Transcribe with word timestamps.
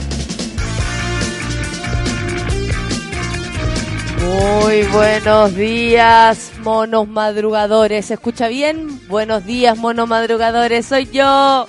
Muy 4.21 4.83
buenos 4.83 5.55
días, 5.55 6.51
monos 6.59 7.07
madrugadores. 7.07 8.05
¿Se 8.05 8.13
escucha 8.13 8.47
bien? 8.47 9.07
Buenos 9.07 9.45
días, 9.45 9.77
monos 9.77 10.07
madrugadores. 10.07 10.85
Soy 10.85 11.07
yo. 11.07 11.67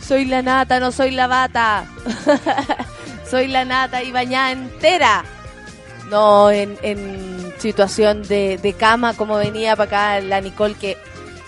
Soy 0.00 0.26
la 0.26 0.42
nata, 0.42 0.78
no 0.78 0.92
soy 0.92 1.10
la 1.10 1.26
bata. 1.26 1.86
soy 3.30 3.48
la 3.48 3.64
nata 3.64 4.02
y 4.02 4.12
bañada 4.12 4.52
entera. 4.52 5.24
No 6.10 6.50
en, 6.50 6.78
en 6.82 7.52
situación 7.58 8.22
de, 8.22 8.74
cama 8.78 9.14
como 9.14 9.36
venía 9.36 9.74
para 9.76 10.16
acá 10.16 10.20
la 10.20 10.40
Nicole 10.40 10.74
que... 10.74 10.96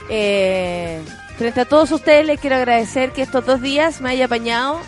eh, 0.08 1.00
frente 1.38 1.60
a 1.62 1.64
todos 1.64 1.91
ustedes 1.92 2.27
les 2.27 2.38
quiero 2.38 2.56
agradecer 2.56 3.12
que 3.12 3.22
estos 3.22 3.47
dos 3.47 3.62
días 3.62 4.00
me 4.00 4.10
haya 4.10 4.27
apañado. 4.27 4.80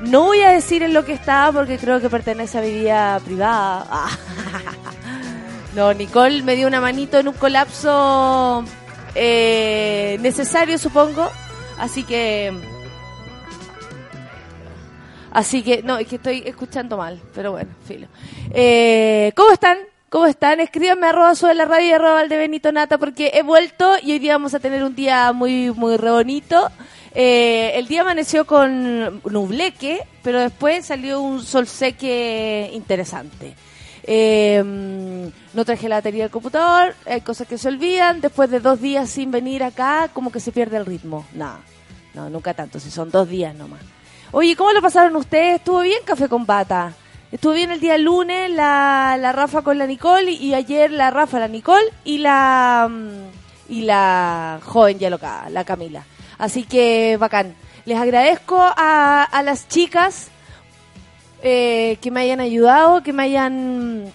No 0.00 0.24
voy 0.24 0.42
a 0.42 0.50
decir 0.50 0.82
en 0.82 0.94
lo 0.94 1.04
que 1.04 1.12
estaba 1.12 1.52
porque 1.52 1.78
creo 1.78 2.00
que 2.00 2.08
pertenece 2.08 2.58
a 2.58 2.62
mi 2.62 2.70
vida 2.70 3.20
privada. 3.24 4.08
No, 5.74 5.92
Nicole 5.92 6.42
me 6.42 6.56
dio 6.56 6.66
una 6.66 6.80
manito 6.80 7.18
en 7.18 7.28
un 7.28 7.34
colapso 7.34 8.64
eh, 9.14 10.18
necesario, 10.20 10.78
supongo. 10.78 11.30
Así 11.78 12.02
que... 12.02 12.52
Así 15.30 15.62
que, 15.62 15.82
no, 15.82 15.98
es 15.98 16.08
que 16.08 16.16
estoy 16.16 16.42
escuchando 16.46 16.96
mal, 16.96 17.20
pero 17.34 17.52
bueno, 17.52 17.70
filo. 17.86 18.08
Eh, 18.50 19.30
¿Cómo 19.36 19.52
están? 19.52 19.78
¿Cómo 20.08 20.26
están? 20.26 20.58
Escríbanme 20.58 21.06
arroba 21.06 21.34
sube 21.34 21.54
la 21.54 21.66
radio 21.66 21.86
y 21.86 21.92
arroba 21.92 22.24
de 22.24 22.36
Benito 22.36 22.72
Nata 22.72 22.98
porque 22.98 23.30
he 23.34 23.42
vuelto 23.42 23.94
y 24.02 24.12
hoy 24.12 24.18
día 24.18 24.32
vamos 24.32 24.54
a 24.54 24.58
tener 24.58 24.82
un 24.82 24.94
día 24.94 25.32
muy, 25.32 25.70
muy 25.70 25.96
re 25.96 26.10
bonito. 26.10 26.70
Eh, 27.20 27.76
el 27.76 27.88
día 27.88 28.02
amaneció 28.02 28.46
con 28.46 29.20
nubleque, 29.24 30.06
pero 30.22 30.38
después 30.38 30.86
salió 30.86 31.20
un 31.20 31.42
sol 31.42 31.66
seque 31.66 32.70
interesante. 32.72 33.56
Eh, 34.04 34.62
no 35.52 35.64
traje 35.64 35.88
la 35.88 35.96
batería 35.96 36.22
del 36.22 36.30
computador, 36.30 36.94
hay 37.06 37.22
cosas 37.22 37.48
que 37.48 37.58
se 37.58 37.66
olvidan. 37.66 38.20
Después 38.20 38.48
de 38.50 38.60
dos 38.60 38.80
días 38.80 39.10
sin 39.10 39.32
venir 39.32 39.64
acá, 39.64 40.10
como 40.12 40.30
que 40.30 40.38
se 40.38 40.52
pierde 40.52 40.76
el 40.76 40.86
ritmo. 40.86 41.26
No, 41.32 41.56
no, 42.14 42.30
nunca 42.30 42.54
tanto, 42.54 42.78
si 42.78 42.88
son 42.88 43.10
dos 43.10 43.28
días 43.28 43.52
nomás. 43.52 43.80
Oye, 44.30 44.54
¿cómo 44.54 44.70
lo 44.70 44.80
pasaron 44.80 45.16
ustedes? 45.16 45.56
¿Estuvo 45.56 45.80
bien 45.80 45.98
Café 46.04 46.28
con 46.28 46.46
Bata? 46.46 46.92
Estuvo 47.32 47.52
bien 47.52 47.72
el 47.72 47.80
día 47.80 47.98
lunes 47.98 48.48
la, 48.48 49.16
la 49.18 49.32
Rafa 49.32 49.62
con 49.62 49.76
la 49.76 49.88
Nicole 49.88 50.30
y, 50.30 50.54
ayer 50.54 50.92
la 50.92 51.10
Rafa, 51.10 51.40
la 51.40 51.48
Nicole 51.48 51.86
y 52.04 52.18
la 52.18 52.88
mm, 52.88 53.72
y 53.72 53.82
la 53.82 54.60
joven 54.62 55.00
ya 55.00 55.10
loca, 55.10 55.50
la 55.50 55.64
Camila. 55.64 56.04
Así 56.38 56.62
que 56.62 57.16
bacán. 57.18 57.54
Les 57.84 57.98
agradezco 57.98 58.60
a, 58.60 59.24
a 59.24 59.42
las 59.42 59.68
chicas 59.68 60.28
eh, 61.42 61.98
que 62.00 62.10
me 62.10 62.20
hayan 62.20 62.40
ayudado, 62.40 63.02
que 63.02 63.12
me 63.12 63.24
hayan 63.24 64.12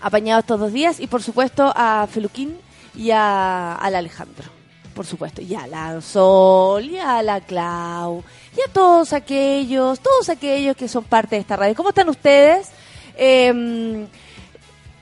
apañado 0.00 0.40
estos 0.40 0.58
dos 0.58 0.72
días 0.72 1.00
y 1.00 1.06
por 1.06 1.22
supuesto 1.22 1.72
a 1.76 2.06
Feluquín 2.10 2.58
y 2.94 3.10
a, 3.10 3.74
al 3.74 3.94
Alejandro. 3.94 4.48
Por 4.94 5.06
supuesto, 5.06 5.40
y 5.40 5.54
a 5.54 5.66
la 5.66 6.00
Sol, 6.00 6.84
y 6.84 6.98
a 6.98 7.22
la 7.22 7.40
Clau, 7.40 8.22
y 8.56 8.60
a 8.60 8.72
todos 8.72 9.12
aquellos, 9.12 10.00
todos 10.00 10.28
aquellos 10.28 10.76
que 10.76 10.88
son 10.88 11.04
parte 11.04 11.36
de 11.36 11.42
esta 11.42 11.56
radio. 11.56 11.74
¿Cómo 11.74 11.90
están 11.90 12.08
ustedes? 12.08 12.68
Eh, 13.16 14.06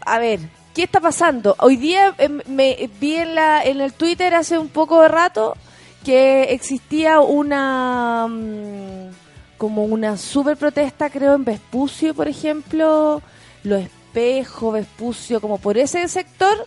a 0.00 0.18
ver, 0.18 0.40
¿qué 0.74 0.84
está 0.84 1.00
pasando? 1.00 1.56
Hoy 1.60 1.76
día 1.76 2.14
eh, 2.18 2.28
me 2.28 2.90
vi 3.00 3.16
en, 3.16 3.34
la, 3.34 3.64
en 3.64 3.80
el 3.80 3.92
Twitter 3.92 4.34
hace 4.34 4.58
un 4.58 4.68
poco 4.68 5.02
de 5.02 5.08
rato 5.08 5.56
que 6.04 6.44
existía 6.52 7.20
una 7.20 8.26
mm, 8.28 9.10
como 9.58 9.84
una 9.84 10.16
super 10.16 10.56
protesta, 10.56 11.10
creo, 11.10 11.34
en 11.34 11.44
Vespucio, 11.44 12.14
por 12.14 12.28
ejemplo, 12.28 13.20
Los 13.64 13.82
Espejos, 13.82 14.74
Vespucio, 14.74 15.40
como 15.40 15.58
por 15.58 15.76
ese 15.76 16.06
sector, 16.08 16.66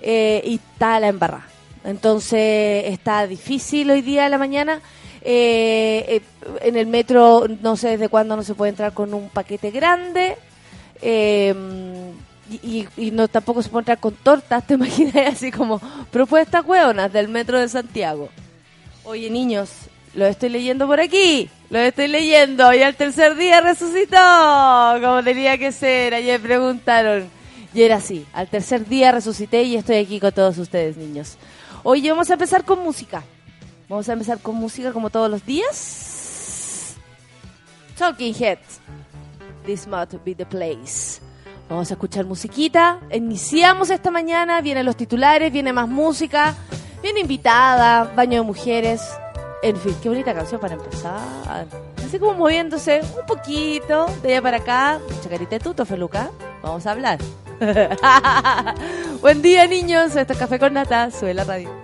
eh, 0.00 0.42
y 0.44 0.54
está 0.54 0.98
la 0.98 1.08
embarrada. 1.08 1.46
Entonces 1.84 2.84
está 2.86 3.26
difícil 3.26 3.90
hoy 3.90 4.02
día 4.02 4.24
de 4.24 4.30
la 4.30 4.38
mañana. 4.38 4.80
Eh, 5.22 6.04
eh, 6.08 6.22
en 6.62 6.76
el 6.76 6.86
metro 6.86 7.46
no 7.62 7.76
sé 7.76 7.90
desde 7.90 8.08
cuándo 8.08 8.36
no 8.36 8.42
se 8.42 8.54
puede 8.54 8.70
entrar 8.70 8.92
con 8.92 9.12
un 9.14 9.28
paquete 9.28 9.70
grande. 9.70 10.36
Eh, 11.02 11.54
y, 12.62 12.88
y 12.96 13.10
no 13.12 13.28
tampoco 13.28 13.62
se 13.62 13.68
puede 13.68 13.82
entrar 13.82 14.00
con 14.00 14.14
tortas, 14.14 14.66
te 14.66 14.74
imaginas 14.74 15.34
así 15.34 15.50
como 15.50 15.80
propuestas 16.10 16.64
hueonas 16.64 17.12
del 17.12 17.28
metro 17.28 17.58
de 17.58 17.68
Santiago. 17.68 18.28
Oye, 19.10 19.28
niños, 19.28 19.70
lo 20.14 20.24
estoy 20.24 20.50
leyendo 20.50 20.86
por 20.86 21.00
aquí. 21.00 21.50
Lo 21.68 21.80
estoy 21.80 22.06
leyendo. 22.06 22.72
Y 22.72 22.80
al 22.80 22.94
tercer 22.94 23.34
día 23.34 23.60
resucitó. 23.60 24.16
Como 25.02 25.24
tenía 25.24 25.58
que 25.58 25.72
ser. 25.72 26.14
Ayer 26.14 26.40
preguntaron. 26.40 27.28
Y 27.74 27.82
era 27.82 27.96
así. 27.96 28.24
Al 28.32 28.46
tercer 28.46 28.86
día 28.86 29.10
resucité 29.10 29.64
y 29.64 29.74
estoy 29.74 29.96
aquí 29.96 30.20
con 30.20 30.30
todos 30.30 30.58
ustedes, 30.58 30.96
niños. 30.96 31.38
Hoy 31.82 32.08
vamos 32.08 32.30
a 32.30 32.34
empezar 32.34 32.64
con 32.64 32.78
música. 32.84 33.24
Vamos 33.88 34.08
a 34.08 34.12
empezar 34.12 34.38
con 34.38 34.54
música 34.54 34.92
como 34.92 35.10
todos 35.10 35.28
los 35.28 35.44
días. 35.44 36.94
Talking 37.98 38.32
Heads. 38.32 38.78
This 39.66 39.88
must 39.88 40.24
be 40.24 40.36
the 40.36 40.46
place. 40.46 41.20
Vamos 41.68 41.90
a 41.90 41.94
escuchar 41.94 42.26
musiquita. 42.26 43.00
Iniciamos 43.12 43.90
esta 43.90 44.12
mañana. 44.12 44.60
Vienen 44.60 44.86
los 44.86 44.96
titulares, 44.96 45.52
viene 45.52 45.72
más 45.72 45.88
música. 45.88 46.54
Viene 47.02 47.20
invitada, 47.20 48.12
baño 48.14 48.40
de 48.40 48.46
mujeres. 48.46 49.02
En 49.62 49.76
fin, 49.76 49.94
qué 50.02 50.08
bonita 50.08 50.34
canción 50.34 50.60
para 50.60 50.74
empezar. 50.74 51.66
Así 52.04 52.18
como 52.18 52.34
moviéndose 52.34 53.00
un 53.18 53.26
poquito 53.26 54.06
de 54.22 54.32
allá 54.32 54.42
para 54.42 54.56
acá. 54.58 55.00
Mucha 55.08 55.28
carita 55.28 55.50
de 55.50 55.60
tuto, 55.60 55.86
Feluca. 55.86 56.30
Vamos 56.62 56.86
a 56.86 56.90
hablar. 56.92 57.18
Buen 59.20 59.42
día, 59.42 59.66
niños. 59.66 60.16
Esto 60.16 60.32
es 60.32 60.38
Café 60.38 60.58
con 60.58 60.74
Nata. 60.74 61.10
Sube 61.10 61.34
la 61.34 61.44
radio. 61.44 61.79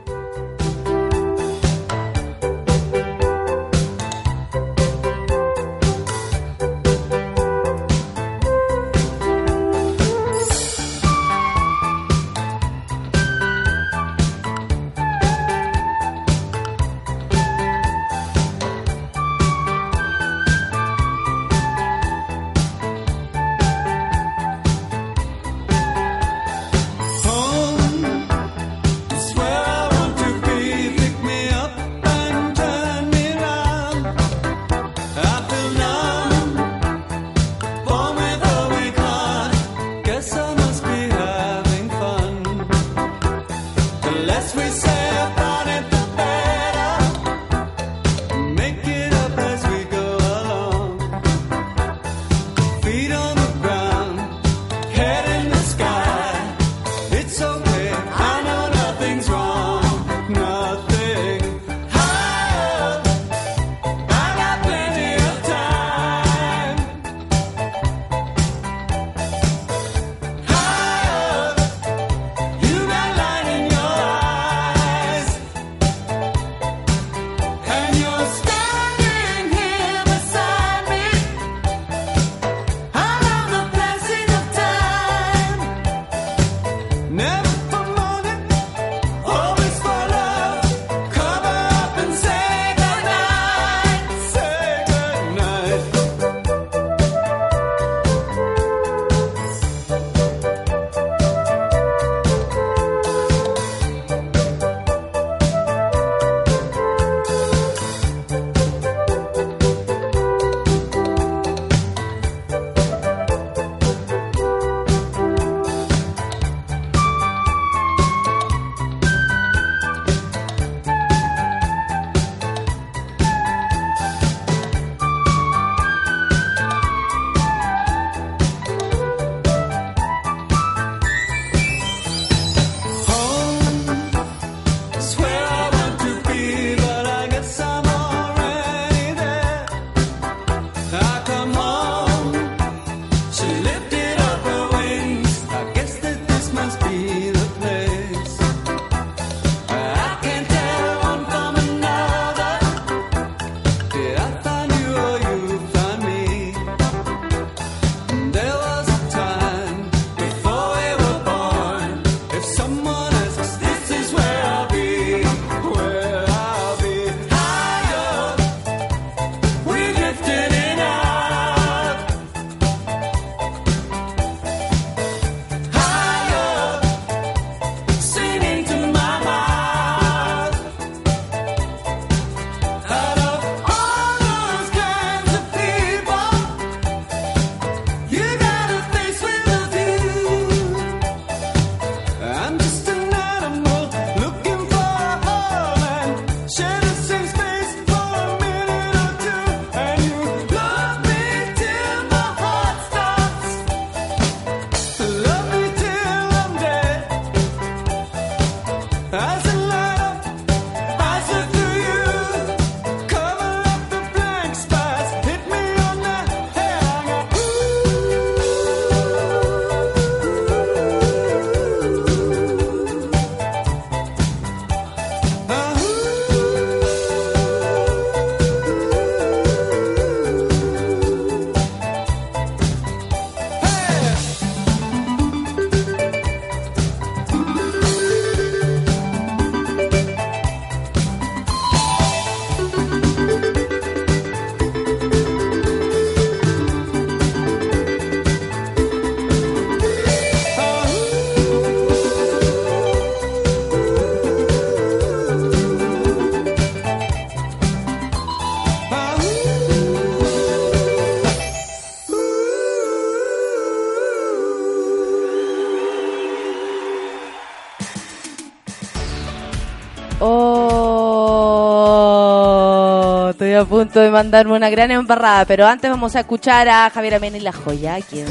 A 273.56 273.64
punto 273.64 274.00
de 274.00 274.10
mandarme 274.10 274.54
una 274.54 274.68
gran 274.68 274.90
embarrada, 274.90 275.46
pero 275.46 275.66
antes 275.66 275.90
vamos 275.90 276.14
a 276.14 276.20
escuchar 276.20 276.68
a 276.68 276.90
Javier 276.90 277.14
Amena 277.14 277.38
y 277.38 277.40
la 277.40 277.52
joya 277.52 277.94
aquí 277.94 278.20
en 278.20 278.26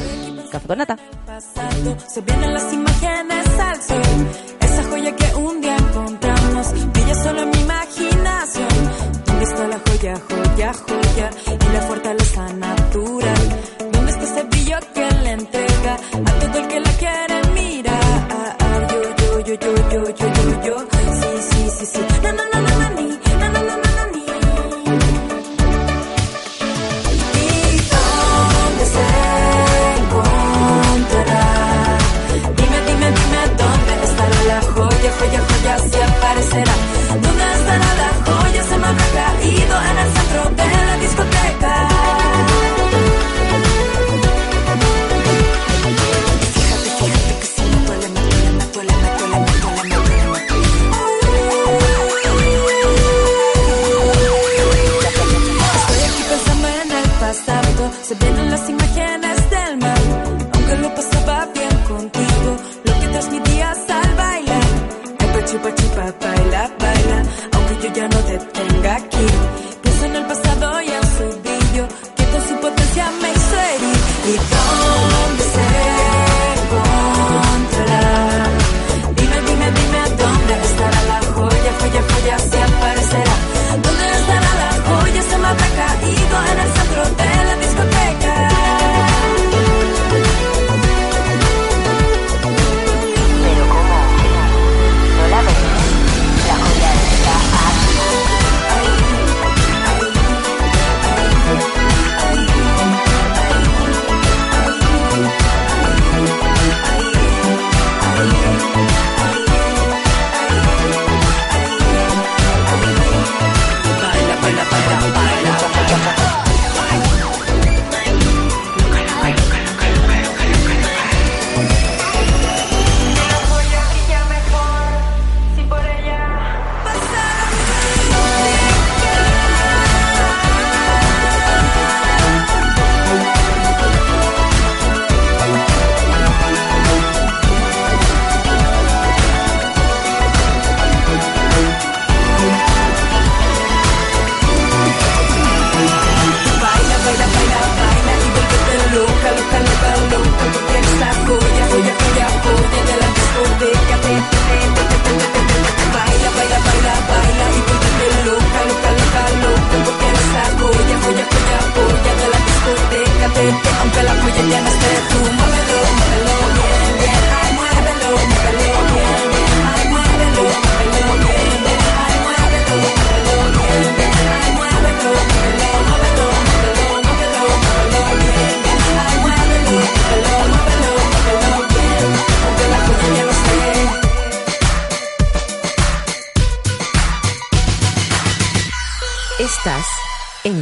Café 0.51 0.67
con 0.67 0.77
Nata. 0.77 0.97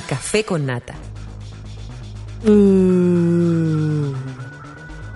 café 0.07 0.43
con 0.43 0.65
nata. 0.65 0.95
Uh. 2.45 4.13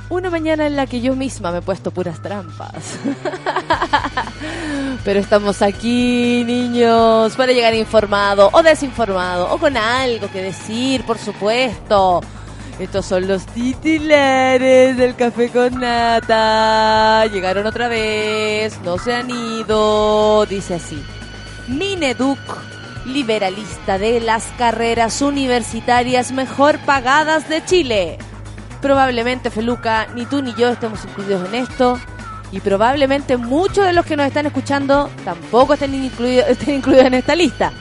Una 0.10 0.30
mañana 0.30 0.68
en 0.68 0.78
la 0.78 0.88
que 0.88 1.02
yo 1.02 1.16
misma 1.16 1.52
me 1.52 1.58
he 1.58 1.62
puesto 1.62 1.92
puras 1.92 2.22
trampas. 2.22 2.98
Pero 5.04 5.20
estamos 5.20 5.62
aquí, 5.62 6.44
niños, 6.46 7.36
para 7.36 7.52
llegar 7.52 7.76
informado 7.76 8.50
o 8.54 8.64
desinformado 8.64 9.52
o 9.54 9.58
con 9.58 9.76
algo 9.76 10.32
que 10.32 10.42
decir, 10.42 11.04
por 11.04 11.18
supuesto. 11.18 12.22
Estos 12.80 13.06
son 13.06 13.28
los 13.28 13.46
titulares 13.48 14.96
del 14.96 15.16
café 15.16 15.50
con 15.50 15.80
nata. 15.80 17.26
Llegaron 17.26 17.66
otra 17.66 17.88
vez, 17.88 18.80
no 18.84 18.98
se 18.98 19.14
han 19.14 19.30
ido. 19.30 20.46
Dice 20.46 20.76
así. 20.76 21.04
Mineduc 21.68 22.40
liberalista 23.08 23.98
de 23.98 24.20
las 24.20 24.46
carreras 24.58 25.22
universitarias 25.22 26.32
mejor 26.32 26.80
pagadas 26.80 27.50
de 27.50 27.64
Chile. 27.66 28.18
Probablemente, 28.82 29.50
Feluca, 29.50 30.08
ni 30.16 30.26
tú 30.26 30.42
ni 30.42 30.54
yo 30.54 30.70
estemos 30.70 31.04
incluidos 31.06 31.48
en 31.50 31.56
esto. 31.56 32.00
Y 32.52 32.60
probablemente 32.60 33.36
muchos 33.36 33.86
de 33.86 33.94
los 33.94 34.06
que 34.06 34.16
nos 34.16 34.28
están 34.28 34.46
escuchando 34.46 35.10
tampoco 35.26 35.74
estén, 35.74 35.94
estén 36.48 36.76
incluidos 36.76 37.06
en 37.06 37.14
esta 37.16 37.36
lista. 37.36 37.72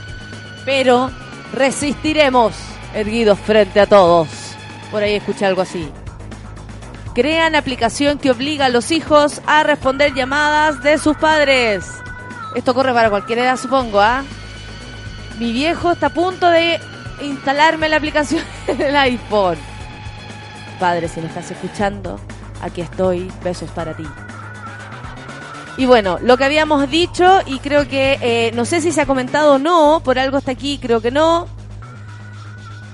Pero 0.65 1.11
resistiremos, 1.53 2.53
erguidos 2.93 3.39
frente 3.39 3.79
a 3.79 3.85
todos. 3.85 4.27
Por 4.91 5.03
ahí 5.03 5.15
escuché 5.15 5.45
algo 5.45 5.61
así. 5.61 5.89
Crean 7.13 7.55
aplicación 7.55 8.19
que 8.19 8.31
obliga 8.31 8.65
a 8.65 8.69
los 8.69 8.91
hijos 8.91 9.41
a 9.47 9.63
responder 9.63 10.13
llamadas 10.13 10.83
de 10.83 10.97
sus 10.97 11.17
padres. 11.17 11.85
Esto 12.55 12.73
corre 12.73 12.93
para 12.93 13.09
cualquier 13.09 13.39
edad, 13.39 13.57
supongo, 13.57 13.99
¿ah? 13.99 14.23
Mi 15.39 15.51
viejo 15.51 15.91
está 15.91 16.07
a 16.07 16.13
punto 16.13 16.49
de 16.49 16.79
instalarme 17.21 17.89
la 17.89 17.97
aplicación 17.97 18.43
en 18.67 18.81
el 18.81 18.95
iPhone. 18.95 19.57
Padre, 20.79 21.07
si 21.07 21.21
me 21.21 21.27
estás 21.27 21.51
escuchando, 21.51 22.19
aquí 22.61 22.81
estoy. 22.81 23.31
Besos 23.43 23.69
para 23.71 23.93
ti. 23.95 24.05
Y 25.77 25.85
bueno, 25.85 26.17
lo 26.21 26.37
que 26.37 26.43
habíamos 26.43 26.89
dicho, 26.89 27.41
y 27.45 27.59
creo 27.59 27.87
que, 27.87 28.17
eh, 28.21 28.51
no 28.55 28.65
sé 28.65 28.81
si 28.81 28.91
se 28.91 29.01
ha 29.01 29.05
comentado 29.05 29.53
o 29.53 29.59
no, 29.59 30.01
por 30.03 30.17
algo 30.17 30.39
está 30.39 30.51
aquí, 30.51 30.79
creo 30.79 31.01
que 31.01 31.11
no. 31.11 31.47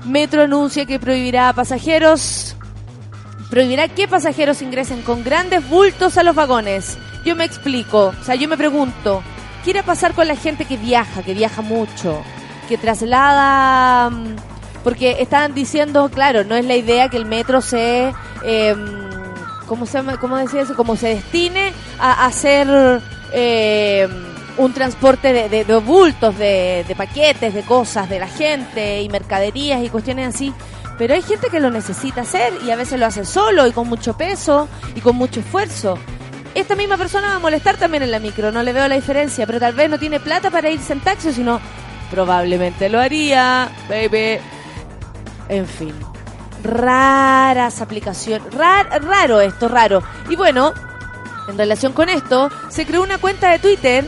Metro 0.03 0.43
anuncia 0.43 0.85
que 0.85 0.99
prohibirá 0.99 1.47
a 1.47 1.53
pasajeros, 1.53 2.57
prohibirá 3.49 3.87
que 3.87 4.09
pasajeros 4.09 4.61
ingresen 4.61 5.01
con 5.01 5.23
grandes 5.23 5.67
bultos 5.69 6.17
a 6.17 6.23
los 6.23 6.35
vagones. 6.35 6.97
Yo 7.23 7.37
me 7.37 7.45
explico, 7.45 8.13
o 8.19 8.23
sea, 8.25 8.35
yo 8.35 8.49
me 8.49 8.57
pregunto, 8.57 9.23
¿qué 9.63 9.71
irá 9.71 9.81
a 9.81 9.85
pasar 9.85 10.13
con 10.13 10.27
la 10.27 10.35
gente 10.35 10.65
que 10.65 10.77
viaja, 10.77 11.23
que 11.23 11.33
viaja 11.33 11.61
mucho, 11.61 12.21
que 12.69 12.77
traslada... 12.77 14.09
mm, 14.09 14.35
Porque 14.83 15.17
estaban 15.19 15.53
diciendo, 15.53 16.09
claro, 16.09 16.43
no 16.43 16.55
es 16.55 16.65
la 16.65 16.75
idea 16.75 17.09
que 17.09 17.17
el 17.17 17.25
metro 17.25 17.61
se... 17.61 18.13
eh, 18.43 18.75
¿Cómo 19.67 19.85
se? 19.85 20.01
¿Cómo 20.19 20.35
decía 20.37 20.61
eso? 20.61 20.75
Como 20.75 20.95
se 20.97 21.07
destine 21.15 21.71
a 21.97 22.25
hacer 22.25 23.01
eh, 23.31 24.07
un 24.57 24.73
transporte 24.73 25.31
de, 25.33 25.47
de- 25.49 25.63
de 25.65 25.77
bultos, 25.77 26.37
de, 26.37 26.83
de 26.87 26.95
paquetes, 26.95 27.53
de 27.53 27.63
cosas, 27.63 28.09
de 28.09 28.19
la 28.19 28.27
gente 28.27 29.01
y 29.01 29.07
mercaderías 29.09 29.81
y 29.83 29.89
cuestiones 29.89 30.35
así. 30.35 30.53
Pero 30.97 31.13
hay 31.15 31.21
gente 31.23 31.47
que 31.49 31.59
lo 31.61 31.71
necesita 31.71 32.21
hacer 32.21 32.53
y 32.65 32.71
a 32.71 32.75
veces 32.75 32.99
lo 32.99 33.05
hace 33.07 33.25
solo 33.25 33.65
y 33.65 33.71
con 33.71 33.87
mucho 33.87 34.15
peso 34.15 34.67
y 34.95 34.99
con 35.01 35.15
mucho 35.15 35.39
esfuerzo. 35.39 35.97
Esta 36.55 36.75
misma 36.75 36.97
persona 36.97 37.29
va 37.29 37.35
a 37.35 37.39
molestar 37.39 37.77
también 37.77 38.03
en 38.03 38.11
la 38.11 38.19
micro, 38.19 38.51
no 38.51 38.61
le 38.61 38.73
veo 38.73 38.87
la 38.87 38.95
diferencia, 38.95 39.45
pero 39.47 39.59
tal 39.59 39.73
vez 39.73 39.89
no 39.89 39.97
tiene 39.97 40.19
plata 40.19 40.51
para 40.51 40.69
irse 40.69 40.93
en 40.93 40.99
taxi, 40.99 41.33
sino 41.33 41.59
probablemente 42.11 42.89
lo 42.89 42.99
haría, 42.99 43.69
baby. 43.89 44.39
En 45.49 45.67
fin, 45.67 45.93
raras 46.63 47.81
aplicaciones, 47.81 48.53
Rar- 48.53 49.01
raro 49.03 49.41
esto, 49.41 49.67
raro. 49.67 50.03
Y 50.29 50.35
bueno, 50.35 50.73
en 51.47 51.57
relación 51.57 51.91
con 51.93 52.07
esto, 52.09 52.49
se 52.69 52.85
creó 52.85 53.01
una 53.03 53.17
cuenta 53.17 53.49
de 53.51 53.59
Twitter 53.59 54.05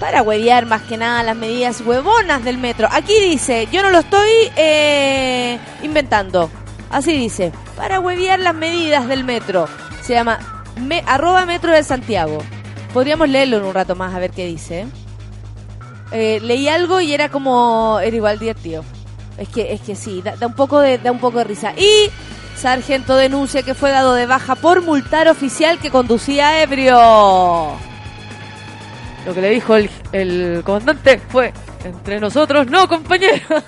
para 0.00 0.22
huevear 0.22 0.66
más 0.66 0.82
que 0.82 0.96
nada 0.96 1.22
las 1.22 1.36
medidas 1.36 1.80
huevonas 1.82 2.42
del 2.42 2.58
metro. 2.58 2.88
Aquí 2.90 3.14
dice, 3.20 3.68
yo 3.70 3.82
no 3.82 3.90
lo 3.90 3.98
estoy 4.00 4.28
eh, 4.56 5.58
inventando. 5.82 6.50
Así 6.90 7.12
dice, 7.12 7.52
para 7.76 8.00
huevear 8.00 8.40
las 8.40 8.54
medidas 8.54 9.06
del 9.06 9.24
metro. 9.24 9.68
Se 10.02 10.14
llama 10.14 10.59
arroba 11.06 11.46
metro 11.46 11.72
de 11.72 11.82
Santiago. 11.82 12.38
Podríamos 12.92 13.28
leerlo 13.28 13.58
en 13.58 13.64
un 13.64 13.74
rato 13.74 13.94
más 13.94 14.14
a 14.14 14.18
ver 14.18 14.30
qué 14.30 14.46
dice. 14.46 14.86
Eh, 16.12 16.40
leí 16.42 16.68
algo 16.68 17.00
y 17.00 17.14
era 17.14 17.28
como, 17.28 18.00
era 18.02 18.16
igual 18.16 18.38
divertido. 18.38 18.84
Es 19.38 19.48
que, 19.48 19.72
es 19.72 19.80
que 19.80 19.94
sí, 19.94 20.22
da, 20.22 20.34
un 20.46 20.54
poco 20.54 20.80
de, 20.80 20.98
da 20.98 21.12
un 21.12 21.20
poco 21.20 21.38
de 21.38 21.44
risa. 21.44 21.72
Y 21.76 22.10
Sargento 22.56 23.16
denuncia 23.16 23.62
que 23.62 23.74
fue 23.74 23.90
dado 23.90 24.14
de 24.14 24.26
baja 24.26 24.54
por 24.54 24.82
multar 24.82 25.28
oficial 25.28 25.78
que 25.78 25.90
conducía 25.90 26.62
ebrio. 26.62 26.98
Lo 29.26 29.34
que 29.34 29.40
le 29.40 29.50
dijo 29.50 29.76
el, 29.76 29.90
el 30.12 30.62
comandante 30.64 31.20
fue, 31.28 31.52
entre 31.84 32.20
nosotros 32.20 32.66
no, 32.66 32.88
compañero. 32.88 33.46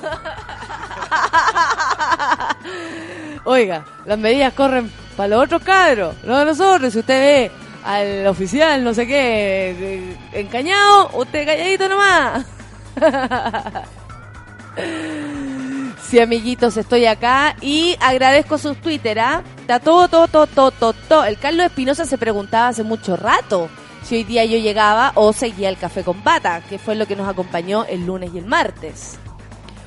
Oiga, 3.45 3.85
las 4.05 4.19
medidas 4.19 4.53
corren 4.55 4.91
para 5.17 5.29
los 5.29 5.45
otros 5.45 5.63
cabros, 5.63 6.15
no 6.25 6.39
de 6.39 6.45
nosotros. 6.45 6.93
Si 6.93 6.99
usted 6.99 7.21
ve 7.21 7.51
al 7.85 8.27
oficial, 8.27 8.85
no 8.85 8.95
sé 8.95 9.07
qué, 9.07 10.17
encañado, 10.33 11.11
usted 11.15 11.47
calladito 11.47 11.89
nomás. 11.89 12.47
Sí, 16.13 16.21
amiguitos, 16.21 16.77
estoy 16.77 17.07
acá 17.07 17.57
y 17.63 17.97
agradezco 17.99 18.59
sus 18.59 18.77
Twitter, 18.83 19.19
¿ah? 19.19 19.43
Está 19.59 19.81
todo, 19.81 20.09
todo, 20.09 20.27
todo, 20.29 20.71
todo, 20.71 20.93
todo. 20.93 21.25
El 21.25 21.39
Carlos 21.39 21.65
Espinosa 21.65 22.05
se 22.05 22.19
preguntaba 22.19 22.69
hace 22.69 22.83
mucho 22.83 23.17
rato 23.17 23.71
si 24.03 24.17
hoy 24.17 24.25
día 24.25 24.45
yo 24.45 24.59
llegaba 24.59 25.13
o 25.15 25.33
seguía 25.33 25.71
el 25.71 25.79
café 25.79 26.05
con 26.05 26.21
pata, 26.23 26.61
que 26.69 26.79
fue 26.79 26.97
lo 26.97 27.07
que 27.07 27.17
nos 27.17 27.27
acompañó 27.27 27.87
el 27.87 28.05
lunes 28.05 28.31
y 28.35 28.39
el 28.39 28.45
martes. 28.45 29.17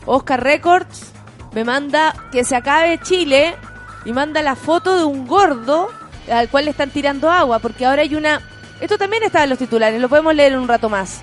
Oscar 0.08 0.44
Records 0.44 1.12
me 1.54 1.64
manda 1.64 2.16
que 2.32 2.44
se 2.44 2.56
acabe 2.56 3.00
Chile 3.04 3.56
y 4.06 4.14
manda 4.14 4.42
la 4.42 4.56
foto 4.56 4.96
de 4.98 5.04
un 5.04 5.28
gordo 5.28 5.90
al 6.32 6.50
cual 6.50 6.66
le 6.66 6.72
están 6.72 6.92
tirando 6.92 7.30
agua, 7.30 7.60
porque 7.60 7.86
ahora 7.86 8.04
hay 8.04 8.16
una... 8.16 8.42
Esto 8.80 8.98
también 8.98 9.24
está 9.24 9.44
en 9.44 9.50
los 9.50 9.60
titulares, 9.60 10.00
lo 10.00 10.10
podemos 10.10 10.34
leer 10.34 10.54
en 10.54 10.60
un 10.60 10.68
rato 10.68 10.90
más. 10.90 11.22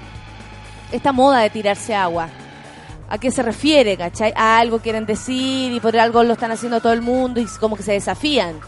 Esta 0.90 1.12
moda 1.12 1.40
de 1.40 1.50
tirarse 1.50 1.94
agua. 1.94 2.28
¿A 3.08 3.18
qué 3.18 3.30
se 3.30 3.42
refiere, 3.42 3.96
cachai? 3.96 4.32
A 4.34 4.58
algo 4.58 4.78
quieren 4.78 5.06
decir 5.06 5.72
y 5.72 5.80
por 5.80 5.96
algo 5.98 6.22
lo 6.22 6.32
están 6.32 6.50
haciendo 6.50 6.80
todo 6.80 6.92
el 6.92 7.02
mundo 7.02 7.40
y 7.40 7.46
como 7.60 7.76
que 7.76 7.82
se 7.82 7.92
desafían. 7.92 8.58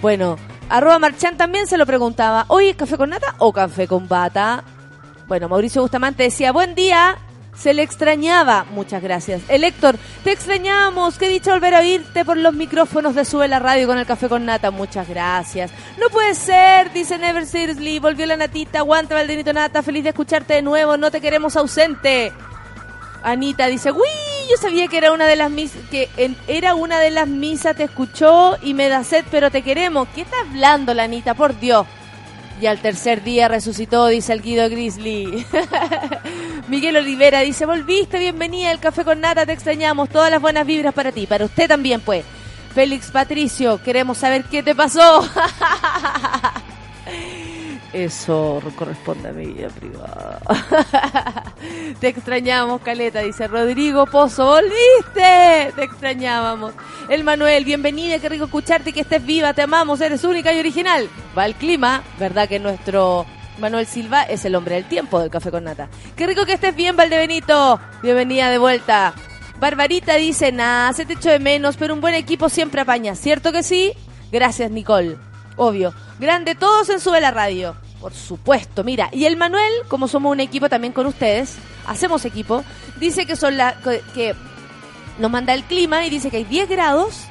Bueno, 0.00 0.36
arroba 0.68 0.98
Marchán 0.98 1.36
también 1.36 1.66
se 1.68 1.78
lo 1.78 1.86
preguntaba, 1.86 2.44
¿hoy 2.48 2.68
es 2.68 2.76
café 2.76 2.96
con 2.96 3.10
nata 3.10 3.36
o 3.38 3.52
café 3.52 3.86
con 3.86 4.08
bata? 4.08 4.64
Bueno, 5.28 5.48
Mauricio 5.48 5.80
Bustamante 5.80 6.24
decía, 6.24 6.50
buen 6.50 6.74
día, 6.74 7.16
se 7.54 7.74
le 7.74 7.82
extrañaba. 7.82 8.64
Muchas 8.70 9.02
gracias. 9.02 9.42
El 9.48 9.64
Héctor, 9.64 9.96
te 10.24 10.32
extrañamos, 10.32 11.18
qué 11.18 11.28
dicha 11.28 11.52
volver 11.52 11.74
a 11.74 11.80
oírte 11.80 12.24
por 12.24 12.36
los 12.36 12.54
micrófonos 12.54 13.14
de 13.14 13.24
Sube 13.24 13.46
la 13.48 13.58
Radio 13.58 13.86
con 13.86 13.98
el 13.98 14.06
café 14.06 14.28
con 14.28 14.44
nata. 14.44 14.70
Muchas 14.70 15.08
gracias. 15.08 15.70
No 15.98 16.08
puede 16.08 16.34
ser, 16.34 16.92
dice 16.92 17.18
Never 17.18 17.46
Seriously, 17.46 17.98
volvió 17.98 18.26
la 18.26 18.36
natita, 18.36 18.78
aguanta 18.78 19.14
Valdenito 19.14 19.52
Nata, 19.52 19.82
feliz 19.82 20.02
de 20.02 20.10
escucharte 20.10 20.54
de 20.54 20.62
nuevo, 20.62 20.96
no 20.96 21.10
te 21.10 21.20
queremos 21.20 21.56
ausente. 21.56 22.32
Anita 23.24 23.66
dice, 23.68 23.92
uy, 23.92 24.00
yo 24.50 24.56
sabía 24.56 24.88
que 24.88 24.96
era 24.98 25.12
una 25.12 25.26
de 25.26 25.36
las 25.36 25.48
mis 25.48 25.70
que 25.92 26.10
en- 26.16 26.36
era 26.48 26.74
una 26.74 26.98
de 26.98 27.10
las 27.10 27.28
misas, 27.28 27.76
te 27.76 27.84
escuchó 27.84 28.56
y 28.62 28.74
me 28.74 28.88
da 28.88 29.04
sed, 29.04 29.24
pero 29.30 29.50
te 29.50 29.62
queremos. 29.62 30.08
¿Qué 30.14 30.22
está 30.22 30.40
hablando 30.40 30.92
la 30.92 31.04
Anita? 31.04 31.34
Por 31.34 31.56
Dios. 31.60 31.86
Y 32.62 32.68
al 32.68 32.78
tercer 32.78 33.24
día 33.24 33.48
resucitó, 33.48 34.06
dice 34.06 34.32
el 34.32 34.40
Guido 34.40 34.70
Grizzly. 34.70 35.44
Miguel 36.68 36.96
Olivera 36.96 37.40
dice, 37.40 37.66
volviste, 37.66 38.20
bienvenida 38.20 38.70
al 38.70 38.78
Café 38.78 39.04
con 39.04 39.20
Nata, 39.20 39.44
te 39.44 39.52
extrañamos, 39.52 40.08
todas 40.08 40.30
las 40.30 40.40
buenas 40.40 40.64
vibras 40.64 40.94
para 40.94 41.10
ti, 41.10 41.26
para 41.26 41.44
usted 41.44 41.66
también, 41.66 42.00
pues. 42.00 42.24
Félix 42.72 43.10
Patricio, 43.10 43.82
queremos 43.82 44.18
saber 44.18 44.44
qué 44.44 44.62
te 44.62 44.76
pasó. 44.76 45.28
Eso 47.92 48.62
corresponde 48.76 49.28
a 49.28 49.32
mi 49.32 49.46
vida 49.46 49.68
privada. 49.68 50.40
Te 52.00 52.08
extrañamos, 52.08 52.80
Caleta, 52.80 53.20
dice 53.20 53.46
Rodrigo 53.46 54.06
Pozo. 54.06 54.46
¡Volviste! 54.46 55.72
Te 55.76 55.84
extrañábamos. 55.84 56.72
El 57.10 57.22
Manuel, 57.22 57.66
bienvenida, 57.66 58.18
qué 58.18 58.30
rico 58.30 58.46
escucharte, 58.46 58.94
que 58.94 59.00
estés 59.00 59.24
viva, 59.24 59.52
te 59.52 59.62
amamos, 59.62 60.00
eres 60.00 60.24
única 60.24 60.54
y 60.54 60.60
original. 60.60 61.08
Va 61.36 61.44
el 61.44 61.54
clima, 61.54 62.02
¿verdad 62.18 62.48
que 62.48 62.58
nuestro 62.58 63.26
Manuel 63.58 63.86
Silva 63.86 64.22
es 64.22 64.44
el 64.46 64.54
hombre 64.54 64.76
del 64.76 64.84
tiempo 64.86 65.20
del 65.20 65.28
Café 65.30 65.50
con 65.50 65.64
Nata? 65.64 65.88
Qué 66.16 66.26
rico 66.26 66.46
que 66.46 66.54
estés 66.54 66.74
bien, 66.74 66.96
Valdebenito. 66.96 67.78
Bienvenida 68.02 68.50
de 68.50 68.56
vuelta. 68.56 69.14
Barbarita 69.60 70.14
dice, 70.14 70.50
nada, 70.50 70.94
se 70.94 71.04
te 71.04 71.12
echo 71.12 71.28
de 71.28 71.38
menos, 71.38 71.76
pero 71.76 71.92
un 71.92 72.00
buen 72.00 72.14
equipo 72.14 72.48
siempre 72.48 72.80
apaña. 72.80 73.14
¿Cierto 73.14 73.52
que 73.52 73.62
sí? 73.62 73.92
Gracias, 74.32 74.70
Nicole. 74.70 75.18
Obvio. 75.56 75.92
Grande 76.18 76.54
todos 76.54 76.88
en 76.88 77.00
Sube 77.00 77.20
la 77.20 77.30
Radio. 77.30 77.74
Por 78.00 78.12
supuesto, 78.12 78.82
mira. 78.84 79.08
Y 79.12 79.26
el 79.26 79.36
Manuel, 79.36 79.72
como 79.88 80.08
somos 80.08 80.32
un 80.32 80.40
equipo 80.40 80.68
también 80.68 80.92
con 80.92 81.06
ustedes, 81.06 81.56
hacemos 81.86 82.24
equipo, 82.24 82.64
dice 82.98 83.26
que 83.26 83.36
son 83.36 83.56
la 83.56 83.76
que 84.14 84.34
nos 85.18 85.30
manda 85.30 85.54
el 85.54 85.64
clima 85.64 86.04
y 86.04 86.10
dice 86.10 86.30
que 86.30 86.38
hay 86.38 86.44
10 86.44 86.68
grados 86.68 87.26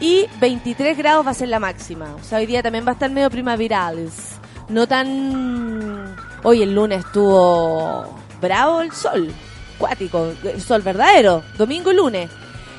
y 0.00 0.26
23 0.40 0.96
grados 0.98 1.26
va 1.26 1.30
a 1.30 1.34
ser 1.34 1.48
la 1.48 1.60
máxima. 1.60 2.14
O 2.20 2.24
sea, 2.24 2.38
hoy 2.38 2.46
día 2.46 2.62
también 2.62 2.84
va 2.84 2.90
a 2.90 2.94
estar 2.94 3.10
medio 3.10 3.30
primaverales. 3.30 4.32
No 4.68 4.86
tan... 4.86 6.16
Hoy 6.42 6.62
el 6.62 6.74
lunes 6.74 7.04
estuvo 7.04 8.06
bravo 8.40 8.80
el 8.80 8.92
sol, 8.92 9.32
cuático, 9.78 10.32
el 10.44 10.60
sol 10.60 10.82
verdadero, 10.82 11.42
domingo 11.56 11.90
y 11.90 11.96
lunes. 11.96 12.30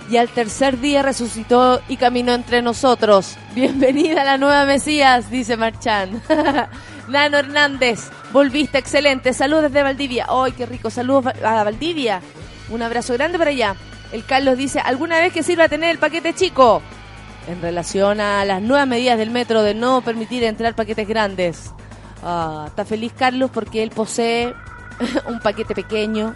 Y 0.10 0.16
al 0.16 0.30
tercer 0.30 0.80
día 0.80 1.02
resucitó 1.02 1.82
y 1.90 1.98
caminó 1.98 2.34
entre 2.34 2.62
nosotros. 2.62 3.36
Bienvenida 3.56 4.22
a 4.22 4.26
la 4.26 4.38
nueva 4.38 4.66
Mesías, 4.66 5.30
dice 5.30 5.58
Marchán. 5.58 6.22
Nano 7.10 7.38
Hernández, 7.38 8.10
volviste 8.32 8.78
excelente. 8.78 9.34
Saludos 9.34 9.64
desde 9.64 9.84
Valdivia. 9.84 10.28
¡Ay, 10.30 10.54
qué 10.54 10.66
rico! 10.66 10.90
Saludos 10.90 11.34
a 11.44 11.64
Valdivia. 11.64 12.22
Un 12.70 12.82
abrazo 12.82 13.14
grande 13.14 13.38
para 13.38 13.52
allá. 13.52 13.76
El 14.14 14.26
Carlos 14.26 14.58
dice, 14.58 14.80
¿alguna 14.80 15.18
vez 15.20 15.34
que 15.34 15.44
sirva 15.44 15.68
tener 15.68 15.90
el 15.90 15.98
paquete 15.98 16.34
chico? 16.34 16.82
En 17.48 17.62
relación 17.62 18.22
a 18.22 18.46
las 18.46 18.62
nuevas 18.62 18.88
medidas 18.88 19.18
del 19.18 19.32
metro 19.32 19.62
de 19.62 19.74
no 19.74 20.02
permitir 20.02 20.44
entrar 20.44 20.76
paquetes 20.76 21.08
grandes. 21.08 21.72
Ah, 22.24 22.66
está 22.68 22.86
feliz 22.86 23.12
Carlos 23.18 23.52
porque 23.54 23.84
él 23.84 23.90
posee 23.90 24.54
un 25.28 25.40
paquete 25.40 25.76
pequeño. 25.76 26.34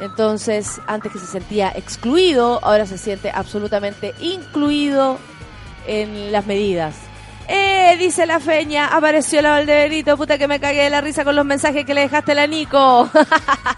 Entonces, 0.00 0.80
antes 0.86 1.12
que 1.12 1.18
se 1.18 1.26
sentía 1.26 1.72
excluido, 1.74 2.60
ahora 2.62 2.86
se 2.86 2.98
siente 2.98 3.30
absolutamente 3.30 4.14
incluido 4.20 5.18
en 5.86 6.30
las 6.30 6.46
medidas. 6.46 6.94
¡Eh! 7.48 7.96
Dice 7.98 8.26
la 8.26 8.38
feña, 8.38 8.88
apareció 8.88 9.40
la 9.40 9.50
Valdebenito, 9.50 10.16
puta 10.16 10.36
que 10.36 10.46
me 10.46 10.60
cagué 10.60 10.82
de 10.84 10.90
la 10.90 11.00
risa 11.00 11.24
con 11.24 11.34
los 11.34 11.46
mensajes 11.46 11.84
que 11.86 11.94
le 11.94 12.02
dejaste 12.02 12.32
a 12.32 12.34
la 12.34 12.46
Nico. 12.46 13.10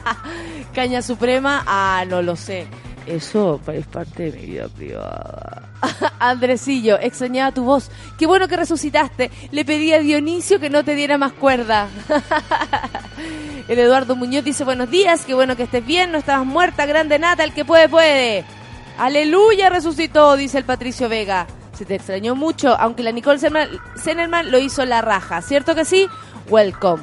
Caña 0.74 1.00
Suprema, 1.00 1.62
ah, 1.66 2.04
no 2.08 2.20
lo 2.20 2.36
sé. 2.36 2.66
Eso 3.10 3.60
es 3.72 3.86
parte 3.86 4.30
de 4.30 4.38
mi 4.38 4.46
vida 4.46 4.68
privada. 4.68 5.62
Andresillo, 6.20 6.98
extrañaba 7.00 7.52
tu 7.52 7.64
voz. 7.64 7.90
Qué 8.18 8.26
bueno 8.26 8.46
que 8.46 8.56
resucitaste. 8.56 9.30
Le 9.50 9.64
pedí 9.64 9.92
a 9.92 9.98
Dionisio 9.98 10.60
que 10.60 10.70
no 10.70 10.84
te 10.84 10.94
diera 10.94 11.18
más 11.18 11.32
cuerda. 11.32 11.88
El 13.68 13.78
Eduardo 13.78 14.16
Muñoz 14.16 14.44
dice 14.44 14.64
buenos 14.64 14.90
días, 14.90 15.24
qué 15.24 15.34
bueno 15.34 15.56
que 15.56 15.64
estés 15.64 15.84
bien, 15.84 16.10
no 16.12 16.18
estabas 16.18 16.44
muerta, 16.46 16.86
grande 16.86 17.18
nata, 17.18 17.44
el 17.44 17.52
que 17.52 17.64
puede, 17.64 17.88
puede. 17.88 18.44
Aleluya, 18.98 19.70
resucitó, 19.70 20.36
dice 20.36 20.58
el 20.58 20.64
Patricio 20.64 21.08
Vega. 21.08 21.46
Se 21.76 21.84
te 21.84 21.94
extrañó 21.94 22.34
mucho, 22.34 22.76
aunque 22.78 23.02
la 23.02 23.12
Nicole 23.12 23.38
Zenerman- 23.40 24.44
lo 24.50 24.58
hizo 24.58 24.84
la 24.84 25.00
raja, 25.02 25.40
¿cierto 25.42 25.74
que 25.74 25.84
sí? 25.84 26.06
Welcome. 26.48 27.02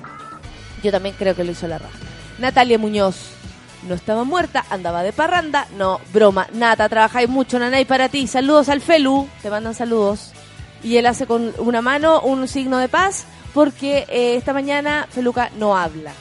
Yo 0.83 0.91
también 0.91 1.15
creo 1.17 1.35
que 1.35 1.43
lo 1.43 1.51
hizo 1.51 1.67
la 1.67 1.79
raja. 1.79 1.97
Natalia 2.37 2.77
Muñoz. 2.77 3.36
No 3.83 3.95
estaba 3.95 4.23
muerta, 4.23 4.65
andaba 4.69 5.03
de 5.03 5.13
parranda. 5.13 5.67
No, 5.77 5.99
broma. 6.13 6.47
Nata, 6.53 6.89
trabajáis 6.89 7.29
mucho, 7.29 7.59
Nanay, 7.59 7.85
para 7.85 8.09
ti. 8.09 8.27
Saludos 8.27 8.69
al 8.69 8.81
Felu. 8.81 9.27
Te 9.41 9.49
mandan 9.49 9.75
saludos. 9.75 10.31
Y 10.83 10.97
él 10.97 11.05
hace 11.05 11.25
con 11.25 11.53
una 11.59 11.81
mano 11.81 12.21
un 12.21 12.47
signo 12.47 12.77
de 12.77 12.87
paz 12.89 13.25
porque 13.53 14.05
eh, 14.09 14.35
esta 14.35 14.53
mañana 14.53 15.07
Feluca 15.09 15.49
no 15.57 15.75
habla. 15.75 16.11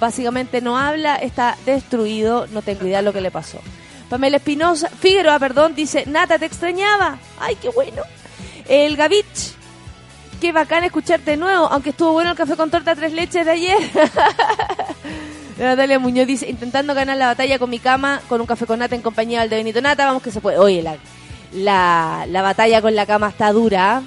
Básicamente 0.00 0.60
no 0.60 0.78
habla, 0.78 1.16
está 1.16 1.56
destruido, 1.66 2.46
no 2.48 2.62
tengo 2.62 2.86
idea 2.86 2.98
de 2.98 3.04
lo 3.04 3.12
que 3.12 3.20
le 3.20 3.30
pasó. 3.30 3.60
Pamela 4.08 4.38
Espinosa, 4.38 4.88
Figueroa, 4.88 5.38
perdón, 5.38 5.74
dice, 5.74 6.04
Nata, 6.06 6.38
te 6.38 6.46
extrañaba. 6.46 7.18
Ay, 7.38 7.56
qué 7.56 7.68
bueno. 7.68 8.02
El 8.68 8.96
Gavich, 8.96 9.54
qué 10.40 10.52
bacán 10.52 10.84
escucharte 10.84 11.32
de 11.32 11.36
nuevo, 11.36 11.66
aunque 11.66 11.90
estuvo 11.90 12.12
bueno 12.12 12.30
el 12.30 12.36
café 12.36 12.56
con 12.56 12.70
torta 12.70 12.94
tres 12.94 13.12
leches 13.12 13.44
de 13.44 13.52
ayer. 13.52 13.78
Natalia 15.58 15.98
Muñoz 15.98 16.26
dice, 16.26 16.48
intentando 16.48 16.94
ganar 16.94 17.16
la 17.16 17.26
batalla 17.26 17.58
con 17.58 17.70
mi 17.70 17.78
cama, 17.78 18.20
con 18.28 18.40
un 18.40 18.46
café 18.46 18.66
con 18.66 18.80
nata 18.80 18.94
en 18.94 19.02
compañía 19.02 19.46
de 19.46 19.56
Benito 19.56 19.80
Nata, 19.80 20.06
vamos 20.06 20.22
que 20.22 20.30
se 20.30 20.40
puede. 20.40 20.58
Oye, 20.58 20.82
la, 20.82 20.96
la, 21.52 22.26
la 22.28 22.42
batalla 22.42 22.82
con 22.82 22.94
la 22.94 23.06
cama 23.06 23.28
está 23.28 23.52
dura. 23.52 24.02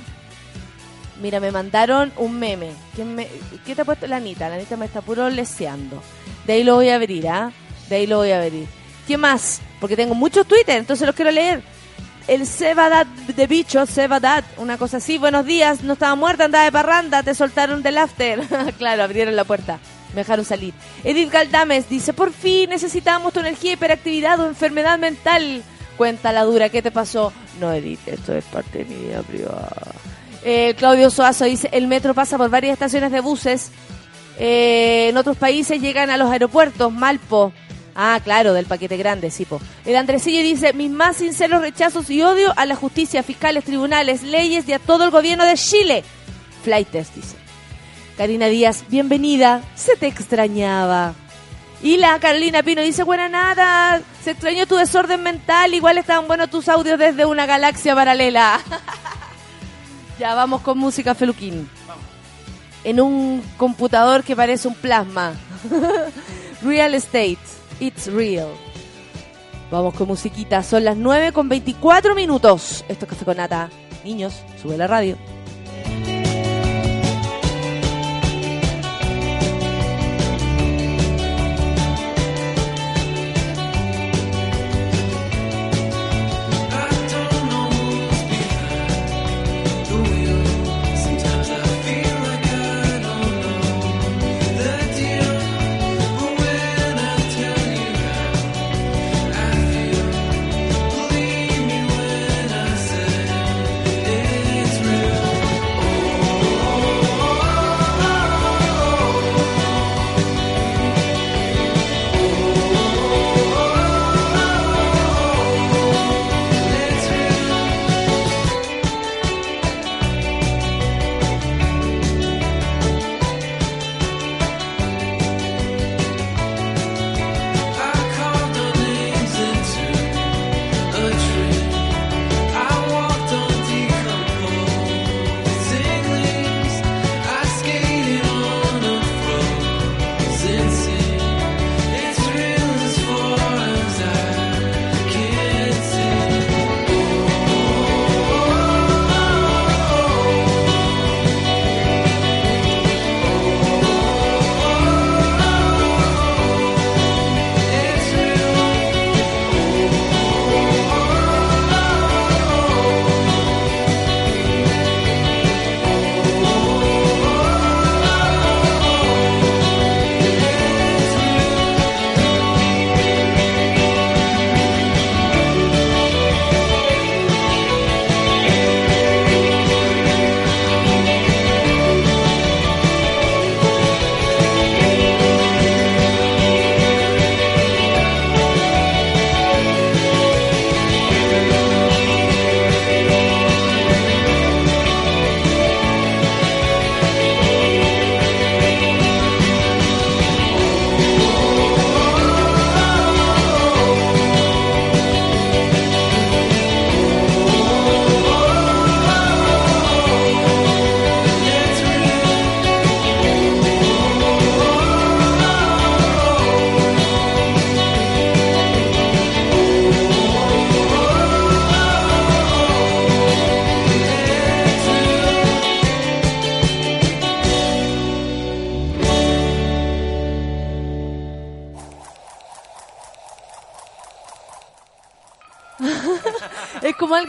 Mira, 1.22 1.40
me 1.40 1.52
mandaron 1.52 2.12
un 2.18 2.38
meme. 2.38 2.72
¿Quién 2.96 3.16
me, 3.16 3.28
¿Qué 3.66 3.76
te 3.76 3.82
ha 3.82 3.86
puesto 3.86 4.08
la 4.08 4.18
Anita? 4.18 4.50
La 4.50 4.56
Anita 4.56 4.78
me 4.78 4.86
está 4.86 5.02
puro 5.02 5.30
leseando. 5.30 6.02
De 6.46 6.54
ahí 6.54 6.64
lo 6.64 6.76
voy 6.76 6.90
a 6.90 6.96
abrir, 6.96 7.28
¿ah? 7.28 7.52
De 7.90 7.96
ahí 7.96 8.08
lo 8.08 8.18
voy 8.18 8.32
a 8.32 8.42
abrir. 8.42 8.68
¿Qué 9.08 9.18
más? 9.18 9.62
Porque 9.80 9.96
tengo 9.96 10.14
muchos 10.14 10.46
Twitter, 10.46 10.78
entonces 10.78 11.08
los 11.08 11.16
quiero 11.16 11.32
leer. 11.32 11.64
El 12.28 12.46
Sebadat 12.46 13.08
de 13.08 13.48
bicho, 13.48 13.86
Sebadat, 13.86 14.44
una 14.58 14.78
cosa 14.78 14.98
así. 14.98 15.18
Buenos 15.18 15.46
días, 15.46 15.82
no 15.82 15.94
estaba 15.94 16.14
muerta, 16.16 16.44
andaba 16.46 16.66
de 16.66 16.72
parranda, 16.74 17.24
te 17.24 17.34
soltaron 17.34 17.82
del 17.82 17.98
after. 17.98 18.42
claro, 18.78 19.04
abrieron 19.04 19.36
la 19.36 19.46
puerta, 19.46 19.80
me 20.14 20.22
dejaron 20.22 20.46
salir. 20.46 20.74
Edith 21.04 21.32
Galdames 21.32 21.90
dice, 21.90 22.14
por 22.14 22.32
fin 22.32 22.70
necesitamos 22.70 23.34
tu 23.34 23.40
energía, 23.40 23.74
hiperactividad 23.74 24.40
o 24.40 24.48
enfermedad 24.48 24.98
mental. 24.98 25.64
Cuenta 25.98 26.32
la 26.32 26.44
dura, 26.44 26.70
¿qué 26.70 26.82
te 26.82 26.92
pasó? 26.92 27.34
No, 27.60 27.74
Edith, 27.74 28.08
esto 28.08 28.36
es 28.36 28.46
parte 28.46 28.80
de 28.80 28.86
mi 28.86 28.96
vida 29.08 29.22
privada. 29.22 29.92
Eh, 30.44 30.76
Claudio 30.78 31.10
Soazo 31.10 31.46
dice, 31.46 31.70
el 31.72 31.88
metro 31.88 32.14
pasa 32.14 32.38
por 32.38 32.50
varias 32.50 32.74
estaciones 32.74 33.12
de 33.12 33.20
buses. 33.20 33.72
Eh, 34.40 35.08
en 35.10 35.18
otros 35.18 35.38
países 35.38 35.82
llegan 35.82 36.10
a 36.10 36.18
los 36.18 36.32
aeropuertos, 36.32 36.92
Malpo. 36.92 37.52
Ah, 37.96 38.22
claro, 38.24 38.54
del 38.54 38.68
paquete 38.68 38.96
grande, 38.96 39.32
sí, 39.32 39.46
po. 39.46 39.60
El 39.84 39.96
Andresillo 39.96 40.44
dice, 40.44 40.72
mis 40.74 40.92
más 40.92 41.18
sinceros 41.18 41.62
rechazos 41.62 42.08
y 42.12 42.22
odio 42.22 42.54
a 42.56 42.68
la 42.68 42.76
justicia, 42.76 43.24
fiscales, 43.24 43.64
tribunales, 43.64 44.22
leyes 44.22 44.70
y 44.70 44.74
a 44.74 44.80
todo 44.80 45.06
el 45.06 45.10
gobierno 45.10 45.44
de 45.46 45.56
Chile. 45.56 46.04
Flightes, 46.64 47.16
dice. 47.16 47.47
Karina 48.18 48.48
Díaz, 48.48 48.84
bienvenida, 48.90 49.62
se 49.76 49.96
te 49.96 50.08
extrañaba. 50.08 51.14
Y 51.84 51.98
la 51.98 52.18
Carolina 52.18 52.64
Pino 52.64 52.82
dice, 52.82 53.04
buena 53.04 53.30
nada, 53.30 54.02
se 54.24 54.32
extrañó 54.32 54.66
tu 54.66 54.76
desorden 54.76 55.22
mental, 55.22 55.76
igual 55.76 56.00
estaban 56.00 56.28
buenos 56.28 56.50
tus 56.50 56.68
audios 56.68 56.98
desde 56.98 57.28
una 57.28 57.46
galaxia 57.46 57.94
paralela. 57.94 58.60
ya 60.20 60.34
vamos 60.34 60.62
con 60.62 60.80
música 60.80 61.14
feluquín. 61.14 61.70
En 62.84 63.00
un 63.00 63.44
computador 63.56 64.24
que 64.24 64.36
parece 64.36 64.68
un 64.68 64.74
plasma. 64.74 65.34
Real 66.64 66.96
Estate, 66.96 67.38
it's 67.80 68.12
real. 68.12 68.50
Vamos 69.70 69.94
con 69.94 70.08
musiquita, 70.08 70.64
son 70.64 70.86
las 70.86 70.98
9 70.98 71.34
con 71.34 71.50
24 71.50 72.16
minutos. 72.16 72.84
Esto 72.88 73.06
es 73.06 73.12
Café 73.12 73.26
con 73.26 73.38
Nata. 73.38 73.70
Niños, 74.04 74.42
sube 74.60 74.76
la 74.76 74.88
radio. 74.88 75.18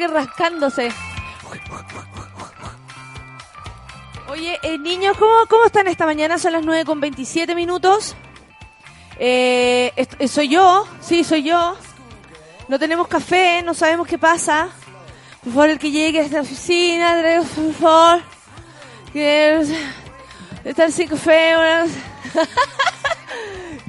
Rascándose. 0.08 0.90
Oye, 4.28 4.58
eh, 4.62 4.78
niños, 4.78 5.16
¿cómo, 5.16 5.34
¿cómo 5.48 5.64
están 5.64 5.88
esta 5.88 6.04
mañana? 6.04 6.38
Son 6.38 6.52
las 6.52 6.62
9 6.62 6.84
con 6.84 7.00
27 7.00 7.54
minutos. 7.54 8.14
Eh, 9.18 9.92
eh, 9.96 10.28
soy 10.28 10.48
yo, 10.48 10.86
sí, 11.00 11.24
soy 11.24 11.42
yo. 11.42 11.76
No 12.68 12.78
tenemos 12.78 13.08
café, 13.08 13.62
no 13.62 13.72
sabemos 13.72 14.06
qué 14.06 14.18
pasa. 14.18 14.68
Por 15.42 15.52
favor, 15.52 15.70
el 15.70 15.78
que 15.78 15.90
llegue 15.90 16.20
a 16.20 16.22
esta 16.24 16.40
oficina, 16.42 17.16
por 17.54 17.72
favor. 17.72 18.22
Que 19.12 19.64
estar 20.64 20.92
sin 20.92 21.08
café. 21.08 21.54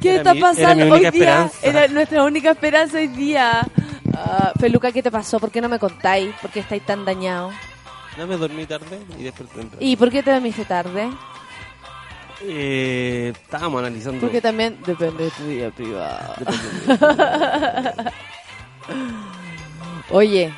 ¿Qué 0.01 0.15
está 0.15 0.33
pasando 0.35 0.93
hoy 0.93 0.99
día? 0.99 1.09
esperanza. 1.09 1.57
Era 1.61 1.87
nuestra 1.89 2.23
única 2.23 2.51
esperanza 2.51 2.97
hoy 2.97 3.07
día. 3.07 3.67
Ah, 4.21 4.51
Peluca, 4.59 4.91
¿qué 4.91 5.01
te 5.01 5.09
pasó? 5.11 5.39
¿Por 5.39 5.49
qué 5.51 5.61
no 5.61 5.69
me 5.69 5.79
contáis? 5.79 6.33
¿Por 6.41 6.49
qué 6.51 6.59
estáis 6.59 6.85
tan 6.85 7.05
dañados? 7.05 7.53
No 8.17 8.27
me 8.27 8.35
dormí 8.37 8.65
tarde 8.65 8.99
y 9.17 9.23
desperté 9.23 9.59
temprano. 9.59 9.85
¿Y 9.85 9.95
por 9.95 10.09
qué 10.11 10.21
te 10.23 10.31
dormiste 10.31 10.65
tarde? 10.65 11.09
Eh, 12.41 13.33
estábamos 13.35 13.79
analizando. 13.79 14.19
Porque 14.21 14.41
también 14.41 14.77
depende 14.85 15.25
de 15.25 15.31
tu 15.31 15.43
vida 15.45 15.69
privada. 15.71 16.35
Oye, 20.11 20.53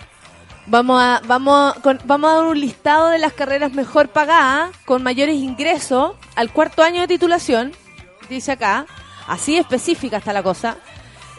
vamos 0.67 1.01
a, 1.01 1.21
vamos, 1.27 1.73
con- 1.79 1.99
vamos 2.05 2.29
a 2.31 2.35
dar 2.35 2.43
un 2.45 2.59
listado 2.59 3.09
de 3.09 3.19
las 3.19 3.33
carreras 3.33 3.73
mejor 3.73 4.07
pagadas, 4.09 4.71
con 4.85 5.03
mayores 5.03 5.35
ingresos, 5.35 6.13
al 6.35 6.51
cuarto 6.51 6.83
año 6.83 7.01
de 7.01 7.07
titulación, 7.07 7.73
dice 8.29 8.53
acá, 8.53 8.85
así 9.27 9.57
específica 9.57 10.17
está 10.17 10.33
la 10.33 10.43
cosa. 10.43 10.77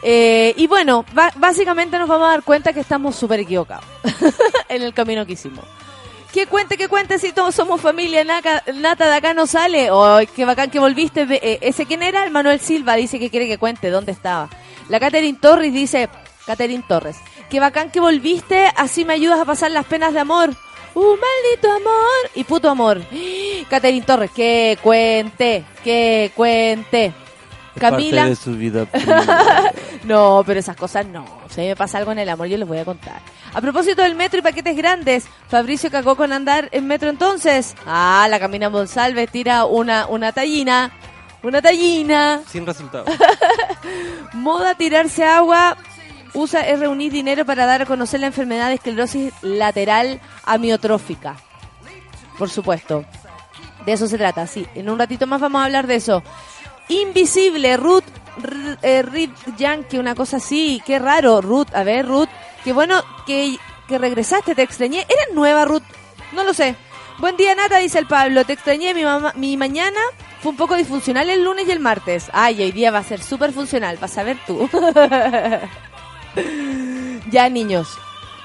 Eh, 0.03 0.53
y 0.57 0.67
bueno, 0.67 1.05
básicamente 1.35 1.97
nos 1.97 2.09
vamos 2.09 2.27
a 2.27 2.31
dar 2.31 2.43
cuenta 2.43 2.73
que 2.73 2.81
estamos 2.81 3.15
súper 3.15 3.39
equivocados 3.39 3.85
en 4.69 4.81
el 4.81 4.93
camino 4.93 5.25
que 5.25 5.33
hicimos. 5.33 5.63
Que 6.33 6.47
cuente, 6.47 6.77
que 6.77 6.87
cuente 6.87 7.19
si 7.19 7.31
todos 7.31 7.53
somos 7.53 7.79
familia, 7.79 8.23
naca- 8.23 8.63
nata 8.73 9.07
de 9.07 9.15
acá 9.15 9.33
no 9.35 9.45
sale. 9.47 9.89
¡Ay, 9.93 10.27
qué 10.27 10.45
bacán 10.45 10.71
que 10.71 10.79
volviste! 10.79 11.27
Eh, 11.29 11.59
¿Ese 11.61 11.85
quién 11.85 12.01
era? 12.03 12.23
El 12.25 12.31
Manuel 12.31 12.59
Silva 12.59 12.95
dice 12.95 13.19
que 13.19 13.29
quiere 13.29 13.47
que 13.47 13.57
cuente 13.59 13.89
dónde 13.91 14.11
estaba. 14.11 14.49
La 14.89 14.99
Catherine 14.99 15.37
Torres 15.39 15.71
dice, 15.71 16.09
Catherine 16.45 16.83
Torres, 16.87 17.17
qué 17.49 17.59
bacán 17.59 17.91
que 17.91 17.99
volviste, 17.99 18.65
así 18.75 19.05
me 19.05 19.13
ayudas 19.13 19.39
a 19.39 19.45
pasar 19.45 19.71
las 19.71 19.85
penas 19.85 20.13
de 20.13 20.19
amor. 20.21 20.49
¡Uh, 20.95 21.01
maldito 21.15 21.71
amor! 21.71 22.31
Y 22.35 22.43
puto 22.43 22.69
amor. 22.69 23.01
Catherine 23.69 24.05
Torres, 24.05 24.31
que 24.31 24.77
cuente, 24.81 25.63
que 25.83 26.31
cuente. 26.35 27.13
Camila. 27.79 28.21
Parte 28.21 28.29
de 28.29 28.35
su 28.35 28.55
vida. 28.55 28.87
No, 30.03 30.43
pero 30.45 30.59
esas 30.59 30.75
cosas 30.75 31.05
no. 31.05 31.25
Si 31.49 31.61
a 31.61 31.63
mí 31.63 31.69
me 31.69 31.75
pasa 31.77 31.97
algo 31.97 32.11
en 32.11 32.19
el 32.19 32.27
amor, 32.27 32.47
yo 32.47 32.57
les 32.57 32.67
voy 32.67 32.77
a 32.77 32.83
contar. 32.83 33.21
A 33.53 33.61
propósito 33.61 34.01
del 34.01 34.15
metro 34.15 34.39
y 34.39 34.41
paquetes 34.41 34.75
grandes, 34.75 35.27
Fabricio 35.47 35.89
cagó 35.89 36.17
con 36.17 36.33
andar 36.33 36.67
en 36.73 36.87
metro 36.87 37.09
entonces. 37.09 37.73
Ah, 37.87 38.27
la 38.29 38.37
Camina 38.37 38.69
Monsalves 38.69 39.31
tira 39.31 39.63
una, 39.63 40.07
una 40.07 40.33
tallina. 40.33 40.91
Una 41.41 41.61
tallina. 41.61 42.41
Sin 42.47 42.65
resultado. 42.65 43.05
Moda 44.33 44.75
tirarse 44.75 45.23
agua. 45.23 45.77
Usa 46.33 46.67
es 46.67 46.79
reunir 46.79 47.11
dinero 47.11 47.45
para 47.45 47.65
dar 47.65 47.83
a 47.83 47.85
conocer 47.85 48.19
la 48.19 48.27
enfermedad 48.27 48.69
de 48.69 48.75
esclerosis 48.75 49.33
lateral 49.41 50.19
amiotrófica. 50.43 51.35
Por 52.37 52.49
supuesto. 52.49 53.05
De 53.85 53.93
eso 53.93 54.07
se 54.07 54.17
trata, 54.17 54.47
sí. 54.47 54.65
En 54.75 54.89
un 54.89 54.97
ratito 54.97 55.27
más 55.27 55.41
vamos 55.41 55.61
a 55.61 55.65
hablar 55.65 55.87
de 55.87 55.95
eso. 55.95 56.23
Invisible, 56.89 57.77
Ruth, 57.77 58.03
eh, 58.81 59.01
Reed 59.01 59.31
Yankee, 59.57 59.97
una 59.97 60.15
cosa 60.15 60.37
así. 60.37 60.81
Qué 60.85 60.99
raro, 60.99 61.41
Ruth. 61.41 61.73
A 61.73 61.83
ver, 61.83 62.07
Ruth. 62.07 62.29
Qué 62.63 62.73
bueno 62.73 63.03
que, 63.25 63.57
que 63.87 63.97
regresaste, 63.97 64.55
te 64.55 64.61
extrañé. 64.61 65.01
¿Eres 65.01 65.33
nueva, 65.33 65.65
Ruth? 65.65 65.83
No 66.33 66.43
lo 66.43 66.53
sé. 66.53 66.75
Buen 67.19 67.37
día, 67.37 67.55
Nata, 67.55 67.77
dice 67.77 67.99
el 67.99 68.07
Pablo. 68.07 68.43
Te 68.45 68.53
extrañé, 68.53 68.93
mi, 68.93 69.03
mamá, 69.03 69.33
mi 69.35 69.55
mañana 69.55 69.99
fue 70.41 70.51
un 70.51 70.57
poco 70.57 70.75
disfuncional 70.75 71.29
el 71.29 71.43
lunes 71.43 71.67
y 71.67 71.71
el 71.71 71.79
martes. 71.79 72.29
Ay, 72.33 72.61
hoy 72.61 72.71
día 72.71 72.91
va 72.91 72.99
a 72.99 73.03
ser 73.03 73.21
súper 73.21 73.53
funcional, 73.53 73.97
vas 73.97 74.17
a 74.17 74.23
ver 74.23 74.37
tú. 74.45 74.69
ya, 77.31 77.49
niños. 77.49 77.97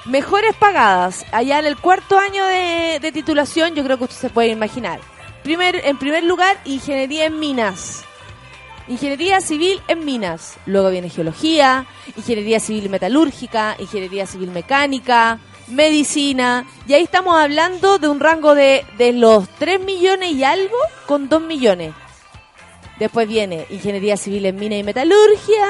Mejores 0.05 0.55
pagadas. 0.57 1.25
Allá 1.33 1.59
en 1.59 1.67
el 1.67 1.77
cuarto 1.77 2.19
año 2.19 2.45
de, 2.47 2.99
de 3.01 3.13
titulación, 3.13 3.75
yo 3.75 3.83
creo 3.85 3.99
que 3.99 4.05
usted 4.05 4.17
se 4.17 4.31
puede 4.31 4.49
imaginar. 4.49 5.01
Primer, 5.43 5.77
en 5.85 5.99
primer 5.99 6.25
lugar, 6.25 6.59
ingeniería 6.65 7.27
en 7.27 7.39
minas. 7.39 8.05
Ingeniería 8.89 9.41
civil 9.41 9.81
en 9.89 10.05
minas. 10.05 10.57
Luego 10.67 10.91
viene 10.91 11.11
geología, 11.11 11.87
ingeniería 12.17 12.59
civil 12.59 12.89
metalúrgica, 12.89 13.77
ingeniería 13.79 14.27
civil 14.27 14.51
mecánica, 14.51 15.39
medicina. 15.69 16.67
Y 16.87 16.95
ahí 16.95 17.03
estamos 17.03 17.39
hablando 17.39 17.99
de 17.99 18.09
un 18.09 18.19
rango 18.19 18.55
de, 18.55 18.85
de 18.97 19.13
los 19.13 19.47
3 19.59 19.81
millones 19.81 20.33
y 20.33 20.43
algo 20.45 20.77
con 21.07 21.29
2 21.29 21.43
millones. 21.43 21.93
Después 22.99 23.29
viene 23.29 23.67
ingeniería 23.71 24.17
civil 24.17 24.47
en 24.47 24.57
mina 24.57 24.77
y 24.77 24.83
metalurgia. 24.83 25.67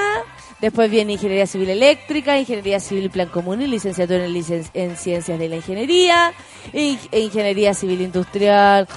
Después 0.60 0.90
viene 0.90 1.12
ingeniería 1.14 1.46
civil 1.46 1.70
eléctrica, 1.70 2.38
ingeniería 2.38 2.80
civil 2.80 3.10
plan 3.10 3.28
común 3.28 3.62
y 3.62 3.66
licenciatura 3.66 4.24
en, 4.26 4.32
licen- 4.34 4.68
en 4.74 4.96
ciencias 4.96 5.38
de 5.38 5.48
la 5.48 5.56
ingeniería, 5.56 6.32
in- 6.72 6.98
e 7.12 7.20
ingeniería 7.20 7.74
civil 7.74 8.00
industrial, 8.00 8.88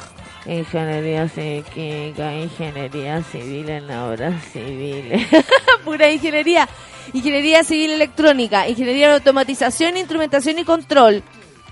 ingeniería 0.46 1.28
química, 1.74 2.34
ingeniería 2.34 3.24
civil 3.24 3.70
en 3.70 3.92
obras 3.92 4.44
civiles. 4.52 5.28
Pura 5.86 6.10
ingeniería. 6.10 6.68
Ingeniería 7.14 7.64
civil 7.64 7.92
electrónica, 7.92 8.68
ingeniería 8.68 9.08
de 9.10 9.14
automatización, 9.16 9.98
instrumentación 9.98 10.60
y 10.60 10.64
control. 10.64 11.24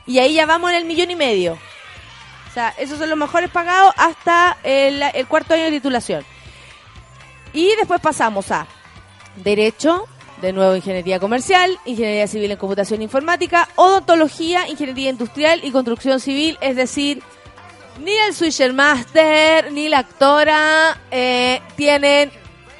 Y 0.05 0.19
ahí 0.19 0.33
ya 0.33 0.45
vamos 0.45 0.71
en 0.71 0.77
el 0.77 0.85
millón 0.85 1.11
y 1.11 1.15
medio. 1.15 1.53
O 1.53 2.53
sea, 2.53 2.73
esos 2.77 2.97
son 2.97 3.09
los 3.09 3.17
mejores 3.17 3.49
pagados 3.49 3.93
hasta 3.95 4.57
el, 4.63 5.01
el 5.13 5.27
cuarto 5.27 5.53
año 5.53 5.65
de 5.65 5.71
titulación. 5.71 6.25
Y 7.53 7.75
después 7.77 8.01
pasamos 8.01 8.51
a 8.51 8.67
Derecho, 9.35 10.07
de 10.41 10.53
nuevo 10.53 10.75
Ingeniería 10.75 11.19
Comercial, 11.19 11.77
Ingeniería 11.85 12.27
Civil 12.27 12.51
en 12.51 12.57
Computación 12.57 13.01
e 13.01 13.03
Informática, 13.03 13.69
Odontología, 13.75 14.67
Ingeniería 14.67 15.11
Industrial 15.11 15.59
y 15.63 15.71
Construcción 15.71 16.19
Civil, 16.19 16.57
es 16.61 16.75
decir, 16.75 17.21
ni 17.99 18.13
el 18.15 18.33
Swisher 18.33 18.73
Master 18.73 19.71
ni 19.71 19.87
la 19.89 19.99
actora 19.99 20.99
eh, 21.11 21.61
tienen 21.75 22.31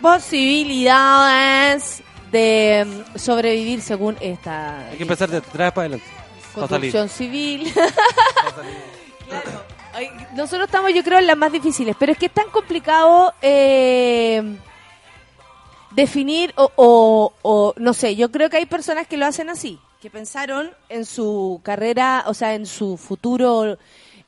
posibilidades 0.02 2.02
de 2.32 2.86
mm, 2.86 3.18
sobrevivir 3.18 3.82
según 3.82 4.18
esta 4.22 4.88
Hay 4.90 4.98
que 4.98 5.04
empezar 5.04 5.30
de 5.30 5.38
atrás 5.38 5.72
para 5.74 5.86
adelante. 5.88 6.06
Construcción 6.54 7.10
civil. 7.10 7.72
Claro. 9.30 9.64
Ay, 9.94 10.10
Nosotros 10.36 10.66
estamos, 10.68 10.92
yo 10.92 11.04
creo, 11.04 11.20
en 11.20 11.28
las 11.28 11.38
más 11.38 11.52
difíciles, 11.52 11.96
pero 12.00 12.12
es 12.14 12.18
que 12.18 12.26
es 12.26 12.34
tan 12.34 12.50
complicado 12.50 13.32
eh, 13.44 14.42
definir 15.92 16.52
o, 16.56 16.72
o- 16.76 17.34
o, 17.44 17.74
no 17.78 17.94
sé, 17.94 18.16
yo 18.16 18.32
creo 18.32 18.50
que 18.50 18.58
hay 18.58 18.66
personas 18.66 19.06
que 19.06 19.18
lo 19.18 19.28
hacen 19.28 19.52
así, 19.52 19.78
que 20.02 20.10
pensaron 20.10 20.72
en 20.90 21.06
su 21.06 21.62
carrera, 21.64 22.24
o 22.26 22.34
sea, 22.34 22.56
en 22.56 22.66
su 22.66 22.98
futuro 22.98 23.78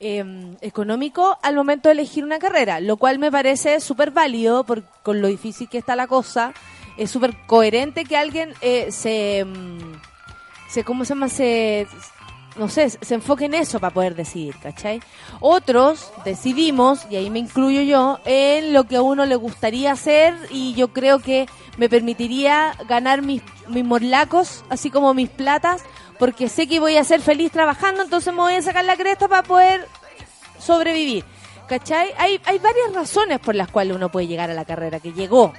eh, 0.01 0.55
económico 0.61 1.37
al 1.43 1.55
momento 1.55 1.87
de 1.87 1.93
elegir 1.93 2.23
una 2.23 2.39
carrera, 2.39 2.79
lo 2.79 2.97
cual 2.97 3.19
me 3.19 3.31
parece 3.31 3.79
súper 3.79 4.09
válido 4.09 4.63
por, 4.63 4.83
con 5.03 5.21
lo 5.21 5.27
difícil 5.27 5.69
que 5.69 5.77
está 5.77 5.95
la 5.95 6.07
cosa. 6.07 6.53
Es 6.97 7.11
súper 7.11 7.37
coherente 7.45 8.03
que 8.03 8.17
alguien 8.17 8.53
eh, 8.61 8.91
se, 8.91 9.45
mm, 9.45 10.01
se, 10.69 10.83
¿cómo 10.83 11.05
se 11.05 11.13
llama? 11.13 11.29
Se, 11.29 11.87
no 12.57 12.67
sé, 12.67 12.89
se 12.89 13.13
enfoque 13.13 13.45
en 13.45 13.53
eso 13.53 13.79
para 13.79 13.93
poder 13.93 14.15
decidir, 14.15 14.55
¿cachai? 14.61 15.01
Otros 15.39 16.11
decidimos, 16.25 17.05
y 17.09 17.15
ahí 17.15 17.29
me 17.29 17.39
incluyo 17.39 17.81
yo, 17.81 18.19
en 18.25 18.73
lo 18.73 18.85
que 18.85 18.97
a 18.97 19.01
uno 19.01 19.25
le 19.25 19.35
gustaría 19.35 19.91
hacer 19.91 20.35
y 20.49 20.73
yo 20.73 20.89
creo 20.89 21.19
que 21.19 21.47
me 21.77 21.89
permitiría 21.89 22.75
ganar 22.87 23.21
mis, 23.21 23.41
mis 23.67 23.85
morlacos, 23.85 24.65
así 24.69 24.89
como 24.89 25.13
mis 25.13 25.29
platas, 25.29 25.83
porque 26.21 26.49
sé 26.49 26.67
que 26.67 26.79
voy 26.79 26.97
a 26.97 27.03
ser 27.03 27.19
feliz 27.19 27.51
trabajando, 27.51 28.03
entonces 28.03 28.31
me 28.31 28.41
voy 28.41 28.53
a 28.53 28.61
sacar 28.61 28.85
la 28.85 28.95
cresta 28.95 29.27
para 29.27 29.41
poder 29.41 29.87
sobrevivir. 30.59 31.25
¿Cachai? 31.67 32.13
Hay, 32.15 32.39
hay 32.45 32.59
varias 32.59 32.93
razones 32.93 33.39
por 33.39 33.55
las 33.55 33.71
cuales 33.71 33.95
uno 33.95 34.11
puede 34.11 34.27
llegar 34.27 34.51
a 34.51 34.53
la 34.53 34.63
carrera 34.63 34.99
que 34.99 35.13
llegó. 35.13 35.51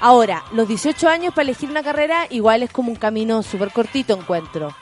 Ahora, 0.00 0.42
los 0.52 0.66
18 0.66 1.06
años 1.06 1.34
para 1.34 1.42
elegir 1.42 1.68
una 1.68 1.82
carrera 1.82 2.26
igual 2.30 2.62
es 2.62 2.70
como 2.72 2.90
un 2.90 2.96
camino 2.96 3.42
súper 3.42 3.72
cortito, 3.72 4.14
encuentro. 4.14 4.74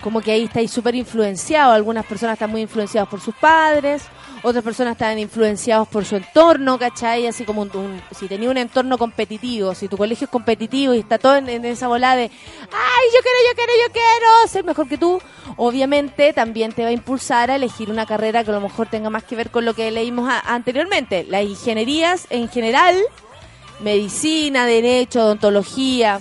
Como 0.00 0.22
que 0.22 0.32
ahí 0.32 0.44
estáis 0.44 0.70
súper 0.70 0.94
influenciados. 0.94 1.74
Algunas 1.74 2.06
personas 2.06 2.36
están 2.36 2.50
muy 2.50 2.62
influenciadas 2.62 3.10
por 3.10 3.20
sus 3.20 3.34
padres, 3.34 4.04
otras 4.46 4.62
personas 4.62 4.92
están 4.92 5.18
influenciados 5.18 5.88
por 5.88 6.04
su 6.04 6.14
entorno, 6.14 6.78
¿cachai? 6.78 7.26
Así 7.26 7.44
como 7.44 7.62
un, 7.62 8.00
si 8.16 8.28
tenía 8.28 8.48
un 8.48 8.56
entorno 8.56 8.96
competitivo, 8.96 9.74
si 9.74 9.88
tu 9.88 9.96
colegio 9.96 10.26
es 10.26 10.30
competitivo 10.30 10.94
y 10.94 11.00
está 11.00 11.18
todo 11.18 11.34
en, 11.36 11.64
esa 11.64 11.88
bola 11.88 12.14
de, 12.14 12.22
ay, 12.22 13.06
yo 13.12 13.20
quiero, 13.22 13.38
yo 13.48 13.54
quiero, 13.56 13.72
yo 13.86 13.92
quiero 13.92 14.48
ser 14.48 14.64
mejor 14.64 14.88
que 14.88 14.98
tú, 14.98 15.20
obviamente 15.56 16.32
también 16.32 16.72
te 16.72 16.82
va 16.82 16.88
a 16.90 16.92
impulsar 16.92 17.50
a 17.50 17.56
elegir 17.56 17.90
una 17.90 18.06
carrera 18.06 18.44
que 18.44 18.50
a 18.50 18.54
lo 18.54 18.60
mejor 18.60 18.86
tenga 18.86 19.10
más 19.10 19.24
que 19.24 19.34
ver 19.34 19.50
con 19.50 19.64
lo 19.64 19.74
que 19.74 19.90
leímos 19.90 20.32
anteriormente. 20.44 21.26
Las 21.28 21.42
ingenierías 21.42 22.28
en 22.30 22.48
general, 22.48 22.96
medicina, 23.80 24.64
derecho, 24.64 25.24
odontología, 25.24 26.20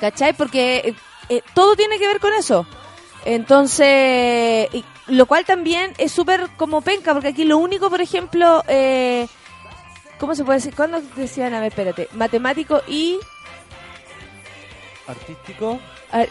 ¿cachai? 0.00 0.32
Porque 0.32 0.78
eh, 0.84 0.94
eh, 1.28 1.42
todo 1.54 1.76
tiene 1.76 1.96
que 2.00 2.08
ver 2.08 2.18
con 2.18 2.32
eso. 2.34 2.66
Entonces, 3.24 4.68
y- 4.72 4.84
lo 5.10 5.26
cual 5.26 5.44
también 5.44 5.92
es 5.98 6.12
súper 6.12 6.48
como 6.56 6.80
penca, 6.80 7.12
porque 7.12 7.28
aquí 7.28 7.44
lo 7.44 7.58
único, 7.58 7.90
por 7.90 8.00
ejemplo, 8.00 8.64
eh, 8.68 9.26
¿cómo 10.18 10.34
se 10.34 10.44
puede 10.44 10.58
decir? 10.58 10.74
¿Cuándo 10.74 11.02
decían? 11.16 11.52
A 11.54 11.60
ver, 11.60 11.68
espérate, 11.68 12.08
matemático 12.12 12.82
y... 12.88 13.18
Artístico. 15.06 15.78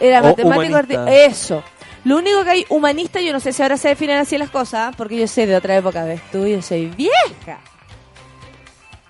Era 0.00 0.20
O 0.20 0.24
matemático, 0.24 0.76
arti- 0.76 1.08
eso. 1.08 1.62
Lo 2.04 2.16
único 2.16 2.42
que 2.44 2.50
hay 2.50 2.66
humanista, 2.70 3.20
yo 3.20 3.32
no 3.32 3.40
sé 3.40 3.52
si 3.52 3.62
ahora 3.62 3.76
se 3.76 3.88
definen 3.88 4.16
así 4.18 4.38
las 4.38 4.50
cosas, 4.50 4.96
porque 4.96 5.18
yo 5.18 5.28
sé 5.28 5.46
de 5.46 5.54
otra 5.56 5.76
época, 5.76 6.04
ves 6.04 6.22
tú, 6.32 6.46
yo 6.46 6.62
soy 6.62 6.86
vieja. 6.86 7.58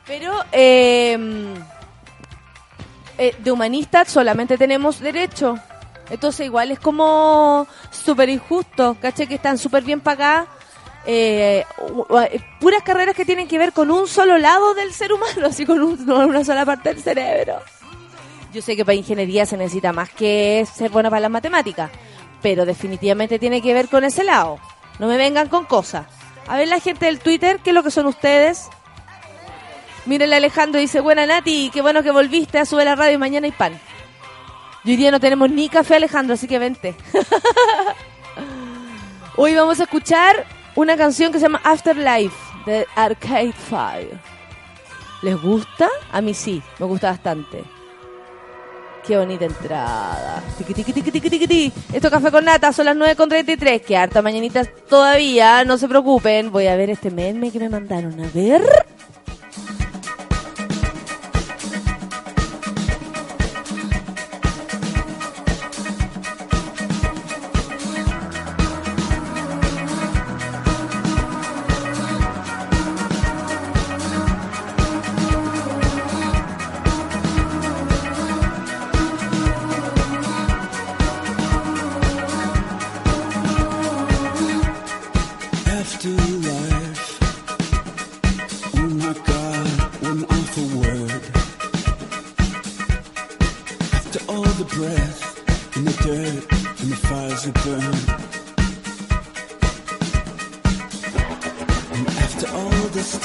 Pero 0.06 0.32
eh, 0.50 1.16
eh, 3.16 3.34
de 3.38 3.50
humanista 3.52 4.04
solamente 4.04 4.58
tenemos 4.58 4.98
derecho. 4.98 5.56
Entonces 6.10 6.46
igual 6.46 6.70
es 6.72 6.80
como 6.80 7.66
súper 7.90 8.28
injusto, 8.28 8.96
¿caché? 9.00 9.26
Que 9.26 9.36
están 9.36 9.58
súper 9.58 9.82
bien 9.84 10.00
pagadas. 10.00 10.46
eh, 11.06 11.64
eh, 12.30 12.40
puras 12.60 12.82
carreras 12.82 13.14
que 13.16 13.24
tienen 13.24 13.48
que 13.48 13.56
ver 13.58 13.72
con 13.72 13.90
un 13.90 14.06
solo 14.06 14.36
lado 14.36 14.74
del 14.74 14.92
ser 14.92 15.12
humano, 15.12 15.46
así 15.46 15.64
con 15.64 15.80
un- 15.82 16.10
una 16.10 16.44
sola 16.44 16.66
parte 16.66 16.92
del 16.92 17.02
cerebro. 17.02 17.60
Yo 18.52 18.60
sé 18.60 18.76
que 18.76 18.84
para 18.84 18.94
ingeniería 18.96 19.46
se 19.46 19.56
necesita 19.56 19.92
más 19.92 20.10
que 20.10 20.66
ser 20.74 20.90
buena 20.90 21.08
para 21.08 21.20
las 21.20 21.30
matemáticas, 21.30 21.90
pero 22.42 22.66
definitivamente 22.66 23.38
tiene 23.38 23.62
que 23.62 23.72
ver 23.72 23.88
con 23.88 24.04
ese 24.04 24.24
lado. 24.24 24.58
No 24.98 25.06
me 25.06 25.16
vengan 25.16 25.48
con 25.48 25.64
cosas. 25.64 26.04
A 26.48 26.56
ver 26.58 26.68
la 26.68 26.80
gente 26.80 27.06
del 27.06 27.20
Twitter, 27.20 27.60
¿qué 27.62 27.70
es 27.70 27.74
lo 27.74 27.82
que 27.84 27.90
son 27.92 28.06
ustedes? 28.06 28.68
Mírenle 30.06 30.36
Alejandro 30.36 30.80
dice, 30.80 31.00
buena 31.00 31.24
Nati, 31.26 31.70
qué 31.72 31.80
bueno 31.82 32.02
que 32.02 32.10
volviste 32.10 32.58
a 32.58 32.64
subir 32.64 32.84
la 32.86 32.96
radio 32.96 33.18
mañana 33.18 33.46
hay 33.46 33.52
pan. 33.52 33.78
Y 34.84 34.92
hoy 34.92 34.96
día 34.96 35.10
no 35.10 35.20
tenemos 35.20 35.50
ni 35.50 35.68
café 35.68 35.96
Alejandro, 35.96 36.34
así 36.34 36.46
que 36.46 36.58
vente. 36.58 36.94
Hoy 39.36 39.54
vamos 39.54 39.80
a 39.80 39.84
escuchar 39.84 40.46
una 40.74 40.96
canción 40.96 41.32
que 41.32 41.38
se 41.38 41.44
llama 41.44 41.60
Afterlife 41.64 42.36
de 42.66 42.86
Arcade 42.96 43.52
Fire. 43.52 44.18
¿Les 45.22 45.40
gusta? 45.40 45.88
A 46.10 46.20
mí 46.20 46.32
sí, 46.32 46.62
me 46.78 46.86
gusta 46.86 47.10
bastante. 47.10 47.62
Qué 49.06 49.16
bonita 49.16 49.44
entrada. 49.44 50.42
Tiqui, 50.58 50.74
tiqui, 50.74 50.92
tiqui, 50.92 51.10
tiqui, 51.10 51.30
tiqui, 51.30 51.46
ti. 51.46 51.72
Esto 51.92 52.08
es 52.08 52.12
Café 52.12 52.30
con 52.30 52.44
Nata, 52.44 52.72
son 52.72 52.86
las 52.86 52.96
9.33. 52.96 53.80
Que 53.80 53.96
harta 53.96 54.22
mañanitas 54.22 54.68
todavía, 54.88 55.64
no 55.64 55.78
se 55.78 55.88
preocupen. 55.88 56.50
Voy 56.50 56.66
a 56.66 56.76
ver 56.76 56.90
este 56.90 57.10
meme 57.10 57.50
que 57.50 57.58
me 57.58 57.68
mandaron. 57.68 58.18
A 58.20 58.28
ver. 58.28 58.62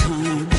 Time, 0.06 0.55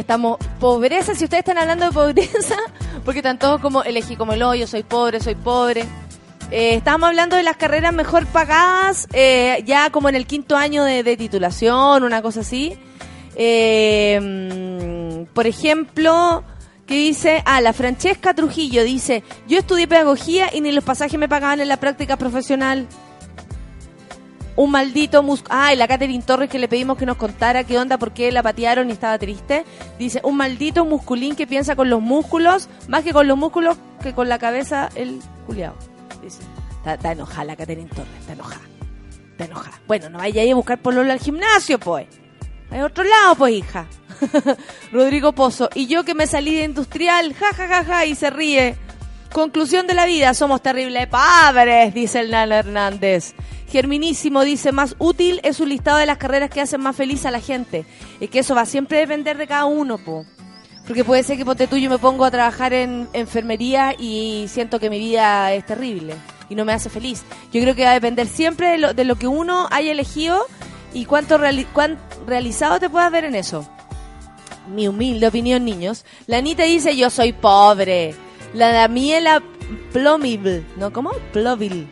estamos. 0.00 0.38
Pobreza, 0.58 1.14
si 1.14 1.24
ustedes 1.24 1.40
están 1.40 1.58
hablando 1.58 1.86
de 1.86 1.92
pobreza, 1.92 2.56
porque 3.04 3.20
están 3.20 3.38
todos 3.38 3.60
como 3.60 3.82
elegí 3.82 4.16
como 4.16 4.32
el 4.32 4.42
hoyo, 4.42 4.66
soy 4.66 4.82
pobre, 4.82 5.20
soy 5.20 5.34
pobre. 5.34 5.84
Eh, 6.50 6.74
estábamos 6.74 7.08
hablando 7.08 7.36
de 7.36 7.44
las 7.44 7.56
carreras 7.56 7.94
mejor 7.94 8.26
pagadas, 8.26 9.06
eh, 9.12 9.62
ya 9.64 9.90
como 9.90 10.08
en 10.08 10.16
el 10.16 10.26
quinto 10.26 10.56
año 10.56 10.82
de, 10.84 11.16
titulación, 11.16 12.02
una 12.02 12.22
cosa 12.22 12.40
así. 12.40 12.76
Eh, 13.36 14.18
mm, 14.20 15.32
por 15.32 15.46
ejemplo, 15.46 16.42
que 16.86 16.94
dice, 16.96 17.42
ah, 17.46 17.60
la 17.60 17.72
Francesca 17.72 18.34
Trujillo 18.34 18.82
dice, 18.82 19.22
yo 19.46 19.58
estudié 19.60 19.86
pedagogía 19.86 20.50
y 20.52 20.60
ni 20.60 20.72
los 20.72 20.82
pasajes 20.82 21.20
me 21.20 21.28
pagaban 21.28 21.60
en 21.60 21.68
la 21.68 21.76
práctica 21.76 22.16
profesional 22.16 22.88
un 24.60 24.70
maldito 24.70 25.22
mus 25.22 25.42
Ah, 25.48 25.72
y 25.72 25.76
la 25.76 25.88
Catherine 25.88 26.22
Torres 26.22 26.50
que 26.50 26.58
le 26.58 26.68
pedimos 26.68 26.98
que 26.98 27.06
nos 27.06 27.16
contara 27.16 27.64
qué 27.64 27.78
onda, 27.78 27.96
por 27.96 28.12
qué 28.12 28.30
la 28.30 28.42
patearon 28.42 28.90
y 28.90 28.92
estaba 28.92 29.18
triste. 29.18 29.64
Dice, 29.98 30.20
un 30.22 30.36
maldito 30.36 30.84
musculín 30.84 31.34
que 31.34 31.46
piensa 31.46 31.76
con 31.76 31.88
los 31.88 32.02
músculos, 32.02 32.68
más 32.86 33.02
que 33.02 33.14
con 33.14 33.26
los 33.26 33.38
músculos, 33.38 33.78
que 34.02 34.12
con 34.12 34.28
la 34.28 34.38
cabeza 34.38 34.90
el 34.96 35.20
culiao. 35.46 35.74
Dice, 36.22 36.42
está, 36.84 37.12
enojada 37.12 37.44
la 37.44 37.56
Catherine 37.56 37.88
Torres, 37.88 38.12
está 38.20 38.34
enojada. 38.34 38.60
Está 39.30 39.44
enojada. 39.46 39.80
Bueno, 39.86 40.10
no 40.10 40.18
vaya 40.18 40.42
ahí 40.42 40.50
a 40.50 40.54
buscar 40.54 40.78
pololo 40.78 41.10
al 41.10 41.20
gimnasio, 41.20 41.80
pues. 41.80 42.06
Hay 42.70 42.82
otro 42.82 43.02
lado, 43.02 43.36
pues, 43.36 43.54
hija. 43.54 43.86
Rodrigo 44.92 45.32
Pozo. 45.32 45.70
Y 45.74 45.86
yo 45.86 46.04
que 46.04 46.14
me 46.14 46.26
salí 46.26 46.54
de 46.56 46.64
industrial, 46.64 47.32
ja, 47.32 47.54
ja, 47.54 47.66
ja, 47.66 47.84
ja, 47.84 48.04
y 48.04 48.14
se 48.14 48.28
ríe. 48.28 48.76
Conclusión 49.32 49.86
de 49.86 49.94
la 49.94 50.06
vida, 50.06 50.34
somos 50.34 50.60
terribles 50.60 51.06
padres, 51.06 51.94
dice 51.94 52.18
el 52.18 52.32
Nana 52.32 52.58
Hernández. 52.58 53.34
Germinísimo 53.68 54.42
dice, 54.42 54.72
más 54.72 54.96
útil 54.98 55.40
es 55.44 55.60
un 55.60 55.68
listado 55.68 55.98
de 55.98 56.06
las 56.06 56.18
carreras 56.18 56.50
que 56.50 56.60
hacen 56.60 56.80
más 56.80 56.96
feliz 56.96 57.24
a 57.24 57.30
la 57.30 57.40
gente. 57.40 57.86
Es 58.18 58.28
que 58.28 58.40
eso 58.40 58.56
va 58.56 58.66
siempre 58.66 58.98
a 58.98 59.02
depender 59.02 59.38
de 59.38 59.46
cada 59.46 59.66
uno, 59.66 59.98
po. 59.98 60.26
Porque 60.84 61.04
puede 61.04 61.22
ser 61.22 61.36
que 61.36 61.44
ponte 61.44 61.68
tú 61.68 61.76
yo 61.76 61.88
me 61.88 61.98
pongo 61.98 62.24
a 62.24 62.32
trabajar 62.32 62.72
en 62.72 63.08
enfermería 63.12 63.94
y 63.96 64.46
siento 64.48 64.80
que 64.80 64.90
mi 64.90 64.98
vida 64.98 65.54
es 65.54 65.64
terrible 65.64 66.16
y 66.48 66.56
no 66.56 66.64
me 66.64 66.72
hace 66.72 66.90
feliz. 66.90 67.22
Yo 67.52 67.62
creo 67.62 67.76
que 67.76 67.84
va 67.84 67.92
a 67.92 67.94
depender 67.94 68.26
siempre 68.26 68.70
de 68.70 68.78
lo, 68.78 68.94
de 68.94 69.04
lo 69.04 69.14
que 69.14 69.28
uno 69.28 69.68
haya 69.70 69.92
elegido 69.92 70.44
y 70.92 71.04
cuánto 71.04 71.38
cuán 71.72 71.98
realizado 72.26 72.80
te 72.80 72.90
puedas 72.90 73.12
ver 73.12 73.26
en 73.26 73.36
eso. 73.36 73.64
Mi 74.74 74.88
humilde 74.88 75.28
opinión, 75.28 75.64
niños. 75.64 76.04
La 76.26 76.38
Anita 76.38 76.64
dice, 76.64 76.96
yo 76.96 77.10
soy 77.10 77.32
pobre. 77.32 78.16
La 78.54 78.72
Damiela 78.72 79.42
Plomil, 79.92 80.64
¿no? 80.76 80.92
¿Cómo? 80.92 81.10
Plovil. 81.32 81.88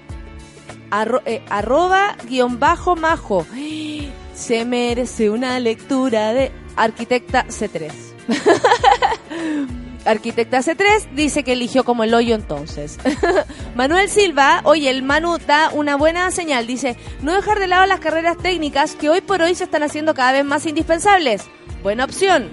Arro- 0.90 1.22
eh, 1.26 1.42
arroba 1.50 2.16
guion 2.28 2.58
bajo 2.58 2.96
majo. 2.96 3.46
Se 4.34 4.64
merece 4.64 5.30
una 5.30 5.58
lectura 5.60 6.32
de 6.32 6.52
Arquitecta 6.76 7.46
C3. 7.48 7.90
Arquitecta 10.04 10.60
C3 10.60 11.10
dice 11.14 11.42
que 11.42 11.52
eligió 11.52 11.84
como 11.84 12.02
el 12.04 12.14
hoyo 12.14 12.34
entonces. 12.34 12.98
Manuel 13.74 14.08
Silva, 14.08 14.60
oye, 14.64 14.88
el 14.90 15.02
Manu 15.02 15.36
da 15.38 15.70
una 15.74 15.96
buena 15.96 16.30
señal. 16.30 16.66
Dice, 16.66 16.96
no 17.20 17.34
dejar 17.34 17.58
de 17.58 17.66
lado 17.66 17.84
las 17.86 18.00
carreras 18.00 18.38
técnicas 18.38 18.94
que 18.94 19.10
hoy 19.10 19.20
por 19.20 19.42
hoy 19.42 19.54
se 19.54 19.64
están 19.64 19.82
haciendo 19.82 20.14
cada 20.14 20.32
vez 20.32 20.44
más 20.44 20.64
indispensables. 20.66 21.42
Buena 21.82 22.04
opción. 22.04 22.48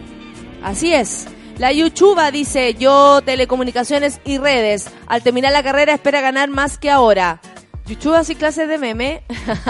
Así 0.63 0.91
es. 0.93 1.27
La 1.57 1.71
Yuchuba 1.71 2.31
dice, 2.31 2.73
yo 2.75 3.21
telecomunicaciones 3.21 4.19
y 4.25 4.37
redes. 4.37 4.89
Al 5.07 5.21
terminar 5.23 5.53
la 5.53 5.63
carrera 5.63 5.93
espera 5.93 6.19
ganar 6.21 6.49
más 6.49 6.77
que 6.77 6.89
ahora. 6.91 7.39
Yuchuba 7.87 8.23
y 8.27 8.35
clases 8.35 8.67
de 8.67 8.77
meme. 8.77 9.23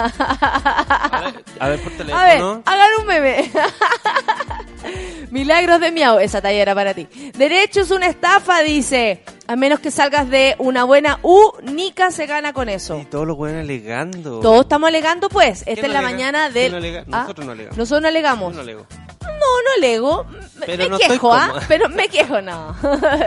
A 1.60 1.68
ver 1.68 1.80
por 1.80 1.92
teléfono. 1.92 2.16
A 2.20 2.24
ver, 2.26 2.42
hagan 2.64 2.90
un 3.00 3.06
meme. 3.06 3.50
Milagros 5.30 5.80
de 5.80 5.92
miau, 5.92 6.18
esa 6.18 6.40
talla 6.40 6.62
era 6.62 6.74
para 6.74 6.94
ti. 6.94 7.06
Derecho 7.36 7.82
es 7.82 7.90
una 7.90 8.06
estafa, 8.06 8.60
dice. 8.62 9.22
A 9.46 9.54
menos 9.54 9.80
que 9.80 9.90
salgas 9.90 10.28
de 10.30 10.56
una 10.58 10.84
buena 10.84 11.18
U, 11.22 11.52
Nica 11.62 12.10
se 12.10 12.26
gana 12.26 12.52
con 12.52 12.68
eso. 12.68 12.98
Y 12.98 13.04
todos 13.04 13.26
los 13.26 13.36
buenos 13.36 13.60
alegando. 13.62 14.40
Todos 14.40 14.62
estamos 14.62 14.88
alegando, 14.88 15.28
pues. 15.28 15.62
Esta 15.66 15.82
no 15.82 15.86
es 15.88 15.92
la 15.92 15.98
alega? 15.98 16.02
mañana 16.02 16.50
¿Quién 16.50 16.54
del. 16.54 16.72
no 16.72 16.78
alega? 16.78 17.04
Ah, 17.12 17.20
Nosotros 17.22 17.46
no 17.46 17.52
alegamos. 17.52 17.78
Nosotros 17.78 18.02
no 18.02 18.08
alegamos. 18.08 18.50
Yo 18.52 18.56
no 18.56 18.62
alego. 18.62 18.86
No, 19.26 19.62
no 19.62 19.70
alego. 19.76 20.24
Me, 20.58 20.66
Pero 20.66 20.84
me 20.84 20.88
no 20.90 20.96
estoy 20.96 21.16
quejo, 21.16 21.34
¿ah? 21.34 21.60
Pero 21.68 21.88
me 21.88 22.08
quejo, 22.08 22.40
no. 22.40 22.74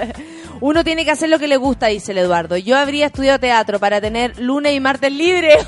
Uno 0.61 0.83
tiene 0.83 1.05
que 1.05 1.11
hacer 1.11 1.29
lo 1.29 1.39
que 1.39 1.47
le 1.47 1.57
gusta, 1.57 1.87
dice 1.87 2.11
el 2.11 2.17
Eduardo. 2.17 2.57
Yo 2.57 2.77
habría 2.77 3.05
estudiado 3.07 3.39
teatro 3.39 3.79
para 3.79 4.01
tener 4.01 4.37
lunes 4.39 4.73
y 4.73 4.79
martes 4.79 5.11
libre. 5.11 5.57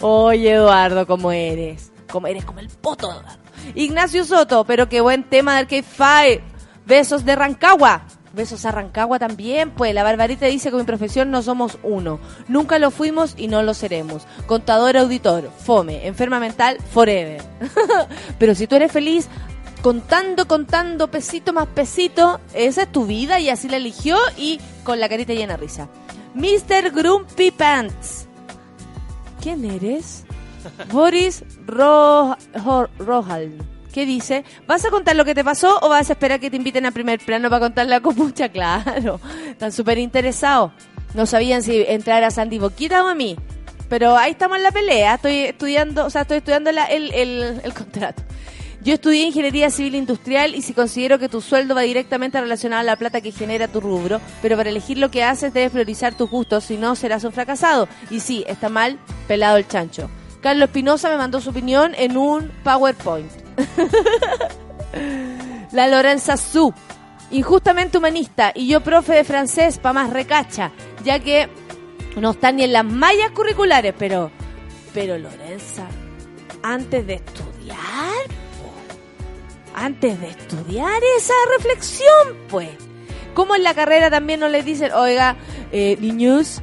Oye, 0.00 0.52
Eduardo, 0.52 1.06
¿cómo 1.06 1.32
eres? 1.32 1.90
¿Cómo 2.10 2.26
eres 2.26 2.44
como 2.44 2.60
el 2.60 2.68
poto, 2.68 3.10
Eduardo? 3.10 3.42
Ignacio 3.74 4.24
Soto, 4.24 4.64
pero 4.64 4.88
qué 4.88 5.00
buen 5.00 5.24
tema 5.24 5.54
de 5.54 5.58
Arcade 5.60 5.82
Fire. 5.82 6.42
Besos 6.86 7.24
de 7.24 7.34
Rancagua. 7.34 8.02
Besos 8.34 8.64
a 8.64 8.72
Rancagua 8.72 9.18
también, 9.18 9.70
pues 9.70 9.94
la 9.94 10.02
Barbarita 10.02 10.46
dice 10.46 10.70
que 10.70 10.76
mi 10.76 10.82
profesión 10.84 11.30
no 11.30 11.42
somos 11.42 11.78
uno. 11.82 12.18
Nunca 12.48 12.78
lo 12.78 12.90
fuimos 12.90 13.34
y 13.36 13.48
no 13.48 13.62
lo 13.62 13.74
seremos. 13.74 14.26
Contador, 14.46 14.96
auditor, 14.96 15.50
fome, 15.64 16.06
enferma 16.06 16.40
mental, 16.40 16.78
forever. 16.92 17.42
Pero 18.38 18.54
si 18.54 18.66
tú 18.66 18.74
eres 18.76 18.90
feliz, 18.90 19.28
contando, 19.82 20.48
contando, 20.48 21.10
pesito 21.10 21.52
más 21.52 21.66
pesito, 21.68 22.40
esa 22.54 22.82
es 22.82 22.92
tu 22.92 23.06
vida 23.06 23.38
y 23.38 23.50
así 23.50 23.68
la 23.68 23.76
eligió 23.76 24.16
y 24.36 24.58
con 24.82 24.98
la 24.98 25.08
carita 25.08 25.32
llena 25.32 25.54
de 25.54 25.60
risa. 25.62 25.88
Mr. 26.34 26.90
Grumpy 26.90 27.50
Pants. 27.52 28.26
¿Quién 29.40 29.64
eres? 29.64 30.24
Boris 30.92 31.44
Ro 31.66 32.36
Ro- 32.64 32.88
Rojal. 32.98 33.52
¿Qué 33.94 34.06
dice? 34.06 34.42
¿Vas 34.66 34.84
a 34.84 34.90
contar 34.90 35.14
lo 35.14 35.24
que 35.24 35.36
te 35.36 35.44
pasó 35.44 35.78
o 35.80 35.88
vas 35.88 36.10
a 36.10 36.14
esperar 36.14 36.40
que 36.40 36.50
te 36.50 36.56
inviten 36.56 36.84
a 36.84 36.90
primer 36.90 37.20
plano 37.20 37.48
para 37.48 37.60
contar 37.60 37.86
la 37.86 38.00
copucha? 38.00 38.48
Claro, 38.52 39.20
están 39.48 39.70
súper 39.70 39.98
interesados. 39.98 40.72
No 41.14 41.26
sabían 41.26 41.62
si 41.62 41.80
entrar 41.86 42.24
a 42.24 42.32
Sandy 42.32 42.58
Boquita 42.58 43.04
o 43.04 43.06
a 43.06 43.14
mí. 43.14 43.36
Pero 43.88 44.16
ahí 44.16 44.32
estamos 44.32 44.56
en 44.56 44.64
la 44.64 44.72
pelea. 44.72 45.14
Estoy 45.14 45.36
estudiando, 45.44 46.06
o 46.06 46.10
sea, 46.10 46.22
estoy 46.22 46.38
estudiando 46.38 46.70
el, 46.70 46.78
el- 47.14 47.72
contrato. 47.72 48.24
Yo 48.82 48.94
estudié 48.94 49.22
ingeniería 49.26 49.70
civil 49.70 49.94
industrial 49.94 50.56
y 50.56 50.62
si 50.62 50.72
considero 50.74 51.20
que 51.20 51.28
tu 51.28 51.40
sueldo 51.40 51.76
va 51.76 51.82
directamente 51.82 52.40
relacionado 52.40 52.80
a 52.80 52.84
la 52.84 52.96
plata 52.96 53.20
que 53.20 53.30
genera 53.30 53.68
tu 53.68 53.80
rubro, 53.80 54.20
pero 54.42 54.56
para 54.56 54.70
elegir 54.70 54.98
lo 54.98 55.12
que 55.12 55.22
haces 55.22 55.54
debes 55.54 55.70
priorizar 55.70 56.14
tus 56.16 56.28
gustos, 56.28 56.64
si 56.64 56.76
no 56.78 56.96
serás 56.96 57.22
un 57.22 57.30
fracasado. 57.32 57.86
Y 58.10 58.18
sí, 58.18 58.44
está 58.48 58.68
mal 58.68 58.98
pelado 59.28 59.56
el 59.56 59.68
chancho. 59.68 60.10
Carlos 60.42 60.66
Espinosa 60.68 61.08
me 61.10 61.16
mandó 61.16 61.40
su 61.40 61.50
opinión 61.50 61.94
en 61.96 62.16
un 62.16 62.50
PowerPoint. 62.64 63.43
La 65.72 65.88
Lorenza 65.88 66.36
Su, 66.36 66.72
injustamente 67.30 67.98
humanista, 67.98 68.52
y 68.54 68.68
yo 68.68 68.80
profe 68.80 69.14
de 69.14 69.24
francés 69.24 69.78
pa' 69.78 69.92
más 69.92 70.10
recacha, 70.10 70.72
ya 71.02 71.18
que 71.18 71.48
no 72.16 72.30
están 72.30 72.56
ni 72.56 72.64
en 72.64 72.72
las 72.72 72.84
mallas 72.84 73.30
curriculares, 73.32 73.94
pero, 73.98 74.30
pero 74.92 75.18
Lorenza, 75.18 75.86
antes 76.62 77.06
de 77.06 77.14
estudiar, 77.14 77.78
antes 79.74 80.20
de 80.20 80.28
estudiar 80.28 81.00
esa 81.16 81.34
reflexión, 81.56 82.36
pues, 82.48 82.70
como 83.34 83.56
en 83.56 83.64
la 83.64 83.74
carrera 83.74 84.10
también 84.10 84.40
nos 84.40 84.50
les 84.50 84.64
dicen, 84.64 84.92
oiga, 84.92 85.36
eh, 85.72 85.96
niños, 86.00 86.62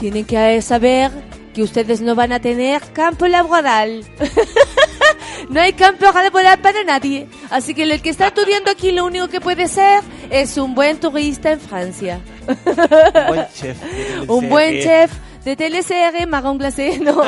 tienen 0.00 0.24
que 0.24 0.62
saber 0.62 1.10
que 1.54 1.62
ustedes 1.62 2.00
no 2.00 2.14
van 2.14 2.32
a 2.32 2.40
tener 2.40 2.82
campo 2.92 3.26
laboral. 3.26 4.04
no 5.48 5.60
hay 5.60 5.72
campo 5.72 6.06
laboral 6.12 6.58
para 6.60 6.82
nadie. 6.84 7.28
Así 7.50 7.74
que 7.74 7.84
el 7.84 8.00
que 8.02 8.10
está 8.10 8.28
estudiando 8.28 8.70
aquí 8.70 8.92
lo 8.92 9.04
único 9.04 9.28
que 9.28 9.40
puede 9.40 9.68
ser 9.68 10.02
es 10.30 10.56
un 10.56 10.74
buen 10.74 10.98
turista 10.98 11.52
en 11.52 11.60
Francia. 11.60 12.20
Un 12.46 13.26
buen 13.28 13.46
chef. 13.54 13.78
un 14.28 14.48
buen 14.48 14.82
chef 14.82 15.12
de 15.44 15.56
TLCR, 15.56 16.26
marrón 16.26 16.58
glacé, 16.58 16.98
no. 17.00 17.22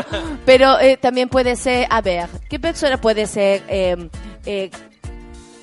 Pero 0.45 0.79
eh, 0.81 0.97
también 0.97 1.29
puede 1.29 1.57
ser, 1.57 1.87
a 1.91 2.01
ver, 2.01 2.29
¿qué 2.49 2.59
persona 2.59 3.01
puede 3.01 3.27
ser? 3.27 3.63
eh, 3.69 4.09
eh, 4.47 4.71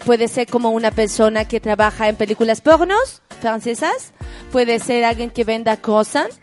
puede 0.05 0.27
ser 0.27 0.47
como 0.47 0.69
una 0.69 0.91
persona 0.91 1.45
que 1.45 1.59
trabaja 1.59 2.07
en 2.07 2.15
películas 2.15 2.61
pornos 2.61 3.21
francesas. 3.41 4.13
Puede 4.51 4.79
ser 4.79 5.03
alguien 5.03 5.31
que 5.31 5.43
venda 5.43 5.77
croissants. 5.77 6.39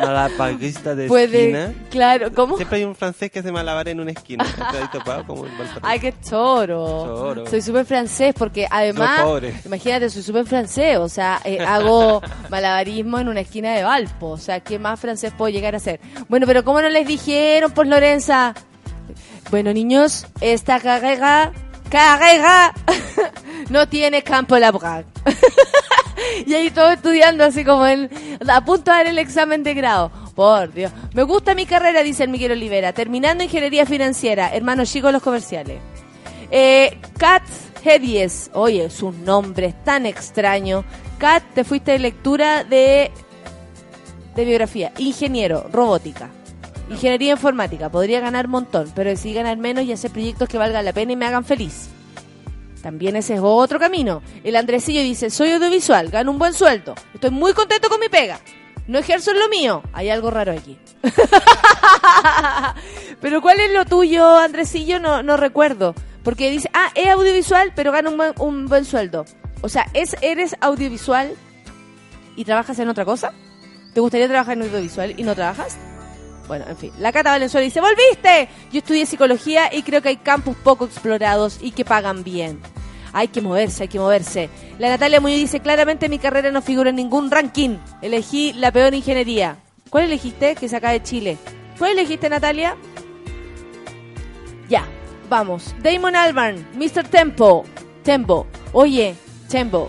Malabarista 0.00 0.94
de 0.94 1.06
Puede, 1.08 1.50
esquina. 1.50 1.74
claro, 1.90 2.32
¿cómo? 2.34 2.56
Siempre 2.56 2.78
hay 2.78 2.84
un 2.84 2.94
francés 2.94 3.30
que 3.30 3.38
hace 3.40 3.52
malabar 3.52 3.88
en 3.88 4.00
una 4.00 4.10
esquina. 4.12 4.44
¿Te 4.72 4.78
has 4.78 4.90
topado 4.90 5.26
como 5.26 5.46
en 5.46 5.56
Valparaíso? 5.56 5.80
Ay, 5.82 6.00
qué 6.00 6.14
choro. 6.22 6.86
Choro. 7.06 7.46
Soy 7.46 7.62
súper 7.62 7.84
francés 7.86 8.34
porque 8.36 8.66
además, 8.70 9.20
Soy 9.22 9.54
imagínate, 9.64 10.10
soy 10.10 10.22
súper 10.22 10.46
francés. 10.46 10.98
O 10.98 11.08
sea, 11.08 11.40
eh, 11.44 11.60
hago 11.60 12.20
malabarismo 12.50 13.18
en 13.18 13.28
una 13.28 13.40
esquina 13.40 13.74
de 13.74 13.82
Valpo. 13.82 14.30
O 14.30 14.38
sea, 14.38 14.60
¿qué 14.60 14.78
más 14.78 14.98
francés 14.98 15.32
puedo 15.36 15.50
llegar 15.50 15.74
a 15.74 15.78
ser? 15.80 16.00
Bueno, 16.28 16.46
pero 16.46 16.64
¿cómo 16.64 16.80
no 16.80 16.88
les 16.88 17.06
dijeron, 17.06 17.72
por 17.72 17.86
Lorenza? 17.86 18.54
Bueno, 19.50 19.72
niños, 19.72 20.26
esta 20.40 20.78
carrera, 20.80 21.52
carrera, 21.90 22.72
no 23.68 23.88
tiene 23.88 24.22
campo 24.22 24.56
laboral. 24.58 25.04
y 26.46 26.54
ahí 26.54 26.70
todo 26.70 26.90
estudiando 26.90 27.44
así 27.44 27.64
como 27.64 27.86
en, 27.86 28.10
a 28.48 28.64
punto 28.64 28.90
de 28.90 28.96
dar 28.96 29.06
el 29.06 29.18
examen 29.18 29.62
de 29.62 29.74
grado. 29.74 30.10
Por 30.34 30.72
Dios. 30.72 30.92
Me 31.12 31.22
gusta 31.24 31.54
mi 31.54 31.66
carrera, 31.66 32.02
dice 32.02 32.24
el 32.24 32.30
Miguel 32.30 32.52
Olivera. 32.52 32.92
Terminando 32.92 33.44
ingeniería 33.44 33.84
financiera. 33.84 34.54
Hermano 34.54 34.84
chico 34.84 35.08
de 35.08 35.14
los 35.14 35.22
comerciales. 35.22 35.80
Eh, 36.50 36.98
Kat 37.18 37.42
Hedies. 37.84 38.50
Oye, 38.54 38.88
sus 38.90 39.14
nombres 39.14 39.74
tan 39.84 40.06
extraños. 40.06 40.84
Kat, 41.18 41.42
te 41.54 41.64
fuiste 41.64 41.92
de 41.92 41.98
lectura 41.98 42.64
de, 42.64 43.10
de 44.34 44.44
biografía. 44.44 44.92
Ingeniero, 44.96 45.66
robótica. 45.70 46.30
Ingeniería 46.88 47.32
informática. 47.32 47.90
Podría 47.90 48.20
ganar 48.20 48.48
montón, 48.48 48.90
pero 48.94 49.10
decidí 49.10 49.34
ganar 49.34 49.58
menos 49.58 49.84
y 49.84 49.92
hacer 49.92 50.10
proyectos 50.10 50.48
que 50.48 50.58
valgan 50.58 50.84
la 50.84 50.92
pena 50.92 51.12
y 51.12 51.16
me 51.16 51.26
hagan 51.26 51.44
feliz. 51.44 51.90
También 52.82 53.16
ese 53.16 53.34
es 53.34 53.40
otro 53.42 53.78
camino. 53.78 54.22
El 54.42 54.56
Andresillo 54.56 55.02
dice, 55.02 55.30
soy 55.30 55.52
audiovisual, 55.52 56.10
gano 56.10 56.30
un 56.30 56.38
buen 56.38 56.54
sueldo. 56.54 56.94
Estoy 57.14 57.30
muy 57.30 57.52
contento 57.52 57.88
con 57.88 58.00
mi 58.00 58.08
pega. 58.08 58.40
No 58.86 58.98
ejerzo 58.98 59.30
en 59.30 59.38
lo 59.38 59.48
mío. 59.48 59.82
Hay 59.92 60.10
algo 60.10 60.30
raro 60.30 60.52
aquí. 60.52 60.78
pero 63.20 63.40
¿cuál 63.40 63.60
es 63.60 63.72
lo 63.72 63.84
tuyo, 63.84 64.38
Andresillo? 64.38 64.98
No, 64.98 65.22
no 65.22 65.36
recuerdo. 65.36 65.94
Porque 66.24 66.50
dice, 66.50 66.70
ah, 66.74 66.90
es 66.94 67.08
audiovisual, 67.08 67.72
pero 67.74 67.92
gana 67.92 68.10
un 68.10 68.16
buen, 68.16 68.32
un 68.38 68.66
buen 68.66 68.84
sueldo. 68.84 69.24
O 69.62 69.68
sea, 69.68 69.86
¿es, 69.94 70.16
¿eres 70.22 70.56
audiovisual 70.60 71.34
y 72.36 72.44
trabajas 72.44 72.78
en 72.78 72.88
otra 72.88 73.04
cosa? 73.04 73.32
¿Te 73.94 74.00
gustaría 74.00 74.28
trabajar 74.28 74.56
en 74.56 74.62
audiovisual 74.62 75.14
y 75.16 75.22
no 75.22 75.34
trabajas? 75.34 75.76
Bueno, 76.50 76.64
en 76.68 76.76
fin. 76.76 76.90
La 76.98 77.12
Cata 77.12 77.30
Valenzuela 77.30 77.64
dice, 77.64 77.80
¡volviste! 77.80 78.48
Yo 78.72 78.78
estudié 78.78 79.06
psicología 79.06 79.72
y 79.72 79.84
creo 79.84 80.02
que 80.02 80.08
hay 80.08 80.16
campus 80.16 80.56
poco 80.56 80.84
explorados 80.84 81.60
y 81.62 81.70
que 81.70 81.84
pagan 81.84 82.24
bien. 82.24 82.58
Hay 83.12 83.28
que 83.28 83.40
moverse, 83.40 83.84
hay 83.84 83.88
que 83.88 84.00
moverse. 84.00 84.50
La 84.80 84.88
Natalia 84.88 85.20
Muñoz 85.20 85.38
dice, 85.38 85.60
claramente 85.60 86.08
mi 86.08 86.18
carrera 86.18 86.50
no 86.50 86.60
figura 86.60 86.90
en 86.90 86.96
ningún 86.96 87.30
ranking. 87.30 87.76
Elegí 88.02 88.52
la 88.54 88.72
peor 88.72 88.92
ingeniería. 88.94 89.58
¿Cuál 89.90 90.06
elegiste? 90.06 90.56
Que 90.56 90.68
saca 90.68 90.90
de 90.90 91.04
Chile. 91.04 91.38
¿Cuál 91.78 91.92
elegiste, 91.92 92.28
Natalia? 92.28 92.74
Ya, 94.68 94.88
vamos. 95.28 95.72
Damon 95.84 96.16
Albarn, 96.16 96.66
Mr. 96.74 97.06
Tempo. 97.06 97.64
Tempo. 98.02 98.48
Oye, 98.72 99.14
Tempo. 99.48 99.88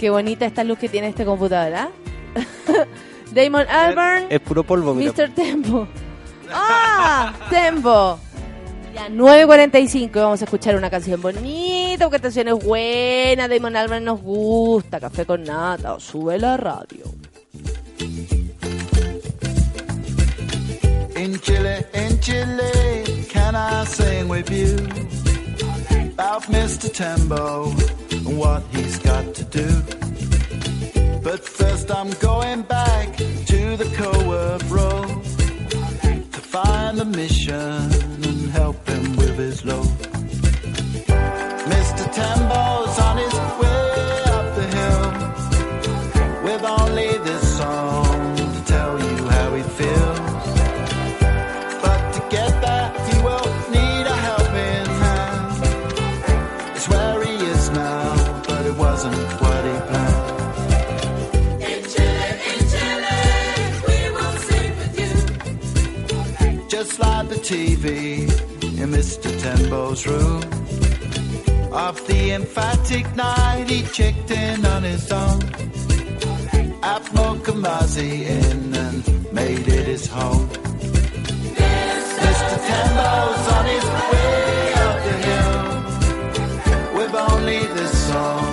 Qué 0.00 0.10
bonita 0.10 0.46
esta 0.46 0.64
luz 0.64 0.80
que 0.80 0.88
tiene 0.88 1.06
este 1.06 1.24
computador, 1.24 1.74
¿ah? 1.76 1.90
Damon 3.32 3.66
Albarn. 3.68 4.26
Es 4.30 4.40
puro 4.40 4.64
polvo, 4.64 4.94
mira. 4.94 5.12
Mr. 5.12 5.34
Tempo. 5.34 5.86
¡Ah! 6.52 7.32
Tempo. 7.48 8.18
Ya, 8.94 9.08
9.45. 9.08 10.10
Vamos 10.14 10.40
a 10.40 10.44
escuchar 10.44 10.74
una 10.76 10.90
canción 10.90 11.20
bonita, 11.22 12.04
porque 12.06 12.16
esta 12.16 12.28
canción 12.28 12.48
es 12.48 12.64
buena. 12.64 13.48
Damon 13.48 13.76
Albarn 13.76 14.04
nos 14.04 14.20
gusta. 14.20 14.98
Café 15.00 15.24
con 15.24 15.44
nata. 15.44 15.98
Sube 16.00 16.38
la 16.38 16.56
radio. 16.56 17.04
In 21.16 21.38
Chile, 21.40 21.86
in 21.92 22.18
Chile, 22.20 23.26
can 23.30 23.54
I 23.54 23.84
sing 23.84 24.28
with 24.28 24.50
you 24.50 24.74
about 26.14 26.44
Mr. 26.44 26.90
Tembo 26.90 27.70
and 28.10 28.38
what 28.38 28.62
he's 28.72 28.98
got 28.98 29.34
to 29.34 29.44
do? 29.44 30.09
But 31.22 31.44
first, 31.44 31.90
I'm 31.90 32.10
going 32.12 32.62
back 32.62 33.16
to 33.16 33.76
the 33.76 33.90
co-op 33.94 34.70
road 34.70 35.22
to 36.32 36.40
find 36.40 36.98
the 36.98 37.04
mission 37.04 37.56
and 37.58 38.50
help 38.50 38.88
him 38.88 39.16
with 39.16 39.36
his 39.36 39.64
load. 39.64 39.86
Mr. 41.74 42.04
Tembo's 42.14 42.98
on 42.98 43.18
his 43.18 43.39
TV 67.50 68.22
in 68.80 68.90
Mr. 68.90 69.28
Tembo's 69.42 70.06
room. 70.06 70.40
Of 71.72 72.06
the 72.06 72.30
emphatic 72.30 73.16
night, 73.16 73.64
he 73.68 73.82
checked 73.82 74.30
in 74.30 74.64
on 74.64 74.84
his 74.84 75.10
own. 75.10 75.40
Atmo 76.92 77.40
Kamazi 77.42 78.12
in 78.38 78.72
and 78.72 79.32
made 79.32 79.66
it 79.66 79.86
his 79.88 80.06
home. 80.06 80.48
Mr. 82.24 82.56
Tembo's 82.70 83.44
on 83.56 83.64
his 83.74 83.86
way 84.10 84.72
up 84.86 84.96
the 85.06 85.16
hill 85.26 85.58
with 86.98 87.14
only 87.16 87.60
this 87.78 87.94
song 88.06 88.49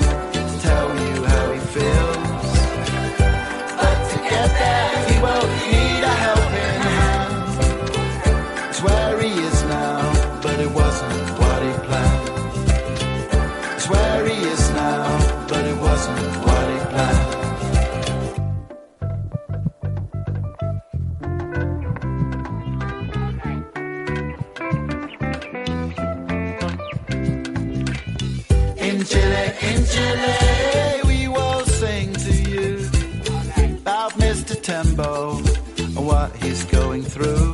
Tembo 34.67 35.37
and 35.77 36.05
what 36.05 36.35
he's 36.43 36.65
going 36.65 37.01
through. 37.01 37.53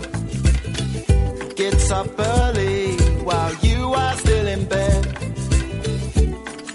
Gets 1.53 1.91
up 1.91 2.07
early 2.17 2.95
while 3.23 3.53
you 3.61 3.93
are 3.93 4.15
still 4.17 4.47
in 4.47 4.65
bed. 4.65 5.03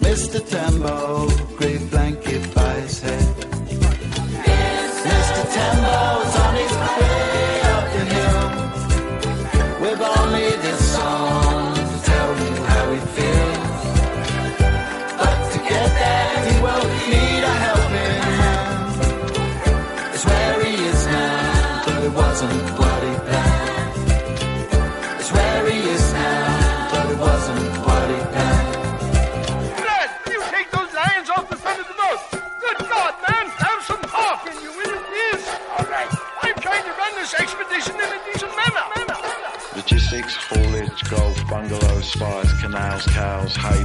Mr. 0.07 0.39
Tembo, 0.49 1.08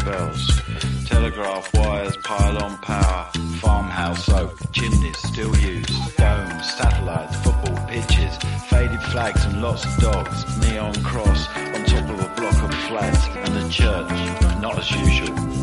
bales, 0.05 0.61
telegraph 1.05 1.73
wires, 1.73 2.17
pylon 2.17 2.77
power, 2.79 3.29
farmhouse 3.59 4.29
oak, 4.29 4.57
chimneys 4.71 5.17
still 5.17 5.55
used, 5.57 6.17
domes, 6.17 6.73
satellites, 6.73 7.35
football 7.37 7.87
pitches, 7.87 8.37
faded 8.67 9.01
flags 9.11 9.45
and 9.45 9.61
lots 9.61 9.85
of 9.85 9.97
dogs, 9.97 10.57
neon 10.59 10.93
cross 11.03 11.47
on 11.55 11.85
top 11.85 12.09
of 12.09 12.19
a 12.19 12.35
block 12.35 12.63
of 12.63 12.73
flats, 12.87 13.27
and 13.27 13.57
a 13.57 13.69
church, 13.69 14.61
not 14.61 14.77
as 14.77 14.91
usual. 14.91 15.62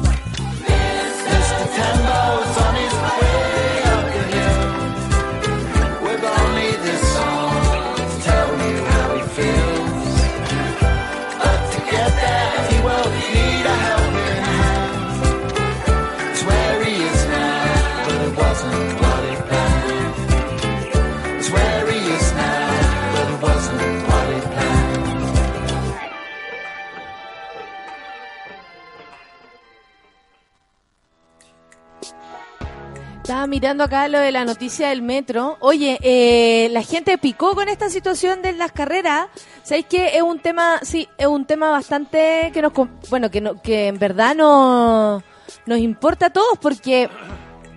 Estaba 33.31 33.47
mirando 33.47 33.85
acá 33.85 34.09
lo 34.09 34.19
de 34.19 34.33
la 34.33 34.45
noticia 34.45 34.89
del 34.89 35.03
metro. 35.03 35.57
Oye, 35.61 36.01
eh, 36.03 36.69
la 36.73 36.83
gente 36.83 37.17
picó 37.17 37.55
con 37.55 37.69
esta 37.69 37.89
situación 37.89 38.43
de 38.43 38.55
las 38.55 38.73
carreras. 38.73 39.29
¿Sabéis 39.63 39.87
que 39.87 40.17
es 40.17 40.23
un 40.23 40.41
tema, 40.41 40.81
sí, 40.83 41.09
es 41.17 41.29
un 41.29 41.45
tema 41.45 41.71
bastante 41.71 42.51
que 42.53 42.61
nos, 42.61 42.73
bueno, 43.09 43.31
que 43.31 43.41
no, 43.41 43.63
que 43.63 43.87
en 43.87 44.01
verdad 44.01 44.35
no, 44.35 45.23
nos 45.65 45.79
importa 45.79 46.27
a 46.27 46.31
todos 46.31 46.59
porque, 46.61 47.09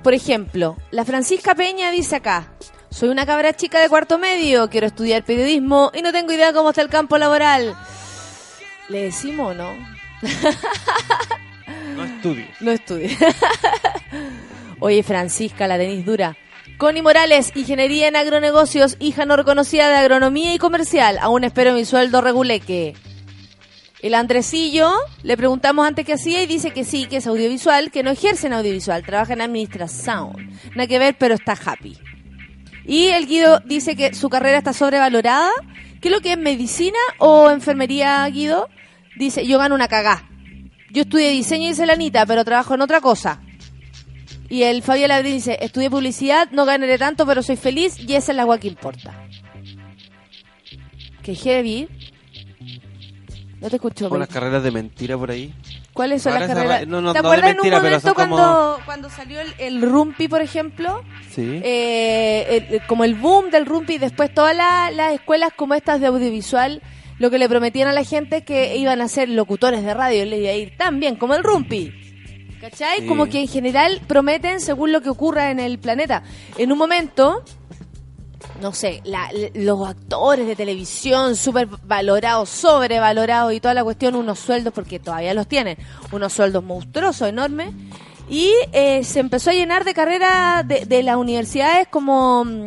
por 0.01 0.15
ejemplo, 0.15 0.75
la 0.89 1.05
Francisca 1.05 1.53
Peña 1.53 1.91
dice 1.91 2.15
acá, 2.15 2.51
soy 2.89 3.09
una 3.09 3.27
cabra 3.27 3.53
chica 3.53 3.79
de 3.79 3.89
cuarto 3.89 4.17
medio, 4.17 4.71
quiero 4.71 4.87
estudiar 4.87 5.23
periodismo 5.23 5.91
y 5.93 6.01
no 6.01 6.11
tengo 6.11 6.31
idea 6.31 6.51
cómo 6.51 6.69
está 6.69 6.81
el 6.81 6.89
campo 6.89 7.19
laboral. 7.19 7.75
¿Le 8.89 9.03
decimos 9.03 9.51
o 9.51 9.53
no? 9.53 9.71
No 11.95 12.05
estudies. 12.05 12.49
No 12.59 12.71
estudie. 12.71 13.15
Oye, 14.86 15.01
Francisca, 15.01 15.65
la 15.65 15.77
tenis 15.77 16.05
dura. 16.05 16.36
Connie 16.77 17.01
Morales, 17.01 17.53
Ingeniería 17.55 18.09
en 18.09 18.17
Agronegocios, 18.17 18.97
hija 18.99 19.25
no 19.25 19.38
reconocida 19.38 19.88
de 19.88 19.95
Agronomía 19.95 20.53
y 20.53 20.57
Comercial. 20.57 21.19
Aún 21.21 21.45
espero 21.45 21.73
mi 21.73 21.86
sueldo 21.86 22.19
reguleque. 22.19 22.93
El 24.01 24.13
Andresillo, 24.13 24.91
le 25.21 25.38
preguntamos 25.38 25.88
antes 25.88 26.05
qué 26.05 26.15
hacía 26.15 26.43
y 26.43 26.47
dice 26.47 26.71
que 26.71 26.84
sí, 26.84 27.05
que 27.05 27.15
es 27.15 27.27
audiovisual, 27.27 27.91
que 27.91 28.03
no 28.03 28.11
ejerce 28.11 28.47
en 28.47 28.51
audiovisual, 28.51 29.05
trabaja 29.05 29.31
en 29.31 29.39
administración. 29.39 30.51
Nada 30.75 30.88
que 30.88 30.99
ver, 30.99 31.15
pero 31.17 31.36
está 31.36 31.53
happy. 31.53 31.97
Y 32.86 33.05
el 33.05 33.25
Guido 33.25 33.61
dice 33.61 33.95
que 33.95 34.13
su 34.13 34.27
carrera 34.27 34.57
está 34.57 34.73
sobrevalorada. 34.73 35.49
¿Qué 36.01 36.09
es 36.09 36.13
lo 36.13 36.19
que 36.19 36.34
es 36.34 36.38
medicina 36.38 36.99
o 37.19 37.49
enfermería, 37.49 38.27
Guido? 38.27 38.67
Dice, 39.15 39.47
yo 39.47 39.59
gano 39.59 39.75
una 39.75 39.88
cagá. 39.88 40.29
Yo 40.91 41.03
estudié 41.03 41.29
diseño 41.29 41.69
y 41.69 41.73
celanita, 41.73 42.25
pero 42.25 42.43
trabajo 42.43 42.73
en 42.73 42.81
otra 42.81 42.99
cosa. 42.99 43.39
Y 44.53 44.61
el 44.61 44.83
Fabián 44.83 45.09
Labrín 45.09 45.33
dice, 45.33 45.57
estudié 45.61 45.89
publicidad, 45.89 46.47
no 46.51 46.63
ganaré 46.65 46.99
tanto, 46.99 47.25
pero 47.25 47.41
soy 47.41 47.55
feliz 47.55 47.97
y 47.99 48.13
esa 48.13 48.33
es 48.33 48.35
la 48.35 48.43
agua 48.43 48.59
que 48.59 48.67
importa. 48.67 49.11
Que 51.23 51.33
heavy. 51.33 51.87
No 53.59 53.67
te 53.69 53.77
escucho. 53.77 54.09
Con 54.09 54.19
las 54.19 54.27
carreras 54.27 54.61
de 54.61 54.69
mentira 54.69 55.17
por 55.17 55.31
ahí. 55.31 55.51
¿Cuáles 55.91 56.21
son 56.21 56.33
Ahora 56.33 56.45
las 56.45 56.55
carreras? 56.55 56.87
no, 56.87 57.01
no, 57.01 57.13
¿Te 57.13 57.19
no 57.19 57.23
de 57.23 57.29
acuerdas 57.29 57.55
mentira, 57.55 57.77
en 57.77 57.83
un 57.83 57.89
momento 57.89 58.13
como- 58.13 58.35
cuando, 58.35 58.79
cuando 58.85 59.09
salió 59.09 59.39
el, 59.41 59.53
el 59.57 59.81
rumpi, 59.81 60.27
por 60.27 60.41
ejemplo? 60.41 61.01
Sí. 61.31 61.61
Eh, 61.63 62.67
el- 62.69 62.85
como 62.85 63.05
el 63.05 63.15
boom 63.15 63.49
del 63.49 63.65
rumpi 63.65 63.93
y 63.93 63.97
después 63.97 64.31
todas 64.33 64.55
la- 64.55 64.91
las 64.91 65.13
escuelas 65.13 65.49
como 65.55 65.73
estas 65.73 65.99
de 65.99 66.05
audiovisual, 66.07 66.83
lo 67.17 67.31
que 67.31 67.39
le 67.39 67.49
prometían 67.49 67.87
a 67.87 67.93
la 67.93 68.03
gente 68.03 68.37
es 68.37 68.43
que 68.43 68.77
iban 68.77 69.01
a 69.01 69.07
ser 69.07 69.29
locutores 69.29 69.83
de 69.83 69.95
radio 69.95 70.23
y 70.23 70.25
les 70.29 70.39
iba 70.41 70.49
a 70.51 70.55
ir 70.55 70.77
tan 70.77 70.99
bien 70.99 71.15
como 71.15 71.33
el 71.33 71.43
rumpi. 71.43 71.91
¿Cachai? 72.64 73.01
Sí. 73.01 73.07
Como 73.07 73.26
que 73.26 73.41
en 73.41 73.47
general 73.49 73.99
prometen 74.07 74.61
según 74.61 74.93
lo 74.93 75.01
que 75.01 75.09
ocurra 75.09 75.51
en 75.51 75.59
el 75.59 75.80
planeta. 75.80 76.24
En 76.57 76.72
un 76.72 76.78
momento, 76.78 77.43
no 78.61 78.72
sé, 78.74 79.01
la- 79.03 79.30
los 79.53 79.86
actores 79.86 80.47
de 80.47 80.55
televisión 80.55 81.36
súper 81.36 81.68
valorados, 81.68 82.47
sobrevalorados 82.47 83.51
y 83.51 83.59
toda 83.59 83.74
la 83.74 83.84
cuestión, 83.84 84.16
unos 84.16 84.39
sueldos, 84.39 84.72
porque 84.74 84.97
todavía 84.97 85.34
los 85.34 85.45
tienen, 85.45 85.78
unos 86.14 86.32
sueldos 86.32 86.64
monstruosos, 86.64 87.28
enormes. 87.28 87.74
Y 88.30 88.49
eh, 88.72 89.03
se 89.03 89.20
empezó 89.20 89.49
a 89.49 89.53
llenar 89.53 89.84
de 89.84 89.93
carreras 89.93 90.66
de, 90.66 90.86
de 90.86 91.03
las 91.03 91.18
universidades 91.18 91.89
como 91.89 92.45
mm, 92.45 92.66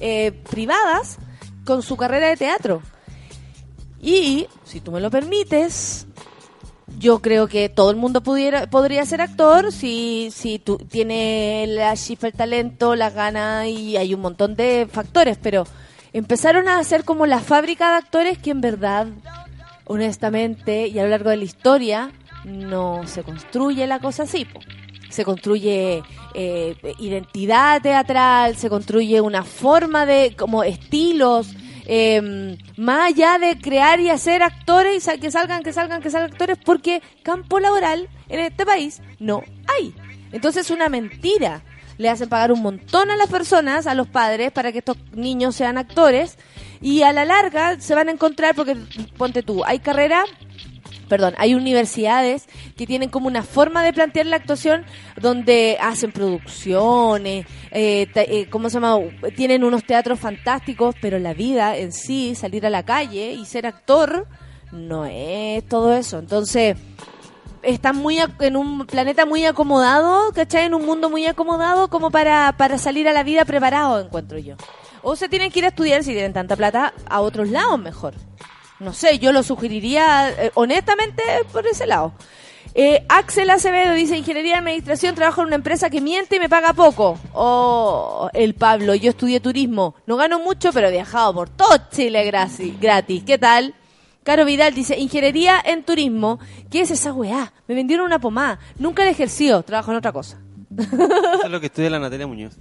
eh, 0.00 0.32
privadas 0.50 1.18
con 1.64 1.82
su 1.82 1.96
carrera 1.96 2.26
de 2.30 2.36
teatro. 2.36 2.82
Y, 4.02 4.48
si 4.64 4.80
tú 4.80 4.90
me 4.90 5.00
lo 5.00 5.08
permites, 5.08 6.05
yo 6.98 7.20
creo 7.20 7.46
que 7.46 7.68
todo 7.68 7.90
el 7.90 7.96
mundo 7.96 8.22
pudiera, 8.22 8.68
podría 8.68 9.04
ser 9.04 9.20
actor 9.20 9.72
si, 9.72 10.30
si 10.32 10.58
tú 10.58 10.78
tienes 10.78 11.68
la 11.68 11.94
chispa, 11.96 12.28
el 12.28 12.32
talento, 12.32 12.94
las 12.94 13.14
ganas 13.14 13.66
y 13.66 13.96
hay 13.96 14.14
un 14.14 14.20
montón 14.20 14.56
de 14.56 14.88
factores, 14.90 15.38
pero 15.40 15.66
empezaron 16.12 16.68
a 16.68 16.78
hacer 16.78 17.04
como 17.04 17.26
la 17.26 17.40
fábrica 17.40 17.90
de 17.90 17.96
actores 17.96 18.38
que 18.38 18.50
en 18.50 18.60
verdad, 18.60 19.08
honestamente, 19.84 20.88
y 20.88 20.98
a 20.98 21.02
lo 21.02 21.10
largo 21.10 21.30
de 21.30 21.36
la 21.36 21.44
historia, 21.44 22.10
no 22.44 23.06
se 23.06 23.22
construye 23.22 23.86
la 23.86 23.98
cosa 23.98 24.22
así. 24.22 24.46
Se 25.10 25.24
construye 25.24 26.02
eh, 26.34 26.76
identidad 26.98 27.80
teatral, 27.82 28.56
se 28.56 28.68
construye 28.68 29.20
una 29.20 29.44
forma 29.44 30.06
de, 30.06 30.34
como 30.36 30.64
estilos, 30.64 31.54
eh, 31.86 32.58
más 32.76 33.12
allá 33.12 33.38
de 33.38 33.58
crear 33.58 34.00
y 34.00 34.10
hacer 34.10 34.42
actores 34.42 35.08
que 35.20 35.30
salgan, 35.30 35.62
que 35.62 35.72
salgan, 35.72 36.02
que 36.02 36.10
salgan 36.10 36.32
actores, 36.32 36.58
porque 36.64 37.00
campo 37.22 37.60
laboral 37.60 38.08
en 38.28 38.40
este 38.40 38.66
país 38.66 39.00
no 39.18 39.42
hay. 39.68 39.94
Entonces 40.32 40.66
es 40.66 40.70
una 40.70 40.88
mentira. 40.88 41.62
Le 41.98 42.10
hacen 42.10 42.28
pagar 42.28 42.52
un 42.52 42.60
montón 42.60 43.10
a 43.10 43.16
las 43.16 43.28
personas, 43.28 43.86
a 43.86 43.94
los 43.94 44.08
padres, 44.08 44.52
para 44.52 44.70
que 44.70 44.78
estos 44.78 44.98
niños 45.12 45.56
sean 45.56 45.78
actores 45.78 46.36
y 46.82 47.02
a 47.02 47.12
la 47.12 47.24
larga 47.24 47.80
se 47.80 47.94
van 47.94 48.08
a 48.08 48.12
encontrar, 48.12 48.54
porque 48.54 48.76
ponte 49.16 49.42
tú, 49.42 49.64
hay 49.64 49.78
carreras 49.78 50.24
perdón, 51.08 51.34
hay 51.38 51.54
universidades 51.54 52.46
que 52.76 52.86
tienen 52.86 53.08
como 53.08 53.28
una 53.28 53.42
forma 53.42 53.82
de 53.82 53.92
plantear 53.92 54.26
la 54.26 54.36
actuación 54.36 54.84
donde 55.20 55.78
hacen 55.80 56.12
producciones, 56.12 57.46
eh, 57.70 58.06
eh, 58.14 58.46
¿cómo 58.50 58.70
se 58.70 58.80
llama? 58.80 58.98
Tienen 59.36 59.64
unos 59.64 59.84
teatros 59.84 60.18
fantásticos, 60.18 60.94
pero 61.00 61.18
la 61.18 61.34
vida 61.34 61.76
en 61.76 61.92
sí, 61.92 62.34
salir 62.34 62.66
a 62.66 62.70
la 62.70 62.84
calle 62.84 63.32
y 63.32 63.44
ser 63.44 63.66
actor, 63.66 64.26
no 64.72 65.06
es 65.06 65.66
todo 65.68 65.94
eso. 65.94 66.18
Entonces, 66.18 66.76
están 67.62 67.96
muy 67.96 68.18
en 68.40 68.56
un 68.56 68.86
planeta 68.86 69.26
muy 69.26 69.44
acomodado, 69.44 70.32
¿cachai? 70.32 70.66
En 70.66 70.74
un 70.74 70.86
mundo 70.86 71.10
muy 71.10 71.26
acomodado 71.26 71.88
como 71.88 72.10
para, 72.10 72.54
para 72.56 72.78
salir 72.78 73.08
a 73.08 73.12
la 73.12 73.22
vida 73.22 73.44
preparado, 73.44 74.00
encuentro 74.00 74.38
yo. 74.38 74.56
O 75.02 75.16
se 75.16 75.28
tienen 75.28 75.50
que 75.50 75.60
ir 75.60 75.64
a 75.64 75.68
estudiar, 75.68 76.02
si 76.02 76.12
tienen 76.12 76.32
tanta 76.32 76.56
plata, 76.56 76.92
a 77.08 77.20
otros 77.20 77.48
lados 77.48 77.78
mejor. 77.78 78.14
No 78.80 78.92
sé, 78.92 79.18
yo 79.18 79.32
lo 79.32 79.42
sugeriría 79.42 80.30
eh, 80.30 80.50
honestamente 80.54 81.22
por 81.52 81.66
ese 81.66 81.86
lado. 81.86 82.12
Eh, 82.74 83.06
Axel 83.08 83.48
Acevedo 83.48 83.94
dice, 83.94 84.18
Ingeniería 84.18 84.52
de 84.52 84.58
Administración, 84.58 85.14
trabajo 85.14 85.40
en 85.40 85.46
una 85.46 85.56
empresa 85.56 85.88
que 85.88 86.02
miente 86.02 86.36
y 86.36 86.40
me 86.40 86.50
paga 86.50 86.74
poco. 86.74 87.18
Oh, 87.32 88.28
el 88.34 88.54
Pablo, 88.54 88.94
yo 88.94 89.10
estudié 89.10 89.40
turismo. 89.40 89.94
No 90.06 90.16
gano 90.16 90.40
mucho, 90.40 90.72
pero 90.74 90.88
he 90.88 90.92
viajado 90.92 91.32
por 91.32 91.48
todo 91.48 91.78
Chile 91.90 92.24
gratis. 92.78 93.22
¿Qué 93.24 93.38
tal? 93.38 93.74
Caro 94.24 94.44
Vidal 94.44 94.74
dice, 94.74 94.98
Ingeniería 94.98 95.62
en 95.64 95.84
Turismo. 95.84 96.38
¿Qué 96.70 96.82
es 96.82 96.90
esa 96.90 97.14
weá? 97.14 97.54
Me 97.66 97.74
vendieron 97.74 98.04
una 98.04 98.18
pomada. 98.18 98.58
Nunca 98.78 99.04
la 99.04 99.08
he 99.08 99.12
ejercido, 99.12 99.62
trabajo 99.62 99.92
en 99.92 99.96
otra 99.96 100.12
cosa. 100.12 100.38
Eso 100.76 101.44
es 101.44 101.50
lo 101.50 101.60
que 101.60 101.66
estudia 101.66 101.88
la 101.88 101.98
Natalia 101.98 102.26
Muñoz. 102.26 102.58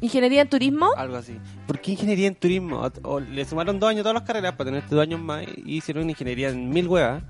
¿Ingeniería 0.00 0.42
en 0.42 0.48
Turismo? 0.48 0.90
Algo 0.96 1.16
así. 1.16 1.36
¿Por 1.66 1.80
qué 1.80 1.92
ingeniería 1.92 2.28
en 2.28 2.34
turismo? 2.36 2.88
O- 3.02 3.20
le 3.20 3.44
sumaron 3.44 3.80
dos 3.80 3.90
años 3.90 4.02
todas 4.02 4.14
las 4.14 4.22
carreras 4.22 4.52
para 4.52 4.70
tener 4.70 4.88
dos 4.88 5.00
años 5.00 5.20
más 5.20 5.44
y 5.64 5.76
hicieron 5.78 6.08
ingeniería 6.08 6.50
en 6.50 6.70
mil 6.70 6.86
huevas. 6.86 7.22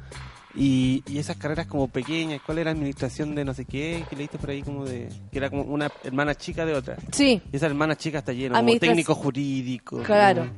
Y, 0.55 1.05
y 1.07 1.19
esas 1.19 1.37
carreras 1.37 1.67
como 1.67 1.87
pequeñas, 1.89 2.41
¿cuál 2.45 2.59
era 2.59 2.71
administración 2.73 3.35
de 3.35 3.45
no 3.45 3.55
sé 3.55 3.65
qué? 3.65 4.03
Que 4.11 4.17
leíste 4.17 4.39
por 4.39 4.51
ahí 4.51 4.63
como 4.63 4.85
de... 4.85 5.09
Que 5.31 5.39
era 5.39 5.51
como 5.51 5.63
una 5.63 5.89
hermana 6.03 6.35
chica 6.35 6.67
de 6.67 6.75
otra. 6.75 6.97
Sí. 7.13 7.41
Y 7.53 7.57
esa 7.57 7.67
hermana 7.67 7.95
chica 7.97 8.19
está 8.19 8.33
llena, 8.33 8.59
como 8.59 8.79
técnico 8.79 9.15
jurídico. 9.15 10.03
Claro. 10.03 10.51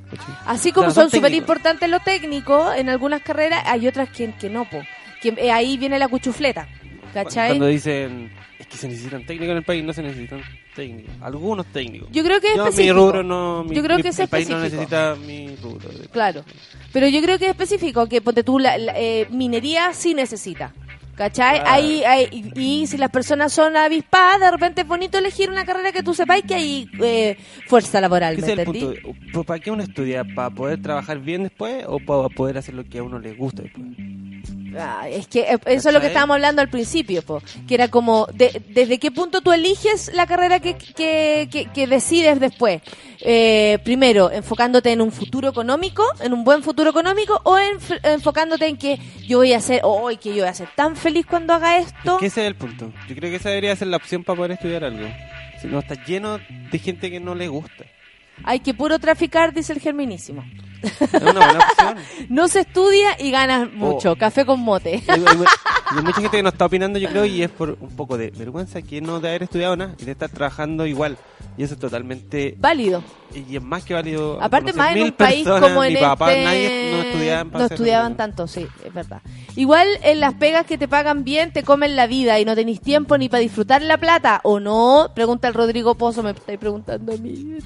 Así 0.47 0.73
como 0.73 0.91
son 0.91 1.07
súper 1.11 1.23
técnicos. 1.23 1.39
importantes 1.39 1.91
lo 1.91 2.01
técnico, 2.01 2.73
en 2.73 2.89
algunas 2.89 3.21
carreras 3.21 3.63
hay 3.67 3.87
otras 3.89 4.09
que, 4.11 4.33
que 4.37 4.49
no, 4.49 4.65
po. 4.65 4.81
Que, 5.21 5.35
eh, 5.37 5.53
ahí 5.53 5.77
viene 5.77 5.99
la 5.99 6.09
cuchufleta, 6.09 6.67
¿cachai? 7.13 7.51
Cuando 7.51 7.67
dicen, 7.67 8.31
es 8.59 8.67
que 8.69 8.77
se 8.79 8.89
necesitan 8.89 9.27
técnicos 9.27 9.51
en 9.51 9.57
el 9.59 9.65
país, 9.65 9.85
no 9.85 9.93
se 9.93 10.03
necesitan 10.03 10.41
técnicos. 10.87 11.15
Algunos 11.21 11.67
técnicos. 11.67 12.09
Yo 12.11 12.23
creo 12.25 12.41
que 12.41 12.49
es 12.49 12.57
Yo, 12.57 12.63
mi 12.65 12.69
específico. 12.71 12.95
rubro 13.01 13.23
no... 13.23 13.65
Mi, 13.65 13.77
Yo 13.77 13.83
creo 13.83 13.97
mi- 13.99 14.03
que 14.03 14.09
es 14.09 14.19
el 14.19 14.29
país 14.29 14.49
no 14.49 14.57
específico. 14.57 14.83
necesita 14.91 15.17
mi 15.27 15.57
rubro. 15.57 15.89
Claro. 16.13 16.45
Pero 16.93 17.07
yo 17.09 17.21
creo 17.23 17.39
que 17.39 17.45
es 17.47 17.51
específico, 17.51 18.07
que 18.09 18.21
ponte 18.23 18.43
tú, 18.43 18.59
la, 18.59 18.79
la, 18.79 18.93
eh, 18.97 19.27
minería 19.31 19.93
sí 19.93 20.15
necesita. 20.15 20.73
¿Cachai? 21.17 21.57
Claro. 21.61 21.71
Ahí, 21.75 22.03
ahí- 22.05 22.29
y, 22.55 22.61
y 22.83 22.87
si 22.87 22.97
las 22.97 23.11
personas 23.11 23.53
son 23.53 23.77
avispadas, 23.77 24.41
de 24.41 24.51
repente 24.51 24.81
es 24.81 24.87
bonito 24.89 25.19
elegir 25.19 25.51
una 25.51 25.67
carrera 25.67 25.93
que 25.93 26.03
tú 26.03 26.15
sepáis 26.15 26.45
que 26.45 26.55
hay 26.55 26.89
eh, 27.03 27.37
fuerza 27.67 28.01
laboral, 28.01 28.37
¿me 28.37 28.43
Ese 28.43 28.53
es 28.53 28.59
el 28.59 28.59
entendí? 28.67 28.81
punto. 29.03 29.19
¿Por- 29.35 29.45
¿Para 29.45 29.61
qué 29.61 29.71
uno 29.71 29.83
estudia? 29.83 30.25
¿Para 30.25 30.49
poder 30.49 30.81
trabajar 30.81 31.19
bien 31.19 31.43
después 31.43 31.85
o 31.87 31.99
para 32.01 32.29
poder 32.31 32.57
hacer 32.57 32.75
lo 32.75 32.85
que 32.85 32.99
a 32.99 33.03
uno 33.03 33.19
le 33.19 33.35
gusta 33.35 33.63
después? 33.63 33.85
Ah, 34.79 35.09
es 35.09 35.27
que 35.27 35.41
eh, 35.41 35.59
eso 35.67 35.89
es 35.89 35.95
lo 35.95 36.01
que 36.01 36.07
estábamos 36.09 36.35
hablando 36.35 36.63
al 36.63 36.69
principio, 36.69 37.23
po, 37.23 37.43
que 37.67 37.75
era 37.75 37.89
como, 37.89 38.27
de- 38.33 38.63
¿desde 38.69 38.99
qué 38.99 39.11
punto 39.11 39.41
tú 39.41 39.53
eliges 39.53 40.11
la 40.15 40.27
carrera 40.27 40.61
que, 40.61 40.75
que, 40.77 41.49
que- 41.51 41.67
que 41.67 41.87
decides 41.87 42.39
después? 42.41 42.81
Eh, 43.23 43.79
primero, 43.85 44.31
enfocándote 44.31 44.93
en 44.93 45.01
un 45.03 45.13
futuro 45.13 45.49
económico, 45.49 46.05
en 46.21 46.33
un 46.33 46.43
buen 46.45 46.63
futuro 46.63 46.91
económico, 46.91 47.41
o 47.45 47.57
enf- 47.59 48.01
enfocándote 48.03 48.67
en 48.67 48.77
que 48.79 48.99
yo 49.27 49.39
voy 49.39 49.53
a 49.53 49.61
ser, 49.61 49.81
hoy 49.85 50.17
que 50.17 50.31
yo 50.31 50.37
voy 50.43 50.49
a 50.49 50.55
ser 50.55 50.69
tan 50.75 50.97
feliz 50.97 51.27
cuando 51.27 51.53
haga 51.53 51.79
esto. 51.79 52.15
Es 52.15 52.21
que 52.21 52.27
ese 52.27 52.41
es 52.43 52.47
el 52.47 52.55
punto. 52.55 52.93
Yo 53.09 53.15
creo 53.17 53.31
que 53.31 53.37
esa 53.37 53.49
debería 53.51 53.77
ser 53.77 53.89
la 53.89 53.97
opción 53.99 54.25
para 54.25 54.37
poder 54.37 54.53
estudiar 54.53 54.85
algo. 54.85 55.07
Si 55.61 55.67
no, 55.67 55.81
está 55.81 56.03
lleno 56.07 56.39
de 56.39 56.79
gente 56.79 57.11
que 57.11 57.21
no 57.21 57.35
le 57.35 57.49
gusta. 57.49 57.85
Hay 58.45 58.61
que 58.61 58.75
puro 58.75 58.99
traficar, 58.99 59.53
dice 59.53 59.73
el 59.73 59.81
germinísimo. 59.81 60.45
Es 60.83 61.23
una 61.23 61.33
buena 61.33 61.59
opción. 61.59 61.97
No 62.29 62.49
se 62.49 62.61
estudia 62.61 63.17
y 63.19 63.31
ganas 63.31 63.73
mucho. 63.73 64.13
Oh. 64.13 64.17
Café 64.17 64.47
con 64.47 64.61
mote. 64.61 65.03
Hay, 65.09 65.25
hay 65.25 66.03
mucha 66.03 66.21
gente 66.21 66.37
que 66.37 66.43
no 66.43 66.49
está 66.49 66.67
opinando, 66.67 66.99
yo 66.99 67.09
creo, 67.09 67.25
y 67.25 67.43
es 67.43 67.51
por 67.51 67.77
un 67.81 67.91
poco 67.97 68.17
de 68.17 68.31
vergüenza 68.31 68.83
que 68.83 69.01
no 69.01 69.21
de 69.21 69.29
haber 69.29 69.43
estudiado 69.45 69.77
nada 69.77 69.95
y 69.99 70.05
de 70.05 70.13
estar 70.13 70.31
trabajando 70.31 70.87
igual. 70.87 71.19
Y 71.57 71.65
eso 71.65 71.75
es 71.75 71.81
totalmente. 71.81 72.55
Válido. 72.59 73.03
Y 73.35 73.57
es 73.57 73.63
más 73.63 73.85
que 73.85 73.95
válido. 73.95 74.43
Aparte 74.43 74.73
más 74.73 74.97
en 74.97 75.03
un 75.03 75.13
país 75.13 75.45
personas, 75.45 75.69
como 75.69 75.85
en 75.85 76.01
papá, 76.01 76.33
este... 76.33 76.45
nadie 76.45 76.91
no 76.93 77.03
estudiaban, 77.03 77.51
para 77.51 77.65
no 77.65 77.71
estudiaban 77.71 78.17
tanto, 78.17 78.47
sí, 78.47 78.67
es 78.85 78.95
verdad. 78.95 79.21
Igual 79.57 79.89
en 80.03 80.21
las 80.21 80.35
pegas 80.35 80.65
que 80.67 80.79
te 80.79 80.89
pagan 80.89 81.23
bien 81.25 81.53
te 81.53 81.63
comen 81.63 81.97
la 81.97 82.07
vida 82.07 82.41
y 82.41 82.45
no 82.45 82.55
tenéis 82.55 82.81
tiempo 82.81 83.19
ni 83.19 83.29
para 83.29 83.41
disfrutar 83.41 83.83
la 83.83 83.99
plata, 83.99 84.41
¿o 84.45 84.59
no? 84.59 85.11
Pregunta 85.15 85.49
el 85.49 85.55
Rodrigo 85.55 85.97
Pozo, 85.97 86.23
me 86.23 86.31
estáis 86.31 86.59
preguntando 86.59 87.13
a 87.13 87.17
mí, 87.17 87.59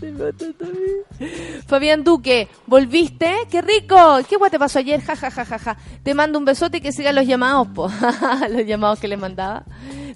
Fabián 1.67 2.05
Duque, 2.05 2.49
¿volviste? 2.67 3.33
¡Qué 3.51 3.63
rico! 3.63 4.19
¿Qué 4.29 4.37
guay 4.37 4.51
te 4.51 4.59
pasó 4.59 4.79
ayer? 4.79 5.01
Ja, 5.01 5.17
ja, 5.17 5.31
ja, 5.31 5.45
ja, 5.45 5.59
ja. 5.59 5.77
Te 6.03 6.15
mando 6.15 6.39
un 6.39 6.45
besote 6.45 6.79
y 6.79 6.81
que 6.81 6.93
sigan 6.93 7.15
los 7.15 7.27
llamados, 7.27 7.69
po. 7.69 7.91
los 8.51 8.67
llamados 8.67 8.99
que 8.99 9.09
les 9.09 9.19
mandaba. 9.19 9.65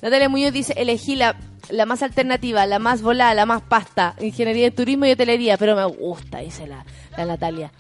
Natalia 0.02 0.28
Muñoz 0.28 0.52
dice, 0.52 0.74
elegí 0.76 1.16
la, 1.16 1.36
la 1.70 1.86
más 1.86 2.02
alternativa, 2.02 2.66
la 2.66 2.78
más 2.78 3.02
volada, 3.02 3.34
la 3.34 3.46
más 3.46 3.62
pasta, 3.62 4.14
ingeniería 4.20 4.64
de 4.64 4.70
turismo 4.70 5.06
y 5.06 5.12
hotelería, 5.12 5.56
pero 5.56 5.76
me 5.76 5.84
gusta, 5.84 6.38
dice 6.38 6.66
la, 6.66 6.84
la 7.16 7.24
Natalia. 7.24 7.72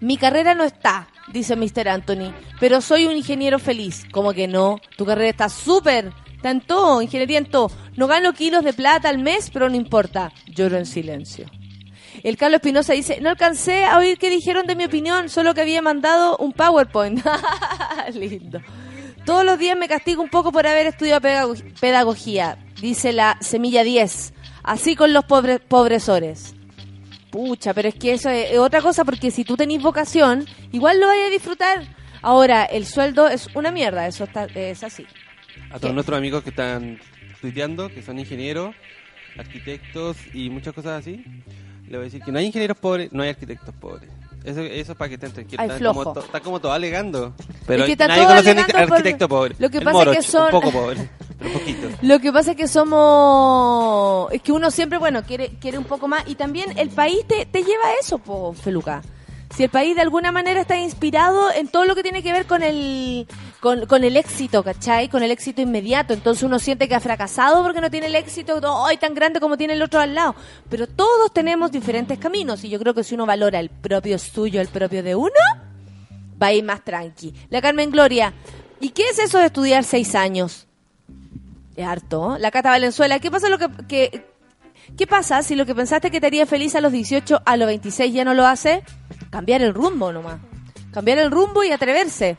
Mi 0.00 0.16
carrera 0.16 0.54
no 0.54 0.64
está, 0.64 1.08
dice 1.32 1.56
Mr. 1.56 1.88
Anthony, 1.88 2.34
pero 2.58 2.80
soy 2.80 3.06
un 3.06 3.16
ingeniero 3.16 3.58
feliz. 3.58 4.04
Como 4.10 4.32
que 4.32 4.48
no, 4.48 4.80
tu 4.96 5.06
carrera 5.06 5.30
está 5.30 5.48
súper, 5.48 6.12
está 6.34 6.50
en 6.50 6.60
todo, 6.60 7.00
ingeniería 7.02 7.38
en 7.38 7.46
todo. 7.46 7.70
No 7.96 8.08
gano 8.08 8.32
kilos 8.32 8.64
de 8.64 8.72
plata 8.72 9.08
al 9.08 9.18
mes, 9.18 9.50
pero 9.52 9.68
no 9.68 9.76
importa, 9.76 10.32
lloro 10.48 10.76
en 10.76 10.86
silencio. 10.86 11.46
El 12.22 12.36
Carlos 12.36 12.58
Espinosa 12.58 12.92
dice, 12.92 13.20
no 13.20 13.30
alcancé 13.30 13.84
a 13.84 13.98
oír 13.98 14.16
qué 14.18 14.30
dijeron 14.30 14.66
de 14.66 14.76
mi 14.76 14.84
opinión, 14.84 15.28
solo 15.28 15.54
que 15.54 15.60
había 15.62 15.82
mandado 15.82 16.36
un 16.38 16.52
PowerPoint. 16.52 17.20
Lindo. 18.14 18.60
Todos 19.24 19.44
los 19.44 19.58
días 19.58 19.76
me 19.76 19.88
castigo 19.88 20.22
un 20.22 20.28
poco 20.30 20.52
por 20.52 20.66
haber 20.66 20.86
estudiado 20.86 21.20
pedago- 21.20 21.54
pedagogía, 21.80 22.58
dice 22.80 23.12
la 23.12 23.36
Semilla 23.40 23.82
10. 23.84 24.34
Así 24.62 24.94
con 24.94 25.12
los 25.12 25.24
pobres 25.24 25.60
pobresores. 25.60 26.54
Pucha, 27.30 27.72
pero 27.74 27.88
es 27.88 27.94
que 27.94 28.12
eso 28.12 28.28
es, 28.30 28.52
es 28.52 28.58
otra 28.58 28.80
cosa 28.82 29.04
porque 29.04 29.30
si 29.30 29.44
tú 29.44 29.56
tenés 29.56 29.82
vocación, 29.82 30.46
igual 30.70 31.00
lo 31.00 31.06
vayas 31.08 31.26
a 31.28 31.30
disfrutar. 31.30 31.82
Ahora, 32.20 32.64
el 32.64 32.86
sueldo 32.86 33.26
es 33.28 33.48
una 33.54 33.72
mierda, 33.72 34.06
eso 34.06 34.24
está, 34.24 34.44
es 34.54 34.84
así. 34.84 35.06
A 35.70 35.78
todos 35.80 35.94
nuestros 35.94 36.16
amigos 36.18 36.44
que 36.44 36.50
están 36.50 37.00
tuiteando, 37.40 37.88
que 37.88 38.02
son 38.02 38.18
ingenieros, 38.18 38.74
arquitectos 39.38 40.16
y 40.34 40.50
muchas 40.50 40.74
cosas 40.74 41.00
así, 41.00 41.24
le 41.90 41.96
voy 41.98 42.00
a 42.02 42.04
decir 42.04 42.22
que 42.22 42.32
no 42.32 42.38
hay 42.38 42.46
ingenieros 42.46 42.76
pobres, 42.78 43.12
no 43.12 43.22
hay 43.22 43.30
arquitectos 43.30 43.74
pobres. 43.74 44.08
Eso, 44.44 44.60
eso 44.60 44.92
es 44.92 44.98
para 44.98 45.08
que 45.08 45.14
estén 45.14 45.30
tranquilos. 45.32 45.60
Ay, 45.60 45.66
Están 45.66 45.78
flojo. 45.78 46.02
como, 46.02 46.14
to- 46.14 46.20
está 46.20 46.40
como 46.40 46.60
todo 46.60 46.72
alegando. 46.72 47.32
Pero 47.64 47.82
Es 47.84 47.86
que 47.86 47.92
está 47.92 48.08
nadie 48.08 48.22
todo 48.22 48.30
conoce 48.30 48.48
a 48.48 48.52
un 48.52 48.58
alegando 48.58 48.86
por- 48.88 48.96
arquitecto 48.96 49.28
pobre. 49.28 49.54
Lo 49.58 49.70
que 49.70 49.78
El 49.78 49.84
pasa 49.84 49.98
es 49.98 50.04
que 50.04 50.10
Moroch, 50.10 50.24
son- 50.26 50.44
Un 50.46 50.50
poco 50.50 50.70
pobre, 50.72 51.10
pero 51.38 51.52
poquito. 51.52 51.88
Lo 52.02 52.18
que 52.18 52.32
pasa 52.32 52.50
es 52.50 52.56
que 52.56 52.66
somos... 52.68 54.32
Es 54.32 54.42
que 54.42 54.52
uno 54.52 54.70
siempre, 54.70 54.98
bueno, 54.98 55.22
quiere, 55.22 55.50
quiere 55.60 55.78
un 55.78 55.84
poco 55.84 56.08
más. 56.08 56.24
Y 56.26 56.34
también 56.34 56.76
el 56.76 56.88
país 56.90 57.24
te, 57.28 57.46
te 57.46 57.60
lleva 57.62 57.84
a 57.84 57.92
eso, 58.00 58.18
po, 58.18 58.52
Feluca. 58.52 59.02
Si 59.54 59.64
el 59.64 59.68
país 59.68 59.94
de 59.94 60.00
alguna 60.00 60.32
manera 60.32 60.62
está 60.62 60.78
inspirado 60.78 61.52
en 61.52 61.68
todo 61.68 61.84
lo 61.84 61.94
que 61.94 62.02
tiene 62.02 62.22
que 62.22 62.32
ver 62.32 62.46
con 62.46 62.62
el, 62.62 63.26
con, 63.60 64.02
el 64.02 64.16
éxito, 64.16 64.62
¿cachai? 64.64 65.10
Con 65.10 65.22
el 65.22 65.30
éxito 65.30 65.60
inmediato. 65.60 66.14
Entonces 66.14 66.42
uno 66.42 66.58
siente 66.58 66.88
que 66.88 66.94
ha 66.94 67.00
fracasado 67.00 67.62
porque 67.62 67.82
no 67.82 67.90
tiene 67.90 68.06
el 68.06 68.14
éxito 68.14 68.60
¡ay, 68.86 68.96
tan 68.96 69.12
grande 69.14 69.40
como 69.40 69.58
tiene 69.58 69.74
el 69.74 69.82
otro 69.82 70.00
al 70.00 70.14
lado. 70.14 70.34
Pero 70.70 70.86
todos 70.86 71.32
tenemos 71.34 71.70
diferentes 71.70 72.18
caminos. 72.18 72.64
Y 72.64 72.70
yo 72.70 72.78
creo 72.78 72.94
que 72.94 73.04
si 73.04 73.14
uno 73.14 73.26
valora 73.26 73.60
el 73.60 73.68
propio 73.68 74.18
suyo, 74.18 74.58
el 74.60 74.68
propio 74.68 75.02
de 75.02 75.14
uno, 75.14 75.30
va 76.42 76.46
a 76.46 76.52
ir 76.54 76.64
más 76.64 76.82
tranqui. 76.82 77.34
La 77.50 77.60
Carmen 77.60 77.90
Gloria, 77.90 78.32
¿y 78.80 78.88
qué 78.88 79.02
es 79.10 79.18
eso 79.18 79.38
de 79.38 79.46
estudiar 79.46 79.84
seis 79.84 80.14
años? 80.14 80.66
Es 81.76 81.86
harto. 81.86 82.38
La 82.38 82.50
Cata 82.50 82.70
Valenzuela, 82.70 83.18
¿qué 83.18 83.30
pasa 83.30 83.50
lo 83.50 83.58
que- 83.58 84.24
qué 84.96 85.06
pasa 85.06 85.42
si 85.42 85.56
lo 85.56 85.66
que 85.66 85.74
pensaste 85.74 86.10
que 86.10 86.20
te 86.20 86.26
haría 86.26 86.46
feliz 86.46 86.74
a 86.74 86.80
los 86.80 86.90
18, 86.92 87.42
a 87.44 87.56
los 87.58 87.66
26 87.66 88.12
ya 88.14 88.24
no 88.24 88.32
lo 88.34 88.46
hace? 88.46 88.82
Cambiar 89.32 89.62
el 89.62 89.74
rumbo 89.74 90.12
nomás. 90.12 90.38
Cambiar 90.92 91.18
el 91.18 91.30
rumbo 91.32 91.64
y 91.64 91.72
atreverse. 91.72 92.36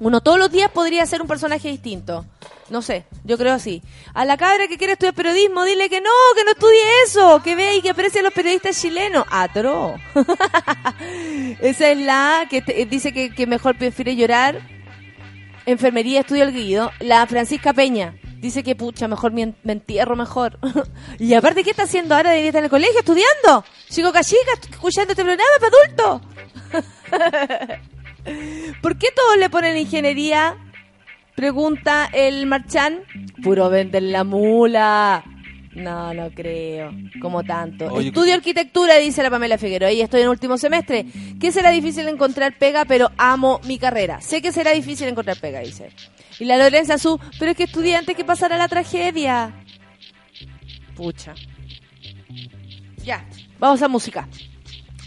Uno 0.00 0.20
todos 0.22 0.38
los 0.38 0.50
días 0.50 0.70
podría 0.72 1.06
ser 1.06 1.22
un 1.22 1.28
personaje 1.28 1.68
distinto. 1.68 2.24
No 2.70 2.80
sé, 2.80 3.04
yo 3.24 3.36
creo 3.36 3.52
así. 3.52 3.82
A 4.14 4.24
la 4.24 4.38
cabra 4.38 4.66
que 4.66 4.78
quiere 4.78 4.94
estudiar 4.94 5.14
periodismo, 5.14 5.64
dile 5.64 5.90
que 5.90 6.00
no, 6.00 6.08
que 6.34 6.44
no 6.44 6.52
estudie 6.52 6.80
eso, 7.04 7.42
que 7.44 7.54
vea 7.54 7.74
y 7.74 7.82
que 7.82 7.90
aprecie 7.90 8.20
a 8.20 8.24
los 8.24 8.32
periodistas 8.32 8.80
chilenos. 8.80 9.26
Atro. 9.30 9.94
Esa 11.60 11.90
es 11.90 11.98
la 11.98 12.46
que 12.48 12.62
te- 12.62 12.86
dice 12.86 13.12
que, 13.12 13.30
que 13.34 13.46
mejor 13.46 13.76
prefiere 13.76 14.16
llorar 14.16 14.60
enfermería 15.66 16.20
estudio 16.20 16.44
el 16.44 16.52
guido. 16.54 16.90
La 17.00 17.26
Francisca 17.26 17.72
Peña 17.74 18.14
dice 18.40 18.62
que 18.62 18.74
pucha, 18.76 19.08
mejor 19.08 19.32
me, 19.32 19.42
en- 19.42 19.56
me 19.64 19.72
entierro 19.72 20.14
mejor. 20.16 20.58
y 21.18 21.34
aparte, 21.34 21.64
¿qué 21.64 21.70
está 21.70 21.82
haciendo 21.84 22.14
ahora? 22.14 22.30
Debería 22.30 22.50
estar 22.50 22.60
en 22.60 22.64
el 22.64 22.70
colegio 22.70 22.98
estudiando. 23.00 23.64
Chico 23.88 24.12
cachica, 24.12 24.52
escuchando 24.70 25.12
este 25.12 25.24
programa 25.24 25.50
para 25.60 25.72
adultos. 25.76 26.20
¿Por 28.82 28.96
qué 28.98 29.08
todos 29.14 29.36
le 29.38 29.50
ponen 29.50 29.76
ingeniería? 29.76 30.56
Pregunta 31.34 32.08
el 32.12 32.46
Marchán. 32.46 33.00
Puro 33.42 33.68
vender 33.68 34.02
la 34.04 34.24
mula. 34.24 35.24
No, 35.74 36.14
no 36.14 36.30
creo. 36.30 36.92
Como 37.20 37.42
tanto. 37.42 37.86
Oye, 37.86 38.08
Estudio 38.08 38.34
arquitectura, 38.34 38.96
dice 38.96 39.22
la 39.22 39.30
Pamela 39.30 39.58
Figueroa. 39.58 39.92
Y 39.92 40.00
estoy 40.00 40.22
en 40.22 40.28
último 40.28 40.56
semestre. 40.56 41.06
Que 41.40 41.52
será 41.52 41.70
difícil 41.70 42.06
encontrar 42.08 42.56
pega, 42.58 42.84
pero 42.84 43.10
amo 43.16 43.60
mi 43.64 43.78
carrera. 43.78 44.20
Sé 44.20 44.40
que 44.40 44.52
será 44.52 44.70
difícil 44.70 45.08
encontrar 45.08 45.38
pega, 45.38 45.60
dice. 45.60 45.90
Y 46.38 46.44
la 46.44 46.58
Lorenza 46.58 46.98
Su, 46.98 47.18
pero 47.38 47.52
es 47.52 47.56
que 47.56 47.64
estudié 47.64 47.96
antes 47.96 48.16
que 48.16 48.24
pasara 48.24 48.56
la 48.56 48.68
tragedia. 48.68 49.52
Pucha. 50.94 51.34
Ya, 53.04 53.26
vamos 53.58 53.82
a 53.82 53.88
música. 53.88 54.28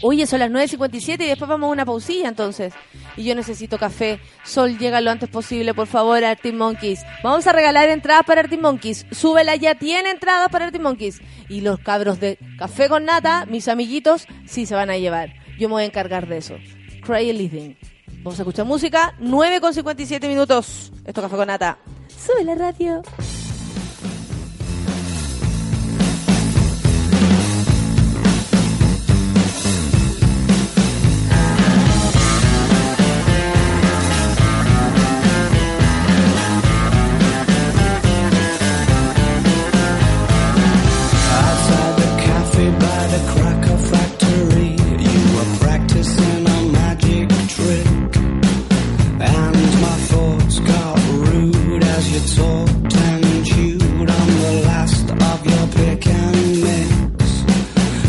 Oye, 0.02 0.26
son 0.26 0.38
las 0.38 0.50
9.57 0.50 1.24
y 1.24 1.26
después 1.26 1.48
vamos 1.48 1.68
a 1.68 1.72
una 1.72 1.84
pausilla 1.84 2.28
entonces. 2.28 2.72
Y 3.16 3.24
yo 3.24 3.34
necesito 3.34 3.78
café. 3.78 4.20
Sol, 4.44 4.78
llega 4.78 5.00
lo 5.00 5.10
antes 5.10 5.28
posible, 5.28 5.74
por 5.74 5.86
favor, 5.86 6.22
Arctic 6.22 6.54
Monkeys. 6.54 7.00
Vamos 7.22 7.46
a 7.46 7.52
regalar 7.52 7.88
entradas 7.88 8.24
para 8.24 8.42
Arctic 8.42 8.60
Monkeys. 8.60 9.06
Súbela 9.10 9.56
ya, 9.56 9.74
tiene 9.74 10.10
entradas 10.10 10.48
para 10.50 10.66
Arctic 10.66 10.82
Monkeys. 10.82 11.20
Y 11.48 11.62
los 11.62 11.80
cabros 11.80 12.20
de 12.20 12.38
café 12.58 12.88
con 12.88 13.04
nata, 13.04 13.46
mis 13.46 13.66
amiguitos, 13.68 14.26
sí 14.46 14.66
se 14.66 14.74
van 14.74 14.90
a 14.90 14.98
llevar. 14.98 15.34
Yo 15.58 15.68
me 15.68 15.74
voy 15.74 15.82
a 15.82 15.86
encargar 15.86 16.28
de 16.28 16.38
eso. 16.38 16.54
Cry 17.02 17.30
a 17.30 17.32
Living. 17.32 17.74
Vamos 18.18 18.38
a 18.38 18.42
escuchar 18.42 18.66
música. 18.66 19.16
9.57 19.20 20.28
minutos. 20.28 20.92
Esto 21.04 21.20
es 21.20 21.24
café 21.24 21.36
con 21.36 21.46
nata. 21.48 21.78
Sube 22.08 22.44
la 22.44 22.54
radio. 22.54 23.02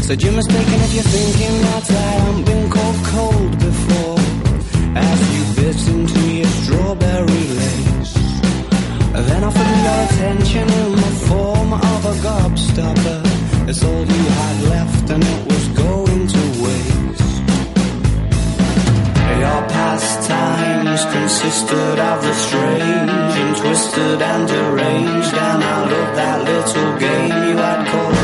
Said 0.10 0.24
you're 0.24 0.34
mistaken 0.34 0.82
if 0.82 0.94
you're 0.96 1.04
thinking 1.04 1.56
that 1.70 1.92
I 1.92 2.10
haven't 2.18 2.44
been 2.44 2.68
cold 2.72 3.00
cold 3.14 3.52
before. 3.60 4.18
As 4.98 5.20
you 5.34 5.44
bit 5.54 5.80
into 5.86 6.22
your 6.34 6.52
strawberry 6.62 7.46
lace. 7.62 8.16
Then 9.30 9.44
offered 9.44 9.70
me 9.70 9.80
your 9.86 10.02
attention 10.10 10.68
in 10.82 10.92
the 10.96 11.14
form 11.30 11.74
of 11.74 12.02
a 12.14 12.16
gobstopper. 12.26 13.22
It's 13.70 13.84
all 13.84 14.04
you 14.16 14.24
had 14.42 14.58
left 14.74 15.10
and 15.12 15.24
it 15.24 15.42
was 15.46 15.66
going 15.78 16.26
to 16.36 16.44
waste. 16.66 17.44
Your 19.46 19.62
pastimes 19.78 21.06
consisted 21.14 22.00
of 22.10 22.18
the 22.24 22.34
strange 22.34 23.36
and 23.44 23.56
twisted 23.58 24.22
and 24.24 24.48
deranged. 24.48 25.36
And 25.38 25.64
I 25.64 25.78
loved 25.86 26.18
that 26.18 26.40
little 26.50 26.98
game 26.98 27.50
you 27.50 27.58
had 27.58 27.88
called 27.92 28.19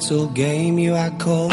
little 0.00 0.28
game 0.28 0.78
you 0.78 0.94
had 0.94 1.18
called 1.18 1.52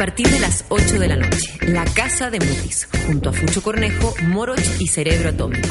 Partir 0.00 0.26
de 0.30 0.40
las 0.40 0.64
8 0.70 0.98
de 0.98 1.08
la 1.08 1.16
noche, 1.16 1.58
La 1.60 1.84
Casa 1.84 2.30
de 2.30 2.40
Mutis, 2.40 2.88
junto 3.06 3.28
a 3.28 3.32
Fucho 3.34 3.60
Cornejo, 3.60 4.14
Moroch 4.28 4.58
y 4.78 4.86
Cerebro 4.86 5.28
Atómico. 5.28 5.68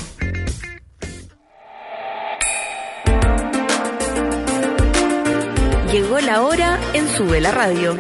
Llegó 5.92 6.20
la 6.20 6.44
hora 6.44 6.80
en 6.94 7.08
Sube 7.08 7.42
la 7.42 7.52
Radio. 7.52 7.98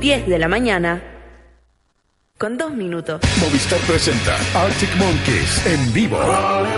10 0.00 0.28
de 0.28 0.38
la 0.38 0.48
mañana. 0.48 1.02
Con 2.38 2.56
dos 2.56 2.72
minutos. 2.72 3.20
Movistar 3.42 3.80
presenta 3.80 4.34
Arctic 4.54 4.96
Monkeys 4.96 5.66
en 5.66 5.92
vivo. 5.92 6.18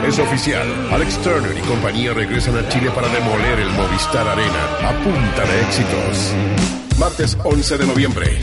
Es 0.04 0.18
oficial. 0.18 0.66
Alex 0.90 1.22
Turner 1.22 1.56
y 1.56 1.60
compañía 1.60 2.12
regresan 2.12 2.56
a 2.56 2.68
Chile 2.68 2.90
para 2.92 3.06
demoler 3.10 3.60
el 3.60 3.70
Movistar 3.70 4.26
Arena 4.26 4.64
a 4.82 4.92
punta 5.04 5.44
de 5.44 5.60
éxitos. 5.60 6.85
Martes 6.98 7.36
11 7.44 7.78
de 7.78 7.86
noviembre. 7.86 8.38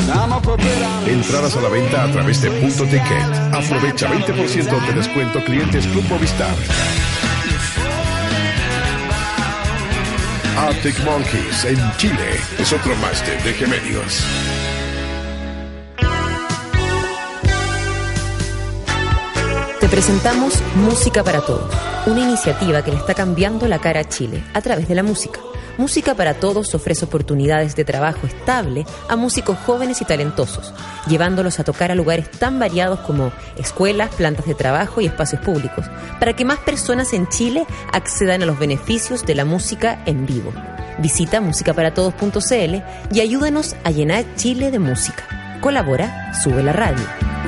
Entradas 1.07 1.55
a 1.57 1.61
la 1.61 1.69
venta 1.69 2.03
a 2.03 2.11
través 2.11 2.41
de 2.41 2.51
Punto 2.51 2.83
Ticket. 2.83 3.33
Aprovecha 3.51 4.07
20% 4.09 4.87
de 4.87 4.93
descuento 4.93 5.43
clientes 5.43 5.87
Club 5.87 6.03
Movistar. 6.07 6.55
Arctic 10.55 11.03
Monkeys 11.03 11.65
en 11.65 11.97
Chile 11.97 12.39
es 12.59 12.71
otro 12.71 12.95
máster 12.97 13.41
de 13.43 13.53
Gemelios. 13.53 14.23
Te 19.79 19.89
presentamos 19.89 20.61
Música 20.75 21.23
para 21.23 21.41
Todos, 21.41 21.73
una 22.05 22.21
iniciativa 22.21 22.83
que 22.83 22.91
le 22.91 22.97
está 22.97 23.15
cambiando 23.15 23.67
la 23.67 23.79
cara 23.79 24.01
a 24.01 24.07
Chile 24.07 24.43
a 24.53 24.61
través 24.61 24.87
de 24.87 24.95
la 24.95 25.03
música. 25.03 25.39
Música 25.78 26.13
para 26.13 26.36
Todos 26.36 26.76
ofrece 26.76 27.05
oportunidades 27.05 27.76
de 27.76 27.84
trabajo 27.84 28.28
estable 28.28 28.86
a 29.09 29.15
músicos 29.15 29.57
jóvenes 29.65 30.01
y 30.01 30.05
talentosos, 30.05 30.71
llevándolos 31.07 31.59
a 31.59 31.63
tocar 31.63 31.91
a 31.91 31.95
lugares 31.95 32.30
tan 32.30 32.59
variados 32.59 32.99
como 32.99 33.32
escuelas, 33.57 34.13
plantas 34.13 34.45
de 34.45 34.53
trabajo 34.53 35.01
y 35.01 35.07
espacios 35.07 35.41
públicos, 35.41 35.86
para 36.19 36.36
que 36.36 36.45
más 36.45 36.59
personas 36.59 37.11
en 37.13 37.28
Chile 37.28 37.65
accedan 37.91 38.43
a 38.43 38.45
los 38.45 38.59
beneficios 38.59 39.26
de 39.26 39.34
la 39.34 39.45
música 39.45 40.03
en 40.05 40.28
vivo. 40.28 40.53
Visita 40.99 41.41
musicaparatodos.cl 41.41 42.76
y 43.11 43.19
ayúdanos 43.21 43.76
a 43.84 43.89
llenar 43.89 44.26
Chile 44.36 44.69
de 44.69 44.78
música. 44.78 45.59
Colabora, 45.59 46.34
sube 46.36 46.61
la 46.61 46.74
radio. 46.74 47.42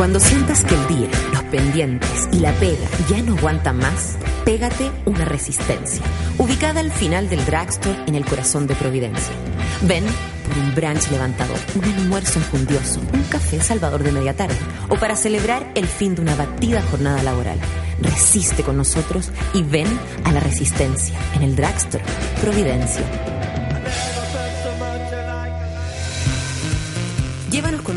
Cuando 0.00 0.18
sientas 0.18 0.64
que 0.64 0.74
el 0.74 0.86
día, 0.86 1.10
los 1.30 1.42
pendientes 1.42 2.26
y 2.32 2.38
la 2.38 2.54
pega 2.54 2.88
ya 3.10 3.20
no 3.20 3.36
aguantan 3.36 3.76
más, 3.76 4.16
pégate 4.46 4.90
una 5.04 5.26
resistencia, 5.26 6.02
ubicada 6.38 6.80
al 6.80 6.90
final 6.90 7.28
del 7.28 7.44
drugstore 7.44 7.98
en 8.06 8.14
el 8.14 8.24
corazón 8.24 8.66
de 8.66 8.74
Providencia. 8.76 9.34
Ven 9.82 10.06
por 10.48 10.56
un 10.56 10.74
brunch 10.74 11.10
levantador, 11.10 11.58
un 11.74 11.84
almuerzo 11.84 12.38
enjundioso, 12.38 12.98
un 13.12 13.24
café 13.24 13.60
salvador 13.60 14.02
de 14.02 14.12
media 14.12 14.34
tarde 14.34 14.56
o 14.88 14.94
para 14.94 15.16
celebrar 15.16 15.70
el 15.74 15.86
fin 15.86 16.14
de 16.14 16.22
una 16.22 16.34
batida 16.34 16.80
jornada 16.80 17.22
laboral. 17.22 17.58
Resiste 18.00 18.62
con 18.62 18.78
nosotros 18.78 19.30
y 19.52 19.62
ven 19.64 19.86
a 20.24 20.32
la 20.32 20.40
resistencia 20.40 21.14
en 21.34 21.42
el 21.42 21.54
drugstore 21.54 22.04
Providencia. 22.40 23.39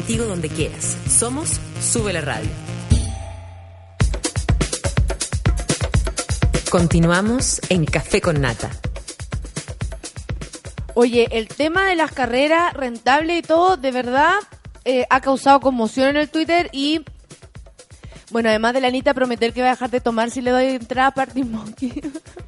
Contigo 0.04 0.26
donde 0.26 0.50
quieras. 0.50 0.98
Somos 1.08 1.62
Sube 1.80 2.12
la 2.12 2.20
Radio. 2.20 2.50
Continuamos 6.70 7.62
en 7.70 7.86
Café 7.86 8.20
con 8.20 8.42
Nata. 8.42 8.70
Oye, 10.94 11.30
el 11.32 11.48
tema 11.48 11.88
de 11.88 11.96
las 11.96 12.12
carreras 12.12 12.74
rentables 12.74 13.40
y 13.40 13.42
todo, 13.44 13.78
de 13.78 13.92
verdad, 13.92 14.34
eh, 14.84 15.06
ha 15.10 15.22
causado 15.22 15.62
conmoción 15.62 16.10
en 16.10 16.18
el 16.18 16.30
Twitter 16.30 16.70
y, 16.74 17.06
bueno, 18.30 18.50
además 18.50 18.74
de 18.74 18.82
la 18.82 18.90
Anita 18.90 19.14
prometer 19.14 19.54
que 19.54 19.62
va 19.62 19.68
a 19.68 19.72
dejar 19.72 19.90
de 19.90 20.02
tomar 20.02 20.32
si 20.32 20.42
le 20.42 20.52
doy 20.52 20.66
entrada 20.66 21.08
a 21.08 21.14
Party 21.14 21.46
Monkey. 21.46 21.94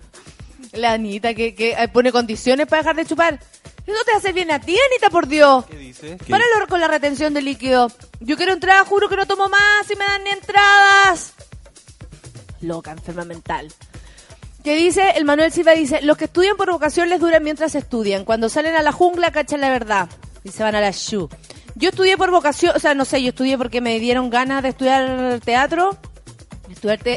la 0.74 0.92
Anita 0.92 1.34
que, 1.34 1.56
que 1.56 1.72
eh, 1.72 1.88
pone 1.88 2.12
condiciones 2.12 2.68
para 2.68 2.82
dejar 2.82 2.98
de 2.98 3.06
chupar. 3.06 3.40
Eso 3.86 4.04
te 4.04 4.14
hace 4.14 4.32
bien 4.34 4.52
a 4.52 4.60
ti, 4.60 4.76
Anita, 4.92 5.10
por 5.10 5.28
Dios. 5.28 5.66
¿Qué 5.66 5.78
dice? 5.78 6.18
¿Qué 6.18 6.32
Páralo 6.32 6.68
con 6.68 6.80
la 6.80 6.88
retención 6.88 7.34
de 7.34 7.42
líquido. 7.42 7.92
Yo 8.20 8.36
quiero 8.36 8.54
entrada, 8.54 8.84
juro 8.84 9.08
que 9.10 9.16
no 9.16 9.28
tomo 9.28 9.48
más 9.48 9.90
y 9.92 9.96
me 9.96 10.06
dan 10.06 10.24
ni 10.24 10.32
entradas. 10.32 11.34
Loca, 12.62 12.92
enferma 12.92 13.26
mental. 13.26 13.72
Que 14.64 14.76
dice, 14.76 15.12
el 15.16 15.26
Manuel 15.26 15.52
Silva 15.52 15.74
dice, 15.74 16.02
los 16.02 16.18
que 16.18 16.26
estudian 16.26 16.58
por 16.58 16.72
vocación 16.72 17.10
les 17.10 17.20
duran 17.20 17.44
mientras 17.44 17.76
estudian. 17.76 18.26
Cuando 18.26 18.50
salen 18.50 18.76
a 18.76 18.82
la 18.82 18.92
jungla 18.92 19.32
cachan 19.32 19.62
la 19.62 19.70
verdad. 19.70 20.10
Y 20.44 20.50
se 20.50 20.64
van 20.64 20.74
a 20.74 20.82
la 20.82 20.90
shu. 20.92 21.30
Yo 21.76 21.90
estudié 21.90 22.18
por 22.18 22.32
vocación, 22.32 22.74
o 22.76 22.80
sea, 22.80 22.96
no 22.96 23.06
sé, 23.06 23.22
yo 23.22 23.30
estudié 23.30 23.58
porque 23.58 23.82
me 23.82 24.00
dieron 24.00 24.32
ganas 24.32 24.64
de 24.64 24.70
estudiar 24.70 25.40
teatro. 25.42 25.96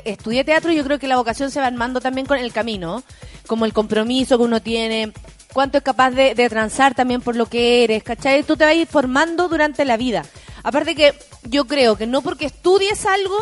Estudié 0.05 0.45
teatro 0.45 0.73
y 0.73 0.77
yo 0.77 0.85
creo 0.85 0.99
que 0.99 1.09
la 1.09 1.16
vocación 1.16 1.51
se 1.51 1.61
va 1.61 1.66
armando 1.66 2.01
también 2.01 2.27
con 2.27 2.39
el 2.39 2.53
camino. 2.53 3.03
Como 3.47 3.64
el 3.64 3.73
compromiso 3.73 4.37
que 4.37 4.45
uno 4.45 4.61
tiene, 4.61 5.14
cuánto 5.59 5.78
es 5.78 5.82
capaz 5.82 6.12
de, 6.12 6.48
transar 6.48 6.94
también 6.94 7.20
por 7.20 7.34
lo 7.34 7.46
que 7.46 7.82
eres, 7.82 8.04
¿cachai? 8.04 8.44
Tú 8.44 8.56
te 8.56 8.62
vas 8.62 8.74
a 8.74 8.76
ir 8.76 8.86
formando 8.86 9.48
durante 9.48 9.84
la 9.84 9.96
vida. 9.96 10.24
Aparte 10.62 10.94
que 10.94 11.18
yo 11.48 11.64
creo 11.64 11.96
que 11.96 12.06
no 12.06 12.22
porque 12.22 12.46
estudies 12.46 13.04
algo, 13.06 13.36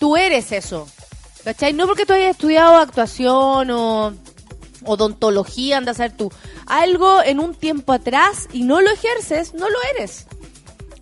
tú 0.00 0.16
eres 0.16 0.50
eso. 0.50 0.88
¿Cachai? 1.44 1.74
No 1.74 1.86
porque 1.86 2.06
tú 2.06 2.12
hayas 2.12 2.32
estudiado 2.32 2.74
actuación 2.78 3.70
o 3.70 4.14
odontología, 4.84 5.78
andas 5.78 6.00
a 6.00 6.08
ser 6.08 6.16
tú. 6.16 6.28
Algo 6.66 7.22
en 7.22 7.38
un 7.38 7.54
tiempo 7.54 7.92
atrás 7.92 8.48
y 8.52 8.64
no 8.64 8.80
lo 8.80 8.90
ejerces, 8.90 9.54
no 9.54 9.70
lo 9.70 9.78
eres. 9.94 10.26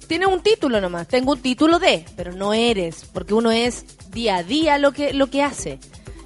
Tienes 0.07 0.29
un 0.29 0.43
título 0.43 0.83
nomás. 0.83 1.09
Tengo 1.09 1.33
un 1.33 1.41
título 1.41 1.79
de, 1.79 2.05
pero 2.15 2.33
no 2.33 2.53
eres, 2.53 3.07
porque 3.11 3.33
uno 3.33 3.51
es 3.51 3.87
día 4.11 4.37
a 4.37 4.43
día 4.43 4.77
lo 4.77 4.93
que, 4.93 5.15
lo 5.15 5.29
que 5.29 5.43
hace. 5.43 5.79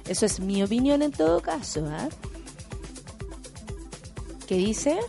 Eso 0.09 0.25
es 0.25 0.41
mi 0.41 0.61
opinión 0.63 1.01
en 1.01 1.13
todo 1.13 1.39
caso. 1.39 1.87
¿ah? 1.89 2.09
¿Qué 4.51 4.57
dice? 4.57 4.99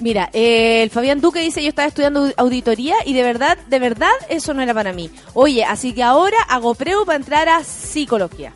Mira, 0.00 0.28
eh, 0.32 0.82
el 0.82 0.90
Fabián 0.90 1.20
Duque 1.20 1.38
dice, 1.38 1.62
yo 1.62 1.68
estaba 1.68 1.86
estudiando 1.86 2.32
auditoría 2.36 2.96
y 3.06 3.12
de 3.12 3.22
verdad, 3.22 3.56
de 3.68 3.78
verdad, 3.78 4.10
eso 4.28 4.54
no 4.54 4.60
era 4.60 4.74
para 4.74 4.92
mí. 4.92 5.08
Oye, 5.34 5.62
así 5.62 5.92
que 5.92 6.02
ahora 6.02 6.36
hago 6.48 6.74
preu 6.74 7.06
para 7.06 7.14
entrar 7.14 7.48
a 7.48 7.62
psicología. 7.62 8.52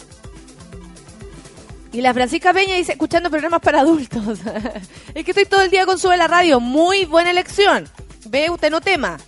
Y 1.93 2.01
la 2.01 2.13
Francisca 2.13 2.53
Peña 2.53 2.75
dice, 2.75 2.91
escuchando 2.91 3.31
programas 3.31 3.61
para 3.61 3.83
adultos. 3.83 4.41
es 5.15 5.25
que 5.25 5.31
estoy 5.31 5.45
todo 5.45 5.63
el 5.63 5.71
día 5.71 5.87
con 5.87 5.97
Sube 5.97 6.17
la 6.17 6.27
Radio. 6.27 6.59
Muy 6.59 7.05
buena 7.05 7.31
elección. 7.31 7.89
Ve 8.27 8.51
usted 8.51 8.73
no 8.73 8.81
tema. 8.81 9.19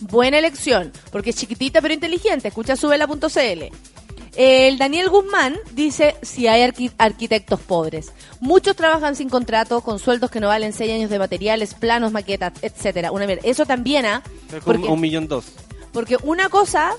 Buena 0.00 0.38
elección, 0.38 0.90
porque 1.12 1.30
es 1.30 1.36
chiquitita 1.36 1.82
pero 1.82 1.92
inteligente. 1.92 2.48
Escucha 2.48 2.76
subela.cl. 2.76 3.93
El 4.36 4.78
Daniel 4.78 5.08
Guzmán 5.10 5.56
dice 5.72 6.16
si 6.22 6.48
hay 6.48 6.62
arqui- 6.62 6.92
arquitectos 6.98 7.60
pobres. 7.60 8.12
Muchos 8.40 8.74
trabajan 8.74 9.14
sin 9.14 9.28
contrato, 9.28 9.80
con 9.80 9.98
sueldos 9.98 10.30
que 10.30 10.40
no 10.40 10.48
valen 10.48 10.72
6 10.72 10.92
años 10.92 11.10
de 11.10 11.18
materiales, 11.20 11.74
planos, 11.74 12.10
maquetas, 12.10 12.52
etcétera. 12.62 13.12
Una 13.12 13.26
mierda. 13.26 13.42
Eso 13.48 13.64
también, 13.64 14.06
¿ah? 14.06 14.22
Porque- 14.64 14.86
un 14.88 15.00
millón 15.00 15.28
dos. 15.28 15.44
porque 15.92 16.16
una 16.24 16.48
cosa, 16.48 16.92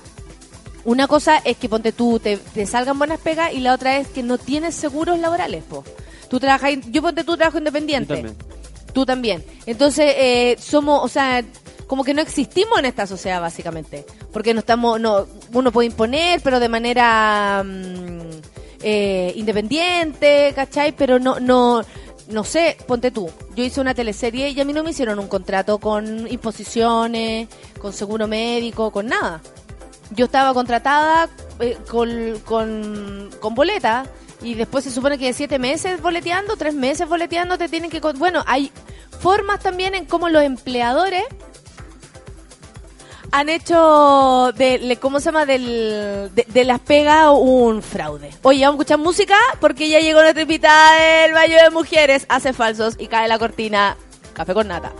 una 0.84 1.06
cosa 1.08 1.36
es 1.44 1.58
que 1.58 1.68
ponte 1.68 1.92
tú, 1.92 2.18
te, 2.18 2.38
te 2.38 2.64
salgan 2.66 2.98
buenas 2.98 3.20
pegas 3.20 3.52
y 3.52 3.60
la 3.60 3.74
otra 3.74 3.98
es 3.98 4.08
que 4.08 4.22
no 4.22 4.38
tienes 4.38 4.74
seguros 4.74 5.18
laborales, 5.18 5.62
po. 5.64 5.84
Tú 6.30 6.40
trabajas, 6.40 6.72
yo 6.90 7.02
ponte 7.02 7.22
tú 7.22 7.36
trabajo 7.36 7.58
Yo 7.58 7.60
independiente. 7.60 8.14
también. 8.14 8.36
Tú 8.94 9.04
también. 9.04 9.44
Entonces, 9.66 10.14
eh, 10.16 10.56
somos, 10.58 11.04
o 11.04 11.08
sea, 11.08 11.44
como 11.86 12.04
que 12.04 12.14
no 12.14 12.22
existimos 12.22 12.78
en 12.78 12.86
esta 12.86 13.06
sociedad, 13.06 13.40
básicamente. 13.40 14.04
Porque 14.32 14.54
no 14.54 14.60
estamos, 14.60 15.00
no, 15.00 15.26
uno 15.52 15.72
puede 15.72 15.86
imponer, 15.86 16.40
pero 16.42 16.60
de 16.60 16.68
manera 16.68 17.62
mm, 17.64 18.30
eh, 18.82 19.32
independiente, 19.36 20.52
¿cachai? 20.54 20.92
Pero 20.92 21.18
no, 21.18 21.38
no, 21.40 21.82
no 22.28 22.44
sé, 22.44 22.76
ponte 22.86 23.10
tú. 23.10 23.30
Yo 23.54 23.64
hice 23.64 23.80
una 23.80 23.94
teleserie 23.94 24.50
y 24.50 24.60
a 24.60 24.64
mí 24.64 24.72
no 24.72 24.82
me 24.82 24.90
hicieron 24.90 25.18
un 25.18 25.28
contrato 25.28 25.78
con 25.78 26.30
imposiciones, 26.30 27.48
con 27.80 27.92
seguro 27.92 28.26
médico, 28.26 28.90
con 28.90 29.06
nada. 29.06 29.40
Yo 30.10 30.26
estaba 30.26 30.54
contratada 30.54 31.28
eh, 31.60 31.76
con, 31.88 32.38
con, 32.44 33.30
con 33.40 33.54
boleta 33.54 34.06
y 34.42 34.54
después 34.54 34.84
se 34.84 34.90
supone 34.90 35.18
que 35.18 35.26
de 35.26 35.32
siete 35.32 35.58
meses 35.58 36.00
boleteando, 36.00 36.56
tres 36.56 36.74
meses 36.74 37.08
boleteando, 37.08 37.58
te 37.58 37.68
tienen 37.68 37.90
que... 37.90 38.00
Bueno, 38.00 38.42
hay 38.46 38.70
formas 39.20 39.60
también 39.60 39.94
en 39.94 40.04
cómo 40.04 40.28
los 40.28 40.42
empleadores 40.42 41.24
han 43.32 43.48
hecho 43.48 44.52
de, 44.56 44.98
¿cómo 45.00 45.20
se 45.20 45.26
llama? 45.26 45.46
Del, 45.46 46.30
de, 46.34 46.46
de 46.48 46.64
las 46.64 46.80
pegas 46.80 47.28
un 47.32 47.82
fraude. 47.82 48.30
Oye, 48.42 48.64
vamos 48.64 48.80
a 48.80 48.82
escuchar 48.82 48.98
música 48.98 49.36
porque 49.60 49.88
ya 49.88 50.00
llegó 50.00 50.20
nuestra 50.22 50.42
invitada 50.42 51.22
del 51.22 51.32
Baño 51.32 51.56
de 51.62 51.70
Mujeres, 51.70 52.26
hace 52.28 52.52
falsos 52.52 52.94
y 52.98 53.06
cae 53.08 53.28
la 53.28 53.38
cortina. 53.38 53.96
Café 54.34 54.52
con 54.52 54.68
nata. 54.68 54.92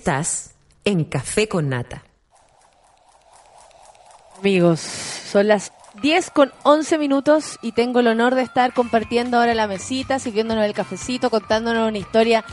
Estás 0.00 0.54
en 0.86 1.04
Café 1.04 1.46
con 1.46 1.68
Nata. 1.68 2.02
Amigos, 4.38 4.80
son 4.80 5.46
las 5.46 5.74
10 6.00 6.30
con 6.30 6.52
11 6.62 6.96
minutos 6.96 7.58
y 7.60 7.72
tengo 7.72 8.00
el 8.00 8.06
honor 8.06 8.34
de 8.34 8.40
estar 8.40 8.72
compartiendo 8.72 9.36
ahora 9.36 9.52
la 9.52 9.66
mesita, 9.66 10.18
sirviéndonos 10.18 10.64
el 10.64 10.72
cafecito, 10.72 11.28
contándonos 11.28 11.86
una 11.86 11.98
historia 11.98 12.46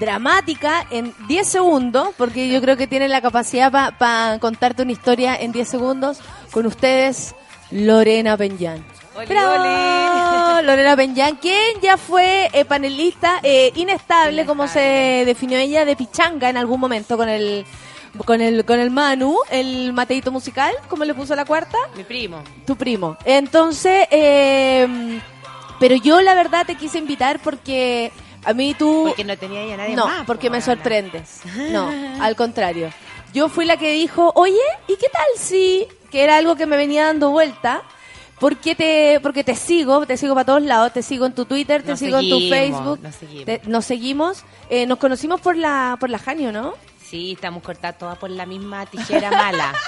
dramática 0.00 0.84
en 0.90 1.14
10 1.28 1.46
segundos, 1.46 2.08
porque 2.18 2.48
yo 2.48 2.60
creo 2.60 2.76
que 2.76 2.88
tienen 2.88 3.12
la 3.12 3.22
capacidad 3.22 3.70
para 3.96 4.40
contarte 4.40 4.82
una 4.82 4.90
historia 4.90 5.36
en 5.36 5.52
10 5.52 5.68
segundos 5.68 6.18
con 6.50 6.66
ustedes, 6.66 7.36
Lorena 7.70 8.36
Lorena 10.62 10.94
Benján, 10.96 11.36
quien 11.36 11.80
ya 11.80 11.96
fue 11.96 12.50
eh, 12.52 12.64
panelista 12.64 13.40
eh, 13.42 13.72
inestable, 13.74 14.46
como 14.46 14.68
se 14.68 15.24
definió 15.26 15.58
ella, 15.58 15.84
de 15.84 15.96
pichanga 15.96 16.48
en 16.48 16.56
algún 16.56 16.80
momento 16.80 17.16
con 17.16 17.28
el 17.28 17.64
con 18.26 18.40
el 18.40 18.64
con 18.64 18.78
el 18.78 18.90
Manu, 18.90 19.36
el 19.50 19.92
Mateito 19.92 20.30
musical, 20.30 20.74
¿cómo 20.88 21.04
le 21.04 21.14
puso 21.14 21.34
la 21.34 21.44
cuarta? 21.44 21.78
Mi 21.96 22.04
primo. 22.04 22.42
Tu 22.66 22.76
primo. 22.76 23.16
Entonces, 23.24 24.06
eh, 24.10 25.20
pero 25.80 25.96
yo 25.96 26.20
la 26.20 26.34
verdad 26.34 26.66
te 26.66 26.76
quise 26.76 26.98
invitar 26.98 27.40
porque 27.40 28.12
a 28.44 28.52
mí 28.52 28.74
tú... 28.74 29.04
Porque 29.08 29.24
no 29.24 29.36
tenía 29.36 29.66
ya 29.66 29.76
nadie 29.76 29.96
no, 29.96 30.06
más. 30.06 30.26
porque 30.26 30.48
po, 30.48 30.52
me 30.52 30.60
sorprendes. 30.60 31.40
No, 31.70 31.90
al 32.20 32.36
contrario. 32.36 32.90
Yo 33.32 33.48
fui 33.48 33.64
la 33.64 33.76
que 33.76 33.92
dijo, 33.92 34.32
oye, 34.34 34.60
¿y 34.88 34.96
qué 34.96 35.08
tal 35.12 35.26
si... 35.36 35.86
Que 36.10 36.24
era 36.24 36.36
algo 36.36 36.56
que 36.56 36.66
me 36.66 36.76
venía 36.76 37.06
dando 37.06 37.30
vuelta. 37.30 37.82
Porque 38.42 38.74
te, 38.74 39.20
porque 39.22 39.44
te 39.44 39.54
sigo, 39.54 40.04
te 40.04 40.16
sigo 40.16 40.34
para 40.34 40.44
todos 40.44 40.62
lados, 40.62 40.92
te 40.92 41.02
sigo 41.02 41.26
en 41.26 41.32
tu 41.32 41.44
Twitter, 41.44 41.82
te 41.82 41.90
Nos 41.92 41.98
sigo 42.00 42.18
en 42.18 42.28
tu 42.28 42.40
Facebook, 42.50 42.98
nos 43.00 43.14
seguimos. 43.14 43.44
te- 43.46 43.60
nos 43.66 43.84
seguimos, 43.84 44.44
Eh, 44.68 44.84
nos 44.86 44.98
conocimos 44.98 45.40
por 45.40 45.56
la, 45.56 45.96
por 46.00 46.10
la 46.10 46.18
Janio, 46.18 46.50
¿no? 46.50 46.74
Sí, 47.08 47.32
estamos 47.32 47.62
cortadas 47.62 47.98
todas 47.98 48.18
por 48.18 48.30
la 48.30 48.44
misma 48.44 48.84
tijera 48.86 49.30
mala. 49.30 49.72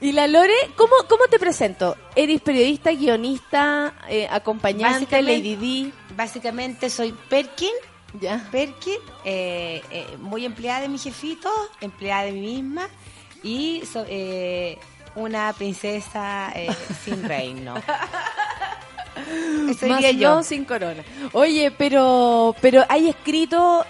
Y 0.00 0.12
la 0.12 0.28
Lore, 0.28 0.54
¿cómo, 0.76 0.92
cómo 1.08 1.24
te 1.28 1.38
presento? 1.40 1.96
¿Eres 2.14 2.40
periodista, 2.40 2.92
guionista, 2.92 3.92
eh, 4.08 4.28
acompañante, 4.30 5.20
Lady 5.22 5.56
D? 5.56 5.92
Básicamente 6.16 6.88
soy 6.88 7.12
Perkin. 7.28 7.72
Ya. 8.20 8.46
Perkin, 8.52 8.98
eh, 9.24 9.82
eh, 9.90 10.16
muy 10.20 10.44
empleada 10.44 10.82
de 10.82 10.88
mi 10.88 10.98
jefito, 10.98 11.50
empleada 11.80 12.24
de 12.26 12.32
mí 12.32 12.62
misma 12.62 12.88
y 13.42 13.82
so- 13.92 14.06
una 15.16 15.52
princesa 15.52 16.50
eh, 16.54 16.68
sin 17.04 17.22
reino. 17.22 17.74
Eso 19.70 19.86
Más 19.86 20.02
yo. 20.12 20.34
no 20.36 20.42
sin 20.42 20.64
corona. 20.64 21.02
Oye, 21.32 21.70
pero 21.70 22.54
pero 22.60 22.84
hay 22.88 23.08
escrito 23.08 23.84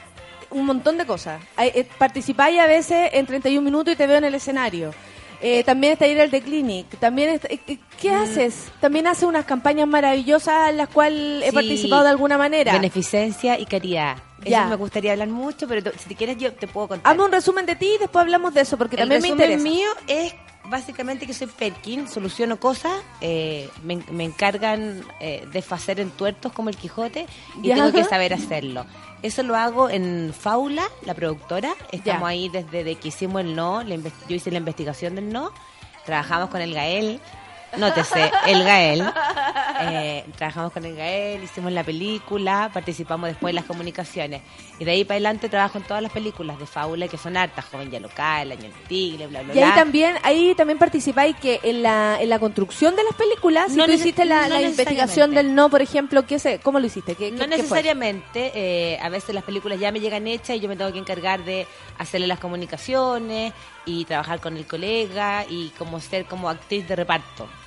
un 0.51 0.67
montón 0.67 0.99
de 0.99 1.07
cosas. 1.07 1.41
Eh, 1.59 1.87
Participáis 1.99 2.61
a 2.61 2.67
veces 2.67 3.11
en 3.13 3.27
31 3.27 3.63
minutos 3.65 3.95
y 3.95 3.97
te 3.97 4.07
veo 4.07 4.19
en 4.19 4.25
el 4.25 4.35
escenario. 4.35 4.93
Eh, 5.41 5.63
también 5.65 5.95
está 5.95 6.07
ir 6.07 6.19
al 6.21 6.31
The 6.31 6.41
Clinic. 6.43 6.87
También 6.99 7.31
está- 7.31 7.49
eh, 7.49 7.59
¿Qué 8.01 8.11
Mm. 8.13 8.23
haces? 8.23 8.67
También 8.81 9.07
haces 9.07 9.25
unas 9.25 9.45
campañas 9.45 9.87
maravillosas 9.89 10.71
en 10.71 10.77
las 10.79 10.89
cuales 10.89 11.43
he 11.43 11.51
Sí, 11.51 11.55
participado 11.55 12.05
de 12.05 12.11
alguna 12.11 12.39
manera. 12.39 12.73
Beneficencia 12.73 13.59
y 13.59 13.67
caridad. 13.67 14.17
Ya. 14.45 14.61
Eso 14.61 14.69
me 14.71 14.77
gustaría 14.77 15.13
hablar 15.13 15.29
mucho, 15.29 15.67
pero 15.67 15.91
si 15.99 16.09
te 16.09 16.15
quieres 16.15 16.37
yo 16.39 16.53
te 16.55 16.67
puedo 16.67 16.89
contar. 16.89 17.11
Hazme 17.13 17.25
un 17.25 17.33
resumen 17.33 17.67
de 17.67 17.77
ti 17.77 17.93
y 17.97 17.99
después 17.99 18.23
hablamos 18.23 18.55
de 18.55 18.61
eso, 18.63 18.77
porque 18.79 18.97
El 18.97 19.01
también 19.09 19.23
me 19.23 19.29
resumen 19.29 19.51
interesa. 19.59 19.63
mío 19.69 19.89
es 20.07 20.35
básicamente 20.67 21.27
que 21.27 21.35
soy 21.35 21.47
Perkin, 21.47 22.09
soluciono 22.09 22.59
cosas, 22.59 22.93
eh, 23.21 23.69
me, 23.83 23.97
me 24.11 24.25
encargan 24.25 25.05
eh, 25.21 25.47
de 25.53 25.65
hacer 25.69 26.01
en 26.01 26.11
tuertos 26.11 26.53
como 26.53 26.69
el 26.69 26.77
Quijote 26.77 27.27
y 27.63 27.69
tengo 27.69 27.93
que 27.93 28.05
saber 28.05 28.35
hacerlo. 28.35 28.87
Eso 29.23 29.43
lo 29.43 29.57
hago 29.57 29.89
en 29.89 30.35
Faula, 30.39 30.87
la 31.03 31.15
productora. 31.15 31.75
Estamos 31.93 32.29
ahí 32.29 32.49
desde 32.49 32.85
de 32.85 32.97
que 32.97 33.09
hicimos 33.09 33.41
el 33.41 33.55
no, 33.55 33.83
yo 33.83 33.97
hice 34.29 34.51
la 34.51 34.59
investigación 34.59 35.15
del 35.15 35.33
no, 35.33 35.51
trabajamos 36.05 36.51
con 36.51 36.61
el 36.61 36.75
Gael. 36.75 37.21
Nótese, 37.77 38.31
el 38.47 38.65
Gael. 38.65 39.05
Eh, 39.81 40.25
trabajamos 40.37 40.73
con 40.73 40.85
el 40.85 40.95
Gael, 40.97 41.43
hicimos 41.43 41.73
la 41.73 41.83
película, 41.85 42.71
participamos 42.73 43.29
después 43.29 43.51
en 43.51 43.57
las 43.57 43.65
comunicaciones. 43.65 44.43
Y 44.79 44.85
de 44.85 44.91
ahí 44.93 45.05
para 45.05 45.17
adelante 45.17 45.49
trabajo 45.49 45.79
en 45.79 45.85
todas 45.85 46.03
las 46.03 46.13
películas 46.13 46.59
de 46.59 46.67
Fábula, 46.67 47.09
que 47.09 47.17
son 47.19 47.37
hartas, 47.37 47.65
Joven 47.67 47.91
ya 47.91 48.01
local, 48.01 48.53
Año 48.53 48.63
del 48.63 48.73
Tigre, 48.89 49.27
bla, 49.27 49.43
bla, 49.43 49.55
Y 49.55 49.59
ahí 49.59 49.65
bla. 49.65 49.75
también, 49.75 50.17
ahí 50.23 50.55
también 50.55 50.79
participáis 50.79 51.37
que 51.37 51.61
en 51.63 51.83
la, 51.83 52.19
en 52.21 52.29
la 52.29 52.39
construcción 52.39 52.95
de 52.97 53.05
las 53.05 53.15
películas, 53.15 53.71
si 53.73 53.77
No 53.77 53.87
tú 53.87 53.93
hiciste 53.93 54.25
la, 54.25 54.43
no 54.49 54.55
la 54.55 54.63
investigación 54.63 55.35
del 55.35 55.55
no, 55.55 55.69
por 55.71 55.83
ejemplo, 55.83 56.25
¿qué 56.27 56.39
sé? 56.39 56.61
¿cómo 56.63 56.79
lo 56.81 56.87
hiciste? 56.87 57.15
¿Qué, 57.15 57.31
No 57.33 57.41
qué- 57.41 57.47
necesariamente, 57.49 58.53
eh, 58.55 58.99
a 59.03 59.09
veces 59.09 59.35
las 59.35 59.45
películas 59.45 59.79
ya 59.79 59.91
me 59.93 60.01
llegan 60.01 60.27
hechas 60.27 60.57
y 60.57 60.61
yo 60.61 60.69
me 60.69 60.77
tengo 60.77 60.93
que 60.93 60.99
encargar 60.99 61.45
de 61.45 61.67
hacerle 61.99 62.27
las 62.27 62.39
comunicaciones 62.39 63.53
y 63.87 64.05
trabajar 64.05 64.41
con 64.41 64.57
el 64.57 64.67
colega 64.67 65.45
y 65.49 65.69
como 65.79 66.01
ser 66.01 66.25
como 66.27 66.49
actriz 66.49 66.87
de 66.89 66.97
reparto. 66.97 67.49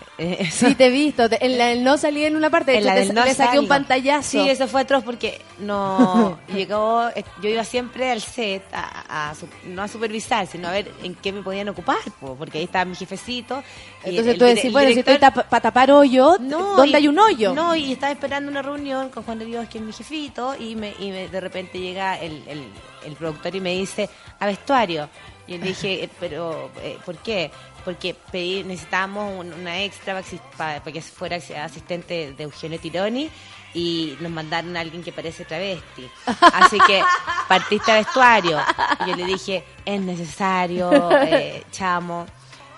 Sí, 0.50 0.74
te 0.74 0.88
he 0.88 0.90
visto. 0.90 1.30
Te- 1.30 1.46
En 1.46 1.60
la 1.60 1.68
del 1.68 1.84
no 1.84 1.96
salí 1.96 2.26
en 2.26 2.36
una 2.36 2.50
parte. 2.50 2.72
De 2.72 2.78
En 2.80 2.84
hecho, 2.84 2.88
la 2.88 2.94
te- 2.96 3.00
del 3.06 3.14
no 3.14 3.24
le 3.24 3.36
saqué 3.36 3.60
un 3.60 3.68
pantallazo. 3.68 4.30
Sí, 4.32 4.50
eso 4.50 4.68
fue 4.68 4.82
atroz 4.82 5.04
porque 5.04 5.40
no 5.60 6.40
llegó. 6.56 7.08
eh, 7.16 7.24
Yo 7.40 7.50
iba 7.50 7.64
siempre 7.64 8.10
al 8.10 8.20
set, 8.22 8.64
a, 8.74 9.34
no 9.66 9.84
a 9.84 9.88
supervisar, 9.88 10.48
sino 10.48 10.70
a 10.70 10.72
ver 10.72 10.92
en 11.04 11.14
qué 11.14 11.32
me 11.32 11.44
podían 11.44 11.70
ocupar, 11.70 11.98
po, 12.20 12.36
porque 12.36 12.58
ahí 12.58 12.64
estaba 12.64 12.86
mi 12.86 12.96
jefecito. 12.96 13.62
y 14.04 14.10
Entonces 14.10 14.34
el 14.34 14.40
tú 14.40 14.46
decís, 14.46 14.72
bueno, 14.72 14.90
si 14.92 15.00
estoy 15.00 15.20
para 15.20 15.62
tapar 15.62 15.92
hoyo, 15.92 16.36
¿dónde 16.40 16.88
y- 16.90 16.96
hay 16.96 17.08
un 17.08 17.20
hoyo? 17.20 17.54
No, 17.54 17.76
y 17.76 17.92
estaba 17.92 18.12
esperando 18.12 18.50
una 18.50 18.64
reunión 18.64 19.10
con 19.10 19.22
Juan 19.24 19.38
de 19.38 19.46
Dios, 19.46 19.68
que 19.70 19.78
es 19.78 19.84
mi 19.84 19.94
jefito, 19.94 20.56
y, 20.60 20.76
me, 20.76 20.96
y 21.00 21.12
me- 21.12 21.28
de 21.28 21.40
repente 21.40 21.80
llega 21.80 22.20
el, 22.20 22.42
el, 22.48 22.64
el 23.06 23.14
productor 23.16 23.56
y 23.56 23.62
me 23.62 23.76
dice, 23.76 24.10
a 24.40 24.48
vestuario. 24.48 25.08
Y 25.48 25.54
yo 25.54 25.58
le 25.60 25.68
dije, 25.68 26.04
eh, 26.04 26.10
pero, 26.20 26.70
eh, 26.82 26.98
¿por 27.06 27.18
qué? 27.18 27.50
Porque 27.86 28.14
pedí, 28.32 28.64
necesitábamos 28.64 29.34
un- 29.40 29.54
una 29.54 29.82
extra 29.84 30.22
para, 30.58 30.82
que 30.82 31.02
fuera 31.02 31.38
asistente 31.64 32.34
de 32.34 32.44
Eugenio 32.44 32.80
Tironi 32.80 33.30
y 33.74 34.18
nos 34.20 34.32
mandaron 34.32 34.76
a 34.76 34.82
alguien 34.82 35.04
que 35.04 35.12
parece 35.14 35.46
travesti. 35.46 36.10
Así 36.54 36.78
que 36.86 37.02
partiste 37.48 37.92
a 37.92 37.96
vestuario. 37.96 38.60
Y 39.06 39.10
yo 39.10 39.16
le 39.16 39.26
dije, 39.26 39.64
es 39.86 40.02
necesario, 40.02 41.12
eh, 41.22 41.64
chamo. 41.72 42.26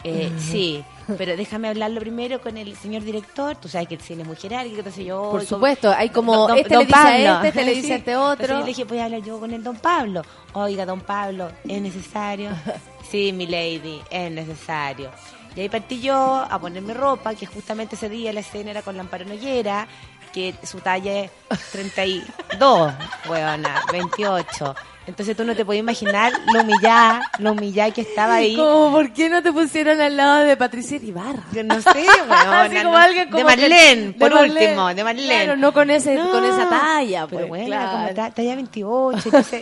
Eh, 0.04 0.32
sí, 0.38 0.84
pero 1.18 1.36
déjame 1.38 1.68
hablarlo 1.70 2.00
primero 2.00 2.42
con 2.42 2.58
el 2.58 2.76
señor 2.76 3.04
director. 3.04 3.56
Tú 3.56 3.68
sabes 3.68 3.88
que 3.88 3.96
el 3.96 4.02
cine 4.02 4.22
es 4.24 4.28
muy 4.28 4.38
jerárquico, 4.38 4.78
entonces 4.78 5.06
yo. 5.06 5.30
Por 5.32 5.46
supuesto, 5.46 5.92
hay 5.96 6.10
como, 6.10 6.48
Don- 6.48 6.58
este 6.58 6.74
don 6.74 6.84
le 6.84 6.88
dice 6.88 6.98
a 7.00 7.36
este, 7.36 7.48
este 7.50 7.64
le 7.66 7.72
dice 7.74 7.88
Sí. 7.88 7.94
a 7.94 7.96
este 7.98 8.12
Entonces 8.12 8.44
otro. 8.44 8.54
yo 8.56 8.60
le 8.62 8.66
dije, 8.66 8.84
voy 8.84 8.98
a 9.00 9.06
hablar 9.06 9.22
yo 9.22 9.40
con 9.40 9.52
el 9.54 9.64
don 9.64 9.76
Pablo. 9.78 10.22
Oiga, 10.54 10.86
don 10.86 11.02
Pablo, 11.02 11.52
¿es 11.68 11.82
necesario? 11.82 12.52
Sí, 13.10 13.34
mi 13.34 13.48
lady, 13.48 14.00
es 14.12 14.32
necesario. 14.32 15.10
Y 15.56 15.62
ahí 15.62 15.70
partí 15.70 16.00
yo 16.00 16.46
a 16.48 16.60
ponerme 16.60 16.94
ropa, 16.94 17.34
que 17.34 17.48
justamente 17.48 17.96
ese 17.96 18.08
día 18.08 18.32
la 18.32 18.42
escena 18.42 18.70
era 18.70 18.84
con 18.84 18.96
la 18.96 19.02
Amparo 19.02 19.26
Noguera, 19.26 19.88
que 20.32 20.54
su 20.64 20.80
talla 20.80 21.22
es 21.24 21.32
32, 21.72 22.94
weona, 23.28 23.82
28. 23.92 24.76
Entonces 25.10 25.36
tú 25.36 25.44
no 25.44 25.56
te 25.56 25.66
podías 25.66 25.82
imaginar 25.82 26.32
lo 26.54 26.62
humillada, 26.62 27.22
lo 27.40 27.52
humillada 27.52 27.92
que 27.92 28.02
estaba 28.02 28.36
ahí. 28.36 28.56
Como, 28.56 28.92
¿por 28.92 29.12
qué 29.14 29.30
no 29.30 29.42
te 29.44 29.52
pusieron 29.52 30.00
al 30.00 30.16
lado 30.16 30.40
de 30.46 30.56
Patricia 30.56 30.98
Ibarra? 30.98 31.44
Yo 31.52 31.64
no 31.64 31.82
sé, 31.82 31.90
weona, 32.30 32.62
Así 32.64 32.76
como 32.78 32.92
no- 32.92 32.98
alguien 32.98 33.26
como 33.26 33.38
de 33.40 33.44
Marlene, 33.44 34.12
por 34.14 34.32
Marlene. 34.34 34.66
último, 34.68 34.94
de 34.94 35.04
Marlene. 35.04 35.44
Claro, 35.44 35.58
no 35.58 35.74
con, 35.74 35.90
ese, 35.90 36.16
No, 36.16 36.30
con 36.32 36.44
esa 36.46 36.70
talla. 36.70 37.28
Pero 37.28 37.40
pues, 37.40 37.48
bueno, 37.50 37.66
claro. 37.66 37.92
como 37.92 38.08
ta- 38.14 38.32
talla 38.32 38.56
28, 38.56 39.20
entonces, 39.26 39.62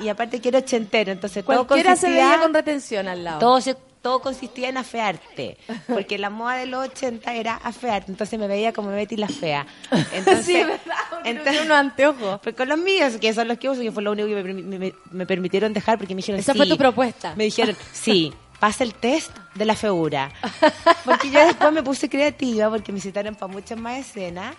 y 0.00 0.08
aparte 0.08 0.40
que 0.40 0.48
era 0.50 0.58
ochentero, 0.60 1.10
entonces 1.12 1.44
todo 1.44 1.66
Cualquiera 1.66 1.96
se 1.96 2.06
consistía, 2.06 2.28
veía 2.30 2.40
con 2.42 2.54
retención 2.54 3.08
al 3.08 3.24
lado. 3.24 3.38
todo, 3.40 3.60
se- 3.60 3.76
todo 4.04 4.20
consistía 4.20 4.68
en 4.68 4.76
afearte, 4.76 5.56
porque 5.88 6.18
la 6.18 6.28
moda 6.28 6.56
de 6.56 6.66
los 6.66 6.88
80 6.90 7.34
era 7.34 7.54
afearte, 7.56 8.12
entonces 8.12 8.38
me 8.38 8.46
veía 8.46 8.72
como 8.74 8.90
Betty 8.90 9.16
la 9.16 9.28
fea. 9.28 9.66
Entonces, 10.12 10.44
sí, 10.44 10.52
¿verdad? 10.52 10.78
Entonces- 11.24 11.62
unos 11.62 11.76
anteojos. 11.78 12.38
pues 12.42 12.54
con 12.54 12.68
los 12.68 12.78
míos, 12.78 13.14
que 13.18 13.32
son 13.32 13.48
los 13.48 13.56
que 13.58 13.70
uso, 13.70 13.80
que 13.80 13.90
fue 13.90 14.02
lo 14.02 14.12
único 14.12 14.28
que 14.28 14.34
me, 14.44 14.78
me- 14.78 14.94
me 15.10 15.24
permitieron 15.26 15.72
dejar, 15.72 15.96
porque 15.98 16.14
me 16.14 16.18
dijeron 16.18 16.38
Esa 16.38 16.52
sí. 16.52 16.58
fue 16.58 16.66
tu 16.68 16.76
propuesta. 16.76 17.34
Me 17.34 17.44
dijeron, 17.44 17.74
sí, 17.92 18.32
pasa 18.64 18.82
el 18.82 18.94
test 18.94 19.30
de 19.54 19.66
la 19.66 19.74
feura. 19.74 20.30
Porque 21.04 21.30
yo 21.30 21.38
después 21.44 21.70
me 21.70 21.82
puse 21.82 22.08
creativa, 22.08 22.70
porque 22.70 22.92
me 22.92 23.00
citaron 23.00 23.34
para 23.34 23.52
muchas 23.52 23.78
más 23.78 23.98
escenas. 23.98 24.56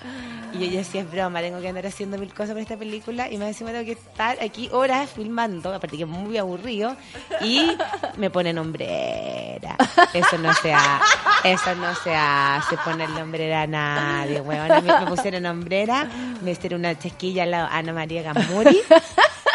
Y 0.54 0.70
yo 0.70 0.78
decía, 0.78 1.02
es 1.02 1.12
broma, 1.12 1.42
tengo 1.42 1.60
que 1.60 1.68
andar 1.68 1.88
haciendo 1.88 2.20
mil 2.20 2.32
cosas 2.32 2.50
para 2.50 2.62
esta 2.62 2.78
película. 2.78 3.32
Y 3.32 3.38
más 3.38 3.48
encima 3.48 3.72
tengo 3.72 3.84
que 3.84 3.94
estar 3.94 4.38
aquí 4.44 4.70
horas 4.72 5.10
filmando, 5.10 5.74
aparte 5.74 5.98
que 5.98 6.04
es 6.04 6.10
muy 6.10 6.38
aburrido. 6.38 6.96
Y 7.42 7.76
me 8.18 8.30
ponen 8.30 8.60
hombrera. 8.60 9.76
Eso 10.14 10.38
no 10.38 10.54
se 10.54 10.72
hace. 10.72 11.18
Eso 11.44 11.74
no 11.74 11.96
se 11.96 12.16
hace, 12.16 12.78
ponerle 12.78 13.24
hombrera 13.24 13.64
a 13.64 13.68
nadie, 13.68 14.40
weón. 14.40 14.68
Me, 14.68 15.00
me 15.00 15.08
pusieron 15.08 15.48
hombrera, 15.48 16.08
me 16.42 16.52
hicieron 16.52 16.82
una 16.82 16.98
chasquilla 16.98 17.42
a 17.42 17.48
la 17.48 17.68
Ana 17.68 17.92
María 17.92 18.22
Gamuri. 18.22 18.82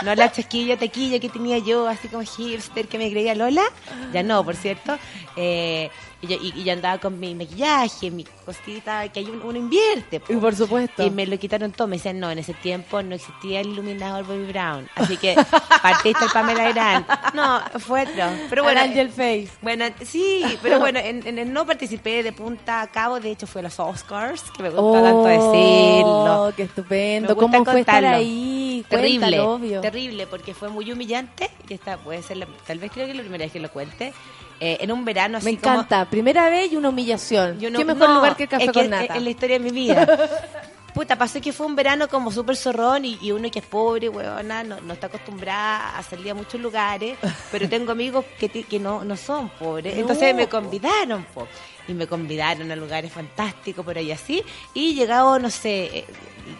No 0.03 0.15
la 0.15 0.33
chasquilla 0.33 0.79
taquilla 0.79 1.19
que 1.19 1.29
tenía 1.29 1.59
yo, 1.59 1.87
así 1.87 2.09
como 2.09 2.25
hipster, 2.25 2.89
que 2.89 2.99
me 2.99 3.11
creía 3.11 3.35
Lola. 3.35 3.65
Ya 4.13 4.23
no, 4.23 4.45
por 4.45 4.57
cierto. 4.57 4.99
Eh, 5.37 5.91
y, 6.23 6.27
yo, 6.27 6.37
y- 6.41 6.53
y 6.61 6.65
yo 6.65 6.73
andaba 6.73 6.99
con 6.99 7.19
mi 7.19 7.35
maquillaje, 7.35 8.11
mi 8.11 8.25
cosita, 8.45 9.09
que 9.09 9.21
hay 9.21 9.27
un- 9.27 9.41
uno 9.43 9.59
invierte. 9.59 10.21
po. 10.21 10.33
Y 10.33 10.37
por 10.37 10.55
supuesto. 10.55 11.03
Y 11.05 11.11
me 11.11 11.27
lo 11.27 11.39
quitaron 11.39 11.73
todo. 11.73 11.89
Me 11.89 11.97
decían, 11.97 12.19
no, 12.21 12.31
en 12.31 12.39
ese 12.39 12.53
tiempo 12.55 13.03
no 13.03 13.15
existía 13.15 13.61
el 13.61 13.69
iluminador 13.69 14.25
Bobby 14.27 14.45
Brown. 14.53 14.89
Así 14.97 15.17
que 15.17 15.35
partiste 15.83 16.25
el 16.25 16.31
Pamela 16.31 16.71
Grant. 16.73 17.07
No, 17.35 17.61
fue 17.81 18.03
otro. 18.03 18.25
Pero 18.51 18.63
bueno, 18.65 18.81
Angel 18.81 19.09
Face. 19.09 19.49
bueno, 19.63 19.87
sí, 20.05 20.45
pero 20.63 20.79
bueno, 20.79 20.99
en, 20.99 21.27
en 21.27 21.39
el 21.39 21.53
no 21.53 21.65
participé 21.67 22.23
de 22.23 22.33
punta 22.33 22.83
a 22.83 22.87
cabo, 22.89 23.19
de 23.21 23.31
hecho 23.31 23.47
fue 23.47 23.61
a 23.61 23.65
los 23.65 23.79
Oscars, 23.81 24.43
que 24.57 24.63
me 24.63 24.71
gusta 24.71 25.03
tanto 25.03 25.25
decirlo. 25.25 26.45
Oh, 26.49 26.53
qué 26.57 26.65
estupendo. 26.65 27.29
Me 27.29 27.35
gusta 27.35 27.51
¿Cómo 27.59 27.65
fue 27.65 27.81
estar 27.81 27.95
contarlo. 28.03 28.19
ahí? 28.19 28.85
Terrible, 28.89 29.19
Cuéntalo, 29.21 29.53
obvio. 29.55 29.81
terrible, 29.81 30.27
porque 30.27 30.55
fue 30.55 30.69
muy 30.69 30.91
humillante, 30.91 31.51
y 31.69 31.75
esta 31.75 31.97
puede 31.99 32.23
ser, 32.23 32.39
la- 32.39 32.47
tal 32.67 32.79
vez 32.79 32.91
creo 32.93 33.05
que 33.07 33.13
es 33.13 33.17
la 33.17 33.23
primera 33.23 33.45
vez 33.45 33.53
que 33.53 33.61
lo 33.61 33.71
cuente, 33.71 34.13
eh, 34.61 34.79
en 34.81 34.93
un 34.93 35.05
verano 35.05 35.39
así 35.39 35.47
Me 35.47 35.53
encanta. 35.53 36.05
Primera 36.05 36.51
vez 36.51 36.71
y 36.73 36.77
una 36.77 36.91
humillación. 36.91 37.59
Yo 37.59 37.71
no- 37.71 37.79
¿Qué 37.79 37.85
mejor 37.85 38.09
no, 38.11 38.15
lugar 38.17 38.37
que 38.37 38.45
el 38.45 38.49
café 38.49 38.65
es 38.67 38.73
que 38.73 38.81
con 38.81 38.91
nata? 38.91 39.17
Es, 39.17 39.23
la 39.23 39.31
historia 39.31 39.59
de 39.59 39.65
mi 39.65 39.71
vida. 39.71 40.07
Puta, 40.95 41.17
pasó 41.17 41.41
que 41.41 41.53
fue 41.53 41.67
un 41.67 41.77
verano 41.77 42.09
como 42.09 42.33
súper 42.33 42.57
zorrón 42.57 43.05
y, 43.05 43.17
y 43.23 43.31
uno 43.31 43.51
que 43.51 43.61
es 43.61 43.65
pobre, 43.65 44.09
weona, 44.09 44.65
no, 44.65 44.81
no 44.81 44.93
está 44.93 45.07
acostumbrada 45.07 45.97
a 45.97 46.03
salir 46.03 46.33
a 46.33 46.35
muchos 46.35 46.61
lugares, 46.61 47.17
pero 47.53 47.69
tengo 47.69 47.93
amigos 47.93 48.25
que, 48.39 48.79
no, 48.81 49.05
no 49.05 49.17
son 49.17 49.49
pobres. 49.51 49.97
Entonces 49.99 50.35
me 50.35 50.49
convidaron, 50.49 51.25
po. 51.33 51.47
Y 51.91 51.95
me 51.95 52.07
convidaron 52.07 52.71
a 52.71 52.77
lugares 52.77 53.13
fantásticos 53.13 53.85
por 53.85 53.99
ahí 53.99 54.13
así. 54.13 54.43
Y 54.75 54.95
llegado, 54.95 55.39
no 55.39 55.51
sé, 55.51 55.99
eh, 55.99 56.05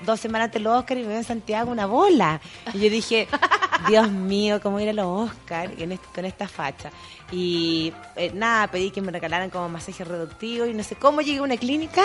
dos 0.05 0.19
semanas 0.19 0.47
antes 0.47 0.61
los 0.63 0.77
Oscar 0.79 0.99
y 0.99 1.03
me 1.03 1.09
veo 1.09 1.19
en 1.19 1.25
Santiago 1.25 1.71
una 1.71 1.87
bola. 1.87 2.41
Y 2.75 2.81
yo 2.81 2.91
dije, 2.91 3.29
Dios 3.89 4.11
mío, 4.11 4.61
cómo 4.63 4.81
ir 4.81 4.89
a 4.89 4.93
los 4.93 5.31
Oscar 5.31 5.71
en 5.79 5.93
est- 5.93 6.05
con 6.15 6.25
esta 6.25 6.49
facha. 6.49 6.91
Y 7.31 7.93
eh, 8.17 8.33
nada, 8.35 8.67
pedí 8.69 8.91
que 8.91 9.01
me 9.01 9.13
regalaran 9.13 9.51
como 9.51 9.69
masaje 9.69 10.03
reductivo 10.05 10.67
y 10.67 10.75
no 10.75 10.83
sé 10.83 10.97
cómo 10.97 11.21
llegué 11.21 11.39
a 11.39 11.43
una 11.43 11.57
clínica 11.57 12.03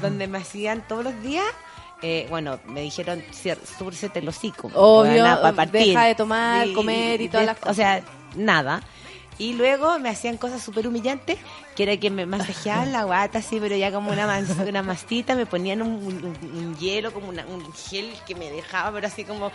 donde 0.00 0.26
me 0.26 0.38
hacían 0.38 0.86
todos 0.88 1.04
los 1.04 1.22
días. 1.22 1.44
eh, 2.04 2.26
bueno, 2.30 2.58
me 2.66 2.80
dijeron, 2.80 3.22
"Cier- 3.32 3.58
súrcete 3.78 4.18
el 4.18 4.28
hocico. 4.28 4.68
Obvio, 4.74 5.12
weona, 5.12 5.40
pa' 5.40 5.52
partir". 5.52 5.86
deja 5.88 6.04
de 6.06 6.14
tomar, 6.16 6.72
comer 6.72 7.20
y 7.20 7.28
todas 7.28 7.46
las 7.46 7.56
O 7.64 7.74
sea, 7.74 8.02
nada. 8.34 8.82
Y 9.38 9.52
luego 9.54 9.98
me 10.00 10.08
hacían 10.08 10.36
cosas 10.36 10.62
súper 10.62 10.86
humillantes, 10.88 11.38
que 11.76 11.84
era 11.84 11.96
que 11.96 12.10
me 12.10 12.26
masajeaban 12.26 12.92
la 12.92 13.04
guata 13.04 13.38
así, 13.38 13.58
pero 13.60 13.74
ya 13.76 13.90
como 13.92 14.10
una, 14.10 14.26
mans- 14.26 14.56
una 14.68 14.82
mastita, 14.82 15.34
me 15.34 15.46
ponían 15.46 15.80
un, 15.82 15.88
un- 15.90 16.56
un 16.58 16.76
hielo, 16.78 17.12
como 17.12 17.28
una- 17.30 17.46
un 17.46 17.72
gel 17.72 18.12
que 18.26 18.34
me 18.34 18.50
dejaba, 18.50 18.92
pero 18.92 19.06
así 19.06 19.24
como 19.24 19.50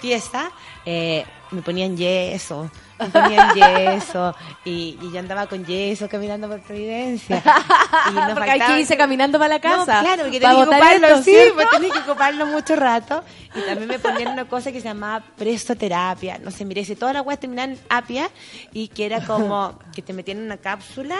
pieza. 0.00 0.50
Eh, 0.86 1.24
me 1.50 1.62
ponían 1.62 1.96
yeso, 1.96 2.70
me 2.98 3.06
ponían 3.08 3.48
yeso, 3.56 4.34
y, 4.64 4.96
y 5.02 5.10
yo 5.12 5.18
andaba 5.18 5.48
con 5.48 5.64
yeso 5.66 6.08
caminando 6.08 6.48
por 6.48 6.60
Providencia. 6.62 7.42
Y 8.10 8.14
nos 8.14 8.30
Porque 8.34 8.50
hay 8.52 8.58
faltaba- 8.60 8.74
que 8.76 8.80
irse 8.80 8.96
caminando 8.96 9.38
para 9.38 9.48
la 9.48 9.56
no, 9.56 9.60
casa. 9.84 10.00
claro, 10.00 10.22
porque 10.22 10.38
tenía 10.40 10.56
que 10.56 10.62
ocuparlo, 10.62 11.06
esto, 11.08 11.22
sí, 11.24 11.30
¿cierto? 11.32 11.54
pues 11.56 11.70
tenía 11.70 11.92
que 11.92 11.98
ocuparlo 11.98 12.46
mucho 12.46 12.76
rato. 12.76 13.24
Y 13.54 13.60
también 13.62 13.88
me 13.88 13.98
ponían 13.98 14.28
una 14.32 14.44
cosa 14.44 14.70
que 14.70 14.80
se 14.80 14.86
llamaba 14.86 15.24
presoterapia. 15.36 16.38
No 16.38 16.50
sé, 16.52 16.64
mire, 16.64 16.84
si 16.84 16.94
todas 16.94 17.14
las 17.14 17.26
weas 17.26 17.40
terminaban 17.40 17.76
apia 17.88 18.30
y 18.72 18.86
que 18.88 19.06
era 19.06 19.26
como 19.26 19.76
que 19.92 20.02
te 20.02 20.12
metían 20.12 20.38
en 20.38 20.44
una 20.44 20.56
cápsula 20.58 21.16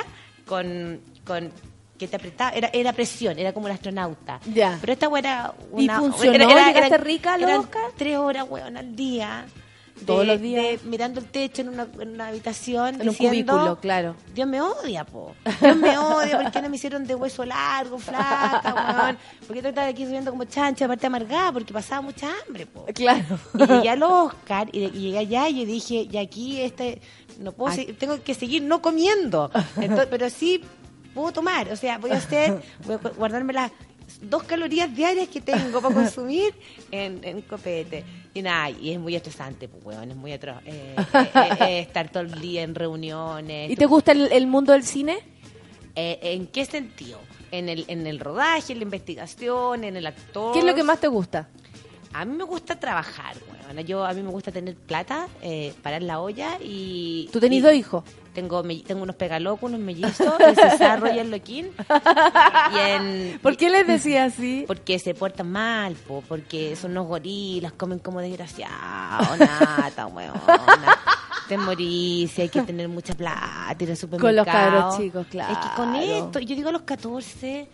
con, 0.50 1.00
con 1.24 1.50
que 1.96 2.08
te 2.08 2.16
apretaba, 2.16 2.50
era, 2.50 2.68
era 2.72 2.92
presión, 2.92 3.38
era 3.38 3.52
como 3.52 3.66
un 3.66 3.72
astronauta. 3.72 4.40
Ya. 4.52 4.78
Pero 4.80 4.92
esta 4.94 5.08
wea 5.08 5.20
era 5.20 5.54
¿Y 5.78 5.84
una... 5.84 5.98
funcionó? 5.98 6.34
era- 6.34 6.44
era- 6.44 6.66
¿Llegaste 6.68 6.86
eran- 6.94 7.00
rica 7.04 7.34
a 7.34 7.38
los 7.38 7.48
eran 7.48 7.60
Oscar? 7.60 7.90
tres 7.96 8.16
horas, 8.18 8.46
weón, 8.48 8.76
al 8.76 8.96
día. 8.96 9.46
De- 10.00 10.06
Todos 10.06 10.26
los 10.26 10.40
días. 10.40 10.62
de 10.64 10.80
mirando 10.88 11.20
el 11.20 11.26
techo 11.26 11.62
en 11.62 11.68
una, 11.68 11.86
en 12.00 12.08
una 12.10 12.28
habitación. 12.28 13.00
En 13.00 13.08
un 13.08 13.14
cubículo, 13.14 13.78
claro. 13.80 14.16
Dios 14.34 14.48
me 14.48 14.60
odia, 14.60 15.04
po. 15.04 15.34
Dios 15.60 15.76
me 15.76 15.96
odia, 15.98 16.40
¿por 16.40 16.50
qué 16.50 16.62
no 16.62 16.68
me 16.68 16.76
hicieron 16.76 17.06
de 17.06 17.14
hueso 17.14 17.44
largo, 17.44 17.98
flaca, 17.98 19.02
weón? 19.02 19.18
¿Por 19.46 19.60
qué 19.60 19.68
estar 19.68 19.88
aquí 19.88 20.04
subiendo 20.06 20.30
como 20.30 20.44
chancha, 20.44 20.84
aparte 20.86 21.06
amargada? 21.06 21.52
Porque 21.52 21.72
pasaba 21.72 22.00
mucha 22.02 22.28
hambre, 22.46 22.66
po. 22.66 22.86
Claro. 22.94 23.38
Y 23.54 23.66
llegué 23.66 23.90
al 23.90 24.02
Oscar 24.02 24.68
y, 24.72 24.80
y 24.84 24.90
llegué 24.90 25.18
allá 25.18 25.48
y 25.48 25.60
yo 25.60 25.66
dije, 25.66 26.08
y 26.10 26.16
aquí 26.16 26.60
este, 26.60 27.00
no 27.38 27.52
puedo, 27.52 27.74
seguir- 27.74 27.96
tengo 27.98 28.22
que 28.22 28.34
seguir 28.34 28.62
no 28.62 28.80
comiendo. 28.82 29.50
Entonces, 29.76 30.06
pero 30.10 30.30
sí 30.30 30.62
puedo 31.14 31.32
tomar, 31.32 31.68
o 31.72 31.76
sea, 31.76 31.98
voy 31.98 32.12
a 32.12 32.16
hacer, 32.18 32.62
voy 32.86 32.94
a 32.94 33.00
gu- 33.00 33.14
guardarme 33.16 33.52
las 33.52 33.72
dos 34.22 34.42
calorías 34.44 34.94
diarias 34.94 35.28
que 35.28 35.40
tengo 35.40 35.80
para 35.80 35.94
consumir 36.02 36.54
en, 36.90 37.22
en 37.24 37.42
copete. 37.42 38.04
Y 38.32 38.42
nada, 38.42 38.70
y 38.70 38.92
es 38.92 39.00
muy 39.00 39.16
estresante, 39.16 39.68
pues, 39.68 39.84
weón, 39.84 40.10
es 40.10 40.16
muy 40.16 40.32
atroz. 40.32 40.58
Eh, 40.64 40.94
eh, 41.14 41.28
eh, 41.60 41.78
estar 41.80 42.10
todo 42.10 42.22
el 42.22 42.40
día 42.40 42.62
en 42.62 42.74
reuniones. 42.74 43.70
¿Y 43.70 43.76
te 43.76 43.86
gusta 43.86 44.12
el, 44.12 44.30
el 44.32 44.46
mundo 44.46 44.72
del 44.72 44.84
cine? 44.84 45.18
Eh, 45.96 46.18
¿En 46.22 46.46
qué 46.46 46.64
sentido? 46.64 47.18
En 47.50 47.68
el, 47.68 47.84
en 47.88 48.06
el 48.06 48.20
rodaje, 48.20 48.72
en 48.72 48.78
la 48.78 48.84
investigación, 48.84 49.82
en 49.84 49.96
el 49.96 50.06
actor. 50.06 50.52
¿Qué 50.52 50.60
es 50.60 50.64
lo 50.64 50.74
que 50.74 50.84
más 50.84 51.00
te 51.00 51.08
gusta? 51.08 51.48
A 52.12 52.24
mí 52.24 52.36
me 52.36 52.44
gusta 52.44 52.78
trabajar, 52.78 53.36
weón. 53.48 53.86
Yo, 53.86 54.04
a 54.04 54.12
mí 54.12 54.22
me 54.22 54.30
gusta 54.30 54.50
tener 54.52 54.74
plata, 54.74 55.28
eh, 55.42 55.72
parar 55.82 56.02
la 56.02 56.20
olla 56.20 56.58
y... 56.62 57.28
¿Tú 57.32 57.40
tenés 57.40 57.58
y 57.58 57.62
dos 57.62 57.74
hijos? 57.74 58.04
Tengo, 58.34 58.62
me- 58.62 58.76
tengo 58.82 59.02
unos 59.02 59.16
pegalocos, 59.16 59.64
unos 59.68 59.80
mellizos, 59.80 60.34
el 60.40 60.54
Cesarro 60.54 61.12
y 61.12 61.18
el 61.18 61.30
Loquín. 61.30 61.68
Y 62.72 62.78
en, 62.78 63.38
¿Por 63.42 63.56
qué 63.56 63.70
les 63.70 63.86
decía 63.86 64.24
así? 64.24 64.64
Porque 64.68 64.98
se 64.98 65.14
portan 65.14 65.50
mal, 65.50 65.94
po, 65.94 66.22
porque 66.28 66.76
son 66.76 66.92
unos 66.92 67.06
gorilas, 67.08 67.72
comen 67.72 67.98
como 67.98 68.20
desgraciados, 68.20 69.38
nata, 69.38 70.06
weona. 70.06 70.98
Te 71.48 71.58
morís, 71.58 72.38
hay 72.38 72.48
que 72.48 72.62
tener 72.62 72.88
mucha 72.88 73.12
plata, 73.14 73.42
ir 73.70 73.72
al 73.72 73.76
Con 73.76 73.86
los 73.88 73.98
supermercado. 73.98 74.44
cabros 74.44 74.96
chicos, 74.98 75.26
Es 75.26 75.32
que 75.32 75.68
con 75.76 75.92
claro. 75.92 76.00
esto, 76.26 76.38
yo 76.38 76.54
digo 76.54 76.68
a 76.68 76.72
los 76.72 76.82
14, 76.82 77.68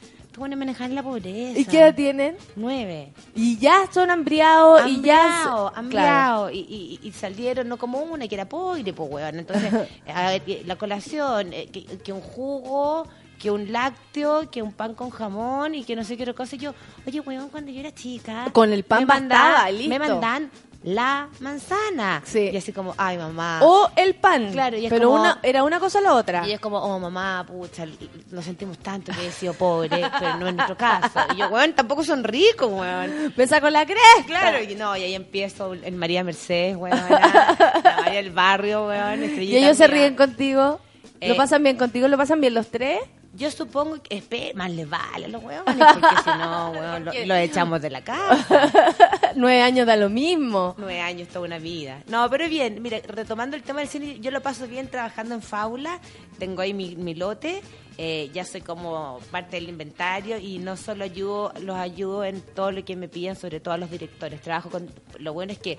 a 0.45 0.57
manejar 0.57 0.91
la 0.91 1.03
pobreza. 1.03 1.59
¿Y 1.59 1.65
qué 1.65 1.79
edad 1.81 1.95
tienen? 1.95 2.37
Nueve. 2.57 3.13
Y 3.35 3.57
ya 3.59 3.89
son 3.93 4.11
hambriados 4.11 4.87
y 4.89 5.01
ya... 5.01 5.45
Hambriao, 5.75 5.83
Claro. 5.89 6.51
Y, 6.51 6.59
y- 7.03 7.07
y 7.09 7.13
salieron 7.13 7.69
no 7.69 7.77
como 7.79 7.99
una 8.01 8.29
que 8.29 8.35
era 8.35 8.49
pobre, 8.49 8.93
pues 8.93 9.11
weón. 9.11 9.39
Entonces, 9.39 9.73
a 10.15 10.31
ver, 10.31 10.43
eh, 10.47 10.63
la 10.67 10.77
colación, 10.77 11.53
eh, 11.53 11.69
que, 11.73 11.85
que 11.85 12.13
un 12.13 12.21
jugo, 12.21 13.07
que 13.39 13.51
un 13.51 13.71
lácteo, 13.73 14.51
que 14.51 14.63
un 14.63 14.73
pan 14.73 14.95
con 14.95 15.11
jamón 15.11 15.75
y 15.75 15.85
que 15.85 15.97
no 15.97 16.05
sé 16.05 16.17
qué 16.17 16.23
otra 16.25 16.35
cosa. 16.35 16.57
Yo, 16.57 16.75
oye, 17.07 17.21
weón, 17.21 17.49
cuando 17.49 17.71
yo 17.71 17.81
era 17.81 17.93
chica. 17.95 18.47
Con 18.53 18.73
el 18.73 18.85
pan 18.85 19.01
me 19.01 19.07
mandaban- 19.07 19.53
bastaba, 19.53 19.71
listo. 19.71 19.89
Me 19.89 19.99
mandan 19.99 20.51
la 20.87 21.29
manzana. 21.41 22.23
Sí. 22.25 22.49
Y 22.53 22.57
así 22.57 22.73
como, 22.73 22.95
ay, 22.97 23.19
mamá. 23.19 23.59
O 23.63 23.91
el 23.97 24.15
pan. 24.15 24.53
Claro, 24.53 24.79
y 24.79 24.87
es 24.87 24.91
pero 24.91 25.11
como- 25.11 25.21
una, 25.21 25.41
era 25.43 25.65
una 25.65 25.81
cosa 25.81 25.99
o 25.99 26.03
la 26.03 26.15
otra. 26.15 26.47
Y 26.47 26.53
es 26.53 26.61
como, 26.61 26.79
oh 26.79 26.99
mamá, 27.01 27.45
pucha, 27.47 27.85
lo 28.31 28.41
sentimos 28.41 28.79
tanto 28.79 29.11
que 29.13 29.27
he 29.27 29.33
sido 29.33 29.53
pobre, 29.55 29.89
pero 29.91 30.37
no 30.37 30.47
en 30.47 30.55
nuestro 30.57 30.77
caso. 30.77 31.21
Y 31.35 31.39
yo, 31.39 31.49
weón, 31.49 31.73
tampoco 31.75 32.05
son 32.05 32.23
ricos, 32.23 32.71
weón. 32.71 33.35
Me 33.37 33.47
saco 33.49 33.69
la 33.69 33.85
cresta. 33.85 34.03
Claro, 34.27 34.63
y 34.63 34.77
no, 34.77 34.97
y 34.97 35.03
ahí 35.03 35.15
empiezo 35.17 35.73
el 35.75 35.95
María 35.97 36.23
Mercedes, 36.23 36.77
weón, 36.77 36.97
la 37.11 37.97
María 38.05 38.23
del 38.23 38.31
Barrio, 38.31 38.87
weón. 38.87 39.25
Y 39.43 39.57
ellos 39.57 39.77
se 39.77 39.89
ríen 39.89 40.15
contigo. 40.15 40.81
¿Lo 41.21 41.33
Eh, 41.33 41.35
pasan 41.35 41.63
bien 41.63 41.77
contigo? 41.79 42.09
¿Lo 42.09 42.17
pasan 42.19 42.41
bien 42.41 42.53
los 42.55 42.69
tres? 42.71 43.01
Yo 43.37 43.51
supongo 43.51 44.01
que, 44.03 44.53
más 44.55 44.71
les 44.71 44.89
vale 44.89 45.27
a 45.27 45.29
los 45.29 45.43
weones, 45.43 45.77
porque 45.77 46.17
si 46.25 46.31
no, 46.31 46.73
lo, 47.01 47.27
lo 47.27 47.35
echamos 47.35 47.83
de 47.83 47.91
la 47.91 48.03
casa. 48.03 48.71
Nueve 49.37 49.61
años 49.61 49.87
da 49.87 49.97
lo 49.97 50.09
mismo. 50.09 50.75
Nueve 50.79 51.01
años, 51.01 51.29
toda 51.29 51.45
una 51.45 51.59
vida. 51.59 52.03
No, 52.09 52.29
pero 52.31 52.49
bien, 52.49 52.81
mira, 52.81 52.99
retomando 53.07 53.57
el 53.57 53.63
tema 53.63 53.81
del 53.81 53.89
cine, 53.89 54.19
yo 54.21 54.31
lo 54.31 54.41
paso 54.41 54.67
bien 54.67 54.89
trabajando 54.89 55.35
en 55.35 55.43
Fábula, 55.43 56.01
tengo 56.39 56.63
ahí 56.63 56.73
mi, 56.73 56.97
mi 56.97 57.15
lote, 57.15 57.63
eh, 57.99 58.31
ya 58.33 58.45
soy 58.45 58.61
como 58.61 59.21
parte 59.31 59.57
del 59.57 59.69
inventario 59.69 60.39
y 60.39 60.59
no 60.59 60.77
solo 60.77 61.05
ayudo, 61.05 61.53
los 61.61 61.77
ayudo 61.77 62.25
en 62.25 62.41
todo 62.41 62.71
lo 62.71 62.85
que 62.85 62.97
me 62.97 63.09
piden, 63.09 63.37
sobre 63.37 63.61
todo 63.61 63.75
a 63.75 63.79
los 63.79 63.91
directores. 63.91 64.41
Trabajo 64.41 64.71
con, 64.71 64.91
lo 65.19 65.33
bueno 65.33 65.53
es 65.53 65.59
que 65.59 65.79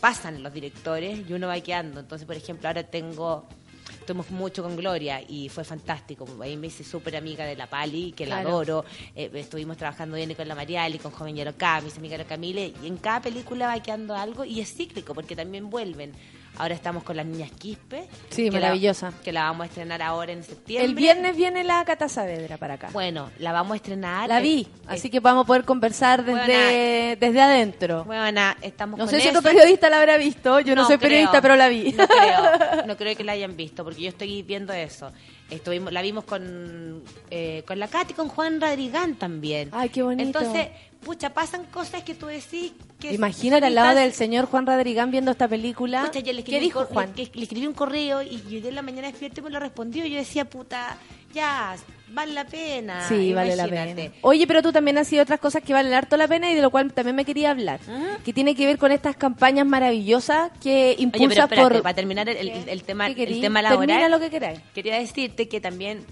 pasan 0.00 0.42
los 0.42 0.52
directores 0.52 1.20
y 1.28 1.32
uno 1.32 1.46
va 1.48 1.60
quedando. 1.60 2.00
Entonces, 2.00 2.26
por 2.26 2.36
ejemplo, 2.36 2.68
ahora 2.68 2.82
tengo... 2.82 3.46
Estuvimos 4.04 4.30
mucho 4.32 4.62
con 4.62 4.76
Gloria 4.76 5.22
y 5.26 5.48
fue 5.48 5.64
fantástico. 5.64 6.26
Ahí 6.42 6.58
me 6.58 6.66
hice 6.66 6.84
súper 6.84 7.16
amiga 7.16 7.46
de 7.46 7.56
la 7.56 7.70
Pali, 7.70 8.12
que 8.12 8.26
la 8.26 8.40
adoro. 8.40 8.84
Eh, 9.16 9.30
estuvimos 9.32 9.78
trabajando 9.78 10.16
bien 10.16 10.34
con 10.34 10.46
la 10.46 10.54
Mariali, 10.54 10.98
con 10.98 11.10
Joven 11.10 11.34
Yarocá, 11.34 11.80
mis 11.80 11.96
amigas 11.96 12.18
la 12.18 12.26
Camile. 12.26 12.74
Y 12.82 12.86
en 12.86 12.98
cada 12.98 13.22
película 13.22 13.66
va 13.66 13.82
quedando 13.82 14.14
algo 14.14 14.44
y 14.44 14.60
es 14.60 14.74
cíclico 14.74 15.14
porque 15.14 15.34
también 15.34 15.70
vuelven. 15.70 16.12
Ahora 16.56 16.74
estamos 16.74 17.02
con 17.02 17.16
las 17.16 17.26
niñas 17.26 17.50
Quispe. 17.50 18.06
Sí, 18.30 18.44
que 18.44 18.50
la- 18.52 18.60
maravillosa. 18.60 19.12
que 19.24 19.32
la 19.32 19.44
vamos 19.44 19.64
a 19.64 19.66
estrenar 19.66 20.00
ahora 20.02 20.32
en 20.32 20.44
septiembre. 20.44 20.84
El 20.88 20.94
viernes 20.94 21.36
viene 21.36 21.64
la 21.64 21.84
Cata 21.84 22.08
Saavedra 22.08 22.58
para 22.58 22.74
acá. 22.74 22.90
Bueno, 22.92 23.30
la 23.38 23.50
vamos 23.52 23.72
a 23.72 23.76
estrenar. 23.76 24.28
la 24.28 24.40
vi, 24.40 24.68
así 24.86 25.10
que 25.10 25.18
vamos 25.20 25.44
a 25.44 25.46
poder 25.46 25.64
conversar 25.64 26.24
desde, 26.24 27.16
desde 27.18 27.40
adentro. 27.40 28.04
Bueno, 28.04 28.40
estamos 28.62 28.98
No 28.98 29.04
con 29.06 29.10
sé 29.14 29.20
si 29.20 29.28
eso. 29.28 29.38
otro 29.38 29.50
periodista 29.50 29.90
la 29.90 29.98
habrá 29.98 30.16
visto. 30.16 30.60
Yo 30.60 30.74
no, 30.76 30.86
soy 30.86 30.98
creo. 30.98 31.08
periodista, 31.08 31.42
pero 31.42 31.56
la 31.56 31.68
vi. 31.68 31.92
No 31.92 32.06
creo, 32.06 32.84
no 32.86 32.96
creo 32.96 33.16
que 33.16 33.24
la 33.24 33.32
hayan 33.32 33.56
visto, 33.56 33.82
porque 33.84 34.02
yo 34.02 34.08
estoy 34.10 34.42
viendo 34.42 34.72
eso. 34.72 35.10
Estuvimos, 35.50 35.92
la 35.92 36.02
vimos 36.02 36.24
con, 36.24 37.02
eh, 37.30 37.62
con 37.66 37.78
la 37.78 37.88
Katy, 37.88 38.14
con 38.14 38.28
Juan 38.28 38.60
Rodrigán 38.60 39.16
también. 39.16 39.68
Ay, 39.72 39.88
qué 39.90 40.02
bonito. 40.02 40.38
Entonces, 40.38 40.68
pucha, 41.04 41.30
pasan 41.34 41.64
cosas 41.66 42.02
que 42.02 42.14
tú 42.14 42.26
decís 42.26 42.72
que... 42.98 43.12
Imagínate 43.14 43.66
al 43.66 43.74
lado 43.74 43.98
del 43.98 44.12
señor 44.12 44.46
Juan 44.46 44.66
Rodrigán 44.66 45.10
viendo 45.10 45.30
esta 45.30 45.46
película. 45.46 46.04
Pucha, 46.04 46.20
yo 46.20 46.32
le 46.32 46.42
¿Qué 46.42 46.50
escribí 46.56 46.60
dijo 46.64 46.84
Juan? 46.86 47.12
Le, 47.16 47.30
le 47.32 47.42
escribí 47.42 47.66
un 47.66 47.74
correo 47.74 48.22
y 48.22 48.42
yo 48.48 48.60
de 48.60 48.72
la 48.72 48.82
mañana 48.82 49.08
despierto 49.08 49.40
y 49.40 49.44
me 49.44 49.50
lo 49.50 49.60
respondió. 49.60 50.04
Yo 50.06 50.16
decía, 50.16 50.44
puta, 50.48 50.96
ya, 51.32 51.76
vale 52.08 52.32
la 52.32 52.44
pena. 52.46 53.06
Sí, 53.08 53.32
vale 53.32 53.54
la 53.56 53.68
pena. 53.68 54.10
Oye, 54.22 54.46
pero 54.46 54.62
tú 54.62 54.72
también 54.72 54.98
has 54.98 55.06
sido 55.08 55.22
otras 55.22 55.38
cosas 55.40 55.62
que 55.62 55.72
valen 55.72 55.92
harto 55.92 56.16
la 56.16 56.26
pena 56.26 56.50
y 56.50 56.54
de 56.54 56.62
lo 56.62 56.70
cual 56.70 56.92
también 56.92 57.14
me 57.16 57.24
quería 57.24 57.50
hablar. 57.50 57.80
Que 58.24 58.32
tiene 58.32 58.54
que 58.54 58.66
ver 58.66 58.78
con 58.78 58.90
estas 58.92 59.16
campañas 59.16 59.66
maravillosas 59.66 60.50
que 60.62 60.96
impulsas 60.98 61.44
espérate, 61.44 61.56
por... 61.74 61.82
para 61.82 61.94
terminar 61.94 62.28
el, 62.28 62.36
el- 62.48 62.68
el 62.68 62.82
tema, 62.84 63.12
¿Qué 63.14 63.24
el 63.24 63.40
tema 63.40 63.60
laboral, 63.62 63.86
Termina 63.88 64.08
lo 64.08 64.18
que 64.20 64.30
queráis. 64.30 64.60
quería 64.74 64.98
decirte 64.98 65.48
que 65.48 65.60
también 65.60 66.04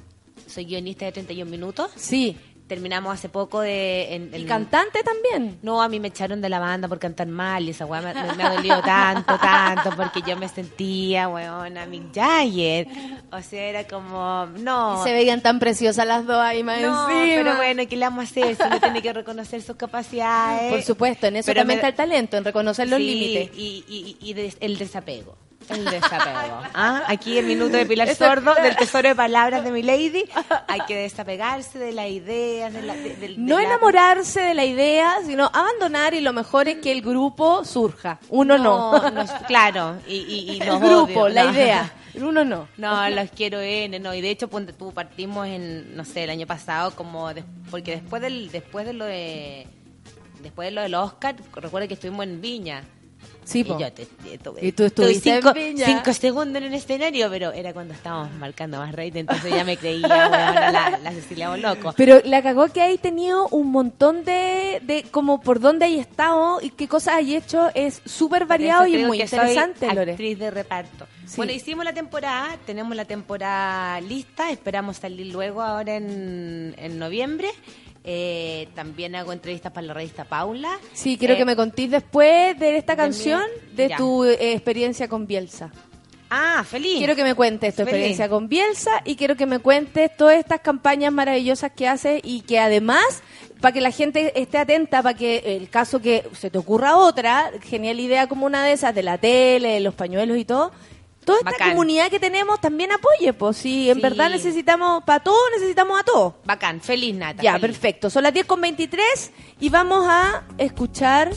soy 0.47 0.64
guionista 0.66 1.05
de 1.06 1.12
31 1.12 1.51
minutos. 1.51 1.90
Sí. 1.97 2.36
Terminamos 2.73 3.12
hace 3.12 3.28
poco 3.28 3.61
de... 3.61 4.15
en- 4.15 4.31
¿Y 4.32 4.43
en- 4.43 4.47
cantante 4.47 5.03
también? 5.03 5.59
No, 5.61 5.82
a 5.82 5.89
mí 5.90 6.01
me 6.01 6.09
echaron 6.09 6.40
de 6.40 6.49
la 6.49 6.59
banda 6.59 6.89
por 6.89 6.99
cantar 6.99 7.27
mal 7.27 7.62
y 7.65 7.70
esa 7.70 7.85
weá 7.85 8.01
me, 8.01 8.15
me- 8.15 8.32
me 8.35 8.43
ha 8.44 8.55
dolido 8.55 8.81
tanto, 8.81 9.36
tanto, 9.39 9.90
porque 9.94 10.23
yo 10.27 10.39
me 10.39 10.49
sentía, 10.49 11.28
weona, 11.28 11.85
Mick 11.85 12.15
Jagger. 12.15 12.86
O 13.31 13.43
sea, 13.43 13.62
era 13.62 13.85
como, 13.86 14.47
no. 14.59 14.99
Y 14.99 15.05
se 15.05 15.12
veían 15.12 15.43
tan 15.43 15.59
preciosas 15.59 16.07
las 16.07 16.24
dos 16.27 16.39
ahí 16.40 16.62
más 16.62 16.81
no, 16.81 17.11
encima. 17.11 17.35
pero 17.43 17.57
bueno, 17.57 17.82
¿qué 17.86 17.97
le 17.97 18.07
vamos 18.07 18.24
a 18.24 18.28
hacer? 18.28 18.57
Si 18.57 18.62
uno 18.62 18.81
tiene 18.81 19.03
que 19.03 19.12
reconocer 19.12 19.61
sus 19.61 19.77
capacidades. 19.77 20.73
Por 20.73 20.82
supuesto, 20.82 21.27
en 21.27 21.36
eso 21.36 21.47
Pero 21.49 21.61
también 21.61 21.77
me- 21.81 21.89
está 21.89 21.89
el 21.89 21.94
talento, 22.09 22.39
en 22.39 22.44
reconocer 22.44 22.89
los 22.89 22.99
Sí, 22.99 23.05
límites. 23.07 23.51
Y, 23.59 23.85
y, 23.86 24.16
y 24.31 24.32
des- 24.32 24.57
el 24.61 24.78
desapego. 24.78 25.36
El 25.68 25.84
desapego. 25.84 26.60
¿Ah? 26.74 27.02
Aquí 27.06 27.39
el 27.39 27.47
minuto 27.47 27.76
de 27.76 27.86
Pilar 27.86 28.14
Sordo, 28.14 28.55
del 28.55 28.76
tesoro 28.76 29.09
de 29.09 29.14
palabras 29.14 29.64
de 29.64 29.70
mi 29.70 29.82
lady. 29.82 30.24
Hay 30.68 30.80
que 30.86 30.97
desapegarse 30.97 31.78
de 31.78 31.93
las 31.93 32.09
ideas, 32.09 32.72
de 32.72 32.82
la, 32.82 32.94
de- 32.94 33.16
de- 33.16 33.28
de 33.28 33.34
No 33.39 33.59
la- 33.59 33.64
enamorarse 33.64 34.40
de 34.40 34.55
la 34.55 34.64
idea, 34.64 35.16
sino 35.26 35.51
abandonar 35.52 36.14
y 36.14 36.20
lo 36.20 36.32
mejor 36.32 36.68
es 36.68 36.76
que 36.78 36.93
el 36.93 37.02
grupo 37.02 37.64
surja. 37.64 38.18
Uno 38.28 38.59
no. 38.59 39.10
no, 39.10 39.24
claro, 39.47 39.97
y, 40.06 40.16
y, 40.16 40.51
y 40.52 40.60
el 40.62 40.78
grupo, 40.78 41.22
odio, 41.22 41.28
la 41.28 41.44
no. 41.44 41.52
idea. 41.52 41.93
Uno 42.14 42.44
no. 42.44 42.68
No, 42.76 43.09
los 43.09 43.30
quiero 43.30 43.59
N, 43.60 43.98
no, 43.98 44.12
y 44.12 44.20
de 44.20 44.28
hecho 44.30 44.48
ponte 44.48 44.74
tú 44.74 44.93
partimos 44.93 45.47
en 45.47 45.97
no 45.97 46.05
sé, 46.05 46.24
el 46.24 46.30
año 46.30 46.47
pasado 46.47 46.90
como 46.94 47.32
des- 47.32 47.44
porque 47.70 47.93
después 47.93 48.20
del 48.20 48.51
después 48.51 48.84
de 48.84 48.93
lo 48.93 49.06
de 49.06 49.66
después 50.43 50.66
de 50.68 50.72
lo 50.72 50.82
del 50.82 50.94
Oscar, 50.94 51.36
recuerda 51.55 51.89
que 51.89 51.94
estuvimos 51.94 52.24
en 52.26 52.40
Viña. 52.43 52.84
Sí, 53.44 53.60
y 53.60 53.64
po. 53.64 53.78
yo 53.78 53.93
te, 53.93 54.06
te- 54.06 54.39
tuve- 54.39 54.60
Y 54.62 54.73
tú 54.73 54.85
estuviste 54.85 55.40
cinco, 55.85 56.12
segundos 56.12 56.56
en 56.62 56.69
el 56.69 56.74
escenario, 56.74 57.28
pero 57.31 57.52
era 57.52 57.73
cuando 57.73 57.93
estábamos 57.94 58.32
marcando 58.39 58.78
más 58.78 58.93
rating, 58.94 59.20
entonces 59.20 59.52
ya 59.52 59.64
me 59.64 59.77
creía 59.77 60.06
weona, 60.09 60.70
la, 60.70 60.98
la 61.02 61.10
Cecilia 61.12 61.56
loco. 61.56 61.93
Pero 61.97 62.20
la 62.24 62.43
cagó 62.43 62.69
que 62.69 62.81
hay 62.81 62.98
tenido 62.98 63.48
un 63.48 63.70
montón 63.73 64.24
de, 64.24 64.81
de 64.85 65.05
como 65.10 65.40
por 65.40 65.59
dónde 65.60 65.86
hay 65.86 65.98
estado 65.98 66.60
y 66.62 66.70
qué 66.70 66.86
cosas 66.89 67.14
hay 67.16 67.35
hecho 67.35 67.70
es 67.74 68.01
súper 68.05 68.47
variado 68.47 68.86
y 68.86 68.98
muy 69.05 69.19
soy 69.27 69.39
interesante, 69.39 69.93
Lore. 69.94 70.12
actriz 70.12 70.39
de 70.39 70.51
reparto. 70.51 71.06
Sí. 71.27 71.35
Bueno, 71.36 71.52
hicimos 71.52 71.85
la 71.85 71.93
temporada, 71.93 72.56
tenemos 72.66 72.94
la 72.97 73.05
temporada 73.05 74.01
lista, 74.01 74.51
esperamos 74.51 74.98
salir 74.98 75.32
luego 75.32 75.62
ahora 75.62 75.97
en, 75.97 76.74
en 76.78 76.98
noviembre. 76.98 77.48
Eh, 78.05 78.69
también 78.74 79.15
hago 79.15 79.33
entrevistas 79.33 79.70
para 79.73 79.87
la 79.87 79.95
revista 79.95 80.24
Paula. 80.24 80.79
Sí, 80.93 81.16
quiero 81.16 81.35
Eh, 81.35 81.37
que 81.37 81.45
me 81.45 81.55
contéis 81.55 81.91
después 81.91 82.59
de 82.59 82.77
esta 82.77 82.97
de 82.97 83.03
mi- 83.03 83.05
canción 83.09 83.43
de 83.74 83.89
ya. 83.91 83.97
tu 83.97 84.24
eh, 84.24 84.53
experiencia 84.55 85.07
con 85.09 85.27
Bielsa. 85.27 85.70
Ah, 86.35 86.65
feliz. 86.66 86.97
Quiero 86.99 87.15
que 87.15 87.24
me 87.24 87.35
cuentes 87.35 87.74
tu 87.74 87.83
Feliz. 87.83 87.91
experiencia 87.93 88.29
con 88.29 88.49
Bielsa 88.49 89.03
y 89.05 89.16
quiero 89.16 89.37
que 89.37 89.45
me 89.47 89.59
cuentes 89.59 90.16
todas 90.16 90.37
estas 90.39 90.61
campañas 90.61 91.12
maravillosas 91.12 91.70
que 91.73 91.87
haces 91.87 92.20
y 92.24 92.41
que 92.41 92.59
además, 92.59 93.23
para 93.61 93.73
que 93.73 93.83
la 93.83 93.91
gente 93.91 94.33
esté 94.41 94.57
atenta, 94.59 95.03
para 95.03 95.15
que 95.16 95.57
el 95.57 95.69
caso 95.69 96.01
que 96.01 96.24
se 96.33 96.49
te 96.51 96.57
ocurra 96.59 96.97
otra, 96.97 97.51
genial 97.62 98.01
idea 98.01 98.27
como 98.29 98.47
una 98.47 98.65
de 98.65 98.73
esas, 98.73 98.95
de 98.95 99.03
la 99.03 99.19
tele, 99.19 99.74
de 99.74 99.81
los 99.81 99.93
pañuelos 99.95 100.39
y 100.39 100.47
todo, 100.47 100.73
toda 101.24 101.39
esta 101.39 101.51
Bacán. 101.53 101.70
comunidad 101.70 102.11
que 102.11 102.19
tenemos 102.20 102.61
también 102.61 102.90
apoye, 102.93 103.32
pues 103.32 103.57
si 103.57 103.89
en 103.90 103.97
Sí. 103.97 104.01
verdad 104.03 104.31
necesitamos, 104.31 105.03
para 105.05 105.20
todo 105.20 105.39
necesitamos 105.55 106.01
a 106.01 106.03
todos. 106.05 106.35
Bacán, 106.44 106.81
feliz 106.81 107.15
Nata. 107.15 107.43
Ya, 107.43 107.53
feliz. 107.53 107.66
perfecto. 107.78 108.11
Son 108.11 108.23
las 108.23 108.32
10 108.35 108.47
con 108.47 108.61
23 108.61 109.32
y 109.61 109.69
vamos 109.69 110.05
a 110.09 110.44
escuchar. 110.59 111.31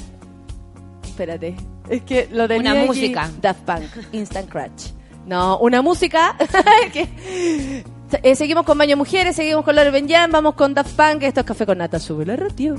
Espérate, 1.03 1.56
es 1.90 2.02
que 2.03 2.28
lo 2.32 2.48
tenía 2.48 2.72
Una 2.72 2.80
aquí. 2.82 2.88
música. 2.90 3.32
Daft 3.41 3.62
Punk, 3.62 4.14
Instant 4.14 4.49
Crutch. 4.49 4.91
No, 5.26 5.57
una 5.60 5.82
música. 5.82 6.36
que- 6.94 7.84
Eh, 8.24 8.36
seguimos 8.36 8.64
con 8.66 8.78
Baño 8.78 8.95
Mujeres, 8.95 9.36
seguimos 9.36 9.66
con 9.66 9.76
Lore 9.76 9.90
Benjam, 9.91 10.32
vamos 10.32 10.53
con 10.53 10.74
Daft 10.74 10.95
Punk. 10.95 11.24
Esto 11.24 11.40
es 11.41 11.45
Café 11.45 11.66
con 11.66 11.80
Nata, 11.80 11.99
sube 11.99 12.26
la 12.26 12.36
radio. 12.36 12.76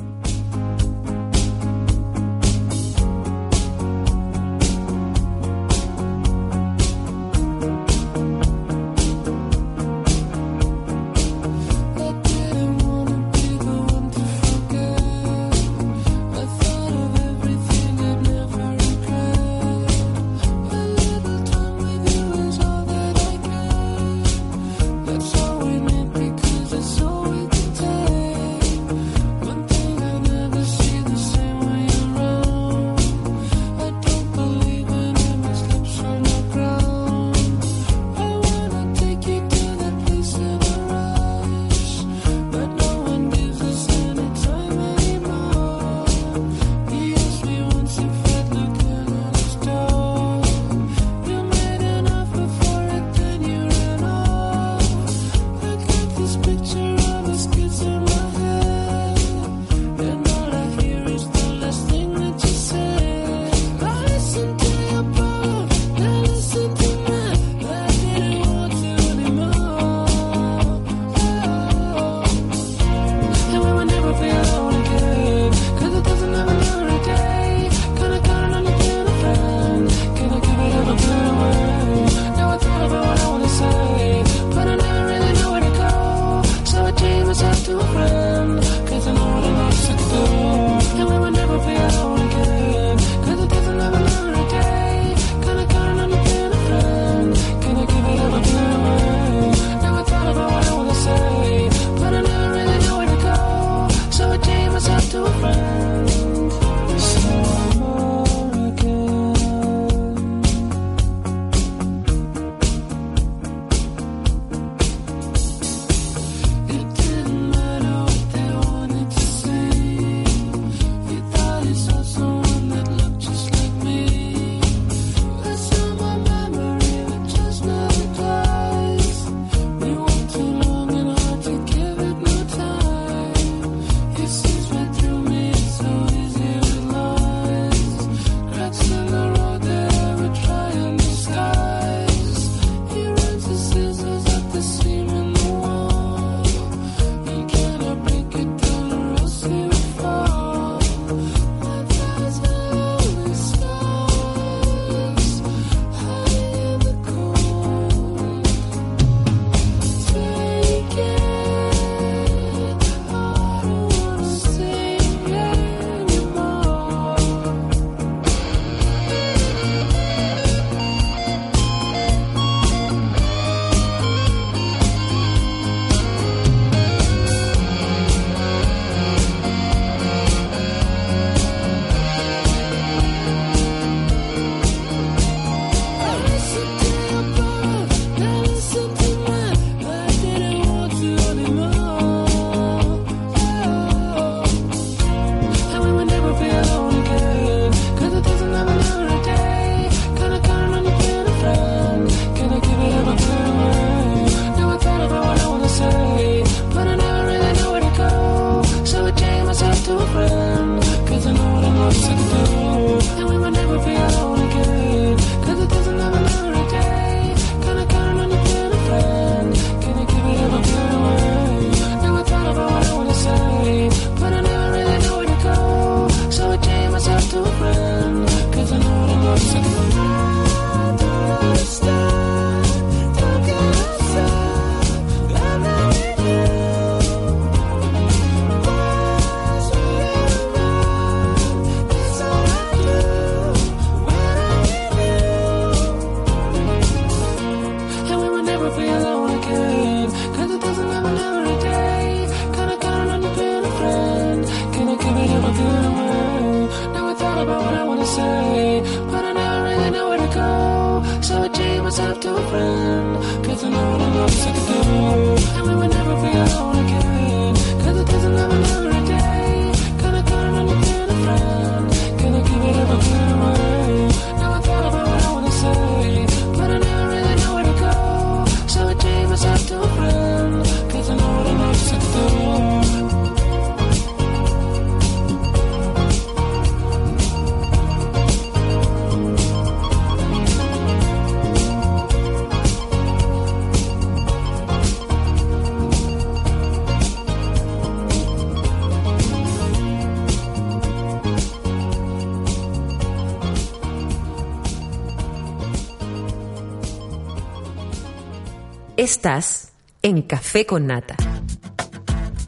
Estás 309.17 309.73
en 310.03 310.21
Café 310.21 310.67
con 310.67 310.87
Nata. 310.87 311.17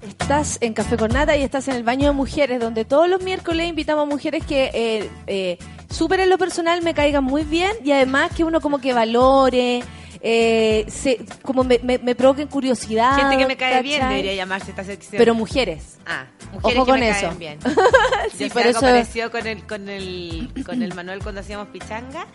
Estás 0.07 0.59
en 0.61 0.75
Café 0.75 0.99
con 0.99 1.11
Nata 1.11 1.35
y 1.35 1.43
estás 1.43 1.67
en 1.69 1.77
el 1.77 1.83
baño 1.83 2.09
de 2.09 2.13
mujeres, 2.13 2.61
donde 2.61 2.85
todos 2.85 3.09
los 3.09 3.23
miércoles 3.23 3.67
invitamos 3.67 4.03
a 4.03 4.07
mujeres 4.07 4.45
que 4.45 4.71
eh, 4.75 5.11
eh, 5.27 5.59
súper 5.89 6.21
en 6.21 6.29
lo 6.29 6.37
personal 6.37 6.83
me 6.83 6.93
caigan 6.93 7.25
muy 7.25 7.45
bien 7.45 7.73
y 7.83 7.93
además 7.93 8.33
que 8.37 8.45
uno 8.45 8.61
como 8.61 8.83
que 8.83 8.93
valore, 8.93 9.83
eh, 10.21 10.85
se, 10.89 11.25
como 11.43 11.65
me, 11.65 11.81
me, 11.83 11.97
me 11.97 12.15
provoquen 12.15 12.49
curiosidad. 12.49 13.17
Gente 13.17 13.39
que 13.39 13.47
me 13.47 13.57
cae 13.57 13.83
bien 13.83 14.07
debería 14.07 14.35
llamarse 14.35 14.71
esta 14.71 14.85
sección. 14.85 15.15
Pero 15.19 15.35
mujeres. 15.35 15.97
Ah, 16.05 16.27
mujeres 16.53 16.77
Ojo 16.77 16.85
que 16.85 16.91
con 16.93 17.01
me 17.01 17.09
eso. 17.09 17.21
caen 17.29 17.39
bien. 17.39 17.59
Sí, 18.37 18.49
Yo 18.49 18.53
por 18.53 18.63
sé, 18.63 18.69
eso- 18.69 18.79
algo 18.81 18.91
parecido 18.91 19.31
con 19.31 19.47
el, 19.47 19.67
con 19.67 19.89
el, 19.89 20.51
con 20.67 20.83
el 20.83 20.95
Manuel 20.95 21.21
cuando 21.23 21.41
hacíamos 21.41 21.69
pichanga 21.69 22.27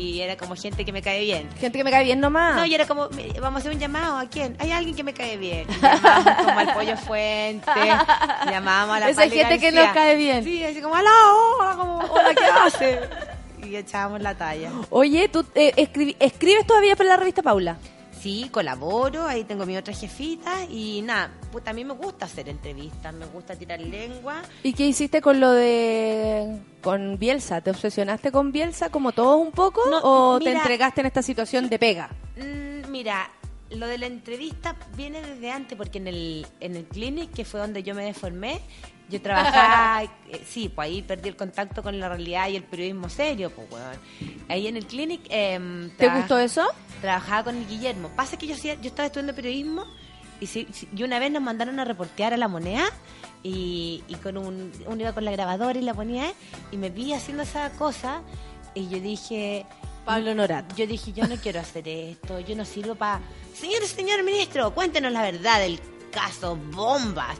y 0.00 0.20
era 0.20 0.36
como 0.36 0.56
gente 0.56 0.84
que 0.84 0.92
me 0.92 1.02
cae 1.02 1.20
bien. 1.20 1.48
Gente 1.58 1.76
que 1.78 1.84
me 1.84 1.90
cae 1.90 2.04
bien 2.04 2.20
nomás. 2.20 2.56
No, 2.56 2.64
y 2.64 2.74
era 2.74 2.86
como, 2.86 3.08
"Mi- 3.10 3.28
vamos 3.40 3.58
a 3.58 3.60
hacer 3.60 3.72
un 3.74 3.78
llamado, 3.80 4.16
¿a 4.18 4.26
quién? 4.26 4.56
Hay 4.58 4.70
alguien 4.72 4.94
que 4.96 5.04
me 5.04 5.12
cae 5.12 5.36
bien. 5.36 5.66
Y 5.70 5.80
Llamábamos 5.80 6.34
como 6.44 6.58
al 6.58 6.72
Pollo 6.74 6.96
Fuente, 6.96 7.70
llamábamos 8.50 8.96
a 8.96 9.00
la 9.00 9.08
Esa 9.10 9.28
gente 9.28 9.58
que 9.58 9.72
nos 9.72 9.88
cae 9.92 10.16
bien. 10.16 10.44
Sí, 10.44 10.64
así 10.64 10.80
como, 10.80 10.94
hola, 10.94 11.10
hola, 11.58 11.76
como, 11.76 11.96
hola, 11.98 12.34
¿qué 12.34 12.44
hace? 12.44 13.00
Y 13.66 13.76
echábamos 13.76 14.22
la 14.22 14.34
talla. 14.34 14.70
Oye, 14.88 15.28
¿tú 15.28 15.44
eh, 15.54 15.72
escribi- 15.76 16.16
escribes 16.18 16.66
todavía 16.66 16.96
para 16.96 17.10
la 17.10 17.16
revista 17.18 17.42
Paula? 17.42 17.76
Sí, 18.20 18.48
colaboro, 18.50 19.26
ahí 19.26 19.44
tengo 19.44 19.64
mi 19.66 19.76
otra 19.76 19.92
jefita 19.94 20.64
y 20.68 21.02
nada, 21.02 21.30
pues 21.50 21.66
a 21.66 21.72
mí 21.72 21.84
me 21.84 21.94
gusta 21.94 22.26
hacer 22.26 22.48
entrevistas, 22.48 23.12
me 23.14 23.26
gusta 23.26 23.54
tirar 23.56 23.80
lengua. 23.80 24.42
¿Y 24.62 24.72
qué 24.72 24.86
hiciste 24.86 25.20
con 25.20 25.40
lo 25.40 25.50
de 25.52 26.58
con 26.82 27.18
Bielsa? 27.18 27.60
¿Te 27.60 27.70
obsesionaste 27.70 28.32
con 28.32 28.52
Bielsa 28.52 28.90
como 28.90 29.12
todos 29.12 29.40
un 29.40 29.52
poco 29.52 29.80
No, 29.90 30.00
o 30.02 30.38
te 30.38 30.46
mira- 30.46 30.58
entregaste 30.58 31.00
en 31.00 31.06
esta 31.08 31.22
situación 31.22 31.68
de 31.68 31.78
pega? 31.78 32.10
Mm, 32.36 32.90
mira, 32.90 33.30
lo 33.70 33.86
de 33.86 33.98
la 33.98 34.06
entrevista 34.06 34.74
viene 34.96 35.20
desde 35.22 35.50
antes, 35.50 35.76
porque 35.78 35.98
en 35.98 36.06
el, 36.08 36.46
en 36.60 36.76
el 36.76 36.84
clinic, 36.86 37.32
que 37.32 37.44
fue 37.44 37.60
donde 37.60 37.82
yo 37.82 37.94
me 37.94 38.04
deformé, 38.04 38.60
yo 39.08 39.20
trabajaba, 39.20 40.04
eh, 40.28 40.42
sí, 40.46 40.68
pues 40.68 40.86
ahí 40.86 41.02
perdí 41.02 41.28
el 41.28 41.36
contacto 41.36 41.82
con 41.82 41.98
la 41.98 42.08
realidad 42.08 42.48
y 42.48 42.56
el 42.56 42.62
periodismo 42.64 43.08
serio, 43.08 43.50
pues 43.50 43.68
weón. 43.70 43.96
Ahí 44.48 44.66
en 44.66 44.76
el 44.76 44.86
clinic... 44.86 45.20
em, 45.30 45.90
¿Te 45.96 46.08
gustó 46.08 46.38
eso? 46.38 46.66
Trabajaba 47.00 47.44
con 47.44 47.66
Guillermo. 47.68 48.08
Pasa 48.16 48.36
que 48.36 48.46
yo, 48.46 48.54
yo 48.56 48.74
estaba 48.82 49.06
estudiando 49.06 49.34
periodismo 49.34 49.84
y, 50.40 50.46
sí- 50.46 50.66
y 50.96 51.02
una 51.02 51.18
vez 51.18 51.30
nos 51.30 51.42
mandaron 51.42 51.78
a 51.80 51.84
reportear 51.84 52.32
a 52.34 52.36
la 52.36 52.48
moneda 52.48 52.84
y, 53.42 54.02
y 54.08 54.14
con 54.16 54.36
un, 54.38 54.72
uno 54.86 55.00
iba 55.00 55.12
con 55.12 55.24
la 55.24 55.30
grabadora 55.30 55.78
y 55.78 55.82
la 55.82 55.94
ponía 55.94 56.32
y 56.72 56.76
me 56.76 56.90
vi 56.90 57.12
haciendo 57.12 57.42
esa 57.42 57.70
cosa 57.72 58.22
y 58.74 58.88
yo 58.88 59.00
dije... 59.00 59.66
Pablo 60.02 60.34
Norat. 60.34 60.74
Yo 60.74 60.86
dije, 60.86 61.12
yo 61.12 61.28
no 61.28 61.36
quiero 61.36 61.60
hacer 61.60 61.86
esto, 61.86 62.40
yo 62.40 62.56
no 62.56 62.64
sirvo 62.64 62.94
para... 62.94 63.20
Señor, 63.54 63.84
señor 63.86 64.24
ministro, 64.24 64.74
cuéntenos 64.74 65.12
la 65.12 65.20
verdad 65.22 65.60
del 65.60 65.78
caso, 66.10 66.56
bombas. 66.56 67.36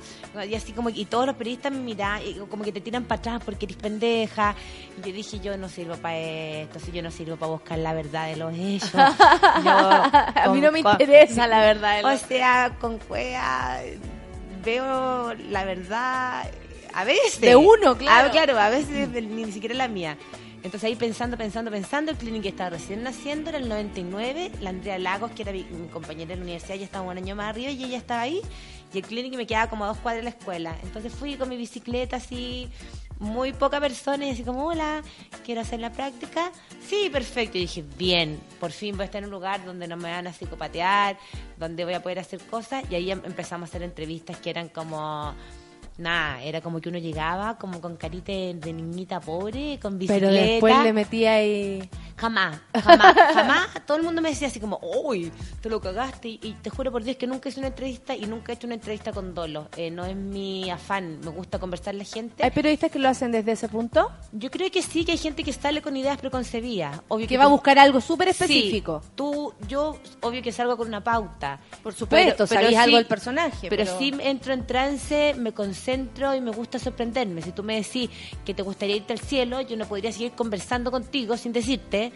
Y 0.49 0.55
así 0.55 0.73
como, 0.73 0.91
y 0.91 1.05
todos 1.07 1.27
los 1.27 1.35
periodistas 1.37 1.73
me 1.73 1.79
miran, 1.81 2.21
y 2.25 2.35
como 2.49 2.63
que 2.65 2.73
te 2.73 2.81
tiran 2.81 3.05
para 3.05 3.19
atrás 3.19 3.43
porque 3.45 3.67
eres 3.67 3.77
pendeja. 3.77 4.55
Y 4.99 5.09
yo 5.09 5.13
dije, 5.15 5.41
yo 5.41 5.57
no 5.57 5.69
sirvo 5.69 5.97
para 5.97 6.17
esto, 6.19 6.79
si 6.81 6.93
yo 6.93 7.03
no 7.03 7.11
sirvo 7.11 7.37
para 7.37 7.53
buscar 7.53 7.79
la 7.79 7.93
verdad 7.93 8.27
de 8.29 8.37
los 8.37 8.55
hechos. 8.55 8.91
Yo, 9.65 9.71
A 9.73 10.49
mí 10.53 10.61
no 10.61 10.71
me 10.73 10.79
interesa 10.81 11.47
la 11.47 11.61
verdad 11.61 11.97
de 11.99 12.05
O 12.05 12.11
los- 12.11 12.21
sea, 12.21 12.77
con 12.81 12.99
cuea 12.99 13.83
veo 14.65 15.35
la 15.51 15.65
verdad 15.65 16.45
a 16.93 17.05
veces. 17.05 17.41
De 17.41 17.57
uno, 17.57 17.97
claro. 17.97 18.29
Ah, 18.29 18.31
claro, 18.31 18.59
a 18.59 18.69
veces 18.69 19.09
ni 19.11 19.51
siquiera 19.53 19.75
la 19.75 19.89
mía. 19.89 20.17
Entonces 20.63 20.85
ahí 20.85 20.95
pensando, 20.95 21.39
pensando, 21.39 21.71
pensando, 21.71 22.13
el 22.13 22.19
clinic 22.19 22.45
estaba 22.45 22.71
recién 22.71 23.03
naciendo, 23.03 23.49
era 23.49 23.59
el 23.59 23.69
99, 23.69 24.53
la 24.61 24.71
Andrea 24.71 24.99
Lagos, 24.99 25.31
que 25.31 25.43
era 25.43 25.53
mi, 25.53 25.65
compañera 25.91 26.29
de 26.29 26.37
la 26.37 26.43
universidad, 26.43 26.75
ya 26.75 26.85
estaba 26.85 27.09
un 27.09 27.17
año 27.17 27.35
más 27.35 27.49
arriba 27.49 27.71
y 27.71 27.83
ella 27.83 27.97
estaba 27.97 28.21
ahí, 28.21 28.43
y 28.93 28.99
el 28.99 29.05
clinic 29.05 29.35
me 29.37 29.47
quedaba 29.47 29.71
como 29.71 29.85
a 29.85 29.89
dos 29.89 29.99
cuadras 29.99 30.23
de 30.23 30.31
la 30.31 30.37
escuela. 30.37 30.77
Entonces 30.83 31.13
fui 31.13 31.37
con 31.37 31.49
mi 31.49 31.57
bicicleta 31.57 32.17
así, 32.17 32.69
muy 33.19 33.55
poca 33.55 33.81
persona, 33.81 34.27
y 34.27 34.31
así 34.31 34.43
como, 34.43 34.67
hola, 34.67 35.03
quiero 35.47 35.63
hacer 35.63 35.81
la 35.81 35.93
práctica. 35.93 36.53
Sí, 36.87 37.09
perfecto. 37.11 37.57
Y 37.57 37.63
dije, 37.63 37.83
bien, 37.97 38.39
por 38.59 38.71
fin 38.71 38.97
voy 38.97 39.03
a 39.03 39.05
estar 39.07 39.21
en 39.21 39.27
un 39.27 39.31
lugar 39.31 39.65
donde 39.65 39.89
no 39.89 39.97
me 39.97 40.11
van 40.11 40.27
a 40.27 40.33
psicopatear, 40.33 41.19
donde 41.57 41.87
voy 41.87 41.95
a 41.95 42.03
poder 42.03 42.19
hacer 42.19 42.41
cosas, 42.43 42.85
y 42.91 42.97
ahí 42.97 43.11
em- 43.11 43.23
empezamos 43.25 43.69
a 43.69 43.71
hacer 43.71 43.83
entrevistas 43.83 44.37
que 44.37 44.51
eran 44.51 44.69
como... 44.69 45.35
Nada, 46.01 46.43
era 46.43 46.63
como 46.63 46.81
que 46.81 46.89
uno 46.89 46.97
llegaba 46.99 47.59
como 47.59 47.79
con 47.81 47.97
carita 47.97 48.33
de, 48.33 48.73
niñita 48.73 49.21
pobre, 49.21 49.79
con 49.83 49.99
bicicleta. 49.99 50.29
Pero 50.31 50.33
después 50.47 50.79
le 50.83 50.93
metí 50.95 51.27
ahí... 51.27 51.89
Jamás, 52.17 52.59
jamás, 52.75 53.15
jamás. 53.35 53.69
Todo 53.87 53.97
el 53.97 54.03
mundo 54.03 54.21
me 54.21 54.29
decía 54.31 54.49
así 54.49 54.61
como, 54.61 54.79
uy, 55.05 55.33
te 55.63 55.69
lo 55.71 55.81
cagaste. 55.81 56.29
Y, 56.29 56.39
y 56.43 56.53
te 56.61 56.69
juro 56.69 56.91
por 56.93 57.03
Dios 57.03 57.17
que 57.17 57.27
nunca 57.27 57.49
hice 57.49 57.61
una 57.61 57.69
entrevista 57.69 58.15
y 58.15 58.27
nunca 58.27 58.53
he 58.53 58.55
hecho 58.57 58.67
una 58.67 58.75
entrevista 58.77 59.11
con 59.13 59.35
dolo. 59.35 59.69
Eh, 59.77 59.91
no 59.91 60.05
es 60.05 60.15
mi 60.17 60.71
afán, 60.71 61.21
me 61.21 61.31
gusta 61.31 61.59
conversar 61.59 61.95
la 61.95 62.05
gente. 62.05 62.43
¿Hay 62.45 62.51
periodistas 62.51 62.91
que 62.91 62.99
lo 62.99 63.09
hacen 63.09 63.33
desde 63.33 63.53
ese 63.53 63.69
punto? 63.69 64.11
Yo 64.33 64.51
creo 64.51 64.71
que 64.71 64.83
sí, 64.83 65.05
que 65.07 65.13
hay 65.13 65.19
gente 65.19 65.43
que 65.45 65.53
sale 65.53 65.81
con 65.83 65.97
ideas 65.97 66.19
preconcebidas. 66.19 67.01
Obvio 67.09 67.27
Que 67.27 67.39
va 67.39 67.45
a 67.45 67.49
buscar 67.49 67.79
algo 67.79 68.01
súper 68.03 68.29
Sí, 68.29 68.43
específico. 68.43 69.03
tú, 69.15 69.55
yo, 69.67 69.97
obvio 70.21 70.43
que 70.43 70.53
salgo 70.53 70.77
con 70.77 70.89
una 70.89 71.03
pauta. 71.03 71.59
Por 71.83 71.95
supuesto, 71.95 72.47
sabéis 72.47 72.77
algo 72.79 72.97
del 72.97 73.07
personaje, 73.07 73.69
Pero, 73.71 73.85
pero- 73.85 73.99
sí 73.99 74.15
entro 74.21 74.53
en 74.55 74.67
trance, 74.67 75.35
me 75.39 75.53
concentro 75.53 75.90
y 75.95 76.41
me 76.41 76.51
gusta 76.51 76.79
sorprenderme. 76.79 77.43
Si 77.43 77.53
tú 77.53 77.63
me 77.63 77.77
decís 77.77 78.11
que 78.45 78.55
te 78.55 78.63
gustaría 78.63 78.97
irte 78.97 79.13
al 79.13 79.21
cielo, 79.21 79.61
yo 79.61 79.77
no 79.77 79.87
podría 79.87 80.13
seguir 80.13 80.33
conversando 80.33 80.91
contigo 80.91 81.37
sin 81.37 81.53
decirte, 81.53 82.13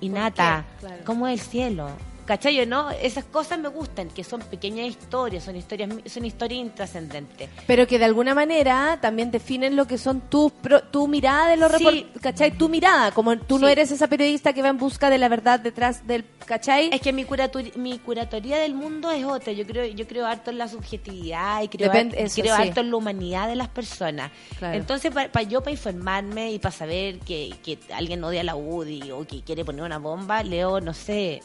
y 0.00 0.08
nata, 0.08 0.66
qué? 0.80 0.86
Claro. 0.86 1.02
¿cómo 1.04 1.26
es 1.26 1.40
el 1.40 1.46
cielo? 1.46 1.90
¿Cachai? 2.28 2.66
¿no? 2.66 2.90
Esas 2.90 3.24
cosas 3.24 3.58
me 3.58 3.68
gustan, 3.70 4.08
que 4.10 4.22
son 4.22 4.42
pequeñas 4.42 4.86
historias, 4.86 5.44
son 5.44 5.56
historias, 5.56 5.88
son 6.04 6.26
historias 6.26 6.60
intrascendentes. 6.60 7.48
Pero 7.66 7.86
que 7.86 7.98
de 7.98 8.04
alguna 8.04 8.34
manera 8.34 8.98
también 9.00 9.30
definen 9.30 9.76
lo 9.76 9.86
que 9.86 9.96
son 9.96 10.20
tus 10.28 10.52
tu 10.90 11.08
mirada 11.08 11.48
de 11.48 11.56
los 11.56 11.72
Sí. 11.72 11.78
reportajes, 11.84 12.20
¿cachai? 12.20 12.50
Tu 12.58 12.68
mirada, 12.68 13.12
como 13.12 13.34
tú 13.38 13.58
no 13.58 13.66
eres 13.66 13.90
esa 13.92 14.08
periodista 14.08 14.52
que 14.52 14.60
va 14.60 14.68
en 14.68 14.76
busca 14.76 15.08
de 15.08 15.16
la 15.16 15.28
verdad 15.30 15.58
detrás 15.58 16.06
del, 16.06 16.26
¿cachai? 16.44 16.90
Es 16.92 17.00
que 17.00 17.14
mi, 17.14 17.24
curatur- 17.24 17.74
mi 17.76 17.98
curatoría 17.98 18.58
del 18.58 18.74
mundo 18.74 19.10
es 19.10 19.24
otra. 19.24 19.54
Yo 19.54 19.66
creo 19.66 19.86
yo 19.86 20.06
creo 20.06 20.26
harto 20.26 20.50
en 20.50 20.58
la 20.58 20.68
subjetividad 20.68 21.62
y 21.62 21.68
creo, 21.68 21.90
Depende- 21.90 22.22
eso 22.22 22.42
creo 22.42 22.54
sí. 22.56 22.62
harto 22.62 22.80
en 22.80 22.90
la 22.90 22.96
humanidad 22.96 23.48
de 23.48 23.56
las 23.56 23.68
personas. 23.68 24.30
Claro. 24.58 24.76
Entonces, 24.76 25.10
para 25.12 25.42
yo, 25.44 25.60
para 25.62 25.70
informarme 25.72 26.52
y 26.52 26.58
para 26.58 26.72
saber 26.76 27.20
que, 27.20 27.54
que 27.64 27.78
alguien 27.94 28.22
odia 28.22 28.44
la 28.44 28.54
UDI 28.54 29.12
o 29.12 29.26
que 29.26 29.40
quiere 29.42 29.64
poner 29.64 29.82
una 29.82 29.96
bomba, 29.98 30.42
leo, 30.42 30.78
no 30.82 30.92
sé, 30.92 31.40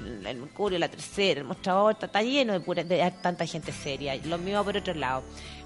el 0.00 0.36
Mercurio, 0.38 0.78
la 0.78 0.88
tercera, 0.88 1.40
el 1.40 1.46
mostrador, 1.46 1.96
está, 2.00 2.22
lleno 2.22 2.52
de, 2.52 2.60
pura- 2.60 2.84
de 2.84 3.12
tanta 3.22 3.46
gente 3.46 3.72
seria. 3.72 4.16
Lo 4.24 4.38
mío 4.38 4.62
por 4.64 4.76
otro 4.76 4.94
lado. 4.94 5.22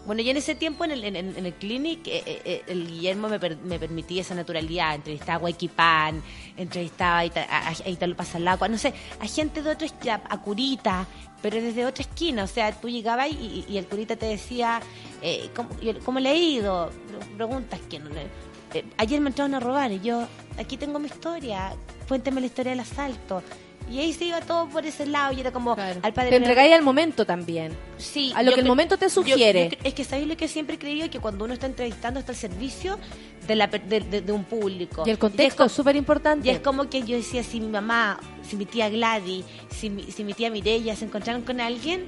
Bueno, 0.06 0.22
y 0.22 0.30
en 0.30 0.36
ese 0.38 0.54
tiempo 0.54 0.84
en 0.84 0.92
el, 0.92 1.04
en, 1.04 1.16
el 1.46 1.54
clinic, 1.54 2.06
eh, 2.06 2.22
eh, 2.24 2.42
eh, 2.44 2.62
el 2.68 2.86
Guillermo 2.86 3.28
me, 3.28 3.38
per- 3.38 3.58
me 3.58 3.78
permitía 3.78 4.22
esa 4.22 4.34
naturalidad. 4.34 4.94
Entrevistaba 4.94 5.34
a 5.34 5.38
Guayquipán, 5.38 6.22
entrevistaba 6.56 7.18
a, 7.18 7.24
Ita- 7.26 7.46
a, 7.50 7.68
a 7.68 7.88
Italo 7.88 8.16
Pasalacua, 8.16 8.68
no 8.68 8.78
sé, 8.78 8.94
a 9.20 9.26
gente 9.26 9.62
de 9.62 9.70
otro, 9.70 9.86
est- 9.86 10.06
a, 10.08 10.38
Curita, 10.40 11.06
pero 11.42 11.60
desde 11.60 11.84
otra 11.84 12.02
esquina. 12.02 12.44
O 12.44 12.46
sea, 12.46 12.72
tú 12.72 12.88
llegabas 12.88 13.28
y, 13.30 13.64
y 13.68 13.76
el 13.76 13.86
Curita 13.86 14.16
te 14.16 14.26
decía, 14.26 14.80
eh, 15.20 15.50
¿cómo, 15.54 15.70
¿cómo 16.04 16.20
le 16.20 16.28
ha 16.30 16.34
ido? 16.34 16.90
Preguntas 17.36 17.80
que 17.90 17.98
no 17.98 18.08
le- 18.10 18.28
ayer 18.98 19.20
me 19.20 19.28
entraron 19.30 19.54
a 19.54 19.60
robar 19.60 19.90
y 19.92 20.00
yo, 20.00 20.26
aquí 20.58 20.76
tengo 20.76 20.98
mi 20.98 21.06
historia, 21.06 21.74
cuénteme 22.06 22.40
la 22.40 22.46
historia 22.46 22.70
del 22.72 22.80
asalto. 22.80 23.42
Y 23.90 23.98
ahí 24.00 24.12
se 24.12 24.26
iba 24.26 24.40
todo 24.42 24.68
por 24.68 24.84
ese 24.84 25.06
lado 25.06 25.32
y 25.32 25.40
era 25.40 25.50
como 25.50 25.72
al 25.72 26.12
padre 26.12 26.30
Te 26.30 26.36
entregáis 26.36 26.74
al 26.74 26.82
momento 26.82 27.24
también. 27.24 27.72
Sí, 27.96 28.32
A 28.36 28.42
lo 28.42 28.52
que 28.52 28.60
el 28.60 28.66
momento 28.66 28.96
te 28.98 29.08
sugiere. 29.08 29.70
yo 29.70 29.78
es 29.82 29.94
que 29.94 30.04
sabéis 30.04 30.28
lo 30.28 30.36
que 30.36 30.46
siempre 30.46 30.76
he 30.76 30.78
creído 30.78 31.08
que 31.08 31.20
cuando 31.20 31.44
uno 31.44 31.54
está 31.54 31.66
entrevistando 31.66 32.20
está 32.20 32.32
al 32.32 32.36
servicio 32.38 32.98
de, 33.46 33.56
la, 33.56 33.70
per- 33.70 33.84
de, 33.84 34.00
de- 34.00 34.20
de 34.20 34.32
un 34.32 34.44
público. 34.44 35.04
Y 35.06 35.10
el 35.10 35.18
contexto 35.18 35.64
es 35.64 35.72
súper 35.72 35.96
importante. 35.96 36.46
Y 36.48 36.50
es 36.50 36.60
como 36.60 36.90
que 36.90 37.02
yo 37.02 37.16
decía, 37.16 37.42
si 37.42 37.60
mi 37.60 37.68
mamá, 37.68 38.20
si 38.42 38.56
mi 38.56 38.66
tía 38.66 38.90
Gladys, 38.90 39.44
si 39.70 39.88
mi, 39.88 40.02
si 40.12 40.22
mi 40.22 40.34
tía 40.34 40.50
Mireya 40.50 40.94
se 40.94 41.06
encontraron 41.06 41.42
con 41.42 41.58
alguien, 41.60 42.04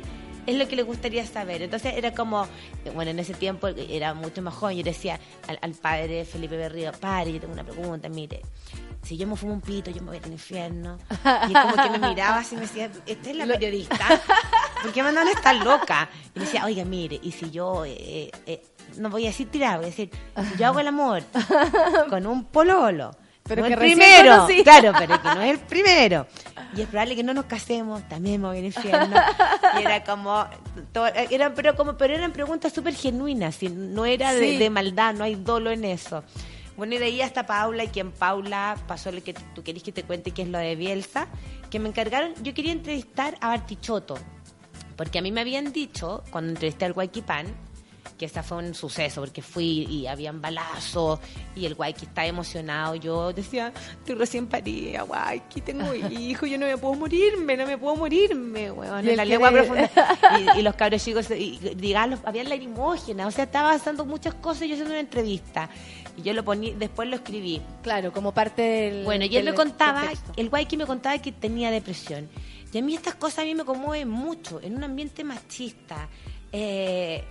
es 0.46 0.56
lo 0.56 0.68
que 0.68 0.76
le 0.76 0.82
gustaría 0.82 1.24
saber. 1.26 1.62
Entonces 1.62 1.94
era 1.96 2.12
como, 2.12 2.46
bueno, 2.94 3.10
en 3.10 3.18
ese 3.20 3.32
tiempo 3.34 3.68
era 3.68 4.12
mucho 4.14 4.42
más 4.42 4.52
joven, 4.54 4.76
yo 4.78 4.82
decía 4.84 5.18
al, 5.48 5.58
al 5.62 5.72
padre 5.72 6.24
Felipe 6.26 6.56
Berrío, 6.58 6.92
padre, 6.92 7.32
yo 7.32 7.40
tengo 7.40 7.52
una 7.54 7.64
pregunta, 7.64 8.08
mire, 8.10 8.40
si 9.02 9.16
yo 9.16 9.26
me 9.26 9.34
fumo 9.36 9.54
un 9.54 9.60
pito, 9.60 9.90
yo 9.90 10.02
me 10.02 10.08
voy 10.10 10.20
al 10.22 10.30
infierno. 10.32 10.98
Y 11.48 11.52
es 11.52 11.58
como 11.58 11.76
que 11.82 11.98
me 11.98 12.08
miraba 12.08 12.38
así 12.38 12.54
y 12.54 12.58
me 12.58 12.62
decía, 12.62 12.90
¿esta 13.06 13.30
es 13.30 13.36
la 13.36 13.46
periodista? 13.46 14.20
¿Por 14.82 14.92
qué 14.92 15.02
mandan 15.02 15.28
esta 15.28 15.52
loca? 15.52 16.08
Y 16.34 16.38
me 16.38 16.44
decía, 16.44 16.64
oiga, 16.64 16.84
mire, 16.84 17.18
y 17.22 17.32
si 17.32 17.50
yo, 17.50 17.84
eh, 17.84 18.30
eh, 18.46 18.62
no 18.98 19.10
voy 19.10 19.24
a 19.24 19.28
decir 19.28 19.50
tirar, 19.50 19.76
voy 19.76 19.86
a 19.86 19.88
decir, 19.90 20.10
si 20.50 20.58
yo 20.58 20.66
hago 20.68 20.80
el 20.80 20.88
amor 20.88 21.22
con 22.08 22.26
un 22.26 22.44
pololo, 22.44 23.10
Pero 23.44 23.62
no 23.62 23.68
que 23.68 23.74
el 23.74 23.78
primero, 23.80 24.30
conocí. 24.36 24.62
claro, 24.62 24.92
pero 24.98 25.20
que 25.20 25.28
no 25.28 25.42
es 25.42 25.50
el 25.52 25.58
primero. 25.60 26.26
Y 26.76 26.82
es 26.82 26.86
probable 26.88 27.16
que 27.16 27.24
no 27.24 27.34
nos 27.34 27.46
casemos, 27.46 28.06
también 28.08 28.40
me 28.40 28.48
voy 28.48 28.58
al 28.58 28.64
infierno. 28.66 29.16
Y 29.78 29.82
era 29.82 30.04
como, 30.04 30.46
todo- 30.92 31.06
eran, 31.08 31.54
pero 31.54 31.74
como, 31.74 31.96
pero 31.96 32.14
eran 32.14 32.32
preguntas 32.32 32.72
súper 32.72 32.94
genuinas, 32.94 33.60
y 33.62 33.68
no 33.70 34.04
era 34.06 34.32
de, 34.32 34.50
Sí. 34.52 34.56
de 34.58 34.70
maldad, 34.70 35.14
no 35.14 35.24
hay 35.24 35.34
dolo 35.34 35.70
en 35.72 35.84
eso. 35.84 36.22
Bueno, 36.80 36.94
y 36.94 36.98
de 36.98 37.04
ahí 37.04 37.20
hasta 37.20 37.44
Paula, 37.44 37.84
y 37.84 37.88
quien 37.88 38.10
Paula 38.10 38.74
pasó 38.88 39.12
lo 39.12 39.22
que 39.22 39.34
tú 39.34 39.62
querés 39.62 39.82
que 39.82 39.92
te 39.92 40.02
cuente, 40.02 40.30
que 40.30 40.40
es 40.40 40.48
lo 40.48 40.56
de 40.56 40.76
Bielsa, 40.76 41.28
que 41.68 41.78
me 41.78 41.90
encargaron, 41.90 42.32
yo 42.42 42.54
quería 42.54 42.72
entrevistar 42.72 43.36
a 43.42 43.48
Bartichotto, 43.48 44.14
porque 44.96 45.18
a 45.18 45.22
mí 45.22 45.30
me 45.30 45.42
habían 45.42 45.74
dicho, 45.74 46.24
cuando 46.30 46.52
entrevisté 46.52 46.86
al 46.86 46.94
Guayquipán, 46.94 47.48
que 48.16 48.24
esta 48.24 48.42
fue 48.42 48.56
un 48.58 48.74
suceso, 48.74 49.20
porque 49.20 49.42
fui 49.42 49.86
y 49.90 50.06
habían 50.06 50.40
balazos, 50.40 51.20
y 51.54 51.66
el 51.66 51.74
Guayqui 51.74 52.06
estaba 52.06 52.26
emocionado. 52.26 52.94
Yo 52.94 53.32
decía, 53.34 53.74
estoy 53.98 54.14
recién 54.14 54.46
parida, 54.46 55.02
Guayqui, 55.02 55.60
tengo 55.60 55.94
hijo, 56.10 56.46
yo 56.46 56.56
no 56.56 56.64
me 56.64 56.78
puedo 56.78 56.94
morirme, 56.94 57.58
no 57.58 57.66
me 57.66 57.76
puedo 57.76 57.96
morirme, 57.96 58.70
weón, 58.70 59.04
Y 59.06 59.10
en 59.10 59.16
la 59.18 59.24
lengua 59.26 59.50
profunda. 59.50 59.90
Y, 60.56 60.60
y 60.60 60.62
los 60.62 60.74
cabros 60.76 61.04
chicos, 61.04 61.30
y, 61.30 61.58
digamos, 61.76 62.20
había 62.24 62.42
lacrimógenas, 62.44 63.26
o 63.26 63.30
sea, 63.30 63.44
estaba 63.44 63.72
pasando 63.72 64.06
muchas 64.06 64.32
cosas 64.32 64.62
y 64.62 64.68
yo 64.68 64.74
haciendo 64.74 64.92
una 64.92 65.00
entrevista. 65.00 65.68
Y 66.20 66.22
yo 66.22 66.34
lo 66.34 66.44
poní, 66.44 66.72
después 66.72 67.08
lo 67.08 67.16
escribí. 67.16 67.62
Claro, 67.82 68.12
como 68.12 68.32
parte 68.32 68.62
del. 68.62 69.04
Bueno, 69.04 69.24
y 69.24 69.36
él 69.36 69.44
me 69.44 69.54
contaba, 69.54 70.00
contexto. 70.00 70.32
el 70.36 70.50
Guayqui 70.50 70.76
me 70.76 70.86
contaba 70.86 71.18
que 71.18 71.32
tenía 71.32 71.70
depresión. 71.70 72.28
Y 72.72 72.78
a 72.78 72.82
mí 72.82 72.94
estas 72.94 73.14
cosas 73.14 73.40
a 73.40 73.44
mí 73.44 73.54
me 73.54 73.64
conmueven 73.64 74.08
mucho, 74.08 74.60
en 74.62 74.76
un 74.76 74.84
ambiente 74.84 75.24
machista. 75.24 76.08
Eh, 76.52 77.24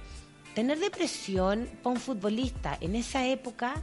tener 0.55 0.79
depresión 0.79 1.69
para 1.83 1.93
un 1.93 2.01
futbolista 2.01 2.77
en 2.81 2.95
esa 2.95 3.25
época 3.25 3.75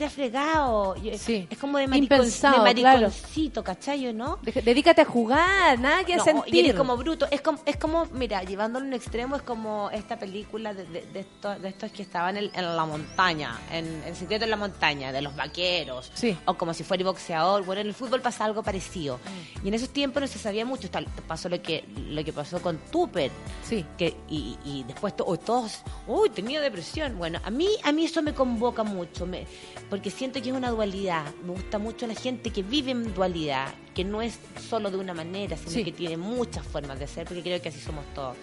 era 0.00 0.10
fregado. 0.10 0.94
Es 1.02 1.58
como 1.58 1.78
de, 1.78 1.86
maricon, 1.86 2.18
Impensado, 2.18 2.64
de 2.64 2.74
claro. 2.74 3.00
mariconcito, 3.02 3.62
¿cachai? 3.62 4.12
¿no? 4.12 4.38
Dedícate 4.42 5.02
a 5.02 5.04
jugar, 5.04 5.78
nada 5.78 6.04
que 6.04 6.16
No, 6.16 6.24
sentir. 6.24 6.54
y 6.54 6.60
eres 6.60 6.74
como 6.74 6.96
bruto. 6.96 7.26
Es 7.30 7.40
como, 7.40 7.58
es 7.66 7.76
como, 7.76 8.06
mira, 8.12 8.42
llevándolo 8.42 8.84
a 8.84 8.88
un 8.88 8.94
extremo, 8.94 9.36
es 9.36 9.42
como 9.42 9.90
esta 9.90 10.18
película 10.18 10.72
de, 10.74 10.84
de, 10.86 11.04
de 11.12 11.68
estos, 11.68 11.90
que 11.92 12.02
estaban 12.02 12.36
en, 12.36 12.50
en 12.54 12.76
la 12.76 12.84
montaña, 12.86 13.58
en 13.72 14.02
El 14.06 14.16
secreto 14.16 14.44
en 14.44 14.50
la 14.50 14.56
montaña, 14.56 15.12
de 15.12 15.20
los 15.22 15.36
vaqueros. 15.36 16.10
Sí. 16.14 16.36
O 16.46 16.54
como 16.54 16.72
si 16.74 16.82
fuera 16.84 17.04
boxeador. 17.04 17.64
Bueno, 17.64 17.82
en 17.82 17.88
el 17.88 17.94
fútbol 17.94 18.20
pasa 18.20 18.44
algo 18.44 18.62
parecido. 18.62 19.18
Mm. 19.18 19.64
Y 19.66 19.68
en 19.68 19.74
esos 19.74 19.90
tiempos 19.90 20.20
no 20.22 20.26
se 20.26 20.38
sabía 20.38 20.64
mucho. 20.64 20.90
Tal- 20.90 21.06
pasó 21.26 21.48
lo 21.48 21.60
que, 21.60 21.84
lo 22.08 22.24
que 22.24 22.32
pasó 22.32 22.60
con 22.62 22.78
Tupper. 22.90 23.30
Sí. 23.62 23.84
Que, 23.98 24.16
y, 24.28 24.56
y 24.64 24.84
después 24.84 25.14
to- 25.16 25.24
oh, 25.26 25.36
todos, 25.36 25.82
uy, 26.06 26.30
tenía 26.30 26.60
depresión. 26.60 27.18
Bueno, 27.18 27.40
a 27.44 27.50
mí, 27.50 27.68
a 27.84 27.92
mí 27.92 28.04
eso 28.04 28.22
me 28.22 28.32
convoca 28.34 28.82
mucho, 28.82 29.26
me, 29.26 29.46
porque 29.90 30.10
siento 30.10 30.40
que 30.40 30.50
es 30.50 30.54
una 30.54 30.70
dualidad. 30.70 31.24
Me 31.44 31.50
gusta 31.52 31.78
mucho 31.78 32.06
la 32.06 32.14
gente 32.14 32.50
que 32.50 32.62
vive 32.62 32.92
en 32.92 33.12
dualidad, 33.12 33.74
que 33.94 34.04
no 34.04 34.22
es 34.22 34.38
solo 34.68 34.90
de 34.90 34.96
una 34.96 35.12
manera, 35.14 35.56
sino 35.56 35.70
Sí. 35.72 35.84
que 35.84 35.92
tiene 35.92 36.16
muchas 36.16 36.64
formas 36.66 36.98
de 36.98 37.06
ser, 37.06 37.26
porque 37.26 37.42
creo 37.42 37.60
que 37.60 37.68
así 37.68 37.80
somos 37.80 38.04
todos. 38.14 38.36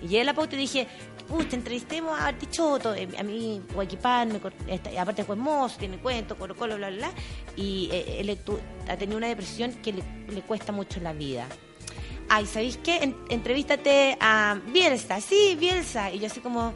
Y 0.00 0.06
llegué 0.06 0.20
a 0.22 0.24
la 0.24 0.34
pauta 0.34 0.54
y 0.54 0.58
dije, 0.58 0.86
pucha, 1.28 1.56
entrevistemos 1.56 2.18
a 2.18 2.26
Artichoto, 2.28 2.94
eh, 2.94 3.08
a 3.18 3.22
mí, 3.22 3.60
me 4.32 4.40
esta- 4.68 4.90
aparte 5.02 5.22
es 5.22 5.28
mozo, 5.38 5.76
tiene 5.78 5.96
cuentos, 5.98 6.36
Colo 6.38 6.54
Colo, 6.54 6.76
bla, 6.76 6.88
bla, 6.90 6.96
bla. 6.98 7.10
Y 7.56 7.88
eh, 7.92 8.20
él 8.20 8.38
tu- 8.44 8.58
ha 8.88 8.96
tenido 8.96 9.18
una 9.18 9.28
depresión 9.28 9.72
que 9.82 9.92
le, 9.94 10.02
le 10.32 10.42
cuesta 10.42 10.70
mucho 10.72 11.00
la 11.00 11.12
vida. 11.12 11.46
Ay, 12.28 12.46
¿sabéis 12.46 12.78
qué? 12.78 12.96
En- 13.02 13.16
entrevístate 13.30 14.16
a 14.20 14.58
Bielsa. 14.72 15.20
Sí, 15.20 15.56
Bielsa. 15.58 16.10
Y 16.12 16.20
yo 16.20 16.26
así 16.26 16.40
como, 16.40 16.72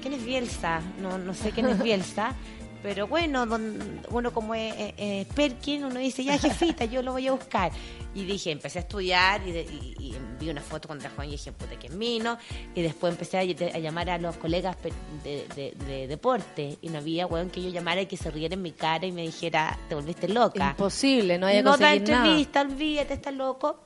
¿quién 0.00 0.14
es 0.14 0.24
Bielsa? 0.24 0.80
No, 1.00 1.18
no 1.18 1.34
sé 1.34 1.50
quién 1.50 1.66
es 1.66 1.82
Bielsa. 1.82 2.34
Pero 2.84 3.06
bueno, 3.08 3.46
don- 3.46 4.02
uno 4.10 4.30
como 4.30 4.54
es, 4.54 4.74
es 4.98 5.26
Perkin, 5.28 5.86
uno 5.86 5.98
dice, 6.00 6.22
ya 6.22 6.36
jefita, 6.38 6.84
yo 6.84 7.00
lo 7.00 7.12
voy 7.12 7.26
a 7.26 7.32
buscar. 7.32 7.72
Y 8.14 8.24
dije, 8.26 8.50
empecé 8.50 8.78
a 8.78 8.82
estudiar 8.82 9.40
y, 9.48 9.52
de- 9.52 9.62
y- 9.62 9.94
y 9.98 10.14
vi 10.38 10.50
una 10.50 10.60
foto 10.60 10.86
con 10.88 11.00
Juan 11.00 11.28
y 11.28 11.30
dije, 11.32 11.50
puta, 11.52 11.78
que 11.78 11.86
es 11.86 11.94
Mino. 11.94 12.36
Y 12.74 12.82
después 12.82 13.14
empecé 13.14 13.38
a, 13.38 13.42
ll- 13.42 13.74
a 13.74 13.78
llamar 13.78 14.10
a 14.10 14.18
los 14.18 14.36
colegas 14.36 14.76
de, 15.24 15.46
de- 15.56 15.72
de 15.86 16.06
deporte. 16.08 16.76
Y 16.82 16.90
no 16.90 16.98
había, 16.98 17.26
weón, 17.26 17.48
que 17.48 17.62
yo 17.62 17.70
llamara 17.70 18.02
y 18.02 18.06
que 18.06 18.18
se 18.18 18.30
riera 18.30 18.52
en 18.52 18.60
mi 18.60 18.72
cara 18.72 19.06
y 19.06 19.12
me 19.12 19.22
dijera, 19.22 19.78
te 19.88 19.94
volviste 19.94 20.28
loca. 20.28 20.72
Imposible, 20.72 21.38
no 21.38 21.46
hay 21.46 21.62
No 21.62 21.78
da 21.78 21.94
entrevista, 21.94 22.60
olvídate, 22.60 23.14
estás 23.14 23.32
loco. 23.34 23.80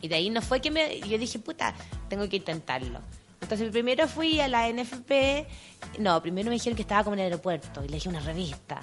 Y 0.00 0.08
de 0.08 0.14
ahí 0.14 0.30
no 0.30 0.40
fue 0.40 0.62
que 0.62 0.70
me... 0.70 0.98
Yo 1.00 1.18
dije, 1.18 1.38
puta, 1.40 1.74
tengo 2.08 2.26
que 2.26 2.36
intentarlo. 2.36 3.00
Entonces 3.40 3.70
primero 3.70 4.06
fui 4.06 4.40
a 4.40 4.48
la 4.48 4.68
NFP, 4.70 5.46
no, 5.98 6.20
primero 6.20 6.48
me 6.48 6.54
dijeron 6.54 6.76
que 6.76 6.82
estaba 6.82 7.04
como 7.04 7.14
en 7.14 7.20
el 7.20 7.24
aeropuerto 7.26 7.82
y 7.84 7.88
le 7.88 7.94
dije 7.94 8.08
una 8.08 8.20
revista. 8.20 8.80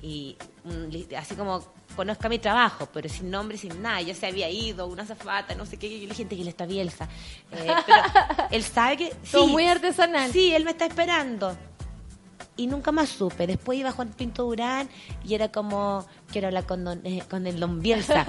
Y 0.00 0.36
mm, 0.64 1.14
así 1.16 1.34
como 1.34 1.64
conozca 1.96 2.28
mi 2.28 2.38
trabajo, 2.38 2.88
pero 2.92 3.08
sin 3.08 3.30
nombre, 3.30 3.58
sin 3.58 3.82
nada. 3.82 4.00
Yo 4.00 4.14
se 4.14 4.26
había 4.26 4.48
ido, 4.48 4.86
una 4.86 5.04
zafata, 5.04 5.54
no 5.54 5.66
sé 5.66 5.76
qué. 5.76 5.88
Y 5.88 6.00
yo 6.02 6.08
le 6.08 6.14
dije 6.14 6.26
que 6.28 6.36
le 6.36 6.50
está 6.50 6.64
Bielsa. 6.64 7.08
Eh, 7.50 7.72
pero 7.84 8.02
él 8.50 8.62
sabe 8.62 8.96
que... 8.96 9.14
Todo 9.30 9.46
sí, 9.46 9.52
muy 9.52 9.66
artesanal. 9.66 10.30
Sí, 10.30 10.54
él 10.54 10.64
me 10.64 10.70
está 10.70 10.86
esperando. 10.86 11.56
Y 12.56 12.66
nunca 12.66 12.90
más 12.92 13.08
supe. 13.08 13.46
Después 13.46 13.78
iba 13.78 13.92
Juan 13.92 14.08
Pinto 14.08 14.42
Durán 14.44 14.88
y 15.24 15.34
era 15.34 15.48
como, 15.50 16.04
quiero 16.32 16.48
hablar 16.48 16.66
con, 16.66 16.84
don- 16.84 17.00
eh, 17.04 17.22
con 17.30 17.46
el 17.46 17.60
don 17.60 17.80
Bielsa. 17.80 18.26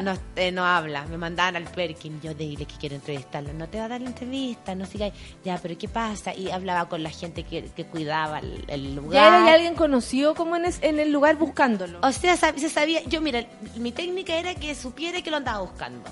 No, 0.00 0.12
eh, 0.36 0.50
no 0.52 0.64
habla. 0.64 1.04
Me 1.06 1.18
mandaban 1.18 1.56
al 1.56 1.64
Perkin. 1.64 2.20
Yo 2.20 2.34
dile 2.34 2.66
que 2.66 2.74
quiero 2.76 2.94
entrevistarlo. 2.96 3.52
No 3.52 3.68
te 3.68 3.78
va 3.78 3.84
a 3.84 3.88
dar 3.88 4.00
la 4.00 4.08
entrevista, 4.08 4.74
no 4.74 4.86
siga. 4.86 5.10
Ya, 5.44 5.58
pero 5.58 5.76
¿qué 5.78 5.88
pasa? 5.88 6.34
Y 6.34 6.50
hablaba 6.50 6.88
con 6.88 7.02
la 7.02 7.10
gente 7.10 7.42
que, 7.44 7.64
que 7.64 7.84
cuidaba 7.86 8.38
el, 8.40 8.64
el 8.68 8.94
lugar. 8.96 9.12
Ya 9.12 9.26
era 9.38 9.46
ya 9.46 9.54
alguien 9.54 9.74
conocido 9.74 10.34
como 10.34 10.56
en, 10.56 10.64
es- 10.66 10.82
en 10.82 10.98
el 11.00 11.10
lugar 11.12 11.36
buscándolo. 11.36 11.98
O 12.02 12.12
sea, 12.12 12.36
se 12.36 12.68
sabía, 12.70 13.02
yo 13.04 13.20
mira, 13.20 13.44
mi 13.76 13.90
técnica 13.92 14.36
era 14.36 14.54
que 14.54 14.74
supiera 14.74 15.20
que 15.22 15.30
lo 15.30 15.36
andaba 15.36 15.60
buscando. 15.60 16.10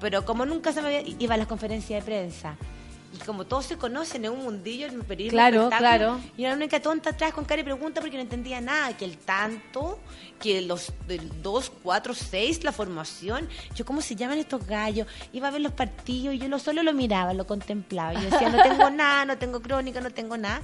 Pero 0.00 0.24
como 0.24 0.46
nunca 0.46 0.72
se 0.72 0.80
me 0.82 0.88
había, 0.96 1.14
iba 1.18 1.34
a 1.34 1.38
las 1.38 1.46
conferencias 1.48 2.04
de 2.04 2.06
prensa. 2.06 2.56
Y 3.14 3.18
como 3.24 3.46
todos 3.46 3.64
se 3.64 3.78
conocen 3.78 4.26
en 4.26 4.32
un 4.32 4.42
mundillo, 4.44 4.86
en 4.86 4.94
el 4.96 5.04
periodismo 5.04 5.36
Claro, 5.36 5.70
claro. 5.70 6.20
Y 6.36 6.42
era 6.42 6.50
la 6.50 6.56
única 6.56 6.80
tonta 6.80 7.10
atrás 7.10 7.32
con 7.32 7.44
cara 7.46 7.62
y 7.62 7.64
pregunta 7.64 8.00
porque 8.02 8.16
no 8.16 8.22
entendía 8.22 8.60
nada. 8.60 8.94
Que 8.96 9.06
el 9.06 9.16
tanto, 9.16 9.98
que 10.38 10.60
los 10.60 10.92
del 11.06 11.42
2, 11.42 11.72
4, 11.82 12.14
6, 12.14 12.64
la 12.64 12.72
formación. 12.72 13.48
Yo, 13.74 13.86
¿cómo 13.86 14.02
se 14.02 14.14
llaman 14.14 14.38
estos 14.38 14.66
gallos? 14.66 15.06
Iba 15.32 15.48
a 15.48 15.50
ver 15.50 15.62
los 15.62 15.72
partidos 15.72 16.34
y 16.34 16.38
yo 16.38 16.48
lo, 16.48 16.58
solo 16.58 16.82
lo 16.82 16.92
miraba, 16.92 17.32
lo 17.32 17.46
contemplaba. 17.46 18.12
Y 18.12 18.16
yo 18.22 18.30
decía, 18.30 18.50
no 18.50 18.62
tengo 18.62 18.90
nada, 18.90 19.24
no 19.24 19.38
tengo 19.38 19.62
crónica, 19.62 20.00
no 20.02 20.10
tengo 20.10 20.36
nada. 20.36 20.60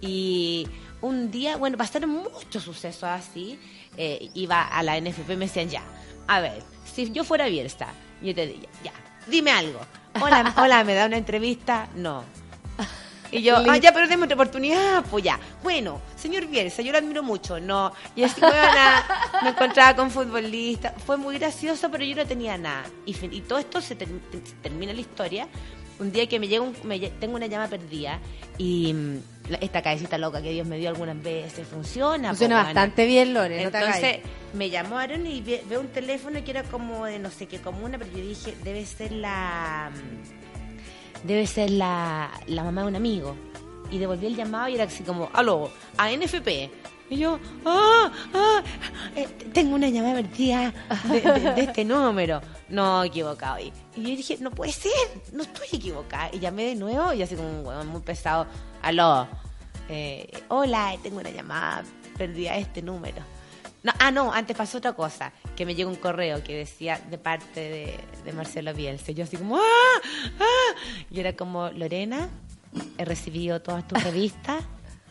Y 0.00 0.66
un 1.02 1.30
día, 1.30 1.56
bueno, 1.58 1.76
pasaron 1.76 2.10
muchos 2.10 2.62
sucesos 2.62 3.04
así. 3.04 3.58
eh, 3.96 4.30
iba 4.34 4.62
a 4.62 4.82
la 4.82 4.98
NFP 4.98 5.30
y 5.32 5.36
me 5.36 5.44
decían, 5.46 5.68
ya, 5.68 5.82
a 6.26 6.40
ver, 6.40 6.62
si 6.90 7.10
yo 7.12 7.22
fuera 7.24 7.46
Bielsa, 7.48 7.88
yo 8.22 8.34
te 8.34 8.46
diría, 8.46 8.68
ya, 8.82 8.92
dime 9.26 9.50
algo. 9.50 9.80
Hola, 10.20 10.52
hola, 10.56 10.84
¿me 10.84 10.94
da 10.94 11.06
una 11.06 11.16
entrevista? 11.16 11.88
No. 11.94 12.24
Y 13.30 13.40
yo, 13.42 13.56
ah, 13.56 13.78
ya, 13.78 13.92
pero 13.92 14.06
déme 14.06 14.24
otra 14.24 14.34
oportunidad, 14.34 15.02
pues 15.10 15.24
ya. 15.24 15.40
Bueno, 15.62 16.02
señor 16.16 16.46
Bielsa, 16.48 16.82
yo 16.82 16.92
lo 16.92 16.98
admiro 16.98 17.22
mucho, 17.22 17.58
no. 17.58 17.90
Y 18.14 18.24
así, 18.24 18.42
huevona, 18.42 19.04
me 19.42 19.48
encontraba 19.50 19.96
con 19.96 20.10
futbolistas. 20.10 20.92
Fue 21.06 21.16
muy 21.16 21.38
gracioso, 21.38 21.90
pero 21.90 22.04
yo 22.04 22.14
no 22.14 22.26
tenía 22.26 22.58
nada. 22.58 22.84
Y, 23.06 23.14
fin- 23.14 23.32
y 23.32 23.40
todo 23.40 23.58
esto 23.58 23.80
se, 23.80 23.94
ter- 23.96 24.08
se 24.30 24.52
termina 24.62 24.92
la 24.92 25.00
historia. 25.00 25.48
Un 25.98 26.12
día 26.12 26.26
que 26.28 26.38
me 26.38 26.46
llega 26.46 26.62
un- 26.62 26.76
me 26.84 26.98
tengo 26.98 27.36
una 27.36 27.46
llama 27.46 27.68
perdida 27.68 28.18
y 28.58 28.92
mm, 28.92 29.18
esta 29.60 29.82
cabecita 29.82 30.18
loca 30.18 30.40
que 30.42 30.50
Dios 30.50 30.66
me 30.66 30.76
dio 30.78 30.88
algunas 30.88 31.20
veces 31.22 31.66
funciona. 31.66 32.28
Funciona 32.30 32.54
po, 32.56 32.60
huevona. 32.60 32.64
bastante 32.64 33.06
bien, 33.06 33.34
Lore, 33.34 33.64
no 33.64 33.70
te 33.70 33.78
Entonces 33.78 34.18
me 34.54 34.70
llamaron 34.70 35.26
y 35.26 35.40
ve- 35.40 35.62
veo 35.68 35.80
un 35.80 35.88
teléfono 35.88 36.42
que 36.44 36.50
era 36.50 36.62
como 36.64 37.04
de 37.06 37.18
no 37.18 37.30
sé 37.30 37.46
qué 37.46 37.58
comuna, 37.60 37.98
pero 37.98 38.10
yo 38.12 38.18
dije, 38.22 38.54
debe 38.62 38.84
ser 38.86 39.12
la 39.12 39.90
debe 41.24 41.46
ser 41.46 41.70
la, 41.70 42.30
la 42.46 42.64
mamá 42.64 42.82
de 42.82 42.88
un 42.88 42.96
amigo. 42.96 43.36
Y 43.90 43.98
devolví 43.98 44.26
el 44.26 44.36
llamado 44.36 44.68
y 44.68 44.74
era 44.74 44.84
así 44.84 45.02
como, 45.04 45.28
aló, 45.34 45.70
a 45.98 46.10
NFP. 46.10 46.48
Y 47.10 47.16
yo, 47.18 47.38
ah, 47.66 48.10
ah, 48.32 48.62
eh, 49.14 49.28
tengo 49.52 49.74
una 49.74 49.90
llamada 49.90 50.14
perdida 50.22 50.72
de, 51.10 51.20
de- 51.20 51.52
de 51.52 51.60
este 51.64 51.84
número. 51.84 52.40
No, 52.70 53.04
equivocado. 53.04 53.58
Y, 53.60 53.70
y 53.96 54.02
yo 54.02 54.16
dije, 54.16 54.38
no 54.40 54.50
puede 54.50 54.72
ser, 54.72 54.90
no 55.32 55.42
estoy 55.42 55.66
equivocada. 55.74 56.30
Y 56.32 56.38
llamé 56.38 56.64
de 56.64 56.74
nuevo 56.74 57.12
y 57.12 57.22
así 57.22 57.34
como 57.36 57.84
muy 57.84 58.00
pesado, 58.00 58.46
aló, 58.82 59.28
eh, 59.88 60.42
hola, 60.48 60.96
tengo 61.02 61.20
una 61.20 61.30
llamada 61.30 61.84
perdida 62.16 62.52
de 62.52 62.60
este 62.60 62.82
número. 62.82 63.22
No, 63.82 63.92
ah, 63.98 64.10
no, 64.10 64.32
antes 64.32 64.56
pasó 64.56 64.78
otra 64.78 64.92
cosa, 64.92 65.32
que 65.56 65.66
me 65.66 65.74
llegó 65.74 65.90
un 65.90 65.96
correo 65.96 66.42
que 66.44 66.56
decía 66.56 67.00
de 67.10 67.18
parte 67.18 67.98
de, 68.24 68.32
Marcelo 68.32 68.72
Bielsa. 68.74 69.10
Yo 69.12 69.24
así 69.24 69.36
como, 69.36 69.56
¡ah! 69.56 70.00
¡ah! 70.38 70.74
Y 71.10 71.18
era 71.18 71.34
como, 71.34 71.70
Lorena, 71.70 72.28
he 72.96 73.04
recibido 73.04 73.60
todas 73.60 73.86
tus 73.86 74.02
revistas, 74.04 74.62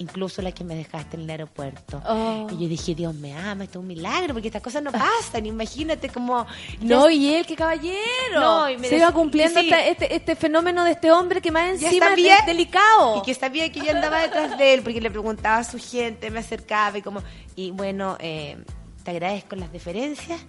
incluso 0.02 0.41
la 0.41 0.52
que 0.52 0.64
me 0.64 0.76
dejaste 0.76 1.15
en 1.15 1.23
el 1.23 1.30
aeropuerto. 1.30 2.02
Oh. 2.07 2.48
Y 2.52 2.64
yo 2.64 2.68
dije, 2.68 2.94
Dios 2.95 3.14
me 3.15 3.34
ama, 3.38 3.64
esto 3.64 3.80
es 3.80 3.82
un 3.82 3.88
milagro, 3.88 4.34
porque 4.34 4.48
estas 4.49 4.61
cosas 4.61 4.84
no 4.84 4.91
pasan. 4.91 5.45
Imagínate 5.45 6.10
como... 6.10 6.45
No, 6.82 7.10
y 7.10 7.34
él, 7.34 7.45
qué 7.45 7.56
caballero. 7.56 8.40
No, 8.40 8.69
y 8.69 8.78
me 8.78 8.88
Se 8.88 8.98
iba 8.98 9.11
cumpliendo 9.11 9.61
sí. 9.61 9.72
este, 9.72 10.15
este 10.15 10.36
fenómeno 10.36 10.84
de 10.84 10.91
este 10.91 11.11
hombre 11.11 11.41
que 11.41 11.52
más 11.52 11.69
encima 11.69 11.91
es 12.07 12.11
sabía- 12.11 12.44
delicado. 12.45 13.19
Y 13.19 13.22
que 13.22 13.34
sabía 13.34 13.72
que 13.72 13.80
yo 13.80 13.91
andaba 13.91 14.22
detrás 14.22 14.57
de 14.57 14.73
él 14.73 14.82
porque 14.82 14.99
le 14.99 15.11
preguntaba 15.11 15.57
a 15.57 15.64
su 15.64 15.78
gente, 15.80 16.30
me 16.32 16.40
acercaba 16.40 16.98
y 16.98 17.02
como... 17.02 17.22
Y 17.56 17.72
bueno, 17.72 18.18
eh, 18.19 18.57
te 19.03 19.11
agradezco 19.11 19.56
las 19.56 19.72
deferencias, 19.72 20.40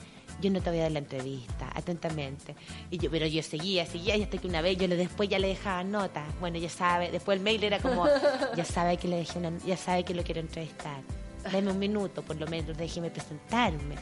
yo 0.43 0.51
no 0.51 0.61
te 0.61 0.69
voy 0.71 0.81
a 0.81 0.83
dar 0.83 0.93
la 0.93 0.99
entrevista, 0.99 1.71
atentamente. 1.75 2.55
Y 2.91 2.99
yo, 2.99 3.11
pero 3.11 3.27
yo 3.27 3.43
seguía, 3.43 3.87
seguía, 3.87 4.17
y 4.17 4.23
hasta 4.25 4.37
que 4.39 4.47
una 4.47 4.61
vez 4.61 4.77
yo 4.77 4.87
le, 4.89 4.97
después 4.97 5.29
ya 5.29 5.39
le 5.39 5.49
dejaba 5.49 5.83
notas. 5.85 6.25
Bueno, 6.41 6.59
ya 6.59 6.69
sabe, 6.69 7.11
después 7.11 7.39
el 7.39 7.43
mail 7.45 7.65
era 7.65 7.79
como, 7.79 8.07
ya 8.57 8.65
sabe 8.65 8.97
que 8.99 9.09
le 9.09 9.17
dejé 9.17 9.39
una, 9.39 9.53
ya 9.65 9.77
sabe 9.77 10.05
que 10.05 10.13
lo 10.15 10.23
quiero 10.23 10.41
entrevistar. 10.41 11.01
Deme 11.51 11.71
un 11.71 11.79
minuto, 11.79 12.23
por 12.23 12.37
lo 12.37 12.47
menos, 12.47 12.77
déjeme 12.77 13.11
presentarme. 13.11 13.95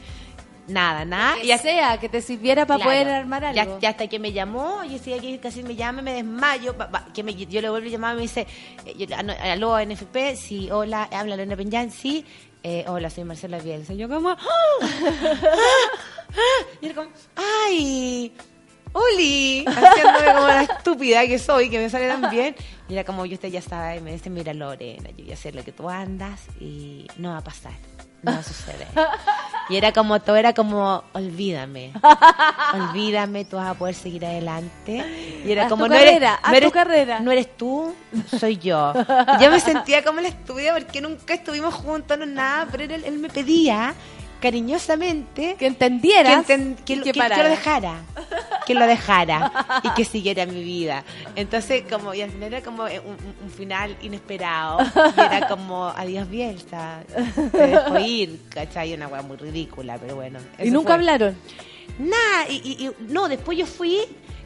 Nada, 0.67 1.03
nada. 1.05 1.37
Que 1.41 1.57
sea, 1.57 1.99
que 1.99 2.07
te 2.07 2.21
sirviera 2.21 2.65
para 2.67 2.83
Claro. 2.83 2.91
poder 2.91 3.07
armar 3.13 3.43
algo. 3.43 3.79
ya 3.79 3.89
hasta 3.89 4.07
que 4.07 4.19
me 4.19 4.31
llamó, 4.31 4.83
yo 4.83 4.91
decía 4.91 5.17
que 5.19 5.39
casi 5.39 5.63
me 5.63 5.75
llama, 5.75 6.01
me 6.03 6.13
desmayo, 6.13 6.77
va, 6.77 7.07
que 7.13 7.23
me, 7.23 7.33
yo 7.33 7.61
le 7.61 7.69
vuelvo 7.69 7.87
a 7.87 7.91
llamar, 7.91 8.15
me 8.15 8.21
dice, 8.21 8.45
eh, 8.85 8.93
yo, 8.95 9.15
"Aló, 9.17 9.33
aló, 9.41 9.79
NFP, 9.79 10.35
sí, 10.35 10.69
hola, 10.71 11.09
habla 11.11 11.35
Lorena 11.35 11.57
Peñán, 11.57 11.89
sí, 11.91 12.23
eh, 12.63 12.85
hola, 12.87 13.09
soy 13.09 13.23
Marcela 13.23 13.59
Bielsa. 13.59 13.93
Yo 13.93 14.07
como, 14.07 14.29
¡ah! 14.29 14.37
¡Ah! 14.81 16.65
y 16.81 16.85
era 16.85 16.95
como, 16.95 17.09
¡ay! 17.35 18.33
¡Oli! 18.93 19.65
Haciéndome 19.67 20.33
como 20.33 20.47
la 20.47 20.63
estúpida 20.63 21.25
que 21.27 21.39
soy, 21.39 21.69
que 21.69 21.79
me 21.79 21.89
sale 21.89 22.07
tan 22.07 22.29
bien. 22.29 22.55
Y 22.89 22.93
era 22.93 23.03
como, 23.03 23.25
yo 23.25 23.35
usted 23.35 23.49
ya 23.49 23.61
sabe, 23.61 23.97
y 23.97 24.01
me 24.01 24.11
dice, 24.11 24.29
mira 24.29 24.53
Lorena, 24.53 25.09
yo 25.11 25.23
ya 25.23 25.35
sé 25.35 25.51
lo 25.51 25.63
que 25.63 25.71
tú 25.71 25.89
andas 25.89 26.41
y 26.59 27.07
no 27.17 27.29
va 27.31 27.37
a 27.37 27.43
pasar, 27.43 27.73
no 28.23 28.43
suceder. 28.43 28.87
Y 29.69 29.77
era 29.77 29.93
como, 29.93 30.19
todo 30.19 30.35
era 30.35 30.53
como, 30.53 31.03
olvídame, 31.13 31.93
olvídame, 32.73 33.45
tú 33.45 33.55
vas 33.57 33.69
a 33.69 33.73
poder 33.73 33.95
seguir 33.95 34.25
adelante. 34.25 35.41
Y 35.45 35.51
era 35.51 35.63
Haz 35.63 35.69
como, 35.69 35.85
tu 35.85 35.91
no 35.91 35.95
eres, 35.95 36.11
carrera, 36.13 36.33
haz 36.35 36.41
no 36.43 36.51
tu 36.51 36.57
eres, 36.57 36.71
carrera. 36.71 37.19
no 37.21 37.31
eres 37.31 37.57
tú, 37.57 37.95
soy 38.37 38.57
yo. 38.57 38.93
Y 39.39 39.43
yo 39.43 39.49
me 39.51 39.59
sentía 39.59 40.03
como 40.03 40.19
la 40.19 40.27
estúpida 40.27 40.73
porque 40.73 40.99
nunca 41.01 41.33
estuvimos 41.33 41.73
juntos, 41.73 42.17
no 42.17 42.25
nada, 42.25 42.67
pero 42.71 42.83
él, 42.83 43.03
él 43.05 43.17
me 43.19 43.29
pedía 43.29 43.93
cariñosamente 44.41 45.55
Que 45.57 45.67
entendieras 45.67 46.45
que, 46.45 46.55
enten- 46.57 46.75
que, 46.83 46.93
y 46.93 46.95
lo- 46.97 47.03
que 47.03 47.11
que- 47.11 47.19
que 47.19 47.19
lo 47.19 47.29
parara. 47.29 47.49
dejara 47.49 47.95
que 48.65 48.73
lo 48.75 48.85
dejara 48.87 49.81
y 49.83 49.89
que 49.91 50.05
siguiera 50.05 50.45
mi 50.45 50.63
vida 50.63 51.03
entonces 51.35 51.83
como 51.89 52.13
y 52.13 52.21
al 52.21 52.29
final 52.31 52.53
era 52.53 52.61
como 52.63 52.87
eh, 52.87 52.99
un, 52.99 53.49
final 53.51 53.95
inesperado 54.01 54.79
y 55.17 55.19
era 55.19 55.47
como 55.47 55.85
adiós 55.87 56.29
Bielsa 56.29 57.03
te 57.51 57.67
dejo 57.67 57.99
ir 57.99 58.39
¿cachai? 58.49 58.93
una 58.93 59.07
weá 59.07 59.21
muy 59.21 59.37
ridícula 59.37 59.97
pero 59.99 60.15
bueno 60.15 60.39
Y 60.59 60.69
nunca 60.71 60.87
fue. 60.89 60.93
hablaron. 60.95 61.35
nada 61.99 62.49
y, 62.49 62.55
y- 62.63 62.85
y- 62.87 62.91
no 63.11 63.27
después 63.27 63.57
yo 63.57 63.65
fui 63.65 63.99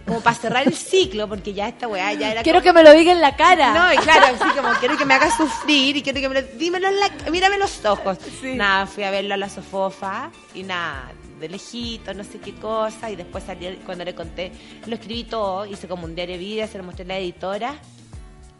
como 0.06 0.22
para 0.22 0.36
cerrar 0.36 0.68
el 0.68 0.74
ciclo 0.76 1.28
porque 1.28 1.54
ya 1.54 1.68
esta 1.68 1.88
weá 1.88 2.14
ya 2.14 2.32
era 2.32 2.44
Quiero 2.44 2.60
como- 2.60 2.64
que 2.66 2.74
me 2.74 2.84
lo 2.84 2.94
diga 2.94 3.12
en 3.12 3.22
la 3.22 3.36
cara. 3.36 3.74
no, 3.74 3.94
y 3.94 3.98
claro, 3.98 4.28
así 4.28 4.58
como 4.60 4.70
quiero 4.80 4.98
que 4.98 5.06
me 5.06 5.14
hagas 5.16 5.36
sufrir 5.38 5.98
y 5.98 6.02
quiero 6.04 6.20
que 6.22 6.30
me 6.30 6.42
lo, 6.42 6.48
dímelo 6.58 6.88
en 6.90 7.00
la, 7.00 7.10
mírame 7.32 7.58
los 7.58 7.84
ojos. 7.86 8.18
Nada, 8.44 8.86
fui 8.86 9.04
a 9.04 9.12
verlo 9.12 9.34
a 9.34 9.38
la 9.38 9.50
sofofa 9.50 10.30
y 10.54 10.64
nada, 10.64 11.12
de 11.40 11.50
lejito, 11.50 12.14
no 12.14 12.24
sé 12.24 12.38
qué 12.40 12.54
cosa, 12.56 13.10
y 13.10 13.16
después 13.16 13.44
salí, 13.44 13.80
cuando 13.86 14.06
le 14.06 14.14
conté, 14.16 14.52
lo 14.86 14.96
escribí 14.96 15.24
todo, 15.26 15.66
hice 15.66 15.88
como 15.88 16.06
un 16.06 16.16
diario 16.16 16.36
de 16.36 16.40
vida, 16.40 16.68
se 16.68 16.78
lo 16.78 16.84
mostré 16.84 17.04
a 17.06 17.08
la 17.10 17.18
editora 17.18 17.76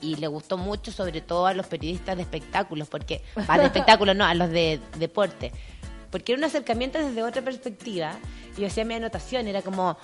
y 0.02 0.16
le 0.18 0.28
gustó 0.28 0.58
mucho, 0.58 0.92
sobre 0.92 1.22
todo 1.22 1.48
a 1.48 1.54
los 1.54 1.68
periodistas 1.68 2.16
de 2.18 2.24
espectáculos, 2.24 2.88
porque, 2.90 3.24
a 3.48 3.58
de 3.58 3.66
espectáculos 3.66 4.16
no, 4.16 4.26
a 4.26 4.34
los 4.34 4.50
de 4.50 4.80
deporte, 4.98 5.52
porque 6.12 6.34
era 6.34 6.40
un 6.40 6.44
acercamiento 6.46 7.00
desde 7.00 7.24
otra 7.24 7.42
perspectiva, 7.44 8.12
y 8.58 8.62
yo 8.62 8.68
hacía 8.68 8.84
mi 8.84 8.94
anotación, 8.96 9.48
era 9.48 9.62
como, 9.62 9.98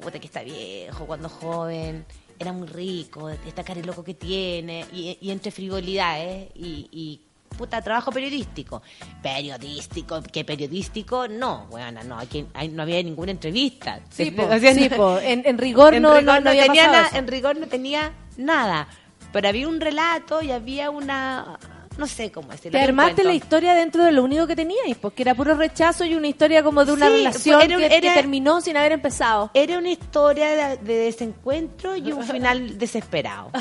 puta 0.00 0.18
que 0.18 0.26
está 0.26 0.42
viejo, 0.42 1.06
cuando 1.06 1.28
joven, 1.28 2.04
era 2.38 2.52
muy 2.52 2.66
rico, 2.68 3.28
esta 3.30 3.62
cara 3.64 3.80
loco 3.82 4.02
que 4.04 4.14
tiene, 4.14 4.84
y, 4.92 5.16
y 5.20 5.30
entre 5.30 5.50
frivolidades 5.52 6.48
y, 6.54 6.88
y 6.90 7.20
puta 7.56 7.80
trabajo 7.80 8.10
periodístico. 8.10 8.82
Periodístico, 9.22 10.22
que 10.22 10.44
periodístico, 10.44 11.28
no, 11.28 11.66
bueno, 11.70 12.02
no, 12.04 12.18
aquí 12.18 12.46
hay- 12.54 12.68
no 12.68 12.82
había 12.82 13.02
ninguna 13.02 13.30
entrevista. 13.32 14.00
Sí, 14.10 14.30
po, 14.36 14.44
O 14.44 14.58
sea, 14.58 14.74
sí, 14.74 14.88
po. 14.88 15.18
En, 15.18 15.42
en 15.46 15.58
rigor 15.58 15.94
en 15.94 16.02
no, 16.02 16.18
rigor 16.18 16.24
no, 16.24 16.40
no 16.40 16.50
había 16.50 16.66
tenía 16.66 16.86
nada, 16.86 17.10
en 17.18 17.26
rigor 17.26 17.56
no 17.58 17.66
tenía 17.66 18.12
nada. 18.36 18.88
Pero 19.32 19.48
había 19.48 19.66
un 19.68 19.80
relato 19.80 20.42
y 20.42 20.52
había 20.52 20.90
una, 20.90 21.58
no 21.98 22.06
sé 22.06 22.32
cómo 22.32 22.48
decirlo. 22.48 22.78
Te 22.78 22.84
armaste 22.84 23.22
la 23.24 23.32
historia 23.34 23.74
dentro 23.74 24.04
de 24.04 24.12
lo 24.12 24.24
único 24.24 24.46
que 24.46 24.56
teníais, 24.56 24.96
porque 24.96 25.22
era 25.22 25.34
puro 25.34 25.54
rechazo 25.54 26.04
y 26.04 26.14
una 26.14 26.26
historia 26.28 26.62
como 26.62 26.84
de 26.84 26.92
una 26.92 27.06
Sí, 27.08 27.12
relación 27.12 27.62
era 27.62 28.00
que, 28.00 28.10
terminó 28.14 28.60
sin 28.60 28.76
haber 28.76 28.92
empezado. 28.92 29.50
Era 29.54 29.78
una 29.78 29.90
historia 29.90 30.48
de, 30.50 30.76
de 30.78 30.94
desencuentro 30.94 31.96
y 31.96 32.12
un 32.12 32.24
final 32.26 32.78
desesperado. 32.78 33.50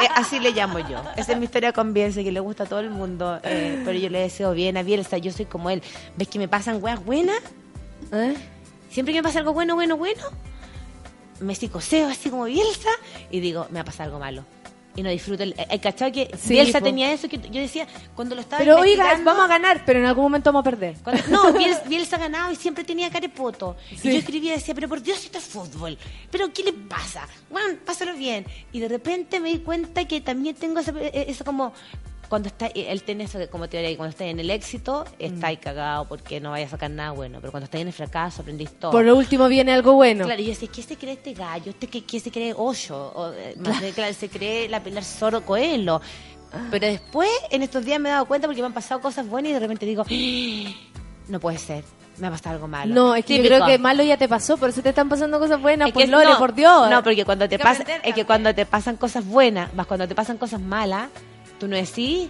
Eh, 0.00 0.06
así 0.14 0.38
le 0.38 0.52
llamo 0.52 0.78
yo. 0.78 1.02
Esa 1.16 1.32
es 1.32 1.38
mi 1.38 1.46
historia 1.46 1.72
con 1.72 1.92
Bielsa, 1.92 2.22
que 2.22 2.30
le 2.30 2.38
gusta 2.38 2.62
a 2.62 2.66
todo 2.66 2.78
el 2.78 2.90
mundo. 2.90 3.40
eh, 3.42 3.82
pero 3.84 3.98
yo 3.98 4.08
le 4.10 4.20
deseo 4.20 4.52
bien 4.52 4.76
a 4.76 4.84
Bielsa, 4.84 5.18
yo 5.18 5.32
soy 5.32 5.46
como 5.46 5.70
él. 5.70 5.82
¿Ves 6.16 6.28
que 6.28 6.38
me 6.38 6.46
pasan 6.46 6.80
weas 6.80 7.04
buenas? 7.04 7.40
¿Eh? 8.12 8.34
Siempre 8.90 9.12
que 9.12 9.18
me 9.18 9.22
pasa 9.24 9.40
algo 9.40 9.52
bueno, 9.52 9.74
bueno, 9.74 9.96
bueno, 9.96 10.22
me 11.40 11.54
psicoseo 11.56 12.06
así 12.08 12.30
como 12.30 12.44
Bielsa 12.44 12.90
y 13.32 13.40
digo, 13.40 13.66
me 13.70 13.74
va 13.76 13.80
a 13.80 13.84
pasar 13.84 14.06
algo 14.06 14.20
malo. 14.20 14.44
Y 14.98 15.02
no 15.04 15.10
disfruto. 15.10 15.44
El, 15.44 15.54
el 15.70 15.80
cachado 15.80 16.10
que 16.10 16.28
Sí, 16.36 16.54
Bielsa 16.54 16.80
po. 16.80 16.86
tenía 16.86 17.12
eso 17.12 17.28
que 17.28 17.38
yo 17.38 17.60
decía 17.60 17.86
cuando 18.16 18.34
lo 18.34 18.40
estaba 18.40 18.58
Pero 18.58 18.80
oiga, 18.80 19.16
vamos 19.22 19.44
a 19.44 19.46
ganar, 19.46 19.84
pero 19.86 20.00
en 20.00 20.06
algún 20.06 20.24
momento 20.24 20.50
vamos 20.52 20.66
a 20.66 20.70
perder. 20.70 20.96
cuando- 21.04 21.22
no, 21.28 21.52
Bielsa, 21.58 21.82
Bielsa 21.86 22.18
ganaba 22.18 22.52
y 22.52 22.56
siempre 22.56 22.82
tenía 22.82 23.08
carepoto. 23.08 23.76
Sí. 23.90 24.08
Y 24.08 24.12
yo 24.14 24.18
escribía 24.18 24.52
y 24.54 24.56
decía, 24.56 24.74
pero 24.74 24.88
por 24.88 25.00
Dios, 25.00 25.24
esto 25.24 25.38
es 25.38 25.44
fútbol. 25.44 25.96
¿Pero 26.32 26.52
qué 26.52 26.64
le 26.64 26.72
pasa? 26.72 27.28
Bueno, 27.48 27.78
pásalo 27.86 28.14
bien. 28.14 28.44
Y 28.72 28.80
de 28.80 28.88
repente 28.88 29.38
me 29.38 29.50
di 29.50 29.58
cuenta 29.60 30.04
que 30.08 30.20
también 30.20 30.56
tengo 30.56 30.80
ese- 30.80 30.92
eh, 30.96 31.26
eso 31.28 31.44
como... 31.44 31.72
Cuando 32.28 32.48
está, 32.48 32.66
él 32.66 33.02
tiene 33.02 33.24
eso 33.24 33.38
como 33.50 33.68
teoría, 33.68 33.90
que 33.90 33.96
cuando 33.96 34.10
está 34.10 34.24
en 34.26 34.38
el 34.38 34.50
éxito, 34.50 35.04
está 35.18 35.46
ahí 35.48 35.56
cagado 35.56 36.06
porque 36.06 36.40
no 36.40 36.50
vaya 36.50 36.66
a 36.66 36.68
sacar 36.68 36.90
nada 36.90 37.12
bueno. 37.12 37.38
Pero 37.40 37.50
cuando 37.50 37.64
está 37.64 37.78
en 37.78 37.86
el 37.86 37.92
fracaso, 37.92 38.42
aprendís 38.42 38.70
todo. 38.78 38.90
Por 38.90 39.04
lo 39.04 39.16
último 39.16 39.48
viene 39.48 39.72
algo 39.72 39.94
bueno. 39.94 40.24
Claro, 40.24 40.40
y 40.40 40.44
yo 40.44 40.50
decía, 40.50 40.68
¿qué 40.72 40.82
se 40.82 40.96
cree 40.96 41.14
este 41.14 41.32
gallo? 41.32 41.70
¿Este 41.70 41.86
qué, 41.86 42.04
qué 42.04 42.20
se 42.20 42.30
cree 42.30 42.52
Hoyo? 42.54 42.96
O, 43.14 43.32
eh, 43.32 43.54
más 43.58 43.82
claro, 43.94 44.12
se 44.14 44.28
cree 44.28 44.68
la 44.68 44.82
Pilar 44.82 45.04
Zorro 45.04 45.40
Coelho. 45.42 46.00
Pero 46.70 46.86
después, 46.86 47.30
en 47.50 47.62
estos 47.62 47.84
días 47.84 48.00
me 48.00 48.08
he 48.08 48.12
dado 48.12 48.26
cuenta 48.26 48.46
porque 48.46 48.60
me 48.62 48.66
han 48.66 48.72
pasado 48.72 49.00
cosas 49.00 49.26
buenas 49.26 49.50
y 49.50 49.52
de 49.54 49.60
repente 49.60 49.84
digo, 49.84 50.02
"Ah, 50.02 50.90
no 51.28 51.40
puede 51.40 51.58
ser, 51.58 51.84
me 52.18 52.26
ha 52.26 52.30
pasado 52.30 52.54
algo 52.56 52.68
malo. 52.68 52.94
No, 52.94 53.14
es 53.14 53.24
que 53.24 53.36
yo 53.36 53.42
creo 53.44 53.66
que 53.66 53.78
malo 53.78 54.02
ya 54.02 54.16
te 54.16 54.28
pasó, 54.28 54.56
por 54.56 54.70
eso 54.70 54.82
te 54.82 54.88
están 54.90 55.08
pasando 55.08 55.38
cosas 55.38 55.60
buenas, 55.60 55.88
Es 55.88 55.94
por 55.94 56.08
Lore, 56.08 56.24
no, 56.26 56.38
por 56.38 56.54
Dios. 56.54 56.90
No, 56.90 57.02
porque 57.02 57.24
cuando 57.24 57.48
te 57.48 57.58
pasa, 57.58 57.84
es 58.02 58.14
que 58.14 58.24
cuando 58.24 58.54
te 58.54 58.66
pasan 58.66 58.96
cosas 58.96 59.24
buenas, 59.26 59.72
más 59.74 59.86
cuando 59.86 60.08
te 60.08 60.14
pasan 60.14 60.38
cosas 60.38 60.60
malas, 60.60 61.08
tú 61.58 61.68
no 61.68 61.76
decís 61.76 62.28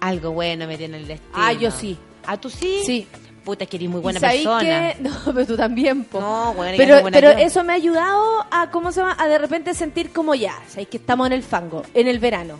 algo 0.00 0.32
bueno 0.32 0.66
me 0.66 0.76
tiene 0.76 0.98
el 0.98 1.06
destino. 1.06 1.32
Ah, 1.34 1.52
yo 1.52 1.70
sí. 1.70 1.96
¿Ah, 2.26 2.36
tú 2.38 2.50
sí? 2.50 2.82
Sí. 2.84 3.06
Puta, 3.44 3.62
es 3.64 3.70
que 3.70 3.76
eres 3.76 3.88
muy 3.88 4.00
buena 4.00 4.18
¿Y 4.18 4.20
sabéis 4.20 4.44
persona. 4.44 4.94
No, 5.00 5.32
pero 5.32 5.46
tú 5.46 5.56
también, 5.56 6.04
po. 6.04 6.20
No, 6.20 6.54
bueno, 6.54 6.76
pero, 6.76 7.00
buena 7.00 7.14
pero 7.16 7.32
yo. 7.32 7.38
eso 7.38 7.62
me 7.62 7.72
ha 7.72 7.76
ayudado 7.76 8.44
a, 8.50 8.70
¿cómo 8.72 8.90
se 8.90 9.00
llama? 9.00 9.16
A 9.18 9.28
de 9.28 9.38
repente 9.38 9.72
sentir 9.72 10.12
como 10.12 10.34
ya, 10.34 10.54
¿sabéis 10.68 10.88
que 10.88 10.96
estamos 10.96 11.28
en 11.28 11.32
el 11.32 11.44
fango, 11.44 11.82
en 11.94 12.08
el 12.08 12.18
verano? 12.18 12.58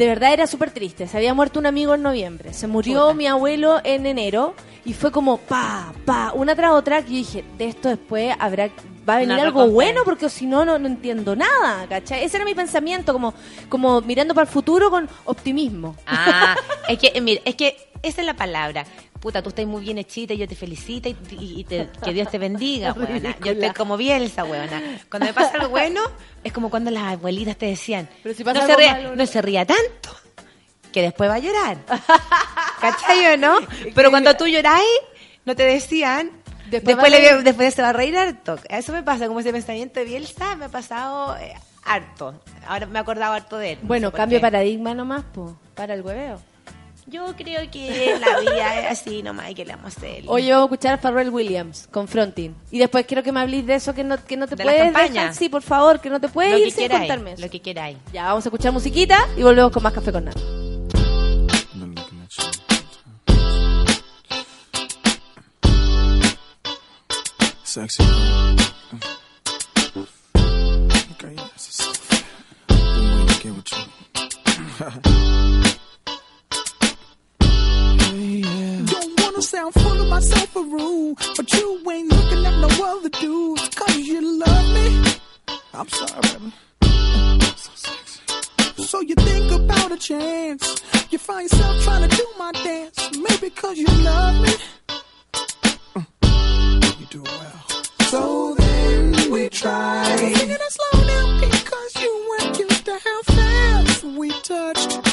De 0.00 0.06
verdad 0.06 0.32
era 0.32 0.46
súper 0.46 0.70
triste. 0.70 1.06
Se 1.06 1.18
había 1.18 1.34
muerto 1.34 1.60
un 1.60 1.66
amigo 1.66 1.94
en 1.94 2.00
noviembre. 2.00 2.54
Se 2.54 2.66
murió 2.66 3.02
Puta. 3.02 3.14
mi 3.14 3.26
abuelo 3.26 3.82
en 3.84 4.06
enero. 4.06 4.54
Y 4.82 4.94
fue 4.94 5.12
como 5.12 5.36
pa, 5.36 5.92
pa, 6.06 6.32
una 6.32 6.56
tras 6.56 6.72
otra. 6.72 7.02
Que 7.02 7.10
yo 7.10 7.16
dije, 7.16 7.44
de 7.58 7.66
esto 7.66 7.90
después 7.90 8.34
habrá, 8.38 8.70
va 9.06 9.16
a 9.16 9.18
venir 9.18 9.38
algo 9.38 9.68
bueno 9.68 10.00
porque 10.06 10.30
si 10.30 10.46
no, 10.46 10.64
no, 10.64 10.78
no 10.78 10.86
entiendo 10.86 11.36
nada, 11.36 11.86
¿cachai? 11.86 12.24
Ese 12.24 12.38
era 12.38 12.46
mi 12.46 12.54
pensamiento, 12.54 13.12
como, 13.12 13.34
como 13.68 14.00
mirando 14.00 14.32
para 14.32 14.46
el 14.46 14.50
futuro 14.50 14.88
con 14.88 15.06
optimismo. 15.26 15.94
Ah, 16.06 16.56
es 16.88 16.98
que, 16.98 17.20
mira, 17.20 17.42
es 17.44 17.54
que 17.56 17.89
esa 18.02 18.20
es 18.20 18.26
la 18.26 18.34
palabra. 18.34 18.84
Puta, 19.20 19.42
tú 19.42 19.50
estás 19.50 19.66
muy 19.66 19.82
bien 19.82 19.98
hechita 19.98 20.32
y 20.34 20.38
yo 20.38 20.48
te 20.48 20.54
felicito 20.54 21.08
y, 21.08 21.64
te- 21.64 21.88
que 22.02 22.12
Dios 22.12 22.30
te 22.30 22.38
bendiga, 22.38 22.92
weona. 22.96 23.36
Yo 23.44 23.52
estoy 23.52 23.70
como 23.70 23.96
Bielsa, 23.96 24.44
weona. 24.44 24.80
Cuando 25.10 25.26
me 25.26 25.34
pasa 25.34 25.52
algo 25.58 25.68
bueno, 25.70 26.00
es 26.42 26.52
como 26.52 26.70
cuando 26.70 26.90
las 26.90 27.02
abuelitas 27.12 27.56
te 27.56 27.66
decían, 27.66 28.08
Pero 28.22 28.34
si 28.34 28.42
pasa 28.44 28.60
no, 28.60 28.66
se 28.66 28.76
ría, 28.76 28.92
malo, 28.92 29.08
no 29.10 29.16
no. 29.16 29.26
se 29.26 29.42
ría 29.42 29.66
tanto, 29.66 30.10
que 30.92 31.02
después 31.02 31.28
va 31.28 31.34
a 31.34 31.38
llorar. 31.38 31.78
¿Cachai 32.80 33.34
o 33.34 33.36
no? 33.36 33.58
Pero 33.94 34.10
cuando 34.10 34.34
tú 34.36 34.46
lloráis, 34.46 34.84
no 35.44 35.54
te 35.54 35.64
decían... 35.64 36.30
Después 36.70 36.96
Después, 36.96 37.10
le- 37.10 37.42
después 37.42 37.74
se 37.74 37.82
va 37.82 37.88
a 37.88 37.92
reír 37.92 38.16
harto. 38.16 38.56
Eso 38.68 38.92
me 38.92 39.02
pasa, 39.02 39.26
como 39.26 39.40
ese 39.40 39.50
pensamiento 39.52 39.98
de 39.98 40.06
Bielsa 40.06 40.54
me 40.54 40.66
ha 40.66 40.68
pasado 40.68 41.36
eh, 41.38 41.52
harto. 41.84 42.40
Ahora 42.64 42.86
me 42.86 42.96
he 42.98 43.02
acordado 43.02 43.32
harto 43.34 43.58
de 43.58 43.72
él. 43.72 43.78
no 43.82 43.88
Bueno, 43.88 44.10
sé 44.10 44.16
cambio 44.16 44.38
de 44.38 44.42
paradigma 44.42 44.94
nomás, 44.94 45.24
po, 45.34 45.58
para 45.74 45.94
el 45.94 46.02
hueveo. 46.02 46.40
Yo 47.10 47.34
creo 47.36 47.68
que 47.70 48.18
la 48.20 48.38
vida 48.40 48.80
es 48.80 49.00
así 49.00 49.22
nomás 49.22 49.50
y 49.50 49.54
que 49.54 49.64
le 49.64 49.74
vamos 49.74 49.96
a 49.96 49.98
hacer. 49.98 50.24
Hoy 50.26 50.48
vamos 50.48 50.62
a 50.62 50.64
escuchar 50.66 50.94
a 50.94 50.98
Pharrell 50.98 51.30
Williams, 51.30 51.88
Confronting. 51.90 52.54
Y 52.70 52.78
después 52.78 53.04
quiero 53.06 53.22
que 53.22 53.32
me 53.32 53.40
hables 53.40 53.66
de 53.66 53.74
eso 53.74 53.92
que 53.94 54.04
no, 54.04 54.22
que 54.24 54.36
no 54.36 54.46
te 54.46 54.54
De 54.54 54.62
puedes 54.62 54.92
dejar. 54.94 55.34
Sí, 55.34 55.48
por 55.48 55.62
favor, 55.62 56.00
que 56.00 56.08
no 56.08 56.20
te 56.20 56.28
puedes 56.28 56.52
lo 56.52 56.58
ir 56.58 56.64
que 56.66 56.70
sin 56.70 56.82
queráis, 56.84 57.00
contarme 57.02 57.32
eso. 57.32 57.42
lo 57.42 57.50
que 57.50 57.60
queráis. 57.60 57.98
Ya, 58.12 58.26
vamos 58.26 58.46
a 58.46 58.48
escuchar 58.48 58.72
musiquita 58.72 59.26
y 59.36 59.42
volvemos 59.42 59.72
con 59.72 59.82
más 59.82 59.92
Café 59.92 60.12
con 60.12 60.26
you. 60.26 60.30
Sexy. 67.64 68.02
Okay, 71.12 71.34
yeah, 71.34 71.48
that's 71.50 71.68
a 71.68 71.72
selfie. 71.82 72.24
Been 72.68 73.16
waiting 73.16 73.26
to 73.26 73.42
get 73.42 73.52
with 73.56 75.30
you. 75.34 75.39
Sound 79.42 79.72
full 79.74 80.00
of 80.00 80.08
myself 80.08 80.54
or 80.54 80.64
rude, 80.64 81.16
but 81.36 81.52
you 81.52 81.82
ain't 81.90 82.08
looking 82.12 82.44
at 82.44 82.58
no 82.58 82.68
other 82.84 83.08
dudes. 83.08 83.68
Cause 83.70 83.96
you 83.96 84.38
love 84.38 84.74
me. 84.74 85.18
I'm 85.72 85.88
sorry, 85.88 86.20
baby. 86.22 86.52
So 88.84 89.00
you 89.00 89.14
think 89.14 89.52
about 89.52 89.92
a 89.92 89.96
chance, 89.96 90.82
you 91.10 91.18
find 91.18 91.50
yourself 91.50 91.82
trying 91.84 92.08
to 92.08 92.16
do 92.16 92.26
my 92.38 92.52
dance. 92.52 93.16
Maybe 93.16 93.50
cause 93.50 93.78
you 93.78 93.86
love 93.86 94.34
me. 94.42 94.52
Mm. 95.94 97.00
You 97.00 97.06
do 97.06 97.22
well. 97.22 97.62
So 98.10 98.54
then 98.58 99.30
we 99.30 99.48
try. 99.48 100.16
Sing 100.16 100.50
it 100.50 100.60
slow 100.68 101.06
down 101.06 101.40
because 101.40 102.02
you 102.02 102.28
weren't 102.30 102.58
used 102.58 102.84
to 102.84 102.98
how 103.04 103.22
fast 103.22 104.04
we 104.04 104.30
touched. 104.42 105.09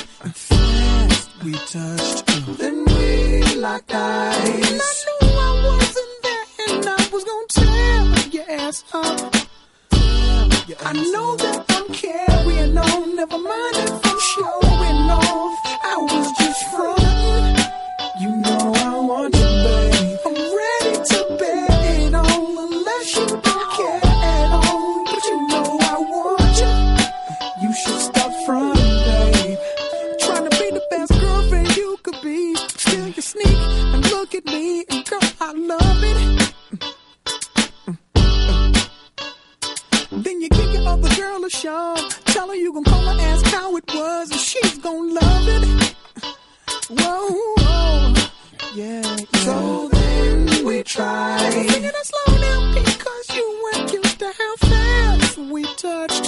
We 1.43 1.53
touched. 1.53 2.25
Then 2.57 2.85
we 2.85 3.55
locked 3.55 3.93
eyes. 3.93 4.45
And 4.45 4.81
I 4.81 4.93
knew 5.21 5.37
I 5.37 5.51
wasn't 5.67 6.15
there 6.23 6.45
and 6.67 6.87
I 6.87 7.09
was 7.13 7.23
gonna 7.23 7.47
tear 7.49 8.29
your 8.31 8.49
ass 8.59 8.83
up. 8.93 9.35
I 10.85 10.93
know 10.93 11.35
that 11.37 11.65
I'm 11.69 11.87
carrying 11.93 12.77
on. 12.77 13.15
Never 13.15 13.37
mind 13.37 13.75
if 13.77 14.05
I'm 14.05 14.19
showing 14.19 14.66
a 41.47 41.49
shove. 41.49 42.25
Tell 42.25 42.49
her 42.49 42.55
you 42.55 42.73
gon' 42.73 42.83
call 42.83 43.05
her, 43.05 43.21
ask 43.21 43.45
how 43.45 43.77
it 43.77 43.85
was, 43.93 44.31
and 44.31 44.39
she's 44.39 44.77
gon' 44.79 45.13
love 45.13 45.47
it. 45.55 45.95
Whoa, 46.89 47.29
whoa. 47.57 48.13
Yeah, 48.75 49.01
yeah. 49.01 49.39
So 49.45 49.87
then 49.87 50.65
we 50.65 50.83
try. 50.83 51.49
Sing 51.49 51.83
it 51.83 51.95
slow 52.11 52.37
down 52.37 52.73
because 52.73 53.25
you 53.37 53.45
weren't 53.63 53.93
used 53.93 54.19
to 54.19 54.29
how 54.39 54.55
fast 54.57 55.37
we 55.37 55.63
touched. 55.75 56.25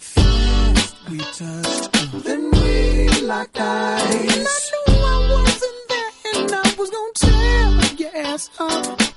Fast 0.00 0.96
we 1.10 1.18
touched. 1.18 2.24
Then 2.24 2.50
we 2.50 3.08
locked 3.20 3.60
eyes. 3.60 4.36
And 4.36 4.48
I 4.48 4.58
knew 4.88 5.00
I 5.14 5.18
wasn't 5.36 5.80
there, 5.92 6.12
and 6.34 6.52
I 6.52 6.74
was 6.78 6.90
gonna 6.90 7.12
tear 7.14 7.94
your 8.00 8.16
ass 8.26 8.50
up. 8.58 9.15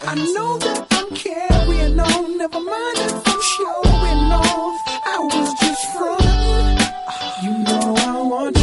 I 0.00 0.14
know 0.14 0.56
that 0.58 0.86
I'm 0.92 1.10
carrying 1.14 2.00
on. 2.00 2.38
Never 2.38 2.60
mind 2.60 2.98
if 2.98 3.28
I'm 3.28 3.42
showing 3.42 4.32
off. 4.32 4.80
I 5.04 5.18
was 5.20 5.54
just 5.60 5.84
frontin'. 5.92 6.78
You 7.42 7.58
know 7.58 7.94
I 7.98 8.22
want 8.22 8.61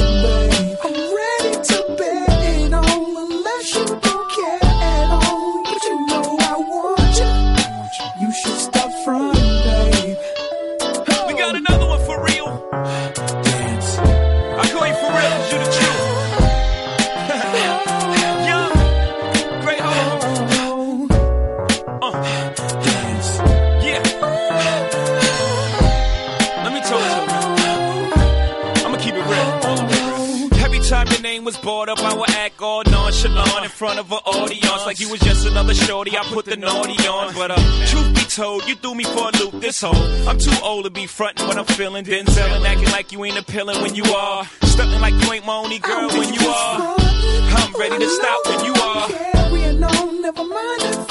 brought 31.62 31.90
up, 31.90 32.00
I 32.00 32.14
would 32.14 32.30
act 32.32 32.62
all 32.62 32.84
nonchalant 32.84 33.64
in 33.64 33.70
front 33.70 34.00
of 34.00 34.12
an 34.12 34.20
audience 34.26 34.86
like 34.86 35.00
you 35.00 35.10
was 35.10 35.20
just 35.20 35.46
another 35.48 35.74
shorty. 35.74 36.18
I 36.18 36.24
put 36.24 36.46
the 36.46 36.58
naughty 36.58 37.08
on, 37.08 37.34
but 37.34 37.52
uh, 37.52 37.86
truth 37.86 38.14
be 38.14 38.22
told, 38.22 38.68
you 38.68 38.76
threw 38.76 38.96
me 38.96 39.04
for 39.04 39.30
a 39.30 39.38
loop 39.38 39.62
this 39.62 39.82
whole. 39.82 39.96
I'm 40.28 40.38
too 40.38 40.56
old 40.64 40.86
to 40.86 40.92
be 40.92 41.06
frontin' 41.08 41.48
what 41.48 41.58
I'm 41.58 41.66
feeling. 41.66 42.06
Denzel 42.06 42.56
and 42.56 42.66
acting 42.66 42.92
like 42.92 43.12
you 43.12 43.24
ain't 43.26 43.38
appealing 43.38 43.82
when 43.82 43.96
you 43.96 44.04
are. 44.04 44.44
Stuntin' 44.62 45.02
like 45.02 45.14
you 45.24 45.34
ain't 45.34 45.46
my 45.46 45.56
only 45.56 45.80
girl 45.80 46.10
when 46.10 46.34
you 46.34 46.48
are. 46.50 46.96
I'm 47.00 47.74
ready 47.74 47.98
to 47.98 48.10
stop 48.10 48.46
when 48.48 48.66
you 48.66 48.74
are. 48.74 49.08
Carrying 49.10 49.84
on, 49.84 50.22
never 50.22 50.44
mind 50.44 51.09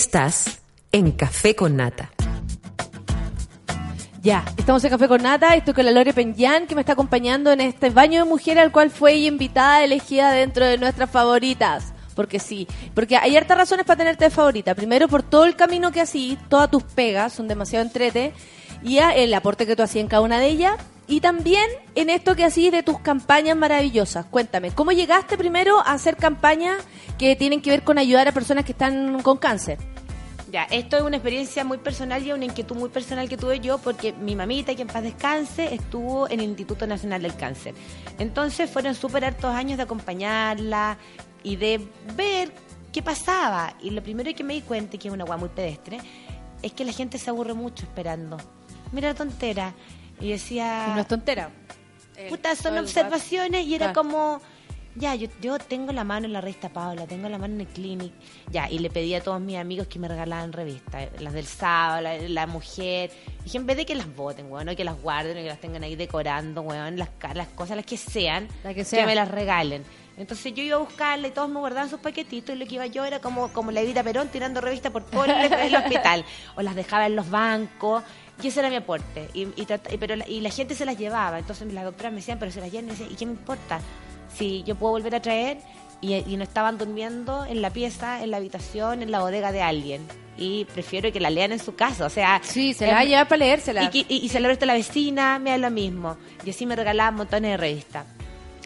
Estás 0.00 0.60
en 0.92 1.10
Café 1.10 1.56
con 1.56 1.74
Nata. 1.74 2.12
Ya, 4.22 4.44
estamos 4.56 4.84
en 4.84 4.90
Café 4.90 5.08
con 5.08 5.20
Nata, 5.20 5.56
estoy 5.56 5.74
con 5.74 5.84
la 5.84 5.90
Lore 5.90 6.12
Penyan 6.12 6.68
que 6.68 6.76
me 6.76 6.82
está 6.82 6.92
acompañando 6.92 7.50
en 7.50 7.60
este 7.60 7.90
baño 7.90 8.22
de 8.22 8.30
mujer 8.30 8.60
al 8.60 8.70
cual 8.70 8.90
fue 8.90 9.16
invitada, 9.16 9.82
elegida 9.82 10.30
dentro 10.30 10.64
de 10.64 10.78
nuestras 10.78 11.10
favoritas. 11.10 11.92
Porque 12.14 12.38
sí, 12.38 12.68
porque 12.94 13.16
hay 13.16 13.36
hartas 13.36 13.58
razones 13.58 13.84
para 13.84 13.96
tenerte 13.96 14.26
de 14.26 14.30
favorita. 14.30 14.76
Primero, 14.76 15.08
por 15.08 15.24
todo 15.24 15.46
el 15.46 15.56
camino 15.56 15.90
que 15.90 16.00
así, 16.00 16.38
todas 16.48 16.70
tus 16.70 16.84
pegas 16.84 17.32
son 17.32 17.48
demasiado 17.48 17.84
entrete, 17.84 18.32
y 18.84 18.98
el 18.98 19.34
aporte 19.34 19.66
que 19.66 19.74
tú 19.74 19.82
hacías 19.82 20.04
en 20.04 20.08
cada 20.08 20.22
una 20.22 20.38
de 20.38 20.46
ellas, 20.46 20.76
y 21.08 21.20
también 21.20 21.64
en 21.94 22.10
esto 22.10 22.36
que 22.36 22.44
hacís 22.44 22.70
de 22.70 22.82
tus 22.82 23.00
campañas 23.00 23.56
maravillosas. 23.56 24.26
Cuéntame, 24.26 24.70
¿cómo 24.70 24.92
llegaste 24.92 25.38
primero 25.38 25.80
a 25.80 25.92
hacer 25.92 26.16
campañas 26.16 26.84
que 27.18 27.34
tienen 27.34 27.62
que 27.62 27.70
ver 27.70 27.82
con 27.82 27.98
ayudar 27.98 28.28
a 28.28 28.32
personas 28.32 28.64
que 28.64 28.72
están 28.72 29.22
con 29.22 29.38
cáncer? 29.38 29.78
Ya, 30.52 30.64
esto 30.64 30.96
es 30.96 31.02
una 31.02 31.16
experiencia 31.16 31.64
muy 31.64 31.78
personal 31.78 32.26
y 32.26 32.32
una 32.32 32.44
inquietud 32.44 32.76
muy 32.76 32.88
personal 32.88 33.28
que 33.28 33.36
tuve 33.36 33.60
yo 33.60 33.78
porque 33.78 34.12
mi 34.12 34.34
mamita, 34.34 34.74
que 34.74 34.82
en 34.82 34.88
paz 34.88 35.02
descanse, 35.02 35.74
estuvo 35.74 36.28
en 36.28 36.40
el 36.40 36.46
Instituto 36.46 36.86
Nacional 36.86 37.22
del 37.22 37.36
Cáncer. 37.36 37.74
Entonces 38.18 38.70
fueron 38.70 38.94
súper 38.94 39.24
hartos 39.24 39.54
años 39.54 39.76
de 39.76 39.82
acompañarla 39.82 40.96
y 41.42 41.56
de 41.56 41.86
ver 42.16 42.52
qué 42.92 43.02
pasaba. 43.02 43.74
Y 43.82 43.90
lo 43.90 44.02
primero 44.02 44.34
que 44.34 44.44
me 44.44 44.54
di 44.54 44.62
cuenta, 44.62 44.96
que 44.98 45.08
es 45.08 45.14
una 45.14 45.24
guay 45.24 45.38
muy 45.38 45.50
pedestre, 45.50 45.98
es 46.62 46.72
que 46.72 46.84
la 46.84 46.92
gente 46.92 47.18
se 47.18 47.28
aburre 47.28 47.52
mucho 47.52 47.84
esperando. 47.84 48.38
Mira 48.92 49.08
la 49.08 49.14
tontera. 49.14 49.74
Y 50.20 50.30
decía... 50.30 50.92
No 50.94 51.00
es 51.00 51.08
tontera. 51.08 51.50
Puta, 52.28 52.54
son 52.56 52.76
observaciones 52.78 53.64
y 53.66 53.74
era 53.76 53.92
Claro. 53.92 54.08
como, 54.08 54.40
ya, 54.96 55.14
yo, 55.14 55.28
yo 55.40 55.56
tengo 55.60 55.92
la 55.92 56.02
mano 56.02 56.26
en 56.26 56.32
la 56.32 56.40
revista 56.40 56.68
Paula, 56.68 57.06
tengo 57.06 57.28
la 57.28 57.38
mano 57.38 57.54
en 57.54 57.60
el 57.60 57.68
clinic, 57.68 58.12
ya, 58.50 58.68
y 58.68 58.80
le 58.80 58.90
pedí 58.90 59.14
a 59.14 59.22
todos 59.22 59.40
mis 59.40 59.56
amigos 59.56 59.86
que 59.86 60.00
me 60.00 60.08
regalaran 60.08 60.52
revistas, 60.52 61.08
las 61.20 61.32
del 61.32 61.46
sábado, 61.46 62.00
la, 62.00 62.18
la 62.18 62.46
mujer, 62.48 63.12
dije, 63.44 63.56
en 63.56 63.66
vez 63.66 63.76
de 63.76 63.86
que 63.86 63.94
las 63.94 64.12
voten, 64.16 64.50
weón, 64.50 64.68
o 64.68 64.74
que 64.74 64.82
las 64.82 65.00
guarden, 65.00 65.38
o 65.38 65.40
que 65.42 65.46
las 65.46 65.60
tengan 65.60 65.84
ahí 65.84 65.94
decorando, 65.94 66.62
weón, 66.62 66.98
las, 66.98 67.08
las 67.34 67.46
cosas, 67.48 67.76
las 67.76 67.86
que 67.86 67.96
sean, 67.96 68.48
La 68.64 68.74
que 68.74 68.84
sea. 68.84 69.06
me 69.06 69.14
las 69.14 69.30
regalen. 69.30 69.84
Entonces 70.16 70.52
yo 70.52 70.64
iba 70.64 70.74
a 70.74 70.80
buscarla 70.80 71.28
y 71.28 71.30
todos 71.30 71.48
me 71.48 71.60
guardaban 71.60 71.88
sus 71.88 72.00
paquetitos 72.00 72.56
y 72.56 72.58
lo 72.58 72.66
que 72.66 72.74
iba 72.74 72.86
yo 72.86 73.04
era 73.04 73.20
como, 73.20 73.52
como 73.52 73.70
la 73.70 73.82
Evita 73.82 74.02
Perón 74.02 74.26
tirando 74.26 74.60
revistas 74.60 74.90
por 74.90 75.04
todo 75.04 75.24
el, 75.26 75.30
el 75.30 75.76
hospital. 75.76 76.24
O 76.56 76.62
las 76.62 76.74
dejaba 76.74 77.06
en 77.06 77.14
los 77.14 77.30
bancos 77.30 78.02
y 78.42 78.48
ese 78.48 78.60
era 78.60 78.70
mi 78.70 78.76
aporte. 78.76 79.28
Y, 79.34 79.42
y, 79.42 79.66
y 79.90 79.96
pero 79.98 80.16
la, 80.16 80.28
y 80.28 80.40
la 80.40 80.50
gente 80.50 80.74
se 80.74 80.84
las 80.84 80.96
llevaba. 80.98 81.38
Entonces 81.38 81.72
las 81.72 81.84
doctoras 81.84 82.12
me 82.12 82.16
decían, 82.20 82.38
pero 82.38 82.50
se 82.52 82.60
las 82.60 82.70
llevan. 82.70 82.84
Y, 82.86 82.88
me 82.88 82.92
decían, 82.92 83.12
¿y 83.12 83.16
qué 83.16 83.26
me 83.26 83.32
importa? 83.32 83.80
Si 84.34 84.62
yo 84.64 84.74
puedo 84.76 84.92
volver 84.92 85.14
a 85.14 85.22
traer 85.22 85.58
y, 86.00 86.14
y 86.14 86.36
no 86.36 86.44
estaban 86.44 86.78
durmiendo 86.78 87.44
en 87.44 87.60
la 87.62 87.70
pieza, 87.70 88.22
en 88.22 88.30
la 88.30 88.36
habitación, 88.36 89.02
en 89.02 89.10
la 89.10 89.20
bodega 89.20 89.50
de 89.52 89.62
alguien. 89.62 90.06
Y 90.36 90.66
prefiero 90.66 91.10
que 91.12 91.18
la 91.18 91.30
lean 91.30 91.50
en 91.50 91.58
su 91.58 91.74
casa. 91.74 92.06
O 92.06 92.10
sea, 92.10 92.40
Sí, 92.44 92.72
se 92.74 92.86
la 92.86 92.92
va 92.94 92.98
a 93.00 93.04
llevar 93.04 93.26
para 93.26 93.38
leérsela. 93.40 93.90
y, 93.92 94.06
y- 94.08 94.16
y 94.24 94.28
se 94.28 94.38
la 94.38 94.46
presta 94.48 94.64
a 94.66 94.68
la 94.68 94.74
vecina, 94.74 95.38
me 95.40 95.50
da 95.50 95.58
lo 95.58 95.70
mismo. 95.70 96.16
Y 96.44 96.50
así 96.50 96.64
me 96.66 96.76
regalaban 96.76 97.16
montones 97.16 97.50
de 97.50 97.56
revistas. 97.56 98.06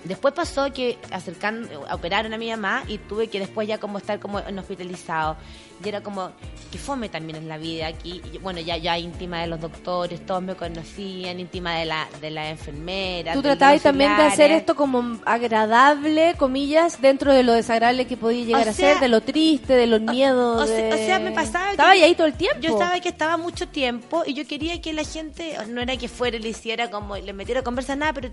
Después 0.04 0.34
pasó 0.34 0.70
que 0.72 0.98
acercando, 1.12 1.68
operaron 1.92 2.34
a 2.34 2.36
mi 2.38 2.50
mamá 2.50 2.82
y 2.88 2.98
tuve 2.98 3.28
que 3.28 3.38
después 3.38 3.68
ya 3.68 3.78
como 3.78 3.98
estar 3.98 4.18
como 4.18 4.40
en 4.40 4.58
hospitalizado. 4.58 5.36
Y 5.84 5.88
era 5.88 6.02
como 6.02 6.30
que 6.70 6.78
fome 6.78 7.08
también 7.08 7.36
en 7.36 7.48
la 7.48 7.58
vida 7.58 7.86
aquí. 7.88 8.22
Y, 8.32 8.38
bueno, 8.38 8.60
ya 8.60 8.76
ya 8.76 8.98
íntima 8.98 9.40
de 9.40 9.46
los 9.46 9.60
doctores, 9.60 10.24
todos 10.24 10.42
me 10.42 10.54
conocían, 10.54 11.38
íntima 11.40 11.74
de 11.76 11.84
la 11.86 12.08
de 12.20 12.30
la 12.30 12.50
enfermera. 12.50 13.32
Tú 13.34 13.42
tratabas 13.42 13.82
también 13.82 14.16
de 14.16 14.22
hacer 14.22 14.50
esto 14.52 14.74
como 14.74 15.18
agradable, 15.24 16.34
comillas, 16.38 17.00
dentro 17.02 17.32
de 17.32 17.42
lo 17.42 17.52
desagradable 17.52 18.06
que 18.06 18.16
podía 18.16 18.44
llegar 18.44 18.66
O 18.66 18.70
a 18.70 18.72
sea- 18.72 18.92
ser, 18.94 19.00
de 19.00 19.08
lo 19.08 19.20
triste, 19.20 19.74
de 19.74 19.86
los 19.86 20.00
miedos. 20.00 20.62
O 20.62 20.66
sea, 20.66 20.76
de- 20.76 20.92
o 20.92 20.96
sea, 20.96 21.18
me 21.18 21.32
pasaba 21.32 21.66
que 21.66 21.70
Estaba 21.72 21.96
yo- 21.96 22.04
ahí 22.04 22.14
todo 22.14 22.26
el 22.26 22.34
tiempo. 22.34 22.60
Yo 22.60 22.70
estaba 22.72 22.98
que 23.00 23.08
estaba 23.08 23.36
mucho 23.36 23.68
tiempo 23.68 24.22
y 24.26 24.34
yo 24.34 24.46
quería 24.46 24.80
que 24.80 24.92
la 24.92 25.04
gente, 25.04 25.56
no 25.68 25.80
era 25.80 25.96
que 25.96 26.08
fuera 26.08 26.36
y 26.36 26.40
le 26.40 26.48
hiciera 26.50 26.90
como, 26.90 27.16
le 27.16 27.32
metiera 27.32 27.62
conversa, 27.62 27.96
nada, 27.96 28.12
pero 28.12 28.30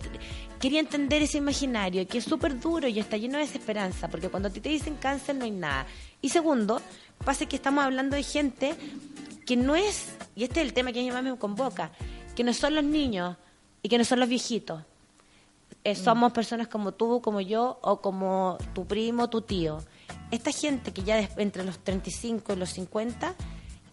quería 0.59 0.79
entender 0.79 1.21
ese 1.21 1.37
imaginario, 1.37 2.07
que 2.07 2.17
es 2.19 2.23
súper 2.23 2.59
duro 2.59 2.87
y 2.87 2.99
está 2.99 3.17
lleno 3.17 3.37
de 3.37 3.45
desesperanza, 3.45 4.07
porque 4.07 4.29
cuando 4.29 4.49
a 4.49 4.51
ti 4.51 4.59
te 4.59 4.69
dicen 4.69 4.95
cáncer 4.95 5.35
no 5.35 5.45
hay 5.45 5.51
nada. 5.51 5.85
Y 6.21 6.29
segundo, 6.29 6.81
pasa 7.23 7.45
que 7.45 7.55
estamos 7.55 7.83
hablando 7.83 8.15
de 8.15 8.23
gente 8.23 8.75
que 9.45 9.57
no 9.57 9.75
es, 9.75 10.15
y 10.35 10.43
este 10.43 10.61
es 10.61 10.67
el 10.67 10.73
tema 10.73 10.91
que 10.91 10.99
a 10.99 11.03
mi 11.03 11.09
mamá 11.09 11.21
me 11.21 11.37
convoca, 11.37 11.91
que 12.35 12.43
no 12.43 12.53
son 12.53 12.75
los 12.75 12.83
niños 12.83 13.35
y 13.81 13.89
que 13.89 13.97
no 13.97 14.05
son 14.05 14.19
los 14.19 14.29
viejitos. 14.29 14.83
Eh, 15.83 15.95
somos 15.95 16.33
personas 16.33 16.67
como 16.67 16.91
tú, 16.91 17.21
como 17.21 17.39
yo, 17.41 17.79
o 17.81 18.01
como 18.01 18.57
tu 18.73 18.85
primo, 18.85 19.29
tu 19.29 19.41
tío. 19.41 19.79
Esta 20.29 20.51
gente 20.51 20.91
que 20.91 21.03
ya 21.03 21.19
entre 21.37 21.63
los 21.63 21.79
35 21.79 22.53
y 22.53 22.55
los 22.57 22.69
50 22.71 23.33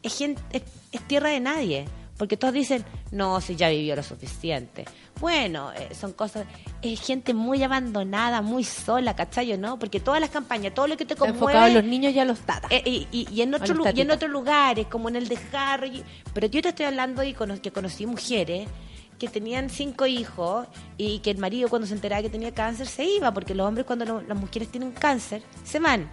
es, 0.02 0.18
gente, 0.18 0.42
es, 0.50 0.62
es 0.92 1.00
tierra 1.06 1.30
de 1.30 1.40
nadie. 1.40 1.86
Porque 2.18 2.36
todos 2.38 2.54
dicen, 2.54 2.84
no, 3.10 3.40
si 3.42 3.56
ya 3.56 3.68
vivió 3.68 3.94
lo 3.94 4.02
suficiente. 4.02 4.84
Bueno, 5.20 5.70
eh, 5.72 5.90
son 5.94 6.12
cosas. 6.14 6.46
Es 6.80 7.00
gente 7.00 7.34
muy 7.34 7.62
abandonada, 7.62 8.40
muy 8.42 8.64
sola, 8.64 9.14
¿cachayo? 9.14 9.58
¿No? 9.58 9.78
Porque 9.78 10.00
todas 10.00 10.20
las 10.20 10.30
campañas, 10.30 10.72
todo 10.74 10.86
lo 10.86 10.96
que 10.96 11.04
te 11.04 11.14
conmueve. 11.14 11.38
enfocado 11.38 11.66
en 11.66 11.74
los 11.74 11.84
niños 11.84 12.14
y 12.14 12.18
a 12.18 12.24
los 12.24 12.40
tatas. 12.40 12.70
Eh, 12.72 12.82
y, 12.86 13.06
y- 13.12 13.28
y 13.32 13.42
en 13.42 13.52
otro, 13.54 13.66
y 13.98 14.00
en 14.00 14.10
otros 14.14 14.30
lugares, 14.30 14.86
como 14.86 15.08
en 15.10 15.16
el 15.16 15.28
de 15.28 15.38
Harry. 15.52 16.02
Pero 16.32 16.46
yo 16.46 16.62
te 16.62 16.68
estoy 16.70 16.86
hablando 16.86 17.22
y 17.22 17.34
cono- 17.34 17.60
que 17.60 17.70
conocí 17.70 18.06
mujeres 18.06 18.66
que 19.18 19.28
tenían 19.28 19.70
cinco 19.70 20.06
hijos 20.06 20.66
y 20.98 21.20
que 21.20 21.30
el 21.30 21.38
marido 21.38 21.68
cuando 21.70 21.86
se 21.88 21.94
enteraba 21.94 22.20
que 22.22 22.28
tenía 22.30 22.52
cáncer 22.52 22.86
se 22.86 23.04
iba, 23.04 23.32
porque 23.32 23.54
los 23.54 23.66
hombres 23.66 23.86
cuando 23.86 24.04
lo- 24.04 24.20
las 24.22 24.36
mujeres 24.38 24.68
tienen 24.68 24.92
cáncer 24.92 25.42
se 25.64 25.78
van. 25.80 26.10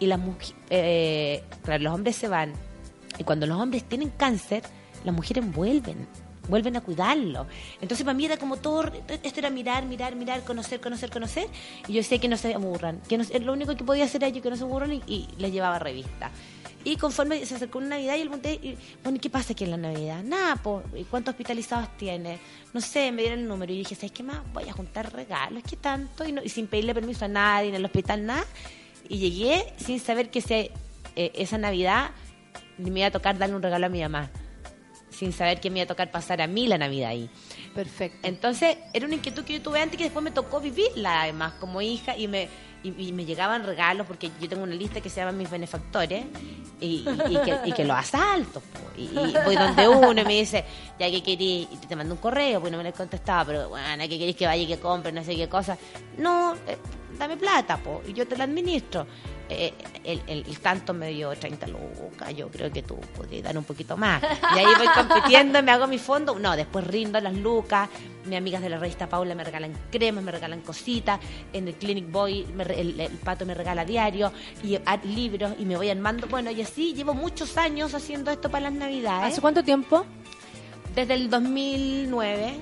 Y 0.00 0.06
las 0.06 0.18
mujeres, 0.18 1.42
claro, 1.62 1.82
los 1.82 1.94
hombres 1.94 2.16
se 2.16 2.28
van. 2.28 2.52
Y 3.18 3.24
cuando 3.24 3.46
los 3.46 3.60
hombres 3.60 3.84
tienen 3.84 4.10
cáncer, 4.10 4.62
las 5.04 5.14
mujeres 5.14 5.44
vuelven, 5.52 6.06
vuelven 6.48 6.76
a 6.76 6.80
cuidarlo. 6.80 7.46
Entonces 7.80 8.04
para 8.04 8.14
mí 8.16 8.24
era 8.24 8.36
como 8.36 8.56
todo, 8.56 8.90
esto 9.22 9.40
era 9.40 9.50
mirar, 9.50 9.84
mirar, 9.86 10.16
mirar, 10.16 10.42
conocer, 10.44 10.80
conocer, 10.80 11.10
conocer. 11.10 11.46
Y 11.88 11.92
yo 11.94 12.02
sé 12.02 12.18
que 12.18 12.28
no 12.28 12.36
se 12.36 12.54
aburran, 12.54 13.00
que 13.08 13.18
no, 13.18 13.24
lo 13.40 13.52
único 13.52 13.76
que 13.76 13.84
podía 13.84 14.04
hacer 14.04 14.24
era 14.24 14.32
yo 14.34 14.42
que 14.42 14.50
no 14.50 14.56
se 14.56 14.64
aburran 14.64 14.92
y, 14.92 15.02
y 15.06 15.28
les 15.38 15.52
llevaba 15.52 15.78
revista. 15.78 16.30
Y 16.86 16.96
conforme 16.96 17.46
se 17.46 17.54
acercó 17.54 17.78
una 17.78 17.88
Navidad 17.88 18.16
y 18.16 18.20
el 18.20 18.28
pregunté, 18.28 18.60
y, 18.62 18.76
bueno, 19.02 19.16
¿y 19.16 19.18
qué 19.18 19.30
pasa 19.30 19.54
aquí 19.54 19.64
en 19.64 19.70
la 19.70 19.78
Navidad? 19.78 20.22
Nada, 20.22 20.56
po, 20.56 20.82
¿y 20.94 21.04
cuántos 21.04 21.32
hospitalizados 21.32 21.88
tiene? 21.96 22.38
No 22.74 22.80
sé, 22.82 23.10
me 23.10 23.22
dieron 23.22 23.38
el 23.40 23.48
número 23.48 23.72
y 23.72 23.78
dije, 23.78 23.94
¿sabes 23.94 24.12
qué 24.12 24.22
más? 24.22 24.40
Voy 24.52 24.68
a 24.68 24.72
juntar 24.74 25.10
regalos, 25.10 25.62
¿qué 25.66 25.76
tanto? 25.76 26.26
Y, 26.28 26.32
no- 26.32 26.42
y 26.44 26.50
sin 26.50 26.66
pedirle 26.66 26.92
permiso 26.92 27.24
a 27.24 27.28
nadie, 27.28 27.70
en 27.70 27.74
el 27.76 27.84
hospital, 27.86 28.26
nada. 28.26 28.44
Y 29.08 29.16
llegué 29.16 29.72
sin 29.78 29.98
saber 29.98 30.28
que 30.30 30.40
ese, 30.40 30.72
eh, 31.16 31.32
esa 31.36 31.56
Navidad 31.56 32.10
me 32.76 32.98
iba 32.98 33.06
a 33.08 33.10
tocar 33.10 33.38
darle 33.38 33.56
un 33.56 33.62
regalo 33.62 33.86
a 33.86 33.88
mi 33.88 34.02
mamá. 34.02 34.30
Sin 35.16 35.32
saber 35.32 35.60
que 35.60 35.70
me 35.70 35.78
iba 35.78 35.84
a 35.84 35.88
tocar 35.88 36.10
pasar 36.10 36.42
a 36.42 36.46
mí 36.46 36.66
la 36.66 36.76
Navidad 36.78 37.10
ahí. 37.10 37.30
Perfecto. 37.74 38.18
Entonces, 38.26 38.76
era 38.92 39.06
una 39.06 39.14
inquietud 39.14 39.44
que 39.44 39.52
yo 39.54 39.62
tuve 39.62 39.80
antes 39.80 39.96
que 39.96 40.04
después 40.04 40.22
me 40.24 40.30
tocó 40.32 40.60
vivirla, 40.60 41.22
además, 41.22 41.52
como 41.60 41.80
hija, 41.80 42.16
y 42.16 42.26
me, 42.28 42.48
y, 42.82 43.08
y 43.08 43.12
me 43.12 43.24
llegaban 43.24 43.64
regalos, 43.64 44.06
porque 44.06 44.30
yo 44.40 44.48
tengo 44.48 44.62
una 44.64 44.74
lista 44.74 45.00
que 45.00 45.08
se 45.08 45.20
llama 45.20 45.32
Mis 45.32 45.48
Benefactores, 45.50 46.24
y, 46.80 46.86
y- 46.86 47.22
y 47.30 47.38
que, 47.44 47.58
y 47.64 47.72
que 47.72 47.84
los 47.84 47.96
asalto. 47.96 48.60
po. 48.60 48.80
Y, 49.00 49.08
voy 49.44 49.54
donde 49.56 49.86
uno 49.88 50.20
y 50.20 50.24
me 50.24 50.34
dice, 50.34 50.64
ya 50.98 51.08
que 51.10 51.22
querís, 51.22 51.68
y 51.70 51.76
te 51.86 51.94
mando 51.96 52.14
un 52.14 52.20
correo, 52.20 52.60
pues 52.60 52.72
no 52.72 52.78
me 52.78 52.84
lo 52.84 52.92
contestaba, 52.92 53.44
pero 53.44 53.68
bueno, 53.68 54.02
que 54.08 54.18
querés 54.18 54.34
que 54.36 54.46
vaya 54.46 54.62
y 54.62 54.66
que 54.66 54.78
compre, 54.78 55.12
no 55.12 55.22
sé 55.24 55.36
qué 55.36 55.48
cosa. 55.48 55.78
No, 56.18 56.54
eh, 56.66 56.76
dame 57.18 57.36
plata, 57.36 57.76
po, 57.78 58.02
y 58.06 58.12
yo 58.12 58.26
te 58.26 58.36
la 58.36 58.44
administro. 58.44 59.06
Eh, 59.46 59.74
el, 60.04 60.22
el- 60.26 60.44
el 60.48 60.58
tanto 60.60 60.94
me 60.94 61.10
dio 61.10 61.30
30 61.36 61.66
lucas, 61.66 62.34
yo 62.34 62.48
creo 62.48 62.72
que 62.72 62.82
tú 62.82 62.98
podrías 63.14 63.42
dar 63.44 63.58
un 63.58 63.64
poquito 63.64 63.94
más. 63.94 64.22
Y 64.22 64.58
ahí 64.58 64.64
voy 64.78 64.86
compitiendo, 64.94 65.62
me 65.62 65.70
hago 65.70 65.86
mi 65.86 65.98
fondo. 65.98 66.38
No, 66.38 66.56
después 66.56 66.86
rindo 66.86 67.20
las 67.20 67.34
lucas. 67.34 67.90
Mis 68.24 68.38
amigas 68.38 68.62
de 68.62 68.70
la 68.70 68.78
revista 68.78 69.06
Paula 69.06 69.34
me 69.34 69.44
regalan 69.44 69.74
cremas, 69.90 70.24
me 70.24 70.32
regalan 70.32 70.62
cositas. 70.62 71.20
En 71.52 71.68
el 71.68 71.74
Clinic 71.74 72.10
Boy 72.10 72.46
me 72.54 72.64
el, 72.64 72.98
el 72.98 73.12
pato 73.18 73.44
me 73.44 73.52
regala 73.52 73.84
diario 73.84 74.32
y 74.62 74.78
libros 75.14 75.52
y 75.58 75.66
me 75.66 75.76
voy 75.76 75.90
armando. 75.90 76.26
Bueno, 76.26 76.50
y 76.50 76.62
así 76.62 76.94
llevo 76.94 77.12
muchos 77.12 77.58
años 77.58 77.92
haciendo 77.92 78.30
esto 78.30 78.50
para 78.50 78.70
las 78.70 78.72
Navidades. 78.72 79.32
¿Hace 79.32 79.40
cuánto 79.42 79.62
tiempo? 79.62 80.06
Desde 80.94 81.12
el 81.14 81.28
2009 81.28 82.54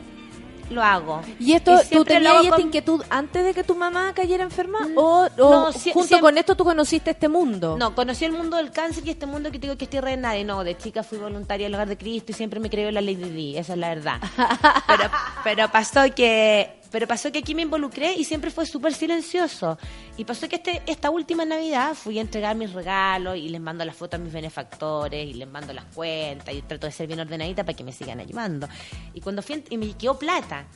lo 0.72 0.82
hago. 0.82 1.20
¿Y 1.38 1.52
esto, 1.52 1.76
tú 1.78 1.86
siempre 1.86 2.20
lo 2.20 2.24
tenías 2.30 2.44
esta 2.44 2.56
con- 2.56 2.66
inquietud 2.66 3.02
antes 3.10 3.44
de 3.44 3.54
que 3.54 3.62
tu 3.64 3.74
mamá 3.74 4.12
cayera 4.14 4.42
enferma? 4.44 4.78
¿O, 4.96 5.26
o 5.26 5.28
no, 5.36 5.72
si- 5.72 5.92
junto 5.92 6.18
con 6.20 6.36
esto 6.38 6.54
tú 6.56 6.64
conociste 6.64 7.10
este 7.10 7.28
mundo? 7.28 7.76
No, 7.78 7.94
conocí 7.94 8.24
el 8.24 8.32
mundo 8.32 8.56
del 8.56 8.70
cáncer 8.70 9.06
y 9.06 9.10
este 9.10 9.26
mundo 9.26 9.50
que 9.50 9.58
te 9.58 9.66
digo 9.66 9.76
que 9.78 9.84
es 9.84 9.90
tierra 9.90 10.10
de 10.10 10.16
nadie. 10.16 10.44
No, 10.44 10.64
de 10.64 10.76
chica 10.76 11.02
fui 11.02 11.18
voluntaria 11.18 11.66
del 11.66 11.74
hogar 11.74 11.88
de 11.88 11.96
Cristo 11.96 12.32
y 12.32 12.34
siempre 12.34 12.58
me 12.60 12.68
creo 12.70 12.88
en 12.88 12.94
la 12.94 13.00
Lady 13.00 13.30
Di, 13.30 13.56
esa 13.56 13.74
es 13.74 13.78
la 13.78 13.88
verdad. 13.90 14.20
Pero, 14.86 15.10
pero 15.44 15.68
pasó 15.70 16.02
que 16.14 16.81
pero 16.92 17.08
pasó 17.08 17.32
que 17.32 17.40
aquí 17.40 17.54
me 17.54 17.62
involucré 17.62 18.14
y 18.14 18.24
siempre 18.24 18.50
fue 18.50 18.66
súper 18.66 18.92
silencioso. 18.94 19.78
Y 20.16 20.24
pasó 20.24 20.48
que 20.48 20.56
este, 20.56 20.82
esta 20.86 21.10
última 21.10 21.44
Navidad 21.44 21.94
fui 21.94 22.18
a 22.18 22.20
entregar 22.20 22.54
mis 22.54 22.72
regalos 22.72 23.36
y 23.36 23.48
les 23.48 23.60
mando 23.60 23.84
las 23.84 23.96
fotos 23.96 24.20
a 24.20 24.22
mis 24.22 24.32
benefactores 24.32 25.28
y 25.28 25.34
les 25.34 25.48
mando 25.48 25.72
las 25.72 25.86
cuentas 25.86 26.54
y 26.54 26.62
trato 26.62 26.86
de 26.86 26.92
ser 26.92 27.06
bien 27.06 27.18
ordenadita 27.18 27.64
para 27.64 27.74
que 27.74 27.82
me 27.82 27.92
sigan 27.92 28.20
ayudando. 28.20 28.68
Y 29.14 29.20
cuando 29.20 29.42
fui, 29.42 29.64
y 29.70 29.78
me 29.78 29.92
quedó 29.94 30.18
plata, 30.18 30.66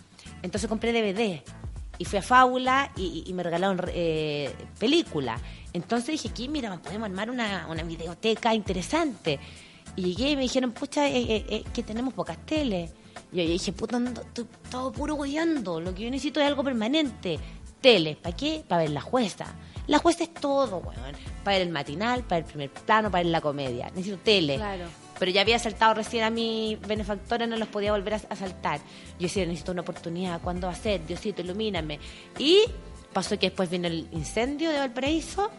entonces 0.43 0.69
compré 0.69 0.93
DVD 0.93 1.43
y 1.99 2.05
fui 2.05 2.19
a 2.19 2.23
Fábula 2.23 2.91
y, 2.97 3.25
y 3.27 3.33
me 3.33 3.43
regalaron 3.43 3.81
eh, 3.89 4.55
película. 4.79 5.39
Entonces 5.73 6.09
dije, 6.09 6.29
aquí 6.29 6.49
mira, 6.49 6.75
podemos 6.79 7.07
armar 7.07 7.31
una, 7.31 7.67
una 7.69 7.83
videoteca 7.83 8.55
interesante. 8.55 9.39
Y 9.95 10.03
llegué 10.03 10.31
y 10.31 10.37
me 10.37 10.43
dijeron, 10.43 10.73
pucha, 10.73 11.09
eh, 11.09 11.23
eh, 11.23 11.47
eh, 11.49 11.65
que 11.73 11.83
tenemos 11.83 12.15
pocas 12.15 12.39
teles. 12.45 12.91
Y 13.43 13.47
yo 13.47 13.53
dije, 13.53 13.73
puta, 13.73 13.97
ando- 13.97 14.21
estoy 14.23 14.47
todo 14.71 14.93
puro 14.93 15.17
guiando. 15.17 15.81
Lo 15.81 15.95
que 15.95 16.05
yo 16.05 16.11
necesito 16.11 16.41
es 16.41 16.47
algo 16.47 16.63
permanente. 16.65 17.39
Tele, 17.81 18.17
¿para 18.21 18.35
qué? 18.37 18.65
Para 18.67 18.83
ver 18.83 18.91
la 18.91 19.01
jueza. 19.01 19.47
La 19.87 19.99
jueza 19.99 20.25
es 20.25 20.35
todo, 20.35 20.79
weón. 20.79 21.15
Para 21.45 21.59
ver 21.59 21.67
el 21.67 21.73
matinal, 21.73 22.25
para 22.25 22.39
el 22.39 22.45
primer 22.45 22.71
plano, 22.71 23.11
para 23.11 23.23
ver 23.23 23.31
la 23.31 23.41
comedia. 23.41 23.87
Necesito 23.91 24.19
tele. 24.19 24.57
Claro. 24.57 24.85
Pero 25.19 25.31
ya 25.31 25.41
había 25.43 25.59
saltado 25.59 25.95
recién 25.95 26.25
a 26.25 26.31
mi 26.31 26.77
benefactora, 26.87 27.47
no 27.47 27.57
los 27.57 27.69
podía 27.69 27.93
volver 27.93 28.15
a, 28.15 28.21
a 28.29 28.37
saltar. 28.37 28.81
Yo 29.19 29.23
decía, 29.29 29.47
necesito 29.47 29.73
una 29.73 29.81
oportunidad, 29.83 30.41
¿cuándo 30.43 30.67
va 30.67 30.73
a 30.73 30.77
ser? 30.77 31.07
Diosito, 31.07 31.41
ilumíname. 31.43 31.99
Y 32.39 32.63
pasó 33.13 33.39
que 33.39 33.47
después 33.47 33.71
vino 33.71 33.87
el 33.87 34.07
incendio 34.13 34.71
de 34.71 34.79
Valparaíso, 34.79 35.51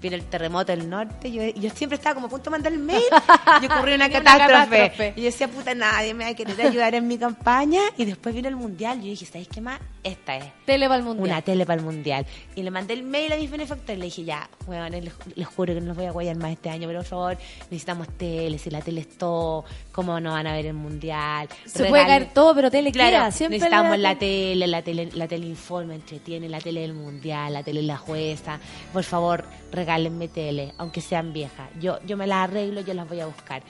vino 0.00 0.16
el 0.16 0.24
terremoto 0.24 0.72
del 0.72 0.88
norte, 0.88 1.30
yo, 1.30 1.42
yo 1.44 1.70
siempre 1.70 1.96
estaba 1.96 2.14
como 2.14 2.26
a 2.26 2.30
punto 2.30 2.44
de 2.44 2.50
mandar 2.50 2.72
el 2.72 2.78
mail 2.78 3.02
y 3.62 3.66
ocurrió 3.66 3.94
una 3.96 4.06
Una 4.06 4.08
catástrofe. 4.22 5.12
Y 5.16 5.20
yo 5.20 5.24
decía, 5.26 5.48
puta, 5.48 5.74
nadie 5.74 6.14
me 6.14 6.24
va 6.24 6.30
a 6.30 6.34
querer 6.34 6.60
ayudar 6.66 6.94
en 6.94 7.06
mi 7.06 7.18
campaña. 7.18 7.80
Y 7.96 8.04
después 8.04 8.34
vino 8.34 8.48
el 8.48 8.56
mundial, 8.56 8.98
yo 9.00 9.06
dije, 9.08 9.26
¿sabes 9.26 9.48
qué 9.48 9.60
más? 9.60 9.78
Esta 10.02 10.36
es. 10.36 10.44
Tele 10.64 10.86
para 10.86 10.98
el 10.98 11.04
mundial. 11.04 11.28
Una 11.28 11.42
tele 11.42 11.66
para 11.66 11.78
el 11.78 11.84
mundial. 11.84 12.24
Y 12.54 12.62
le 12.62 12.70
mandé 12.70 12.94
el 12.94 13.02
mail 13.02 13.32
a 13.32 13.36
mis 13.36 13.50
benefactores. 13.50 13.98
Le 13.98 14.06
dije, 14.06 14.24
ya, 14.24 14.48
weón, 14.66 14.90
les, 14.92 15.12
les 15.34 15.46
juro 15.46 15.74
que 15.74 15.80
no 15.80 15.88
los 15.88 15.96
voy 15.96 16.06
a 16.06 16.10
guayar 16.12 16.36
más 16.36 16.52
este 16.52 16.70
año, 16.70 16.86
pero 16.86 17.00
por 17.00 17.06
favor, 17.08 17.38
necesitamos 17.70 18.08
tele. 18.16 18.58
Si 18.58 18.70
la 18.70 18.80
tele 18.80 19.02
es 19.02 19.18
todo, 19.18 19.64
¿cómo 19.92 20.18
no 20.20 20.32
van 20.32 20.46
a 20.46 20.54
ver 20.54 20.66
el 20.66 20.74
mundial? 20.74 21.48
Se 21.66 21.84
puede 21.84 22.06
caer 22.06 22.30
todo, 22.32 22.54
pero 22.54 22.70
tele 22.70 22.90
Claro, 22.92 23.10
queda. 23.10 23.30
Siempre 23.32 23.58
necesitamos 23.58 23.98
la- 23.98 24.10
la 24.14 24.18
tele, 24.18 24.66
la 24.66 24.80
tele, 24.82 25.10
la 25.12 25.28
tele 25.28 25.46
informa, 25.46 25.94
entretiene, 25.94 26.48
la 26.48 26.60
tele 26.60 26.80
del 26.80 26.94
mundial, 26.94 27.52
la 27.52 27.62
tele 27.62 27.80
de 27.82 27.86
la 27.86 27.98
jueza. 27.98 28.58
Por 28.94 29.04
favor, 29.04 29.44
regálenme 29.90 30.28
tele, 30.28 30.72
aunque 30.78 31.00
sean 31.00 31.32
viejas. 31.32 31.68
Yo, 31.80 31.98
yo 32.06 32.16
me 32.16 32.26
las 32.26 32.48
arreglo, 32.48 32.80
yo 32.80 32.94
las 32.94 33.08
voy 33.08 33.18
a 33.20 33.26
buscar. 33.26 33.62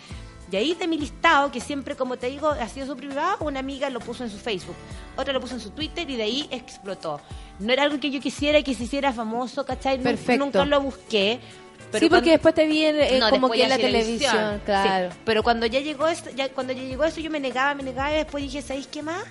Y 0.53 0.57
ahí 0.57 0.75
de 0.75 0.87
mi 0.89 0.99
listado, 0.99 1.51
que 1.51 1.61
siempre, 1.61 1.95
como 1.97 2.17
te 2.19 2.27
digo, 2.29 2.49
ha 2.51 2.69
sido 2.69 2.87
su 2.87 2.97
privado, 2.97 3.37
una 3.41 3.61
amiga 3.61 3.89
lo 3.89 4.01
puso 4.01 4.25
en 4.25 4.31
su 4.31 4.37
Facebook, 4.37 4.75
otra 5.17 5.33
lo 5.33 5.41
puso 5.41 5.55
en 5.55 5.61
su 5.61 5.71
Twitter 5.71 6.11
y 6.11 6.17
de 6.17 6.25
ahí 6.25 6.49
explotó. 6.51 7.21
No 7.61 7.73
era 7.73 7.85
algo 7.85 7.99
que 8.01 8.11
yo 8.11 8.21
quisiera 8.21 8.61
que 8.63 8.75
se 8.75 8.85
hiciera 8.85 9.13
famoso, 9.13 9.65
¿cachai? 9.65 9.99
Perfecto. 9.99 10.45
Nunca 10.45 10.65
lo 10.67 10.81
busqué. 10.83 11.39
sí, 11.41 11.89
porque 11.93 12.09
cuando- 12.09 12.31
después 12.31 12.55
te 12.55 12.67
vi 12.67 12.85
en- 12.85 13.01
eh, 13.01 13.19
no, 13.19 13.31
como 13.31 13.49
que 13.51 13.63
en 13.63 13.69
la 13.71 13.77
sí, 13.77 13.83
televisión, 13.83 14.57
sí. 14.57 14.63
claro. 14.67 15.09
Pero 15.25 15.43
cuando 15.43 15.67
ya 15.67 15.81
llegó 15.81 16.07
esto, 16.09 16.29
ya 16.37 16.49
cuando 16.51 16.73
ya 16.75 16.83
llegó 16.83 17.05
eso 17.05 17.21
yo 17.21 17.31
me 17.31 17.41
negaba, 17.41 17.75
me 17.75 17.83
negaba 17.85 18.13
y 18.13 18.17
después 18.17 18.43
dije, 18.45 18.61
¿sabéis 18.61 18.87
qué 18.89 19.03
más? 19.03 19.23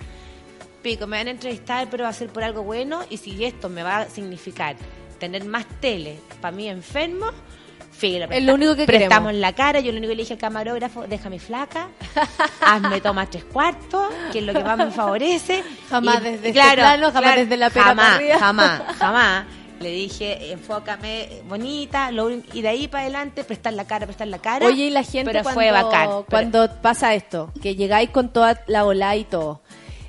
Pico, 0.82 1.06
me 1.06 1.18
van 1.18 1.28
a 1.28 1.30
entrevistar, 1.32 1.88
pero 1.90 2.04
va 2.04 2.10
a 2.10 2.14
ser 2.14 2.30
por 2.30 2.42
algo 2.42 2.62
bueno 2.62 3.00
y 3.10 3.18
si 3.18 3.44
esto 3.44 3.68
me 3.68 3.82
va 3.82 3.98
a 3.98 4.08
significar 4.08 4.76
tener 5.20 5.44
más 5.44 5.64
tele 5.80 6.18
para 6.40 6.56
mí 6.56 6.68
enfermo, 6.68 7.26
Filo, 7.92 8.26
Es 8.30 8.42
lo 8.42 8.54
único 8.54 8.74
que 8.76 8.86
prestamos 8.86 9.28
queremos. 9.28 9.40
la 9.42 9.52
cara. 9.52 9.78
Yo 9.80 9.92
lo 9.92 9.98
único 9.98 10.10
que 10.10 10.16
le 10.16 10.22
dije 10.22 10.32
al 10.32 10.38
camarógrafo, 10.40 11.06
déjame 11.06 11.38
flaca, 11.38 11.88
hazme 12.62 13.00
toma 13.02 13.26
tres 13.28 13.44
cuartos, 13.44 14.08
que 14.32 14.38
es 14.38 14.44
lo 14.44 14.54
que 14.54 14.64
más 14.64 14.78
me 14.78 14.90
favorece. 14.90 15.62
Jamás 15.90 16.16
Y- 16.16 16.20
desde 16.24 16.36
este 16.36 16.52
claro, 16.52 16.76
plano, 16.82 17.06
jamás 17.08 17.22
claro, 17.22 17.40
desde 17.42 17.56
la 17.58 17.70
pera 17.70 17.84
Jamás, 17.84 18.20
jamás, 18.38 18.82
jamás. 18.98 19.44
Le 19.80 19.90
dije, 19.90 20.52
enfócame 20.52 21.40
bonita, 21.48 22.10
lo 22.10 22.30
y 22.30 22.60
de 22.62 22.68
ahí 22.68 22.86
para 22.88 23.02
adelante 23.04 23.44
prestar 23.44 23.72
la 23.74 23.84
cara, 23.86 24.06
prestar 24.06 24.28
la 24.28 24.38
cara. 24.38 24.66
Oye, 24.66 24.84
y 24.84 24.90
la 24.90 25.02
gente 25.02 25.24
pero 25.30 25.42
cuando, 25.42 25.60
fue 25.60 25.70
bacán. 25.70 26.06
Pero- 26.08 26.26
cuando 26.28 26.70
pasa 26.82 27.14
esto, 27.14 27.50
que 27.62 27.74
llegáis 27.76 28.10
con 28.10 28.30
toda 28.30 28.62
la 28.66 28.84
ola 28.84 29.16
y 29.16 29.24
todo. 29.24 29.60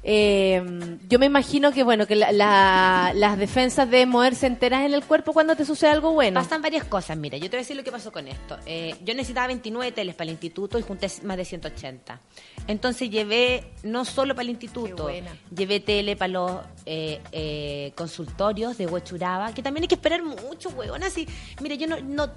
Eh, 0.03 0.97
yo 1.07 1.19
me 1.19 1.27
imagino 1.27 1.71
que 1.71 1.83
bueno 1.83 2.07
que 2.07 2.15
la- 2.15 2.31
la- 2.31 3.11
las 3.15 3.37
defensas 3.37 3.89
deben 3.89 4.09
moverse 4.09 4.47
enteras 4.47 4.83
en 4.85 4.93
el 4.93 5.03
cuerpo 5.05 5.31
cuando 5.33 5.55
te 5.55 5.63
sucede 5.65 5.91
algo 5.91 6.11
bueno. 6.13 6.41
Pasan 6.41 6.61
varias 6.61 6.85
cosas, 6.85 7.17
mira, 7.17 7.37
yo 7.37 7.43
te 7.45 7.49
voy 7.51 7.57
a 7.57 7.61
decir 7.61 7.75
lo 7.77 7.83
que 7.83 7.91
pasó 7.91 8.11
con 8.11 8.27
esto. 8.27 8.57
Eh, 8.65 8.95
yo 9.03 9.13
necesitaba 9.13 9.47
29 9.47 9.91
teles 9.91 10.15
para 10.15 10.25
el 10.25 10.31
instituto 10.31 10.79
y 10.79 10.81
junté 10.81 11.07
más 11.23 11.37
de 11.37 11.45
180. 11.45 12.19
Entonces 12.67 13.09
llevé, 13.09 13.71
no 13.83 14.05
solo 14.05 14.33
para 14.33 14.43
el 14.43 14.49
instituto, 14.51 15.07
llevé 15.55 15.79
tele 15.79 16.15
para 16.15 16.27
los 16.29 16.51
eh, 16.85 17.21
eh, 17.31 17.91
consultorios 17.95 18.77
de 18.77 18.87
Huechuraba, 18.87 19.53
que 19.53 19.61
también 19.61 19.83
hay 19.83 19.87
que 19.87 19.95
esperar 19.95 20.23
mucho, 20.23 20.69
weón. 20.69 21.03
Así, 21.03 21.27
mira, 21.61 21.75
yo 21.75 21.87
no, 21.87 21.97
no, 22.01 22.27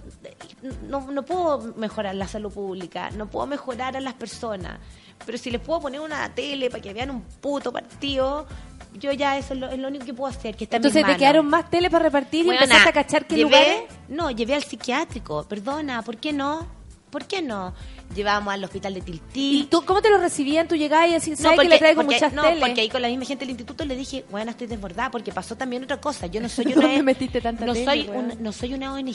no, 0.89 1.11
no 1.11 1.24
puedo 1.24 1.74
mejorar 1.77 2.15
la 2.15 2.28
salud 2.28 2.53
pública, 2.53 3.11
no 3.11 3.31
puedo 3.31 3.47
mejorar 3.47 3.97
a 3.97 4.01
las 4.01 4.15
personas, 4.15 4.78
pero 5.24 5.38
si 5.38 5.51
les 5.51 5.60
puedo 5.60 5.80
poner 5.80 6.01
una 6.01 6.32
tele 6.34 6.70
para 6.70 6.82
que 6.82 6.92
vean 6.92 7.10
un 7.10 7.22
puto 7.22 7.72
partido, 7.72 8.46
yo 8.94 9.12
ya 9.12 9.36
eso 9.38 9.55
es 9.55 9.60
lo, 9.60 9.68
es 9.70 9.78
lo 9.78 9.88
único 9.88 10.05
que 10.05 10.14
puedo 10.14 10.30
hacer, 10.32 10.56
que 10.56 10.64
está 10.64 10.76
en 10.76 10.82
mis 10.82 10.90
Entonces 10.94 11.12
te 11.12 11.18
quedaron 11.18 11.46
más 11.46 11.68
tele 11.70 11.90
para 11.90 12.05
repartir 12.05 12.46
y 12.46 12.51
empezaste 12.51 12.88
a 12.88 12.92
cachar 12.92 13.26
qué 13.26 13.36
llevé- 13.36 13.42
lugares. 13.42 13.82
No, 14.09 14.30
llevé 14.30 14.55
al 14.55 14.62
psiquiátrico, 14.64 15.44
perdona, 15.48 16.02
¿por 16.02 16.16
qué 16.16 16.32
no? 16.32 16.66
¿Por 17.15 17.27
qué 17.27 17.43
no? 17.43 17.73
Llevamos 18.16 18.53
al 18.53 18.65
hospital 18.65 18.93
de 18.95 19.01
Tiltil. 19.03 19.61
¿Y 19.62 19.65
tú 19.66 19.85
cómo 19.86 20.03
te 20.03 20.11
lo 20.11 20.19
recibían? 20.19 20.66
Tú 20.66 20.74
llegabas 20.74 21.09
y 21.09 21.12
decías, 21.12 21.39
¿sabes 21.39 21.61
que 21.61 21.69
le 21.69 21.78
traigo 21.78 22.03
porque- 22.03 22.16
muchas 22.16 22.32
no, 22.32 22.43
teles? 22.43 22.59
porque 22.59 22.81
ahí 22.81 22.89
con 22.89 23.01
la 23.03 23.07
misma 23.09 23.24
gente 23.24 23.45
del 23.45 23.51
instituto 23.51 23.85
le 23.85 23.95
dije, 23.95 24.24
bueno, 24.32 24.51
estoy 24.51 24.66
desbordada, 24.66 25.12
porque 25.12 25.31
pasó 25.31 25.55
también 25.57 25.85
otra 25.85 26.01
cosa. 26.01 26.27
Yo 26.27 26.41
no 26.41 26.49
soy 26.49 26.66
una... 26.74 26.82
¿Dónde 26.89 27.03
metiste 27.05 27.41
tanta 27.41 27.65
no 27.66 27.73
tele, 27.73 27.85
soy 27.85 28.03
weón? 28.11 28.32
un- 28.32 28.43
No 28.43 28.51
soy 28.51 28.74
una 28.74 28.93
ONG, 28.93 29.15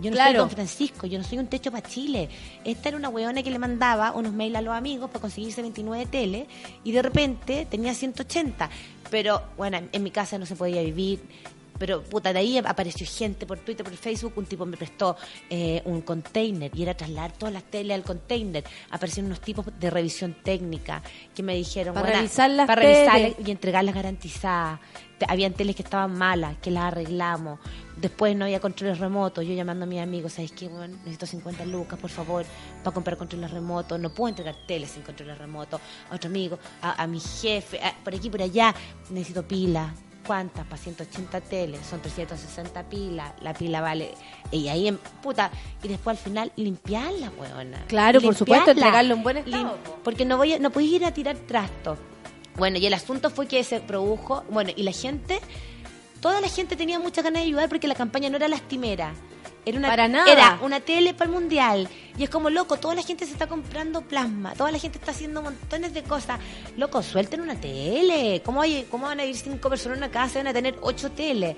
yo 0.00 0.10
no 0.10 0.16
Claro. 0.16 0.30
soy 0.30 0.36
Don 0.38 0.50
Francisco, 0.50 1.06
yo 1.06 1.16
no 1.18 1.22
soy 1.24 1.38
un 1.38 1.46
techo 1.46 1.70
para 1.70 1.88
Chile. 1.88 2.28
Esta 2.64 2.88
era 2.88 2.98
una 2.98 3.08
weona 3.08 3.42
que 3.44 3.50
le 3.52 3.58
mandaba 3.60 4.10
unos 4.12 4.32
mails 4.32 4.56
a 4.56 4.60
los 4.62 4.74
amigos 4.74 5.08
para 5.10 5.20
conseguirse 5.20 5.62
29 5.62 6.06
tele 6.06 6.48
y 6.82 6.90
de 6.90 7.02
repente 7.02 7.66
tenía 7.70 7.94
180. 7.94 8.68
Pero, 9.10 9.42
bueno, 9.56 9.78
en 9.92 10.02
mi 10.02 10.10
casa 10.10 10.38
no 10.38 10.44
se 10.44 10.56
podía 10.56 10.82
vivir. 10.82 11.20
Pero, 11.78 12.02
puta, 12.02 12.32
de 12.32 12.38
ahí 12.40 12.58
apareció 12.58 13.06
gente 13.06 13.46
por 13.46 13.58
Twitter, 13.58 13.84
por 13.84 13.94
Facebook. 13.96 14.32
Un 14.36 14.46
tipo 14.46 14.66
me 14.66 14.76
prestó 14.76 15.16
eh, 15.48 15.80
un 15.84 16.00
container 16.02 16.70
y 16.74 16.82
era 16.82 16.94
trasladar 16.94 17.32
todas 17.32 17.52
las 17.54 17.64
teles 17.64 17.94
al 17.94 18.02
container. 18.02 18.64
Aparecieron 18.90 19.26
unos 19.30 19.40
tipos 19.40 19.66
de 19.78 19.90
revisión 19.90 20.36
técnica 20.42 21.02
que 21.34 21.42
me 21.42 21.54
dijeron, 21.54 21.94
Para 21.94 22.06
"Buena, 22.06 22.18
revisar 22.20 22.50
las 22.50 22.66
para 22.66 22.82
revisarlas 22.82 23.32
teles". 23.34 23.48
y 23.48 23.50
entregarlas 23.50 23.94
garantizadas. 23.94 24.80
Habían 25.26 25.52
teles 25.52 25.74
que 25.74 25.82
estaban 25.82 26.12
malas, 26.16 26.56
que 26.62 26.70
las 26.70 26.84
arreglamos. 26.84 27.58
Después 27.96 28.36
no 28.36 28.44
había 28.44 28.60
controles 28.60 28.98
remotos. 29.00 29.44
Yo 29.44 29.52
llamando 29.52 29.84
a 29.84 29.86
mis 29.88 30.00
amigos, 30.00 30.34
¿sabes 30.34 30.52
qué? 30.52 30.68
Bueno, 30.68 30.96
necesito 30.98 31.26
50 31.26 31.64
lucas, 31.66 31.98
por 31.98 32.10
favor, 32.10 32.44
para 32.84 32.94
comprar 32.94 33.16
controles 33.16 33.50
remotos. 33.50 33.98
No 33.98 34.10
puedo 34.10 34.28
entregar 34.28 34.54
teles 34.68 34.90
sin 34.92 35.02
controles 35.02 35.36
remotos. 35.36 35.80
A 36.10 36.14
otro 36.14 36.30
amigo, 36.30 36.58
a, 36.82 37.02
a 37.02 37.06
mi 37.08 37.18
jefe, 37.18 37.80
a- 37.82 37.96
por 38.04 38.14
aquí, 38.14 38.30
por 38.30 38.42
allá. 38.42 38.72
Necesito 39.10 39.42
pilas. 39.46 39.90
¿Cuántas? 40.28 40.66
Para 40.66 40.76
180 40.76 41.40
teles. 41.40 41.80
Son 41.86 42.02
360 42.02 42.82
pilas. 42.90 43.32
La 43.40 43.54
pila 43.54 43.80
vale. 43.80 44.12
Y 44.50 44.68
ahí, 44.68 44.86
en, 44.86 44.98
puta. 44.98 45.50
Y 45.82 45.88
después 45.88 46.18
al 46.18 46.22
final, 46.22 46.52
limpiarla, 46.56 47.30
weona. 47.30 47.86
Claro, 47.86 48.20
por 48.20 48.34
supuesto, 48.34 48.72
entregarlo 48.72 49.14
en 49.14 49.22
buen 49.22 49.38
estado, 49.38 49.78
Porque 50.04 50.26
no 50.26 50.36
voy 50.36 50.52
a, 50.52 50.58
no 50.58 50.68
podéis 50.68 50.92
ir 50.92 51.06
a 51.06 51.14
tirar 51.14 51.38
trastos. 51.38 51.98
Bueno, 52.58 52.76
y 52.76 52.84
el 52.84 52.92
asunto 52.92 53.30
fue 53.30 53.46
que 53.46 53.64
se 53.64 53.80
produjo, 53.80 54.44
bueno, 54.50 54.70
y 54.76 54.82
la 54.82 54.92
gente, 54.92 55.40
toda 56.20 56.42
la 56.42 56.48
gente 56.50 56.76
tenía 56.76 56.98
muchas 56.98 57.24
ganas 57.24 57.40
de 57.40 57.46
ayudar 57.46 57.70
porque 57.70 57.88
la 57.88 57.94
campaña 57.94 58.28
no 58.28 58.36
era 58.36 58.48
lastimera. 58.48 59.14
Era 59.68 59.78
una, 59.78 59.88
Para 59.88 60.08
nada. 60.08 60.32
Era 60.32 60.58
una 60.62 60.80
tele 60.80 61.12
para 61.12 61.30
el 61.30 61.36
mundial. 61.36 61.88
Y 62.16 62.24
es 62.24 62.30
como, 62.30 62.48
loco, 62.48 62.78
toda 62.78 62.94
la 62.94 63.02
gente 63.02 63.26
se 63.26 63.32
está 63.32 63.46
comprando 63.46 64.00
plasma, 64.00 64.54
toda 64.54 64.72
la 64.72 64.78
gente 64.78 64.98
está 64.98 65.10
haciendo 65.10 65.42
montones 65.42 65.92
de 65.92 66.02
cosas. 66.02 66.40
Loco, 66.76 67.02
suelten 67.02 67.42
una 67.42 67.54
tele. 67.54 68.40
¿Cómo, 68.44 68.62
hay, 68.62 68.86
cómo 68.90 69.06
van 69.06 69.20
a 69.20 69.24
ir 69.24 69.36
cinco 69.36 69.68
personas 69.68 69.98
en 69.98 70.04
una 70.04 70.10
casa 70.10 70.38
y 70.38 70.42
van 70.42 70.48
a 70.48 70.52
tener 70.54 70.78
ocho 70.80 71.12
teles? 71.12 71.54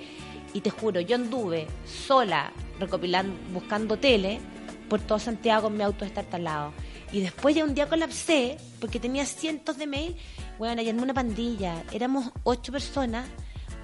Y 0.53 0.59
te 0.59 0.69
juro, 0.69 0.99
yo 0.99 1.15
anduve 1.15 1.67
sola 1.85 2.51
recopilando, 2.79 3.33
buscando 3.53 3.97
tele 3.97 4.41
por 4.89 4.99
todo 4.99 5.17
Santiago 5.17 5.69
en 5.69 5.77
mi 5.77 5.83
auto 5.83 6.03
estartalado. 6.03 6.73
Y 7.13 7.21
después 7.21 7.55
ya 7.55 7.63
un 7.63 7.73
día 7.73 7.87
colapsé 7.87 8.57
porque 8.81 8.99
tenía 8.99 9.25
cientos 9.25 9.77
de 9.77 9.87
mails. 9.87 10.17
Bueno, 10.59 10.81
armé 10.81 11.01
una 11.01 11.13
pandilla. 11.13 11.83
Éramos 11.93 12.29
ocho 12.43 12.73
personas 12.73 13.25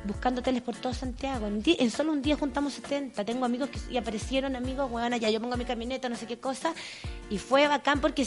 buscando 0.06 0.41
teles 0.41 0.61
por 0.61 0.76
todo 0.76 0.94
Santiago. 0.94 1.48
En, 1.48 1.61
en 1.65 1.91
solo 1.91 2.11
un 2.11 2.22
día 2.22 2.36
juntamos 2.36 2.74
70. 2.74 3.24
Tengo 3.26 3.45
amigos 3.45 3.69
que 3.69 3.80
y 3.90 3.98
aparecieron 3.98 4.56
amigos, 4.56 4.90
bueno, 4.90 5.15
ya 5.18 5.30
yo 5.30 5.40
pongo 5.40 5.57
mi 5.57 5.65
camioneta, 5.65 6.10
no 6.10 6.15
sé 6.15 6.26
qué 6.26 6.40
cosa. 6.40 6.74
Y 7.30 7.38
fue 7.38 7.68
bacán 7.68 8.02
porque 8.02 8.26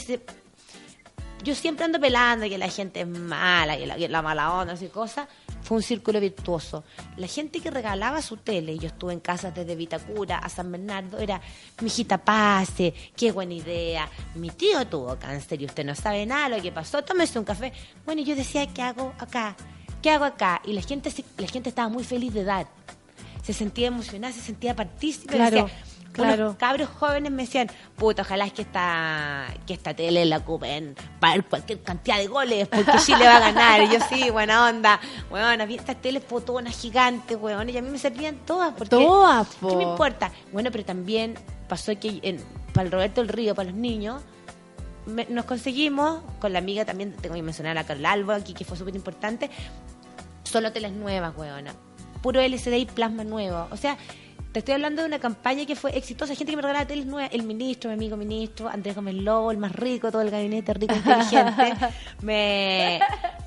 yo 1.43 1.55
siempre 1.55 1.85
ando 1.85 1.99
pelando 1.99 2.47
que 2.47 2.57
la 2.57 2.69
gente 2.69 3.01
es 3.01 3.07
mala, 3.07 3.77
que 3.77 4.07
la, 4.07 4.21
mala 4.21 4.53
onda, 4.53 4.73
así 4.73 4.87
cosas. 4.87 5.27
Fue 5.63 5.77
un 5.77 5.83
círculo 5.83 6.19
virtuoso. 6.19 6.83
La 7.17 7.27
gente 7.27 7.59
que 7.59 7.71
regalaba 7.71 8.21
su 8.21 8.37
tele, 8.37 8.77
yo 8.77 8.87
estuve 8.87 9.13
en 9.13 9.19
casas 9.19 9.53
desde 9.53 9.75
Vitacura 9.75 10.39
a 10.39 10.49
San 10.49 10.71
Bernardo, 10.71 11.17
era, 11.19 11.39
mi 11.81 11.87
hijita 11.87 12.17
pase, 12.17 12.93
qué 13.15 13.31
buena 13.31 13.53
idea. 13.53 14.09
Mi 14.35 14.49
tío 14.49 14.85
tuvo 14.87 15.17
cáncer 15.17 15.61
y 15.61 15.65
usted 15.65 15.85
no 15.85 15.95
sabe 15.95 16.25
nada 16.25 16.49
lo 16.49 16.61
que 16.61 16.71
pasó, 16.71 17.03
tómese 17.03 17.39
un 17.39 17.45
café. 17.45 17.71
Bueno, 18.05 18.21
yo 18.21 18.35
decía, 18.35 18.67
¿qué 18.67 18.81
hago 18.81 19.13
acá? 19.19 19.55
¿Qué 20.01 20.09
hago 20.11 20.25
acá? 20.25 20.61
Y 20.65 20.73
la 20.73 20.81
gente, 20.81 21.11
la 21.37 21.47
gente 21.47 21.69
estaba 21.69 21.89
muy 21.89 22.03
feliz 22.03 22.33
de 22.33 22.43
dar. 22.43 22.67
Se 23.43 23.53
sentía 23.53 23.87
emocionada, 23.87 24.33
se 24.33 24.41
sentía 24.41 24.75
partícipe. 24.75 25.35
Claro, 25.35 25.65
decía, 25.65 25.79
claro. 26.13 26.43
unos 26.45 26.57
cabros 26.57 26.89
jóvenes 26.89 27.31
me 27.31 27.43
decían, 27.43 27.69
puta, 27.97 28.21
ojalá 28.21 28.45
es 28.45 28.53
que 28.53 28.61
esta, 28.63 29.47
que 29.65 29.73
esta 29.73 29.93
tele 29.95 30.25
la 30.25 30.37
ocupen 30.37 30.95
para 31.19 31.33
ver 31.33 31.45
cualquier 31.45 31.81
cantidad 31.81 32.17
de 32.17 32.27
goles, 32.27 32.67
porque 32.67 32.91
Chile 33.05 33.25
va 33.25 33.37
a 33.37 33.39
ganar. 33.39 33.81
Y 33.83 33.89
yo 33.89 33.99
sí, 34.09 34.29
buena 34.29 34.67
onda. 34.69 34.99
Bueno, 35.29 35.65
vi 35.67 35.75
estas 35.75 35.99
teles 36.01 36.23
potonas 36.23 36.79
gigantes, 36.79 37.37
weón, 37.39 37.69
y 37.69 37.77
a 37.77 37.81
mí 37.81 37.89
me 37.89 37.97
servían 37.97 38.35
todas. 38.45 38.73
Porque, 38.73 38.95
Todas, 38.95 39.47
po. 39.55 39.69
¿Qué 39.69 39.75
me 39.77 39.83
importa? 39.83 40.31
Bueno, 40.51 40.69
pero 40.71 40.85
también 40.85 41.35
pasó 41.67 41.91
que 41.99 42.19
en- 42.23 42.43
para 42.73 42.85
el 42.85 42.91
Roberto 42.91 43.21
del 43.21 43.27
Río, 43.29 43.53
para 43.55 43.69
los 43.69 43.77
niños, 43.79 44.21
me- 45.07 45.25
nos 45.25 45.45
conseguimos, 45.45 46.21
con 46.39 46.53
la 46.53 46.59
amiga 46.59 46.85
también, 46.85 47.13
tengo 47.13 47.33
que 47.35 47.41
mencionar 47.41 47.77
a 47.79 47.83
Carla 47.85 48.11
Alba 48.11 48.35
aquí, 48.35 48.53
que 48.53 48.65
fue 48.65 48.77
súper 48.77 48.95
importante, 48.95 49.49
solo 50.51 50.71
teles 50.71 50.91
nuevas, 50.91 51.33
weona. 51.35 51.73
Puro 52.21 52.41
LCD 52.41 52.75
y 52.77 52.85
plasma 52.85 53.23
nuevo. 53.23 53.67
O 53.71 53.77
sea, 53.77 53.97
te 54.51 54.59
estoy 54.59 54.73
hablando 54.73 55.01
de 55.01 55.07
una 55.07 55.19
campaña 55.19 55.65
que 55.65 55.75
fue 55.75 55.97
exitosa. 55.97 56.35
Gente 56.35 56.51
que 56.51 56.57
me 56.57 56.61
regalaba 56.61 56.85
teles 56.85 57.05
nuevas. 57.05 57.31
El 57.33 57.43
ministro, 57.43 57.89
mi 57.89 57.95
amigo 57.95 58.17
ministro, 58.17 58.67
Andrés 58.67 58.95
Gómez 58.95 59.15
Lobo, 59.15 59.51
el 59.51 59.57
más 59.57 59.71
rico, 59.71 60.11
todo 60.11 60.21
el 60.21 60.29
gabinete 60.29 60.73
rico, 60.73 60.93
inteligente, 60.93 61.73
me, 62.21 62.99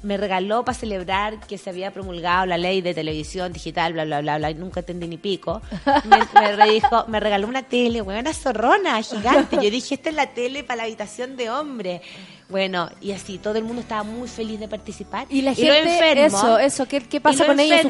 me 0.05 0.16
regaló 0.16 0.64
para 0.64 0.78
celebrar 0.78 1.40
que 1.47 1.59
se 1.59 1.70
había 1.70 1.90
promulgado 1.93 2.47
la 2.47 2.56
ley 2.59 2.81
de 2.81 2.94
televisión 2.94 3.52
digital, 3.52 3.93
bla, 3.94 4.05
bla, 4.05 4.20
bla, 4.20 4.39
bla. 4.39 4.51
y 4.51 4.55
Nunca 4.55 4.81
entendí 4.81 5.09
ni 5.09 5.16
pico. 5.16 5.60
Me, 6.05 6.18
me, 6.40 6.56
redijo- 6.56 7.06
me 7.09 7.18
regaló 7.20 7.48
una 7.48 7.62
tele, 7.62 8.02
weona 8.02 8.32
zorrona, 8.32 9.02
gigante. 9.02 9.56
Yo 9.56 9.70
dije, 9.70 9.94
esta 9.97 10.10
es 10.10 10.14
la 10.14 10.26
tele 10.35 10.62
para 10.62 10.76
la 10.78 10.82
habitación 10.85 11.36
de 11.36 11.51
hombre. 11.51 12.02
Bueno, 12.48 12.90
y 13.01 13.12
así, 13.12 13.39
todo 13.39 13.56
el 13.56 13.64
mundo 13.64 13.81
estaba 13.81 14.02
muy 14.02 14.28
feliz 14.28 14.60
de 14.60 14.68
participar. 14.68 15.26
Y 15.31 15.43
la 15.43 15.52
los 15.52 15.59
gente, 15.82 16.24
eso, 16.26 16.59
eso, 16.59 16.86
¿qué, 16.86 17.01
qué 17.01 17.20
pasa 17.20 17.44
y 17.44 17.47
con 17.47 17.59
ellos, 17.60 17.81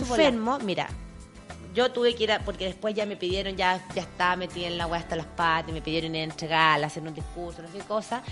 su 0.00 0.04
bola? 0.04 0.22
enfermos, 0.24 0.62
mira, 0.64 0.88
yo 1.74 1.90
tuve 1.90 2.14
que 2.14 2.24
ir 2.24 2.32
a, 2.32 2.40
porque 2.40 2.66
después 2.66 2.94
ya 2.94 3.06
me 3.06 3.16
pidieron, 3.16 3.56
ya, 3.56 3.80
ya 3.94 4.02
estaba 4.02 4.36
metida 4.36 4.66
en 4.66 4.76
la 4.76 4.86
weá 4.86 5.00
hasta 5.00 5.16
las 5.16 5.24
patas, 5.26 5.72
me 5.72 5.80
pidieron 5.80 6.14
ir 6.14 6.20
a 6.20 6.24
entregarla, 6.24 6.88
hacer 6.88 7.02
un 7.02 7.14
discurso, 7.14 7.62
no 7.62 7.68
sé 7.68 7.78
qué 7.78 7.84
cosa. 7.84 8.22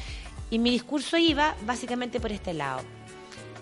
Y 0.50 0.58
mi 0.58 0.70
discurso 0.70 1.16
iba 1.16 1.54
básicamente 1.64 2.20
por 2.20 2.32
este 2.32 2.52
lado. 2.52 2.80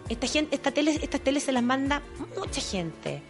Esta 0.09 0.27
gente, 0.27 0.55
esta 0.55 0.71
tele, 0.71 0.99
estas 1.03 1.21
teles 1.21 1.43
se 1.45 1.53
las 1.53 1.63
manda 1.63 2.03
mucha 2.37 2.61
gente. 2.61 3.23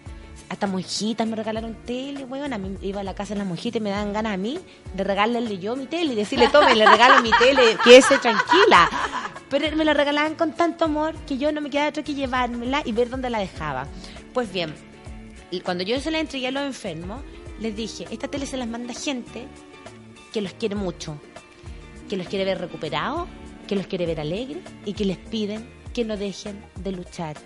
Hasta 0.48 0.66
monjitas 0.66 1.26
me 1.26 1.36
regalaron 1.36 1.74
tele, 1.84 2.24
weón. 2.24 2.52
A 2.52 2.58
mí 2.58 2.76
iba 2.82 3.00
a 3.00 3.04
la 3.04 3.14
casa 3.14 3.34
de 3.34 3.38
las 3.38 3.48
monjitas 3.48 3.80
y 3.80 3.82
me 3.82 3.90
daban 3.90 4.12
ganas 4.12 4.34
a 4.34 4.36
mí 4.36 4.58
de 4.94 5.04
regalarle 5.04 5.58
yo 5.58 5.76
mi 5.76 5.86
tele 5.86 6.12
y 6.12 6.16
decirle, 6.16 6.48
tome, 6.48 6.74
le 6.74 6.86
regalo 6.86 7.20
mi 7.20 7.30
tele, 7.32 7.76
quédese 7.84 8.18
tranquila. 8.18 8.88
Pero 9.50 9.76
me 9.76 9.84
la 9.84 9.92
regalaban 9.92 10.36
con 10.36 10.52
tanto 10.52 10.84
amor 10.84 11.14
que 11.26 11.36
yo 11.36 11.50
no 11.52 11.60
me 11.60 11.68
quedaba 11.68 11.88
otro 11.88 12.04
que 12.04 12.14
llevármela 12.14 12.82
y 12.84 12.92
ver 12.92 13.10
dónde 13.10 13.28
la 13.28 13.40
dejaba. 13.40 13.86
Pues 14.32 14.52
bien, 14.52 14.72
cuando 15.64 15.82
yo 15.82 15.98
se 16.00 16.10
la 16.10 16.20
entregué 16.20 16.48
a 16.48 16.50
los 16.52 16.62
enfermos, 16.62 17.22
les 17.60 17.74
dije, 17.74 18.06
esta 18.10 18.28
tele 18.28 18.46
se 18.46 18.56
las 18.56 18.68
manda 18.68 18.94
gente 18.94 19.46
que 20.32 20.40
los 20.40 20.52
quiere 20.52 20.74
mucho, 20.74 21.18
que 22.08 22.16
los 22.16 22.28
quiere 22.28 22.44
ver 22.44 22.58
recuperados, 22.58 23.28
que 23.68 23.76
los 23.76 23.86
quiere 23.86 24.06
ver 24.06 24.18
alegres 24.18 24.64
y 24.84 24.94
que 24.94 25.04
les 25.04 25.18
piden 25.18 25.70
que 25.94 26.04
no 26.04 26.16
dejen 26.16 26.64
de 26.76 26.90
luchar. 26.92 27.36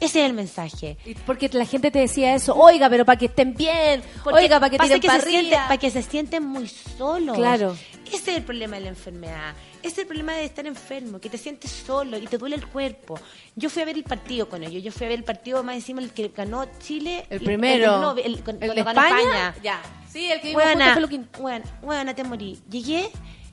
Ese 0.00 0.20
es 0.20 0.26
el 0.26 0.32
mensaje. 0.32 0.96
Porque 1.26 1.48
la 1.52 1.64
gente 1.64 1.90
te 1.90 1.98
decía 1.98 2.34
eso, 2.34 2.54
oiga, 2.54 2.88
pero 2.88 3.04
para 3.04 3.18
que 3.18 3.26
estén 3.26 3.54
bien, 3.54 4.00
Porque 4.22 4.44
oiga, 4.44 4.60
para 4.60 4.70
que 4.70 4.78
tiren 4.78 5.00
que 5.00 5.08
se 5.10 5.20
siente, 5.22 5.54
arriba. 5.56 5.68
para 5.68 5.78
que 5.78 5.90
se 5.90 6.02
sienten 6.02 6.44
muy 6.46 6.68
solos. 6.68 7.36
Claro. 7.36 7.76
Ese 8.06 8.30
es 8.30 8.36
el 8.38 8.44
problema 8.44 8.76
de 8.76 8.82
la 8.82 8.88
enfermedad. 8.90 9.54
Ese 9.82 9.88
es 9.88 9.98
el 9.98 10.06
problema 10.06 10.34
de 10.34 10.44
estar 10.44 10.66
enfermo, 10.66 11.18
que 11.20 11.28
te 11.28 11.36
sientes 11.36 11.70
solo 11.70 12.16
y 12.16 12.26
te 12.26 12.38
duele 12.38 12.56
el 12.56 12.66
cuerpo. 12.68 13.18
Yo 13.56 13.68
fui 13.70 13.82
a 13.82 13.86
ver 13.86 13.96
el 13.96 14.04
partido 14.04 14.48
con 14.48 14.62
ellos. 14.62 14.82
Yo 14.84 14.92
fui 14.92 15.06
a 15.06 15.08
ver 15.08 15.18
el 15.18 15.24
partido 15.24 15.64
más 15.64 15.74
encima 15.74 16.00
el 16.00 16.10
que 16.10 16.28
ganó 16.28 16.64
Chile. 16.78 17.26
El 17.28 17.40
primero. 17.40 18.00
no, 18.00 18.12
el, 18.12 18.34
¿El 18.36 18.44
cuando 18.44 18.74
de 18.74 18.82
ganó 18.82 19.02
España? 19.02 19.54
Ya. 19.62 19.82
Sí, 20.10 20.30
el 20.30 20.40
que 20.40 20.48
vimos 20.50 21.00
Luquín. 21.00 21.28
huevona, 21.38 21.64
huevona, 21.82 22.14
te 22.14 22.24
morí. 22.24 22.58
Llegué 22.70 23.10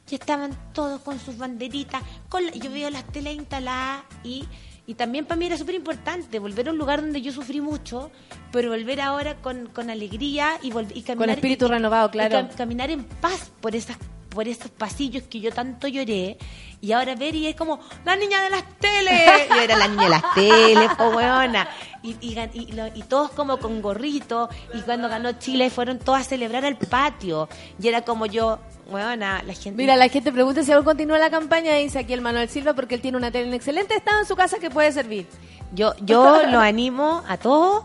y 0.09 0.15
estaban 0.15 0.51
todos 0.73 1.01
con 1.01 1.19
sus 1.19 1.37
banderitas. 1.37 2.01
Con 2.29 2.45
la- 2.45 2.51
yo 2.51 2.71
veo 2.71 2.89
las 2.89 3.05
telas 3.11 3.33
instaladas 3.33 4.03
y, 4.23 4.45
y 4.87 4.93
también 4.95 5.25
para 5.25 5.37
mí 5.39 5.45
era 5.45 5.57
súper 5.57 5.75
importante 5.75 6.37
volver 6.39 6.67
a 6.69 6.71
un 6.71 6.77
lugar 6.77 7.01
donde 7.01 7.21
yo 7.21 7.31
sufrí 7.31 7.59
mucho, 7.61 8.11
pero 8.51 8.69
volver 8.69 9.01
ahora 9.01 9.35
con, 9.41 9.67
con 9.67 9.89
alegría 9.89 10.59
y, 10.61 10.67
y 10.93 11.01
caminar. 11.01 11.29
espíritu 11.37 11.65
y- 11.65 11.69
renovado, 11.69 12.07
y 12.09 12.11
claro. 12.11 12.35
cam- 12.37 12.55
caminar 12.55 12.91
en 12.91 13.03
paz 13.03 13.51
por 13.61 13.75
esas 13.75 13.97
por 14.35 14.47
esos 14.47 14.69
pasillos 14.69 15.23
que 15.23 15.39
yo 15.39 15.51
tanto 15.51 15.87
lloré 15.87 16.37
y 16.81 16.91
ahora 16.91 17.15
ver 17.15 17.33
y 17.33 17.47
es 17.47 17.55
como 17.55 17.79
la 18.03 18.15
niña 18.15 18.43
de 18.43 18.49
las 18.51 18.63
teles. 18.77 19.47
Yo 19.49 19.61
era 19.61 19.77
la 19.77 19.87
niña 19.87 20.03
de 20.03 20.09
las 20.09 20.33
teles 20.35 20.95
po 20.95 21.09
weona. 21.09 21.67
Y, 22.03 22.15
y, 22.21 23.03
todos 23.03 23.31
como 23.31 23.57
con 23.57 23.81
gorrito 23.81 24.49
y 24.73 24.81
cuando 24.81 25.09
ganó 25.09 25.31
Chile 25.39 25.71
fueron 25.71 25.97
todos 25.97 26.19
a 26.19 26.23
celebrar 26.23 26.63
al 26.63 26.77
patio. 26.77 27.49
Y 27.81 27.87
era 27.87 28.03
como 28.03 28.27
yo 28.27 28.59
weona 28.87 29.41
la 29.41 29.53
gente 29.53 29.71
Mira, 29.71 29.95
la 29.95 30.09
gente 30.09 30.31
pregunta 30.31 30.61
si 30.61 30.71
aún 30.71 30.83
continúa 30.85 31.17
la 31.17 31.31
campaña, 31.31 31.73
dice 31.73 31.97
aquí 31.97 32.13
el 32.13 32.21
Manuel 32.21 32.49
Silva, 32.49 32.75
porque 32.75 32.93
él 32.93 33.01
tiene 33.01 33.17
una 33.17 33.31
tele 33.31 33.47
en 33.47 33.55
excelente 33.55 33.95
estado 33.95 34.19
en 34.19 34.27
su 34.27 34.35
casa 34.35 34.59
que 34.59 34.69
puede 34.69 34.91
servir. 34.91 35.25
Yo, 35.73 35.95
yo 36.01 36.45
lo 36.51 36.59
animo 36.59 37.23
a 37.27 37.37
todos 37.37 37.83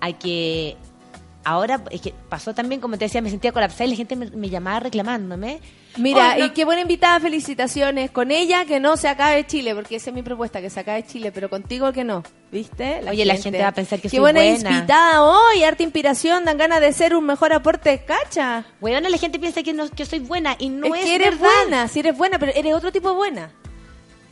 a 0.00 0.12
que 0.12 0.78
ahora, 1.48 1.82
es 1.90 2.00
que 2.00 2.14
pasó 2.28 2.54
también, 2.54 2.80
como 2.80 2.96
te 2.98 3.04
decía, 3.06 3.20
me 3.22 3.30
sentía 3.30 3.52
colapsada 3.52 3.84
y 3.86 3.90
la 3.90 3.96
gente 3.96 4.16
me, 4.16 4.26
me 4.30 4.48
llamaba 4.50 4.80
reclamándome. 4.80 5.60
Mira, 5.96 6.34
Oh, 6.36 6.38
no- 6.40 6.44
y 6.46 6.50
qué 6.50 6.64
buena 6.64 6.82
invitada, 6.82 7.18
felicitaciones 7.18 8.10
con 8.10 8.30
ella, 8.30 8.64
que 8.66 8.78
no 8.78 8.96
se 8.96 9.08
acabe 9.08 9.46
Chile, 9.46 9.74
porque 9.74 9.96
esa 9.96 10.10
es 10.10 10.14
mi 10.14 10.22
propuesta, 10.22 10.60
que 10.60 10.70
se 10.70 10.80
acabe 10.80 11.04
Chile, 11.06 11.32
pero 11.32 11.48
contigo 11.50 11.92
que 11.92 12.04
no, 12.04 12.22
¿viste? 12.52 13.00
Oye, 13.08 13.24
la 13.24 13.36
gente 13.36 13.60
va 13.60 13.68
a 13.68 13.72
pensar 13.72 13.98
que 13.98 14.02
Qué 14.04 14.10
soy 14.10 14.18
buena, 14.20 14.40
buena. 14.40 14.70
invitada 14.70 15.22
hoy, 15.22 15.64
harta 15.64 15.82
inspiración, 15.82 16.44
dan 16.44 16.58
ganas 16.58 16.80
de 16.80 16.92
ser 16.92 17.16
un 17.16 17.24
mejor 17.26 17.52
aporte, 17.52 18.04
cacha. 18.06 18.64
Weona, 18.80 19.08
la 19.08 19.18
gente 19.18 19.38
piensa 19.38 19.62
que, 19.62 19.72
no, 19.72 19.88
que 19.90 20.04
soy 20.04 20.20
buena 20.20 20.54
y 20.58 20.68
no 20.68 20.86
es 20.94 21.00
es, 21.00 21.04
que 21.06 21.14
eres 21.16 21.30
verdad. 21.40 21.54
buena, 21.62 21.88
si 21.88 22.00
eres 22.00 22.16
buena, 22.16 22.38
pero 22.38 22.52
eres 22.54 22.74
otro 22.74 22.92
tipo 22.92 23.14
buena. 23.14 23.50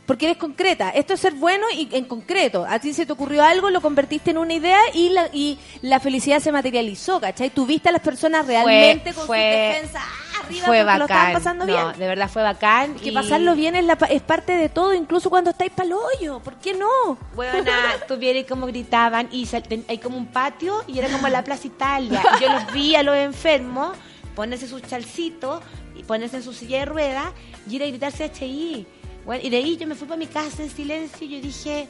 Porque 0.07 0.25
eres 0.25 0.37
concreta. 0.37 0.89
Esto 0.89 1.13
es 1.13 1.19
ser 1.19 1.33
bueno 1.33 1.65
y 1.75 1.87
en 1.91 2.05
concreto. 2.05 2.65
A 2.67 2.79
ti 2.79 2.93
se 2.93 3.05
te 3.05 3.11
ocurrió 3.11 3.43
algo, 3.43 3.69
lo 3.69 3.81
convertiste 3.81 4.31
en 4.31 4.37
una 4.39 4.53
idea 4.53 4.79
y 4.93 5.09
la, 5.09 5.27
y 5.33 5.59
la 5.81 5.99
felicidad 5.99 6.39
se 6.39 6.51
materializó, 6.51 7.19
¿cachai? 7.19 7.49
Tuviste 7.49 7.89
a 7.89 7.91
las 7.91 8.01
personas 8.01 8.47
realmente 8.47 9.13
con 9.13 9.25
fue- 9.27 9.73
sus 9.73 9.81
defensas 9.83 10.03
ah, 10.05 10.39
arriba 10.45 10.65
fue 10.65 10.83
bacán. 10.83 10.99
lo 10.99 11.05
estaban 11.05 11.33
pasando 11.33 11.65
No, 11.65 11.73
bien. 11.73 11.99
de 11.99 12.07
verdad 12.07 12.29
fue 12.29 12.41
bacán. 12.41 12.95
Que 12.95 13.09
y- 13.09 13.13
pasarlo 13.13 13.53
bien 13.53 13.75
es, 13.75 13.83
la, 13.83 13.97
es 14.09 14.21
parte 14.21 14.53
de 14.53 14.69
todo, 14.69 14.93
incluso 14.93 15.29
cuando 15.29 15.49
estáis 15.49 15.71
pa'l 15.73 15.91
hoyo. 15.91 16.39
¿Por 16.39 16.55
qué 16.55 16.73
no? 16.73 16.87
Buena, 17.35 17.65
tú 18.07 18.15
vieras 18.15 18.45
cómo 18.47 18.65
gritaban 18.65 19.27
y 19.31 19.45
sal- 19.45 19.63
hay 19.89 19.97
como 19.97 20.15
un 20.17 20.27
patio 20.27 20.85
y 20.87 20.99
era 20.99 21.09
como 21.09 21.27
la 21.27 21.43
Plaza 21.43 21.67
Italia. 21.67 22.23
Y 22.39 22.41
yo 22.43 22.49
los 22.49 22.71
vi 22.71 22.95
a 22.95 23.03
los 23.03 23.17
enfermos 23.17 23.95
ponerse 24.35 24.67
sus 24.69 24.81
chalcitos 24.83 25.61
y 25.97 26.03
ponerse 26.03 26.37
en 26.37 26.43
su 26.43 26.53
silla 26.53 26.79
de 26.79 26.85
ruedas 26.85 27.25
y 27.69 27.75
ir 27.75 27.83
a 27.83 27.87
gritarse 27.87 28.31
HI. 28.33 28.87
Bueno, 29.27 29.43
y 29.45 29.49
de 29.51 29.57
ahí 29.57 29.77
yo 29.77 29.85
me 29.85 29.93
fui 29.93 30.07
para 30.07 30.17
mi 30.17 30.25
casa 30.25 30.63
en 30.63 30.69
silencio 30.71 31.27
y 31.27 31.29
yo 31.35 31.41
dije, 31.41 31.87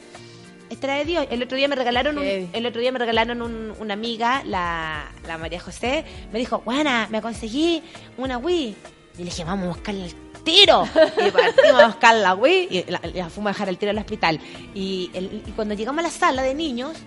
esta 0.68 0.94
de 0.96 1.04
Dios. 1.06 1.26
El 1.30 1.42
otro 1.42 1.56
día 1.56 1.68
me 1.68 1.76
regalaron 1.76 2.18
un- 2.18 2.24
el 2.52 2.66
otro 2.66 2.80
día 2.82 2.92
me 2.92 2.98
regalaron 2.98 3.40
un- 3.40 3.72
una 3.80 3.94
amiga, 3.94 4.42
la, 4.44 5.10
la 5.26 5.38
María 5.38 5.60
José, 5.60 6.04
me 6.32 6.38
dijo, 6.38 6.58
buena, 6.60 7.06
me 7.10 7.22
conseguí 7.22 7.82
una 8.18 8.36
Wii. 8.36 8.76
Y 9.14 9.18
le 9.18 9.24
dije, 9.24 9.44
vamos 9.44 9.64
a 9.64 9.68
buscarla 9.68 10.04
al 10.04 10.14
tiro. 10.44 10.86
Y 11.26 11.30
partimos 11.30 11.80
a 11.82 11.86
buscar 11.86 12.16
la 12.16 12.34
Wii 12.34 12.68
y 12.70 12.84
la, 12.90 13.00
la 13.14 13.30
fuimos 13.30 13.50
a 13.50 13.52
dejar 13.54 13.68
al 13.70 13.78
tiro 13.78 13.90
al 13.92 13.98
hospital. 13.98 14.40
Y, 14.74 15.10
el- 15.14 15.42
y 15.46 15.50
cuando 15.52 15.74
llegamos 15.74 16.00
a 16.00 16.02
la 16.02 16.10
sala 16.10 16.42
de 16.42 16.54
niños, 16.54 16.98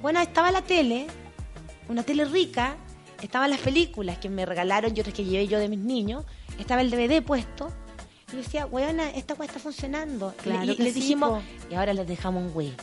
bueno, 0.00 0.20
estaba 0.20 0.52
la 0.52 0.62
tele, 0.62 1.06
una 1.88 2.02
tele 2.02 2.24
rica, 2.26 2.76
estaban 3.22 3.50
las 3.50 3.60
películas 3.60 4.18
que 4.18 4.28
me 4.28 4.44
regalaron 4.46 4.96
y 4.96 5.00
otras 5.00 5.14
que 5.14 5.24
llevé 5.24 5.48
yo 5.48 5.58
de 5.58 5.68
mis 5.68 5.78
niños, 5.80 6.24
estaba 6.58 6.82
el 6.82 6.90
DVD 6.90 7.22
puesto. 7.22 7.72
Y 8.32 8.36
decía, 8.36 8.66
weona, 8.66 9.10
esta 9.10 9.34
weá 9.34 9.46
está 9.46 9.60
funcionando. 9.60 10.34
Y 10.44 10.48
le- 10.48 10.54
Claro 10.54 10.72
y 10.72 10.76
que 10.76 10.82
les 10.84 10.94
sí, 10.94 11.00
dijimos, 11.00 11.42
po. 11.42 11.64
y 11.70 11.74
ahora 11.74 11.92
les 11.94 12.06
dejamos 12.06 12.42
un 12.44 12.50
Wii. 12.54 12.74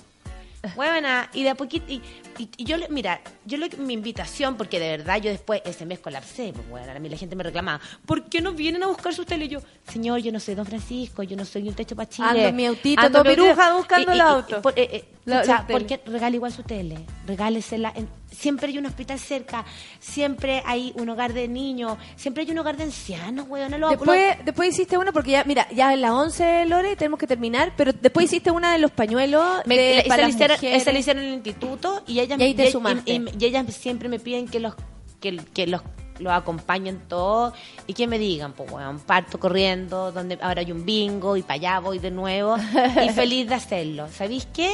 Huevona, 0.76 1.30
y 1.34 1.44
de 1.44 1.52
a 1.52 1.56
poquito, 1.56 1.86
y, 1.90 2.02
y- 2.38 2.50
y 2.58 2.66
yo, 2.66 2.76
le- 2.76 2.90
mira, 2.90 3.22
yo 3.46 3.58
le- 3.58 3.70
mi 3.78 3.94
invitación, 3.94 4.58
porque 4.58 4.78
de 4.78 4.90
verdad 4.90 5.22
yo 5.22 5.30
después 5.32 5.62
ese 5.64 5.86
mes 5.86 6.00
colapsé, 6.00 6.52
pues 6.54 6.68
bueno, 6.70 6.92
a 6.92 7.00
mí 7.00 7.08
la 7.08 7.16
gente 7.16 7.34
me 7.38 7.44
reclamaba, 7.46 7.80
¿por 8.06 8.26
qué 8.26 8.42
no 8.42 8.52
vienen 8.52 8.84
a 8.84 8.88
buscar 8.88 9.14
su 9.14 9.24
tele? 9.24 9.46
Y 9.46 9.48
yo, 9.48 9.62
señor, 9.90 10.20
yo 10.20 10.34
no 10.34 10.40
soy 10.42 10.56
Don 10.56 10.66
Francisco, 10.66 11.24
yo 11.24 11.38
no 11.38 11.46
soy 11.46 11.70
un 11.70 11.76
techo 11.76 11.96
para 11.96 12.10
Chile. 12.10 12.28
Ando 12.46 12.52
mi 12.52 12.66
autito, 12.66 13.02
Ando 13.02 13.24
mi 13.24 13.30
autito". 13.30 13.46
piruja 13.46 13.74
buscando 13.78 14.12
el 14.12 14.20
auto. 14.22 14.62
por- 14.62 14.74
eh, 14.78 14.90
eh, 14.92 15.06
La- 15.24 15.40
pucha, 15.42 15.54
la 15.54 15.68
tele. 15.68 15.80
¿por 15.80 15.88
qué 15.88 16.02
regala 16.12 16.36
igual 16.36 16.52
su 16.52 16.64
tele? 16.64 16.98
Regálesela. 17.26 17.94
en- 17.96 18.19
siempre 18.32 18.68
hay 18.68 18.78
un 18.78 18.86
hospital 18.86 19.20
cerca, 19.20 19.66
siempre 20.00 20.62
hay 20.66 20.94
un 20.96 21.10
hogar 21.10 21.34
de 21.34 21.48
niños, 21.48 21.98
siempre 22.16 22.44
hay 22.44 22.52
un 22.52 22.58
hogar 22.60 22.78
de 22.78 22.84
ancianos, 22.84 23.48
weón. 23.50 23.80
Lo, 23.80 23.90
Después, 23.90 24.38
después 24.46 24.70
hiciste 24.70 24.98
una, 24.98 25.12
porque 25.12 25.32
ya, 25.32 25.44
mira, 25.44 25.68
ya 25.72 25.94
en 25.94 26.02
las 26.02 26.12
11, 26.12 26.66
Lore, 26.66 26.96
tenemos 26.96 27.20
que 27.20 27.28
terminar, 27.28 27.74
pero 27.76 27.92
después 27.94 28.26
hiciste 28.26 28.52
una 28.52 28.72
de 28.74 28.80
los 28.80 28.92
pañuelos 28.92 29.46
Me- 29.66 29.78
de, 29.78 30.06
para 30.08 30.28
esa, 30.28 30.48
las 30.48 30.58
hicieron, 30.62 30.76
esa 30.82 30.92
la 30.94 31.00
hicieron 31.00 31.24
en 31.24 31.30
el 31.30 31.36
instituto 31.36 32.04
y 32.08 32.20
ellas, 32.20 32.40
Y 32.40 32.44
ahí 32.44 32.54
te 32.54 32.70
y- 32.70 32.72
sumaste. 32.72 33.12
y- 33.12 33.26
y 33.40 33.46
ellas 33.46 33.66
siempre 33.76 34.10
me 34.10 34.20
piden 34.20 34.48
que 34.48 34.60
los 34.60 34.76
que, 35.20 35.38
que 35.54 35.68
los 35.68 35.82
los 36.20 36.34
acompañen 36.34 37.00
todos 37.08 37.54
y 37.88 37.94
que 37.94 38.06
me 38.06 38.20
digan, 38.20 38.52
pues 38.52 38.70
bueno, 38.70 39.00
parto 39.06 39.40
corriendo, 39.40 40.12
donde 40.12 40.38
ahora 40.42 40.60
hay 40.60 40.70
un 40.74 40.84
bingo 40.86 41.38
y 41.38 41.44
para 41.44 41.54
allá 41.54 41.80
voy 41.80 41.98
de 41.98 42.12
nuevo 42.12 42.58
y 42.58 43.10
feliz 43.16 43.48
de 43.48 43.56
hacerlo. 43.56 44.10
¿Sabéis 44.12 44.46
qué? 44.54 44.70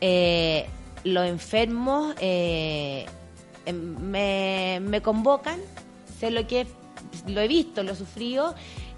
Eh, 0.00 0.66
los 1.04 1.26
enfermos 1.26 2.14
eh, 2.20 3.06
em, 3.66 3.96
me, 4.00 4.78
me 4.82 5.00
convocan, 5.02 5.58
sé 6.20 6.30
lo 6.30 6.46
que 6.46 6.66
lo 7.26 7.40
he 7.40 7.48
visto, 7.48 7.82
lo 7.82 7.92
he 7.92 7.96
sufrido 7.96 8.54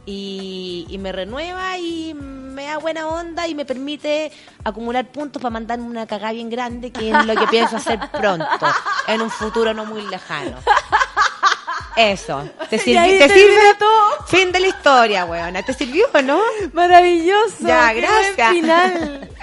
y, 0.06 0.86
y 0.88 0.98
me 0.98 1.12
renueva 1.12 1.76
y 1.78 2.14
me 2.14 2.64
da 2.64 2.78
buena 2.78 3.06
onda 3.06 3.46
y 3.46 3.54
me 3.54 3.64
permite 3.64 4.32
acumular 4.64 5.06
puntos 5.06 5.40
para 5.40 5.50
mandarme 5.52 5.84
una 5.86 6.06
cagada 6.06 6.32
bien 6.32 6.50
grande 6.50 6.90
que 6.90 7.10
es 7.10 7.24
lo 7.26 7.34
que 7.36 7.46
pienso 7.50 7.76
hacer 7.76 7.98
pronto, 8.10 8.46
en 9.06 9.20
un 9.22 9.30
futuro 9.30 9.72
no 9.74 9.84
muy 9.84 10.02
lejano. 10.08 10.56
Eso. 11.96 12.48
¿Te, 12.70 12.78
sirvi- 12.78 13.18
te 13.18 13.28
termina 13.28 13.34
sirve? 13.34 13.74
todo. 13.78 14.26
Fin 14.26 14.52
de 14.52 14.60
la 14.60 14.68
historia, 14.68 15.24
weona. 15.24 15.62
¿Te 15.62 15.74
sirvió 15.74 16.06
o 16.14 16.22
no? 16.22 16.40
Maravilloso. 16.72 17.56
Ya, 17.66 17.92
gracias. 17.92 18.52
final. 18.52 19.28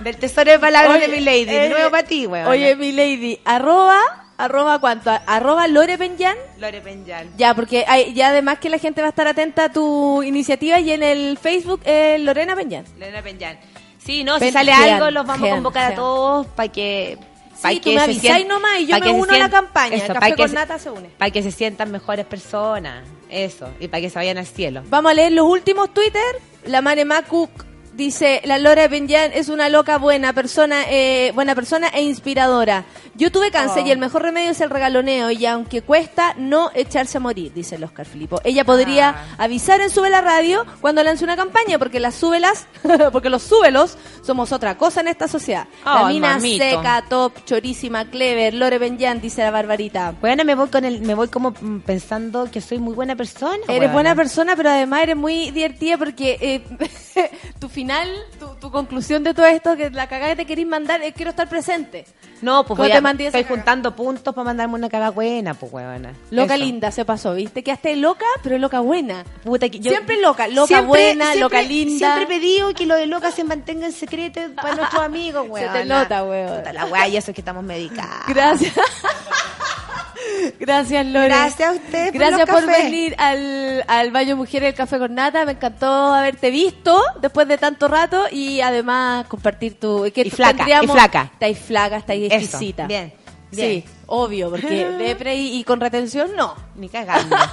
Del 0.00 0.16
tesoro 0.16 0.50
de 0.52 0.58
palabras 0.58 0.96
Oye, 0.96 1.08
de 1.08 1.16
mi 1.16 1.20
lady. 1.24 1.56
eh, 1.56 1.68
nuevo 1.70 1.90
para 1.90 2.06
ti, 2.06 2.26
weona. 2.26 2.48
Oye, 2.50 2.76
mi 2.76 2.92
lady, 2.92 3.38
arroba, 3.44 3.98
arroba 4.36 4.78
cuánto, 4.78 5.10
arroba 5.26 5.66
Lore 5.68 5.96
Benyan. 5.96 6.36
Lore 6.58 6.80
Penjal. 6.82 7.28
Ya, 7.36 7.54
porque 7.54 7.84
hay, 7.88 8.12
ya 8.14 8.28
además 8.28 8.58
que 8.58 8.68
la 8.68 8.78
gente 8.78 9.00
va 9.00 9.08
a 9.08 9.10
estar 9.10 9.26
atenta 9.26 9.64
a 9.64 9.68
tu 9.72 10.22
iniciativa 10.22 10.78
y 10.80 10.92
en 10.92 11.02
el 11.02 11.38
Facebook 11.38 11.80
eh, 11.84 12.18
Lorena 12.20 12.54
Benyan. 12.54 12.84
Lorena 12.98 13.22
Penjal. 13.22 13.58
Sí, 14.04 14.22
no, 14.22 14.38
si 14.38 14.52
sale 14.52 14.70
Jean, 14.72 14.94
algo, 14.94 15.10
los 15.10 15.26
vamos 15.26 15.42
a 15.42 15.46
Jean, 15.46 15.56
convocar 15.56 15.92
a 15.92 15.94
todos 15.96 16.46
para 16.48 16.68
que. 16.70 17.18
pa' 17.62 17.70
Sí, 17.70 17.76
tú 17.80 17.84
que 17.90 17.94
me 17.94 17.98
se 18.00 18.04
avisáis 18.04 18.46
nomás 18.46 18.78
y 18.80 18.86
yo 18.86 18.98
me 19.00 19.10
uno 19.10 19.32
a 19.34 19.38
la 19.38 19.50
campaña. 19.50 19.96
Eso, 19.96 20.12
Café 20.12 20.34
con 20.36 20.48
se- 20.48 20.54
nata 20.54 20.78
se 20.78 20.90
une. 20.90 21.08
Para 21.08 21.30
que 21.30 21.42
se 21.42 21.50
sientan 21.50 21.90
mejores 21.90 22.24
personas. 22.26 23.02
Eso. 23.30 23.68
Y 23.80 23.88
para 23.88 24.02
que 24.02 24.10
se 24.10 24.16
vayan 24.18 24.38
al 24.38 24.46
cielo. 24.46 24.82
Vamos 24.86 25.10
a 25.10 25.14
leer 25.14 25.32
los 25.32 25.46
últimos 25.46 25.92
Twitter. 25.92 26.22
La 26.66 26.82
Mare 26.82 27.04
Macu 27.04 27.48
dice, 27.96 28.40
la 28.44 28.58
Lore 28.58 28.88
Benyan 28.88 29.32
es 29.32 29.48
una 29.48 29.68
loca 29.68 29.98
buena 29.98 30.32
persona, 30.32 30.84
eh, 30.88 31.32
buena 31.34 31.54
persona 31.54 31.88
e 31.88 32.02
inspiradora. 32.02 32.84
Yo 33.14 33.32
tuve 33.32 33.50
cáncer 33.50 33.82
Oh. 33.84 33.86
y 33.86 33.90
el 33.90 33.98
mejor 33.98 34.22
remedio 34.22 34.50
es 34.50 34.60
el 34.60 34.70
regaloneo 34.70 35.30
y 35.30 35.46
aunque 35.46 35.82
cuesta 35.82 36.34
no 36.36 36.70
echarse 36.74 37.16
a 37.16 37.20
morir, 37.20 37.52
dice 37.54 37.76
el 37.76 37.84
Oscar 37.84 38.04
Filipo. 38.06 38.40
Ella 38.44 38.64
podría 38.64 39.08
Ah. 39.10 39.24
avisar 39.44 39.80
en 39.80 39.90
Sube 39.90 40.10
la 40.10 40.20
Radio 40.20 40.64
cuando 40.80 41.02
lance 41.02 41.24
una 41.24 41.36
campaña 41.36 41.78
porque 41.78 41.98
las 42.00 42.14
súbelas, 42.14 42.66
porque 43.12 43.30
los 43.30 43.42
súbelos 43.42 43.96
somos 44.22 44.52
otra 44.52 44.76
cosa 44.76 45.00
en 45.00 45.08
esta 45.08 45.28
sociedad. 45.28 45.66
la 45.84 46.06
Ay, 46.06 46.14
mina 46.14 46.34
mamito. 46.34 46.62
seca, 46.64 47.04
top, 47.08 47.32
chorísima, 47.44 48.04
clever, 48.10 48.52
Lore 48.54 48.78
Benyan, 48.78 49.20
dice 49.20 49.42
la 49.42 49.50
Barbarita. 49.50 50.14
Bueno, 50.20 50.44
me 50.44 50.54
voy 50.54 50.68
con 50.68 50.84
el, 50.84 51.00
me 51.00 51.14
voy 51.14 51.28
como 51.28 51.52
mm, 51.58 51.80
pensando 51.80 52.50
que 52.50 52.60
soy 52.60 52.78
muy 52.78 52.94
buena 52.94 53.16
persona. 53.16 53.56
Eres 53.68 53.90
buena 53.92 54.14
persona, 54.14 54.54
pero 54.56 54.70
además 54.70 55.02
eres 55.04 55.16
muy 55.16 55.50
divertida 55.50 55.96
porque 55.96 56.36
eh, 56.40 57.30
tu 57.58 57.68
final, 57.86 58.08
tu, 58.38 58.46
tu 58.56 58.70
conclusión 58.70 59.22
de 59.24 59.32
todo 59.34 59.46
esto, 59.46 59.76
que 59.76 59.90
la 59.90 60.08
cagada 60.08 60.30
que 60.32 60.36
te 60.36 60.46
querís 60.46 60.66
mandar 60.66 61.02
es 61.02 61.14
quiero 61.14 61.30
estar 61.30 61.48
presente. 61.48 62.04
No, 62.42 62.64
pues 62.64 62.76
¿Cómo 62.76 62.82
voy 62.82 62.92
te 62.92 63.00
mandé 63.00 63.26
estoy 63.28 63.44
juntando 63.44 63.96
puntos 63.96 64.34
para 64.34 64.44
mandarme 64.44 64.74
una 64.74 64.88
caga 64.90 65.10
buena, 65.10 65.54
pues 65.54 65.72
huevona. 65.72 66.12
Loca 66.30 66.56
Eso. 66.56 66.64
linda 66.64 66.90
se 66.90 67.04
pasó, 67.04 67.32
¿viste? 67.34 67.62
Quedaste 67.62 67.96
loca, 67.96 68.26
pero 68.42 68.58
loca 68.58 68.80
buena. 68.80 69.24
Puta, 69.44 69.68
que 69.70 69.78
yo- 69.80 69.90
Siempre 69.90 70.20
loca, 70.20 70.46
loca 70.48 70.66
Siempre- 70.66 70.86
buena, 70.86 71.24
siempre- 71.32 71.40
loca 71.40 71.62
linda. 71.62 72.14
Siempre 72.14 72.22
he 72.24 72.38
pedido 72.40 72.74
que 72.74 72.84
lo 72.86 72.94
de 72.96 73.06
loca 73.06 73.30
se 73.30 73.44
mantenga 73.44 73.86
en 73.86 73.92
secreto 73.92 74.40
para 74.56 74.74
nuestros 74.74 75.02
amigos, 75.02 75.44
Se 75.46 75.50
huevona. 75.50 75.72
te 75.72 75.84
nota, 75.86 76.24
huevona. 76.24 76.56
Puta, 76.58 76.72
la 76.72 76.84
weá, 76.86 77.08
y 77.08 77.16
eso 77.16 77.30
es 77.30 77.34
que 77.34 77.40
estamos 77.40 77.64
medicados. 77.64 78.26
Gracias. 78.28 78.74
Gracias, 80.60 81.06
Lore. 81.06 81.28
Gracias 81.28 81.68
a 81.68 81.72
usted 81.72 82.06
por 82.12 82.14
Gracias 82.20 82.48
por 82.48 82.66
venir 82.66 83.14
al, 83.18 83.84
al 83.86 84.10
Baño 84.10 84.36
Mujer 84.36 84.64
el 84.64 84.74
Café 84.74 84.98
con 84.98 85.14
Nata. 85.14 85.44
Me 85.44 85.52
encantó 85.52 85.86
haberte 85.86 86.50
visto 86.50 87.00
después 87.20 87.46
de 87.48 87.58
tanto 87.58 87.88
rato 87.88 88.24
y 88.30 88.60
además 88.60 89.26
compartir 89.26 89.78
tu... 89.78 90.10
Que 90.14 90.22
Y 90.22 90.30
flaca, 90.30 90.66
y 90.82 90.86
flaca. 90.86 91.30
Estáis 91.32 91.58
flaca, 91.58 91.96
estáis 91.98 92.26
Eso, 92.32 92.34
exquisita. 92.36 92.86
bien, 92.86 93.12
Sí, 93.52 93.56
bien. 93.60 93.84
obvio, 94.06 94.50
porque 94.50 94.86
depre 94.98 95.36
y, 95.36 95.58
y 95.58 95.64
con 95.64 95.80
retención 95.80 96.34
no. 96.36 96.54
Ni 96.76 96.88
cagando. 96.88 97.36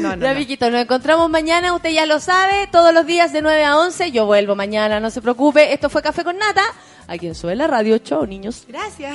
No, 0.00 0.16
no, 0.16 0.34
no. 0.34 0.70
Nos 0.70 0.80
encontramos 0.80 1.30
mañana, 1.30 1.74
usted 1.74 1.90
ya 1.90 2.06
lo 2.06 2.18
sabe, 2.18 2.66
todos 2.72 2.92
los 2.94 3.06
días 3.06 3.30
de 3.32 3.42
9 3.42 3.62
a 3.64 3.76
11. 3.78 4.10
Yo 4.10 4.24
vuelvo 4.26 4.56
mañana, 4.56 4.98
no 5.00 5.10
se 5.10 5.20
preocupe. 5.20 5.72
Esto 5.72 5.88
fue 5.90 6.02
Café 6.02 6.24
con 6.24 6.36
Nata, 6.38 6.62
aquí 7.06 7.26
en 7.28 7.34
Suela 7.34 7.66
Radio. 7.66 7.98
Chao, 7.98 8.26
niños. 8.26 8.64
Gracias. 8.66 9.14